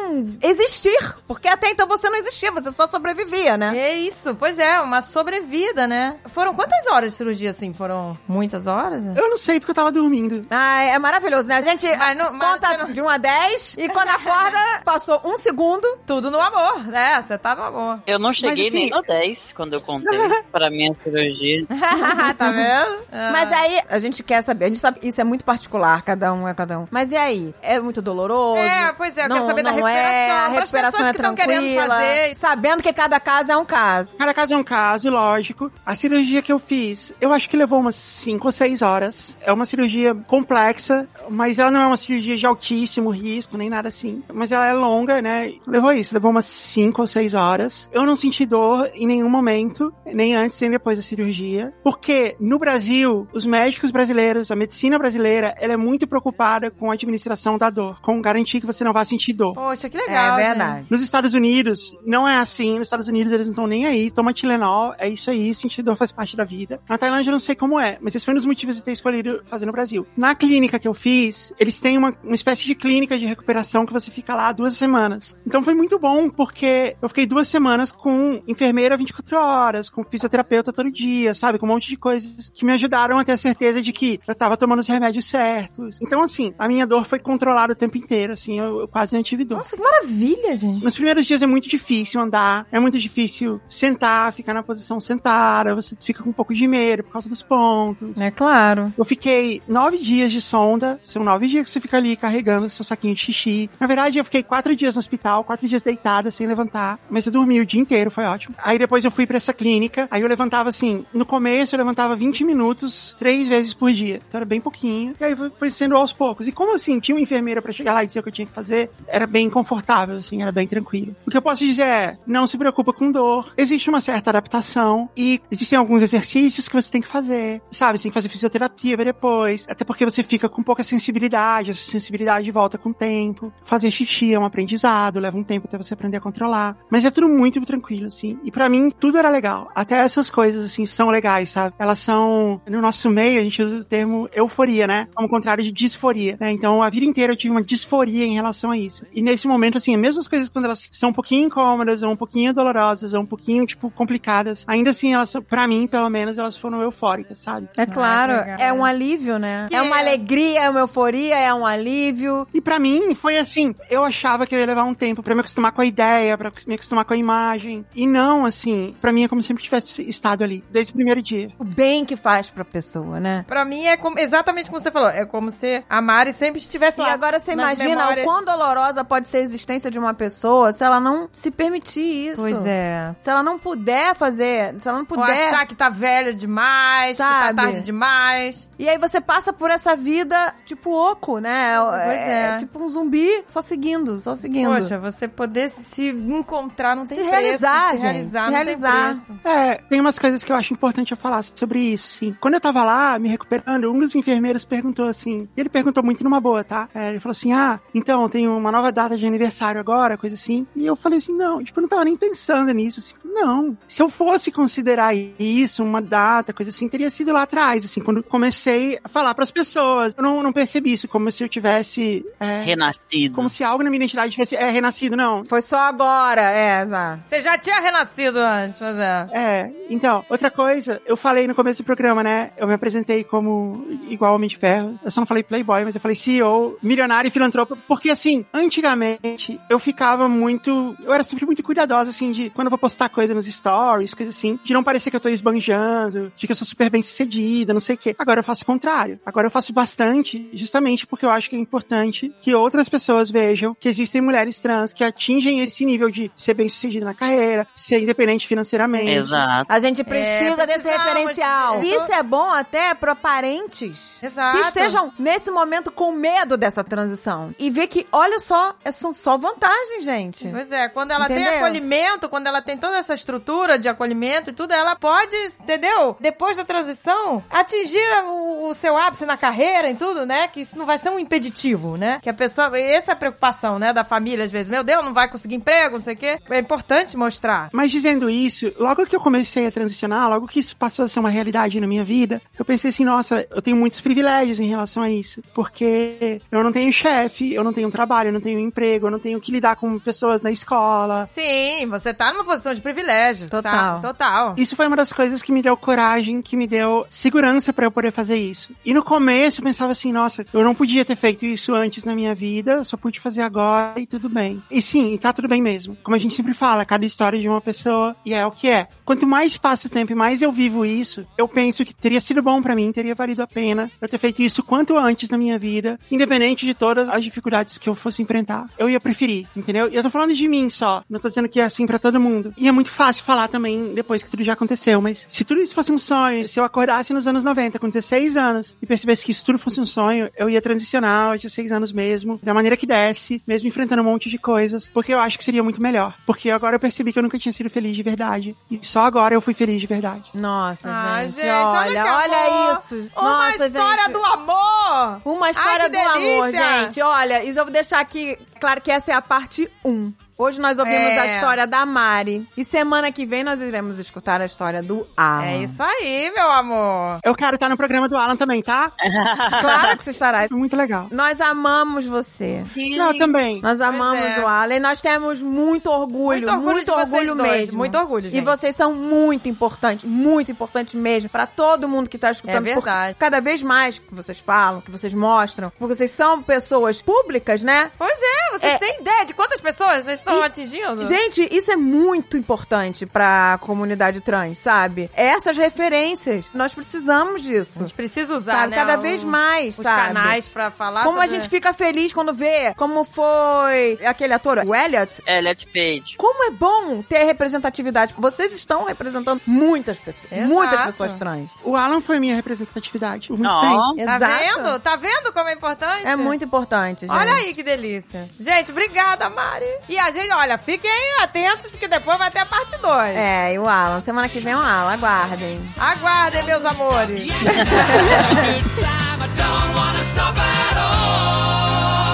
existir, 0.43 1.15
porque 1.27 1.49
até 1.49 1.71
então 1.71 1.87
você 1.87 2.09
não 2.09 2.17
existia, 2.19 2.51
você 2.53 2.71
só 2.73 2.87
sobrevivia, 2.87 3.57
né? 3.57 3.77
É 3.77 3.95
isso, 3.95 4.35
pois 4.35 4.59
é, 4.59 4.81
uma 4.81 5.01
sobrevida, 5.03 5.87
né? 5.87 6.17
Foram 6.33 6.55
quantas 6.55 6.87
horas 6.87 7.13
de 7.13 7.17
cirurgia, 7.19 7.51
assim? 7.51 7.73
Foram 7.73 8.17
muitas 8.29 8.67
horas? 8.67 9.05
Eu 9.05 9.29
não 9.31 9.37
sei 9.37 9.59
porque 9.59 9.71
eu 9.73 9.75
tava 9.75 9.91
dormindo. 9.93 10.47
Ah, 10.51 10.83
é 10.83 10.99
maravilhoso, 10.99 11.49
né? 11.49 11.57
A 11.57 11.61
gente 11.61 11.87
Mas 11.97 12.19
não- 12.19 12.33
mas 12.33 12.55
conta 12.61 12.79
não- 12.79 12.93
de 12.93 13.01
1 13.01 13.09
a 13.09 13.17
10 13.17 13.75
e 13.79 13.89
quando 13.89 14.09
acorda, 14.11 14.59
passou 14.85 15.21
um 15.25 15.37
segundo. 15.37 15.87
Tudo 16.07 16.31
no 16.31 16.41
amor, 16.41 16.85
né? 16.87 17.23
Você 17.23 17.39
tá 17.39 17.55
no 17.55 17.63
amor. 17.63 18.01
Eu 18.07 18.19
não 18.19 18.33
cheguei 18.33 18.69
assim- 18.69 18.77
nem 18.77 18.91
no 18.91 19.03
10 19.03 19.53
quando 19.53 19.73
eu 19.75 19.81
contei 19.81 20.04
para 20.53 20.71
minha 20.71 20.93
cirurgia. 21.03 21.67
tá 22.39 22.51
vendo? 22.51 23.05
Ah. 23.13 23.31
Mas 23.33 23.53
aí, 23.53 23.81
a 23.89 23.99
gente 23.99 24.23
quer 24.23 24.43
saber, 24.45 24.67
a 24.67 24.69
gente 24.69 24.81
sabe, 24.81 25.01
isso 25.03 25.21
é 25.21 25.25
muito 25.25 25.45
particular, 25.45 26.03
cada 26.03 26.33
um 26.33 26.47
é 26.49 26.55
cada 26.55 26.79
um. 26.79 26.87
Mas 26.91 27.11
e 27.11 27.17
aí? 27.17 27.55
É 27.63 27.81
muito 27.81 28.01
doloroso? 28.01 28.59
É, 28.59 28.93
pois 28.93 29.17
é, 29.17 29.25
eu 29.25 29.29
não, 29.29 29.37
quero 29.37 29.49
saber 29.49 29.63
da 29.63 29.71
não 29.71 29.77
recuperação. 29.77 30.13
É, 30.13 30.31
a 30.31 30.49
recuperação 30.49 30.91
pessoas 30.93 31.09
é 31.09 31.13
que 31.13 31.19
tranquila. 31.19 31.89
fazer. 31.89 32.37
Sabendo 32.37 32.83
que 32.83 32.93
cada 32.93 33.21
caso 33.21 33.53
é 33.53 33.57
um 33.57 33.65
caso. 33.65 34.13
Cada 34.19 34.35
caso 34.35 34.55
é 34.55 34.57
um 34.57 34.65
caso, 34.65 35.11
lógico. 35.11 35.71
A 35.85 35.95
cirurgia 35.95 36.43
que 36.43 36.53
eu 36.53 36.59
fiz, 36.59 37.13
eu 37.21 37.33
acho 37.33 37.49
que 37.49 37.57
levou 37.57 37.81
umas 37.81 37.97
5 37.97 38.47
ou 38.47 38.53
6 38.53 38.83
horas. 38.83 39.37
É 39.41 39.53
uma 39.53 39.67
cirurgia 39.67 40.15
complexa, 40.15 41.07
mas 41.29 41.59
ela 41.59 41.71
não 41.71 41.81
é 41.81 41.87
uma 41.87 41.97
cirurgia 41.97 42.37
de 42.37 42.47
altíssimo 42.47 43.11
risco, 43.11 43.57
nem 43.57 43.71
nada 43.71 43.89
assim. 43.89 44.23
Mas 44.33 44.53
ela 44.53 44.67
é 44.67 44.73
longa, 44.73 45.23
né? 45.23 45.55
Levou 45.67 45.93
isso, 45.93 46.15
levou 46.15 46.31
umas 46.31 46.47
5 46.47 47.01
ou 47.01 47.07
6 47.07 47.35
horas. 47.35 47.89
Eu 47.93 48.05
não 48.05 48.17
senti 48.17 48.45
dor 48.45 48.91
em 48.95 49.07
nenhum 49.07 49.31
momento, 49.31 49.94
nem 50.07 50.35
antes 50.35 50.61
nem 50.61 50.71
depois 50.71 50.99
da 50.99 51.03
cirurgia, 51.03 51.73
porque 51.83 52.37
no 52.41 52.59
Brasil, 52.59 53.27
os 53.33 53.47
médicos 53.47 53.91
brasileiros, 53.91 54.51
a 54.51 54.57
medicina 54.57 54.99
brasileira, 54.99 55.55
ela 55.59 55.73
é 55.73 55.77
muito 55.77 56.07
preocupada 56.07 56.71
com 56.71 56.91
a 56.91 56.95
administração 56.95 57.59
da 57.59 57.71
dor, 57.71 58.01
com 58.01 58.21
garantir 58.21 58.61
que 58.61 58.67
você 58.67 58.85
não 58.85 58.93
vai 58.93 59.05
sentir 59.05 59.33
dor. 59.33 59.55
Poxa, 59.55 59.89
que 59.89 59.97
legal. 59.97 60.39
é 60.39 60.43
gente. 60.43 60.49
verdade. 60.49 60.87
Nos 60.91 61.03
Estados 61.03 61.35
Unidos, 61.35 61.97
não 62.05 62.29
é 62.29 62.37
assim. 62.37 62.79
Nos 62.79 62.89
Estados 62.89 63.09
Unidos, 63.09 63.33
eles 63.33 63.47
não 63.47 63.53
estão 63.53 63.67
nem 63.67 63.87
aí. 63.87 64.11
Toma 64.11 64.33
Tilenol, 64.33 64.95
é 64.99 65.09
isso 65.09 65.31
aí. 65.31 65.55
Sentir 65.55 65.83
dor 65.83 65.97
faz 65.97 66.13
parte 66.13 66.37
da 66.37 66.45
vida. 66.45 66.81
Na 66.89 66.99
Tailândia, 66.99 67.31
eu 67.31 67.33
não 67.33 67.41
sei 67.41 67.55
como 67.55 67.79
é, 67.79 67.99
mas 68.01 68.15
esse 68.15 68.25
foi 68.25 68.33
um 68.33 68.37
dos 68.37 68.47
motivos 68.47 68.77
de 68.77 68.83
ter 68.83 68.93
escolhido 68.93 69.43
fazer 69.45 69.67
no 69.67 69.73
Brasil. 69.73 70.07
Na 70.17 70.35
clínica 70.35 70.79
que 70.79 70.89
eu 70.89 70.95
fiz, 70.95 71.53
eles 71.59 71.81
têm 71.81 71.99
uma, 71.99 72.15
uma 72.23 72.35
espécie 72.35 72.67
de 72.67 72.75
clínica 72.75 73.19
de 73.19 73.27
recuperação 73.27 73.87
que 73.87 73.93
você 73.93 74.11
fica 74.11 74.35
lá 74.35 74.53
duas 74.53 74.77
semanas. 74.77 75.37
Então 75.47 75.63
foi 75.63 75.75
muito 75.75 75.99
bom, 75.99 76.31
porque 76.31 76.97
eu 77.01 77.09
fiquei 77.09 77.27
duas 77.27 77.49
semanas 77.49 77.93
com 77.93 78.43
enfermeira 78.47 78.97
24 78.97 79.37
horas, 79.39 79.84
com 79.89 80.05
fisioterapeuta 80.05 80.73
todo 80.73 80.91
dia, 80.91 81.35
sabe? 81.35 81.59
Com 81.59 81.67
um 81.67 81.71
monte 81.71 81.89
de 81.89 81.97
coisas 81.97 82.51
que 82.53 82.65
me 82.65 82.73
ajudaram 82.73 83.19
a 83.19 83.25
ter 83.25 83.33
a 83.33 83.37
certeza 83.37 83.81
de 83.81 83.93
que 83.93 84.21
eu 84.27 84.35
tava 84.35 84.57
tomando 84.57 84.81
os 84.81 84.87
remédios 84.87 85.27
certos. 85.27 86.01
Então, 86.01 86.23
assim, 86.23 86.55
a 86.59 86.69
minha 86.69 86.87
dor 86.87 87.05
foi 87.05 87.19
controlada 87.19 87.73
o 87.73 87.77
tempo 87.77 87.97
inteiro, 87.99 88.33
assim, 88.33 88.59
eu, 88.59 88.81
eu 88.81 88.89
quase 88.89 89.15
não 89.15 89.23
tive 89.23 89.45
dor. 89.45 89.59
Nossa, 89.59 89.77
que 89.77 89.83
maravilha, 89.83 90.55
gente. 90.55 90.85
Nos 90.85 90.95
primeiros 90.95 91.27
dias 91.27 91.43
é 91.43 91.47
muito 91.47 91.69
difícil 91.69 92.21
andar, 92.21 92.67
é 92.71 92.79
muito 92.79 92.99
difícil 92.99 93.61
sentar, 93.69 94.33
ficar 94.33 94.55
na 94.55 94.63
posição 94.63 95.01
sentada, 95.01 95.75
você 95.75 95.97
fica 96.01 96.23
com 96.23 96.31
um 96.31 96.33
pouco 96.33 96.55
de 96.55 96.67
medo 96.67 97.05
por 97.05 97.13
causa 97.13 97.29
dos 97.29 97.43
pontos. 97.43 98.21
É 98.21 98.31
claro. 98.31 98.93
Eu 98.97 99.05
fiquei 99.05 99.63
nove 99.69 99.99
dias 99.99 100.33
de 100.33 100.41
sonda, 100.41 101.01
são 101.05 101.23
nove 101.23 101.47
dias 101.47 101.65
que 101.65 101.71
você 101.71 101.81
fica 101.81 101.97
ali 101.97 102.17
carregando 102.17 102.69
seu 102.69 102.85
saquinho 102.85 103.15
de 103.15 103.21
xixi. 103.21 103.71
Na 103.79 103.87
verdade, 103.87 104.19
eu 104.19 104.25
fiquei 104.25 104.43
quatro 104.43 104.75
dias 104.75 104.95
no 104.95 104.99
hospital, 104.99 105.45
quatro 105.45 105.67
dias 105.69 105.83
deitada, 105.83 106.31
sem 106.31 106.47
levantar, 106.47 106.99
mas 107.09 107.27
eu 107.27 107.33
dormi 107.33 107.61
o 107.61 107.67
dia 107.67 107.81
inteiro, 107.81 108.11
foi 108.11 108.25
ótimo. 108.25 108.55
Aí 108.63 108.79
depois 108.79 109.05
eu 109.05 109.11
fui 109.11 109.27
pra 109.27 109.37
essa 109.37 109.53
clínica, 109.53 109.74
aí 110.11 110.23
eu 110.23 110.29
levantava 110.29 110.69
assim, 110.69 111.05
no 111.13 111.25
começo 111.27 111.75
eu 111.75 111.79
levantava 111.79 112.15
20 112.17 112.45
minutos, 112.45 113.15
três 113.19 113.49
vezes 113.49 113.75
por 113.75 113.93
dia. 113.93 114.21
Então 114.29 114.39
era 114.39 114.45
bem 114.45 114.61
pouquinho, 114.61 115.15
e 115.21 115.25
aí 115.25 115.35
foi- 115.37 115.71
sendo 115.71 115.97
aos 115.97 116.13
poucos. 116.13 116.47
E 116.47 116.53
como 116.53 116.75
assim, 116.75 117.01
tinha 117.01 117.15
uma 117.15 117.21
enfermeira 117.23 117.61
pra 117.61 117.73
chegar 117.73 117.93
lá 117.95 118.03
e 118.03 118.07
dizer 118.07 118.21
o 118.21 118.23
que 118.23 118.29
eu 118.29 118.33
tinha 118.33 118.47
que 118.47 118.53
fazer, 118.53 118.91
era 119.07 119.27
bem 119.27 119.49
confortável, 119.51 120.17
assim, 120.17 120.43
era 120.43 120.53
bem 120.53 120.67
tranquilo. 120.67 121.15
O 121.27 121.31
que 121.31 121.37
eu 121.37 121.43
posso 121.43 121.65
dizer 121.65 121.83
é, 121.83 122.19
não 122.27 122.47
se 122.47 122.57
preocupa 122.59 122.93
com 122.93 123.11
dor, 123.11 123.53
existe 123.57 123.89
uma 123.89 124.01
certa 124.01 124.31
adaptação 124.31 125.09
e 125.17 125.41
existem 125.51 125.79
alguns 125.79 126.03
exercícios 126.03 126.69
que 126.69 126.75
você 126.75 126.91
tem 126.91 127.01
que 127.01 127.09
fazer, 127.09 127.61
sabe? 127.71 127.99
Você 127.99 128.05
tem 128.05 128.11
que 128.11 128.15
fazer 128.15 128.29
fisioterapia 128.29 128.97
depois, 128.97 129.67
até 129.69 129.85
porque 129.85 130.05
você 130.05 130.23
fica 130.23 130.49
com 130.49 130.63
pouca 130.63 130.83
sensibilidade, 130.85 131.71
essa 131.71 131.91
sensibilidade 131.91 132.51
volta 132.51 132.79
com 132.79 132.91
o 132.91 132.95
tempo. 132.95 133.53
Fazer 133.63 133.91
xixi 133.91 134.33
é 134.33 134.39
um 134.39 134.45
aprendizado, 134.45 135.21
leva 135.21 135.37
um 135.37 135.45
tempo 135.45 135.67
até 135.67 135.77
você 135.77 135.95
aprender 135.95 136.17
a 136.17 136.21
controlar. 136.21 136.77
Mas 136.91 137.05
é 137.05 137.11
tudo 137.11 137.29
muito 137.29 137.61
tranquilo, 137.65 138.07
assim. 138.07 138.39
E 138.45 138.51
pra 138.51 138.69
mim, 138.69 138.91
tudo 138.91 139.19
era 139.19 139.29
legal. 139.31 139.64
Até 139.75 139.97
essas 139.99 140.31
coisas, 140.31 140.65
assim, 140.65 140.85
são 140.87 141.09
legais, 141.11 141.51
sabe? 141.51 141.75
Elas 141.79 142.01
são, 142.01 142.61
no 142.69 142.81
nosso 142.81 143.09
meio, 143.11 143.41
a 143.41 143.45
gente 143.45 143.63
usa 143.63 143.77
o 143.77 143.85
termo 143.85 144.29
euforia, 144.35 144.87
né? 144.87 145.09
Como 145.15 145.29
contrário 145.29 145.63
de 145.63 145.71
disforia, 145.73 146.37
né? 146.41 146.51
Então, 146.53 146.83
a 146.83 146.91
vida 146.91 147.05
inteira 147.07 147.33
eu 147.33 147.37
tive 147.37 147.51
uma 147.53 147.63
disforia 147.63 148.25
em 148.25 148.35
relação 148.35 148.71
a 148.71 148.77
isso. 148.79 149.05
E 149.13 149.23
nesse 149.23 149.47
momento, 149.47 149.79
assim, 149.79 149.97
mesmo 149.97 150.21
as 150.21 150.29
coisas 150.29 150.49
quando 150.49 150.65
elas 150.67 150.89
são 150.93 151.11
um 151.11 151.13
pouquinho 151.13 151.47
incômodas, 151.47 152.03
ou 152.03 152.11
um 152.11 152.17
pouquinho 152.17 152.53
dolorosas, 152.55 153.15
ou 153.15 153.21
um 153.23 153.27
pouquinho, 153.27 153.67
tipo, 153.67 153.91
complicadas, 153.91 154.65
ainda 154.67 154.91
assim, 154.91 155.15
elas, 155.15 155.31
são- 155.31 155.43
pra 155.43 155.67
mim, 155.67 155.87
pelo 155.87 156.09
menos, 156.11 156.39
elas 156.39 156.57
foram 156.57 156.83
eufóricas, 156.83 157.39
sabe? 157.39 157.69
É 157.77 157.87
claro, 157.87 158.33
Ah, 158.33 158.43
que 158.43 158.51
legal. 158.51 158.67
é 158.69 158.73
um 158.73 158.85
alívio, 158.85 159.39
né? 159.39 159.67
Que 159.69 159.77
É 159.77 159.83
uma 159.83 159.97
é- 159.97 160.01
alegria, 160.01 160.61
é 160.65 160.71
uma 160.71 160.81
euforia, 160.81 161.37
é 161.37 161.53
um 161.55 161.65
alívio. 161.67 162.47
E 162.53 162.61
pra 162.61 162.79
mim 162.79 163.15
foi 163.15 163.39
assim, 163.39 163.75
eu 163.91 164.05
achava 164.05 164.47
que 164.47 164.55
eu 164.55 164.59
ia 164.59 164.67
levar 164.67 164.85
um 164.85 164.95
tempo 164.95 165.23
pra 165.23 165.35
me 165.35 165.41
acostumar 165.41 165.73
com 165.73 165.81
a 165.81 165.87
ideia, 165.87 166.37
pra 166.37 166.53
me 166.67 166.75
acostumar 166.75 167.05
com 167.05 167.15
a 167.15 167.17
imagem. 167.17 167.85
E 167.95 168.07
não, 168.07 168.45
assim, 168.45 168.95
pra 169.01 169.13
mim 169.13 169.25
é 169.25 169.29
como 169.29 169.43
se 169.43 169.53
sempre 169.55 169.63
tivesse 169.63 170.03
estado 170.09 170.43
ali, 170.45 170.65
desde 170.71 170.93
o 170.93 170.95
primeiro 170.95 171.23
dia. 171.23 171.51
O 171.59 171.65
bem 171.65 172.05
que 172.05 172.17
faz 172.17 172.51
pra 172.51 172.65
pessoa, 172.65 173.21
né? 173.21 173.45
Pra 173.47 173.65
mim 173.65 173.87
é 173.87 173.97
como- 173.97 174.19
exatamente 174.19 174.69
como 174.71 174.81
você 174.83 174.91
falou. 174.91 175.09
É 175.09 175.25
como 175.25 175.51
se 175.51 175.83
a 175.89 176.01
Mari 176.03 176.33
sempre 176.33 176.61
estivesse 176.61 177.01
E 177.01 177.05
lá. 177.05 177.13
agora 177.13 177.39
você 177.39 177.53
imagina 177.53 177.89
memórias. 177.97 178.25
o 178.27 178.29
quão 178.29 178.45
dolorosa 178.45 179.05
pode 179.05 179.29
ser 179.29 179.39
a 179.39 179.41
existência 179.41 179.91
de 179.91 179.99
uma 179.99 180.13
pessoa 180.15 180.73
se 180.73 180.83
ela 180.85 180.99
não 181.01 181.29
se 181.33 181.51
permitir 181.51 182.31
isso. 182.33 182.43
Pois 182.43 182.65
é. 182.67 183.15
Se 183.19 183.31
ela 183.31 183.43
não 183.43 183.59
puder 183.59 184.15
fazer, 184.15 184.75
se 184.81 184.89
ela 184.89 184.99
não 184.99 185.07
Ou 185.09 185.17
puder. 185.17 185.49
achar 185.49 185.67
que 185.67 185.75
tá 185.75 185.89
velha 185.89 186.35
demais, 186.35 187.13
que 187.13 187.17
Sabe? 187.17 187.57
tá 187.57 187.63
tarde 187.63 187.81
demais. 187.83 188.69
E 188.79 188.89
aí 188.89 188.99
você 188.99 189.21
passa 189.21 189.53
por 189.53 189.71
essa 189.71 189.95
vida, 189.95 190.55
tipo, 190.67 190.91
oco, 190.91 191.39
né? 191.39 191.77
Pois 191.79 192.19
é. 192.21 192.57
tipo 192.59 192.83
um 192.83 192.89
zumbi, 192.89 193.29
só 193.47 193.63
seguindo, 193.63 194.21
só 194.21 194.35
seguindo. 194.35 194.75
Poxa, 194.75 194.99
você 194.99 195.29
poder 195.29 195.71
se 195.71 196.09
encontrar 196.09 196.97
não 196.97 197.05
tem 197.05 197.19
Se 197.19 197.25
preço. 197.25 197.41
realizar, 197.41 197.91
se 197.93 197.99
gente, 197.99 198.13
realizar, 198.13 198.41
se 198.43 198.47
não 198.49 198.55
realizar. 198.55 199.17
É, 199.43 199.77
tem 199.77 200.01
umas 200.01 200.19
coisas 200.19 200.45
que 200.45 200.53
eu 200.53 200.57
acho 200.57 200.73
importante 200.73 201.13
eu 201.13 201.17
falar 201.17 201.43
sobre 201.43 201.81
isso, 201.81 202.09
assim. 202.09 202.37
Quando 202.41 202.55
eu 202.55 202.61
tava 202.61 202.83
lá, 202.85 203.19
me 203.19 203.29
recuperando, 203.29 203.91
um 203.91 203.99
dos 203.99 204.15
enfermeiros 204.15 204.65
perguntou 204.65 205.07
assim, 205.07 205.49
ele 205.57 205.69
perguntou 205.69 206.03
muito 206.03 206.23
numa 206.23 206.41
boa, 206.41 206.63
tá? 206.63 206.89
É, 206.95 207.11
ele 207.11 207.21
falou 207.21 207.33
assim, 207.33 207.53
ah, 207.53 207.81
então, 207.95 208.29
tem 208.29 208.47
uma 208.49 208.71
nova 208.71 208.93
data 208.93 209.17
de 209.17 209.27
aniversário 209.27 209.81
agora, 209.81 210.17
coisa 210.17 210.35
assim. 210.35 210.67
E 210.77 210.87
eu 210.87 210.97
falei 210.97 211.19
assim, 211.19 211.37
não, 211.37 211.63
tipo, 211.63 211.79
eu 211.79 211.83
não 211.83 211.89
tava 211.89 212.05
nem 212.05 212.17
pensando 212.17 212.73
nisso, 212.73 213.01
assim, 213.01 213.15
não. 213.35 213.77
Se 213.87 214.03
eu 214.03 214.09
fosse 214.09 214.51
considerar 214.51 215.15
isso, 215.15 215.83
uma 215.83 216.01
data, 216.01 216.53
coisa 216.53 216.71
assim, 216.71 216.89
teria 216.89 217.11
sido 217.11 217.33
lá 217.33 217.43
atrás, 217.43 217.85
assim, 217.85 218.01
quando 218.01 218.23
comecei 218.23 218.99
a 219.03 219.09
falar 219.09 219.35
pras 219.35 219.51
pessoas. 219.51 220.15
Eu 220.17 220.23
não, 220.23 220.43
não 220.43 220.53
percebi 220.53 220.93
isso 220.93 221.09
como 221.09 221.31
se 221.31 221.43
eu 221.43 221.49
tivesse, 221.49 222.25
é, 222.39 222.63
Renascido. 222.63 223.35
como 223.35 223.49
se 223.49 223.65
algo 223.65 223.83
na 223.83 223.91
minha 223.91 223.99
identidade 223.99 224.33
tivesse, 224.33 224.57
é, 224.57 224.71
renascido, 224.71 225.17
não. 225.17 225.45
Foi 225.45 225.61
só 225.61 225.79
agora, 225.79 226.41
é, 226.41 226.83
exato. 226.83 227.23
Você 227.25 227.43
já 227.43 227.59
tinha 227.59 227.81
renascido 227.81 228.39
antes, 228.39 228.79
mas 228.81 228.97
é. 228.97 229.29
É, 229.33 229.73
então, 229.91 230.25
outra 230.29 230.51
coisa, 230.51 231.01
eu 231.07 231.17
falei 231.17 231.47
no 231.47 231.55
começo 231.55 231.83
do 231.83 231.87
programa, 231.87 232.23
né? 232.23 232.53
Eu 232.57 232.67
me 232.67 232.75
apresentei 232.75 233.25
como 233.25 233.87
igual 234.09 234.35
Homem 234.35 234.49
de 234.49 234.57
Ferro. 234.57 234.99
Eu 235.03 235.11
só 235.11 235.21
não 235.21 235.27
falei 235.27 235.43
Playboy, 235.43 235.85
mas 235.85 235.95
eu 235.95 236.01
falei 236.01 236.15
CEO, 236.15 236.79
milionário 236.83 237.29
e 237.29 237.31
filantropo. 237.31 237.77
Porque, 237.89 238.11
assim, 238.11 238.45
antigamente, 238.53 239.61
eu 239.69 239.79
ficava 239.79 240.29
muito. 240.29 240.97
Eu 241.03 241.13
era 241.13 241.25
sempre 241.25 241.47
muito 241.47 241.63
cuidadosa, 241.63 242.11
assim, 242.11 242.33
de 242.33 242.51
quando 242.51 242.67
eu 242.67 242.71
vou 242.71 242.79
postar 242.79 243.09
coisa 243.09 243.24
nos 243.33 243.47
stories, 243.47 244.13
coisa 244.13 244.31
assim, 244.31 244.59
de 244.65 244.73
não 244.75 244.83
parecer 244.85 245.11
que 245.11 245.17
eu 245.17 245.21
tô 245.21 245.29
esbanjando, 245.29 246.33
de 246.37 246.47
que 246.47 246.53
eu 246.53 246.57
sou 246.57 246.67
super 246.67 246.91
bem 246.91 247.01
sucedida, 247.01 247.73
não 247.73 247.81
sei 247.81 247.95
o 247.95 247.99
quê. 247.99 248.15
Agora 248.19 248.41
eu 248.41 248.45
faço 248.45 248.63
o 248.63 248.67
contrário. 248.67 249.19
Agora 249.25 249.47
eu 249.47 249.51
faço 249.51 249.73
bastante, 249.73 250.51
justamente 250.53 251.07
porque 251.07 251.25
eu 251.25 251.31
acho 251.31 251.49
que 251.49 251.57
é 251.57 251.59
importante 251.59 252.33
que 252.41 252.55
outras 252.55 252.89
pessoas 252.89 253.31
vejam 253.31 253.75
que 253.79 253.89
existem 253.89 254.21
mulheres 254.21 254.59
trans 254.61 254.93
que 254.93 255.05
atingem 255.05 255.61
esse 255.61 255.85
nível 255.85 256.11
de 256.11 256.31
ser 256.35 256.55
bem 256.55 256.69
sucedida 256.69 257.05
na 257.07 257.15
carreira, 257.15 257.67
ser 257.75 258.01
independente 258.03 258.47
financeiramente. 258.47 259.11
Exato. 259.11 259.67
A 259.73 259.81
gente 259.81 260.03
precisa 260.03 260.67
desse 260.67 260.81
precisamos, 260.81 261.05
referencial. 261.13 261.75
é. 261.79 261.87
Isso 261.87 262.13
é 262.13 262.23
bom 262.23 262.51
até 262.51 262.93
para 262.95 263.15
parentes 263.15 264.19
Exato. 264.23 264.59
que 264.59 264.67
estejam 264.67 265.13
nesse 265.19 265.51
momento 265.51 265.91
com 265.93 266.13
medo 266.13 266.57
dessa 266.57 266.83
transição. 266.83 267.55
E 267.59 267.71
ver 267.71 267.87
que, 267.87 268.07
olha 268.11 268.39
só, 268.39 268.75
é- 268.85 268.91
são 268.93 269.13
só 269.13 269.37
vantagens, 269.37 270.05
gente. 270.05 270.49
Pois 270.49 270.71
é, 270.73 270.89
quando 270.89 271.13
ela 271.13 271.27
tem 271.27 271.39
Entendeu? 271.41 271.59
acolhimento, 271.59 272.29
quando 272.29 272.47
ela 272.47 272.63
tem 272.63 272.77
toda 272.77 272.97
essa 272.97 273.14
estrutura 273.15 273.79
de 273.79 273.89
acolhimento 273.89 274.51
e 274.51 274.53
tudo, 274.53 274.73
ela 274.73 274.97
pode, 274.97 275.35
entendeu? 275.61 276.17
Depois 276.21 276.57
da 276.57 276.65
transição, 276.65 277.43
atingir 277.51 278.25
o, 278.27 278.69
o 278.69 278.75
seu 278.75 278.97
ápice 278.97 279.25
na 279.25 279.37
carreira 279.37 279.91
e 279.91 279.95
tudo, 279.95 280.27
né? 280.27 280.49
Que 280.49 280.61
isso 280.61 280.77
não 280.77 280.87
vai 280.87 280.99
ser 280.99 281.11
um 281.11 281.19
impeditivo, 281.19 281.97
né? 281.97 282.19
Que 282.23 282.31
a 282.31 282.35
pessoa. 282.35 282.77
Essa 282.79 283.13
é 283.13 283.15
a 283.15 283.17
preocupação, 283.17 283.79
né? 283.79 283.93
Da 283.93 284.05
família, 284.05 284.45
às 284.45 284.51
vezes. 284.51 284.69
Meu 284.69 284.85
Deus, 284.85 285.05
não 285.05 285.15
vai 285.15 285.29
conseguir 285.29 285.55
emprego, 285.55 285.97
não 285.97 286.05
sei 286.05 286.15
o 286.15 286.17
quê. 286.17 286.39
É 286.51 286.59
importante 286.59 287.17
mostrar. 287.17 287.69
Mas 287.73 287.91
dizendo 287.91 288.29
isso, 288.29 288.73
logo 288.79 289.07
que 289.07 289.15
eu 289.15 289.21
comecei 289.21 289.67
a 289.67 289.73
transicionar, 289.73 290.29
logo 290.29 290.47
que 290.47 290.61
isso 290.61 290.77
passou 290.77 291.05
a 291.05 291.09
ser 291.09 291.21
uma 291.21 291.31
realidade 291.31 291.81
na 291.81 291.87
minha 291.87 292.05
vida, 292.05 292.41
eu 292.59 292.65
pensei 292.65 292.91
assim, 292.91 293.05
nossa, 293.05 293.47
eu 293.51 293.63
tenho 293.63 293.77
muitos 293.77 294.01
privilégios 294.01 294.61
em 294.61 294.69
relação 294.69 295.03
a 295.03 295.11
isso. 295.11 295.43
Porque 295.55 296.41
eu 296.51 296.63
não 296.63 296.73
tenho 296.73 296.93
chefe, 296.93 297.55
eu 297.55 297.65
não 297.65 297.73
tenho 297.73 297.91
trabalho, 297.91 298.29
eu 298.29 298.33
não 298.33 298.41
tenho 298.41 298.59
emprego, 298.59 299.07
eu 299.07 299.11
não 299.11 299.19
tenho 299.19 299.41
que 299.41 299.53
lidar 299.53 299.77
com 299.77 299.99
pessoas 299.99 300.43
na 300.43 300.51
escola. 300.51 301.27
Sim, 301.27 301.87
você 301.87 302.13
tá 302.13 302.33
numa 302.33 302.45
posição 302.45 302.75
de 302.75 302.81
privilégio. 302.81 303.04
Total. 303.49 303.73
sabe? 303.73 304.03
Total. 304.03 304.55
Isso 304.57 304.77
foi 304.77 304.87
uma 304.87 304.97
das 304.97 305.13
coisas 305.13 305.43
que 305.43 305.53
me 305.53 305.63
deu 305.63 305.77
coragem, 305.77 306.43
que 306.43 306.57
me 306.57 306.67
deu 306.67 307.07
segurança 307.11 307.73
pra 307.73 307.87
eu 307.87 307.91
poder 307.91 308.13
fazer 308.13 308.37
isso. 308.37 308.73
E 308.85 308.93
no 308.95 309.03
começo 309.03 309.61
eu 309.61 309.65
pensava 309.65 309.93
assim, 309.93 310.13
nossa, 310.13 310.47
eu 310.53 310.65
não 310.65 310.75
podia 310.75 311.05
ter 311.05 311.17
feito 311.17 311.45
isso 311.45 311.75
antes 311.75 312.05
na 312.05 312.15
minha 312.15 312.35
vida, 312.35 312.73
eu 312.73 312.85
só 312.85 312.97
pude 312.97 313.21
fazer 313.21 313.43
agora 313.43 313.99
e 314.01 314.07
tudo 314.07 314.29
bem. 314.29 314.63
E 314.71 314.81
sim, 314.83 315.15
e 315.15 315.19
tá 315.19 315.33
tudo 315.33 315.49
bem 315.49 315.63
mesmo. 315.63 315.97
Como 316.03 316.15
a 316.15 316.19
gente 316.19 316.35
sempre 316.35 316.55
fala, 316.55 316.85
cada 316.85 317.05
história 317.05 317.39
de 317.39 317.49
uma 317.49 317.61
pessoa 317.61 318.17
e 318.25 318.35
é 318.35 318.47
o 318.47 318.51
que 318.51 318.69
é. 318.69 318.89
Quanto 319.05 319.27
mais 319.27 319.57
passa 319.57 319.87
o 319.87 319.91
tempo 319.91 320.13
e 320.13 320.15
mais 320.15 320.43
eu 320.43 320.53
vivo 320.53 320.85
isso, 320.85 321.27
eu 321.37 321.47
penso 321.47 321.85
que 321.85 321.95
teria 321.95 322.21
sido 322.21 322.43
bom 322.43 322.63
pra 322.63 322.75
mim, 322.75 322.93
teria 322.93 323.15
valido 323.15 323.43
a 323.43 323.47
pena 323.47 323.91
eu 324.01 324.09
ter 324.09 324.19
feito 324.19 324.43
isso 324.43 324.63
quanto 324.63 324.97
antes 324.97 325.31
na 325.31 325.39
minha 325.39 325.59
vida, 325.59 325.99
independente 326.11 326.67
de 326.67 326.75
todas 326.75 327.09
as 327.09 327.23
dificuldades 327.23 327.79
que 327.79 327.89
eu 327.89 327.95
fosse 327.95 328.23
enfrentar. 328.23 328.69
Eu 328.79 328.89
ia 328.89 329.01
preferir, 329.01 329.47
entendeu? 329.57 329.89
E 329.89 329.95
eu 329.95 330.03
tô 330.03 330.11
falando 330.11 330.35
de 330.35 330.49
mim 330.49 330.69
só, 330.71 331.03
não 331.09 331.21
tô 331.21 331.29
dizendo 331.29 331.49
que 331.49 331.61
é 331.61 331.65
assim 331.65 331.87
pra 331.87 331.99
todo 331.99 332.21
mundo. 332.21 332.53
E 332.57 332.69
é 332.69 332.73
muito 332.73 332.84
muito 332.85 332.91
fácil 332.91 333.25
falar 333.25 333.49
também 333.49 333.95
depois 333.95 334.23
que 334.23 334.31
tudo 334.31 334.43
já 334.45 334.53
aconteceu, 334.53 335.01
mas 335.01 335.25
se 335.27 335.43
tudo 335.43 335.63
isso 335.63 335.75
fosse 335.75 335.91
um 335.91 335.97
sonho, 335.97 336.45
se 336.45 336.61
eu 336.61 336.65
acordasse 336.65 337.15
nos 337.15 337.27
anos 337.27 337.43
90 337.43 337.79
com 337.79 337.89
16 337.89 338.37
anos 338.37 338.77
e 338.81 338.87
percebesse 338.87 339.25
que 339.25 339.31
isso 339.31 339.45
tudo 339.45 339.59
fosse 339.59 339.81
um 339.81 339.87
sonho, 339.87 340.29
eu 340.37 340.51
ia 340.51 340.61
transicionar 340.61 341.31
aos 341.31 341.41
16 341.41 341.73
anos 341.73 341.93
mesmo, 341.93 342.39
da 342.43 342.53
maneira 342.53 342.77
que 342.77 342.87
desse, 342.87 343.43
mesmo 343.49 343.69
enfrentando 343.69 344.03
um 344.03 344.05
monte 344.05 344.29
de 344.29 344.37
coisas, 344.37 344.91
porque 344.91 345.15
eu 345.15 345.19
acho 345.19 345.39
que 345.39 345.45
seria 345.45 345.63
muito 345.63 345.81
melhor. 345.81 346.15
Porque 346.27 346.51
agora 346.51 346.77
eu 346.77 346.81
percebi 346.81 347.11
que 347.13 347.19
eu 347.19 347.23
nunca 347.23 347.39
tinha 347.39 347.53
sido 347.53 347.71
feliz 347.71 347.97
de 347.97 348.03
verdade. 348.03 348.55
E 348.71 348.79
só 348.83 349.03
agora 349.07 349.35
eu 349.35 349.41
fui 349.41 349.55
feliz 349.55 349.81
de 349.81 349.87
verdade. 349.87 350.31
Nossa, 350.35 350.91
Ai, 350.91 351.29
gente, 351.29 351.37
gente, 351.37 351.49
olha, 351.49 352.05
olha, 352.05 352.37
amor. 352.37 352.79
isso. 352.79 353.11
Uma 353.17 353.51
Nossa, 353.51 353.67
história 353.67 354.03
gente. 354.03 354.13
do 354.13 354.25
amor! 354.25 355.21
Uma 355.25 355.51
história 355.51 355.85
Ai, 355.85 355.89
do 355.89 355.93
que 355.93 355.99
amor, 355.99 356.47
delícia. 356.53 356.83
gente. 356.85 357.01
Olha, 357.01 357.45
isso 357.45 357.59
eu 357.59 357.65
vou 357.65 357.73
deixar 357.73 358.01
aqui. 358.01 358.37
Claro 358.61 358.81
que 358.83 358.91
essa 358.91 359.11
é 359.13 359.15
a 359.15 359.23
parte 359.23 359.71
1. 359.85 360.13
Hoje 360.37 360.61
nós 360.61 360.77
ouvimos 360.81 360.99
É. 361.13 361.19
a 361.21 361.27
história 361.27 361.65
da 361.65 361.87
Mari. 361.87 362.45
E 362.57 362.65
semana 362.65 363.13
que 363.13 363.25
vem 363.25 363.45
nós 363.45 363.61
iremos 363.61 364.01
escutar 364.01 364.41
a 364.41 364.45
história 364.47 364.83
do 364.83 365.07
Alan. 365.17 365.45
É 365.45 365.59
isso 365.63 365.81
aí, 365.81 366.33
meu 366.35 366.51
amor. 366.51 367.21
Eu 367.25 367.37
quero 367.37 367.55
estar 367.55 367.69
no 367.69 367.77
programa 367.77 368.09
do 368.09 368.17
Alan 368.17 368.37
também, 368.37 368.61
tá? 368.61 368.91
Claro 369.61 369.97
que 369.97 370.03
você 370.03 370.11
estará. 370.11 370.49
Muito 370.51 370.75
legal. 370.77 371.07
Nós 371.13 371.41
amamos 371.41 372.05
você. 372.07 372.65
Não, 372.97 373.17
também. 373.17 373.61
Nós 373.63 373.81
amamos 373.81 374.25
é. 374.25 374.41
o 374.41 374.47
Alan 374.49 374.75
e 374.75 374.81
nós 374.81 375.01
temos 375.01 375.41
muito 375.41 375.89
orgulho, 375.89 376.49
Muito 376.49 376.51
orgulho 376.51 376.73
muito 376.75 376.87
de 376.87 376.91
vocês 376.91 377.13
orgulho 377.13 377.35
dois, 377.37 377.51
mesmo. 377.53 377.79
muito 377.79 377.97
orgulho, 377.97 378.27
E 378.27 378.31
gente. 378.31 378.45
vocês 378.45 378.75
são 378.77 378.93
muito 378.93 379.49
importantes, 379.49 380.05
muito 380.05 380.51
importantes 380.51 380.95
mesmo 380.95 381.31
pra 381.31 381.47
todo 381.47 381.89
mundo 381.89 382.11
que 382.11 382.19
tá 382.19 382.33
escutando. 382.33 382.57
É 382.67 382.75
verdade. 382.75 383.17
Cada 383.21 383.41
vez 383.41 383.63
mais 383.63 384.01
que 384.01 384.13
vocês 384.13 384.39
falam, 384.41 384.81
que 384.81 384.91
vocês 384.91 385.15
mostram, 385.15 385.71
porque 385.79 385.95
vocês 385.95 386.11
são 386.11 386.43
pessoas 386.43 387.01
públicas, 387.01 387.63
né? 387.63 387.93
Pois 387.97 388.19
é, 388.19 388.59
vocês 388.59 388.75
É. 388.75 388.79
têm 388.79 389.01
ideia 389.01 389.25
de 389.25 389.33
quantas 389.33 389.61
pessoas 389.61 390.05
vocês 390.05 390.24
estão 390.33 390.43
E- 390.43 390.47
atingindo? 390.47 391.05
Gente, 391.05 391.49
isso 391.55 391.71
é 391.71 391.77
muito 391.77 392.37
importante 392.37 393.07
pra 393.07 393.59
comunidade 393.61 394.21
trans, 394.21 394.59
sabe? 394.59 395.11
Essas 395.15 395.57
referências, 395.57 396.47
nós 396.55 396.75
precisamos 396.75 397.37
a 397.45 397.49
disso. 397.49 397.79
gente 397.81 397.95
precisa 397.95 398.35
usar, 398.35 398.53
Sabe? 398.61 398.69
né, 398.71 398.77
Cada 398.77 398.99
o- 398.99 399.03
vez 399.03 399.23
mais, 399.25 399.79
os 399.79 399.83
sabe? 399.83 400.09
canais 400.09 400.49
pra 400.49 400.71
falar 400.71 401.05
Como 401.05 401.19
a 401.19 401.23
sobre- 401.23 401.41
gente 401.41 401.49
fica 401.51 401.73
feliz 401.73 402.13
quando 402.13 402.35
vê 402.35 402.75
como 402.77 403.05
foi 403.05 403.99
aquele 404.05 404.33
ator, 404.35 404.59
o 404.67 404.75
Elliot. 404.75 405.23
Elliot 405.27 405.67
Page. 405.67 406.17
Como 406.17 406.45
é 406.45 406.51
bom 406.51 407.03
ter 407.03 407.25
representatividade. 407.25 408.15
Vocês 408.17 408.53
estão 408.53 408.85
representando 408.85 409.41
muitas 409.47 409.99
pessoas. 409.99 410.31
Exato. 410.33 410.49
Muitas 410.49 410.81
pessoas 410.85 411.15
trans. 411.17 411.49
O 411.63 411.77
Alan 411.77 412.01
foi 412.01 412.19
minha 412.19 412.35
representatividade 412.37 413.31
muito. 413.31 413.43
Tá 413.43 414.19
vendo? 414.19 414.81
Tá 414.81 414.97
vendo 414.97 415.33
como 415.33 415.49
é 415.49 415.53
importante? 415.53 416.07
É 416.07 416.17
muito 416.17 416.45
importante, 416.45 417.03
gente. 417.07 417.11
Olha 417.17 417.33
aí 417.35 417.55
que 417.55 417.63
delícia. 417.63 418.29
Gente, 418.39 418.71
obrigada, 418.71 419.29
Mari. 419.31 419.67
E 419.89 419.99
a 419.99 420.11
gente, 420.15 420.33
olha, 420.33 420.57
fiquem 420.57 420.91
atentos, 421.21 421.71
porque 421.71 421.89
depois 421.89 422.17
vai 422.19 422.31
ter 422.31 422.39
a 422.39 422.47
parte 422.47 422.77
2. 422.77 423.17
É, 423.17 423.53
e 423.53 423.59
o 423.59 423.69
Alan. 423.69 424.01
Semana 424.01 424.29
que 424.29 424.39
vem 424.39 424.53
é 424.53 424.57
o 424.57 424.61
Alan. 424.61 424.93
Aguardem. 424.93 425.61
Aguardem, 425.77 426.45
meus 426.45 426.65
amores. 426.65 427.23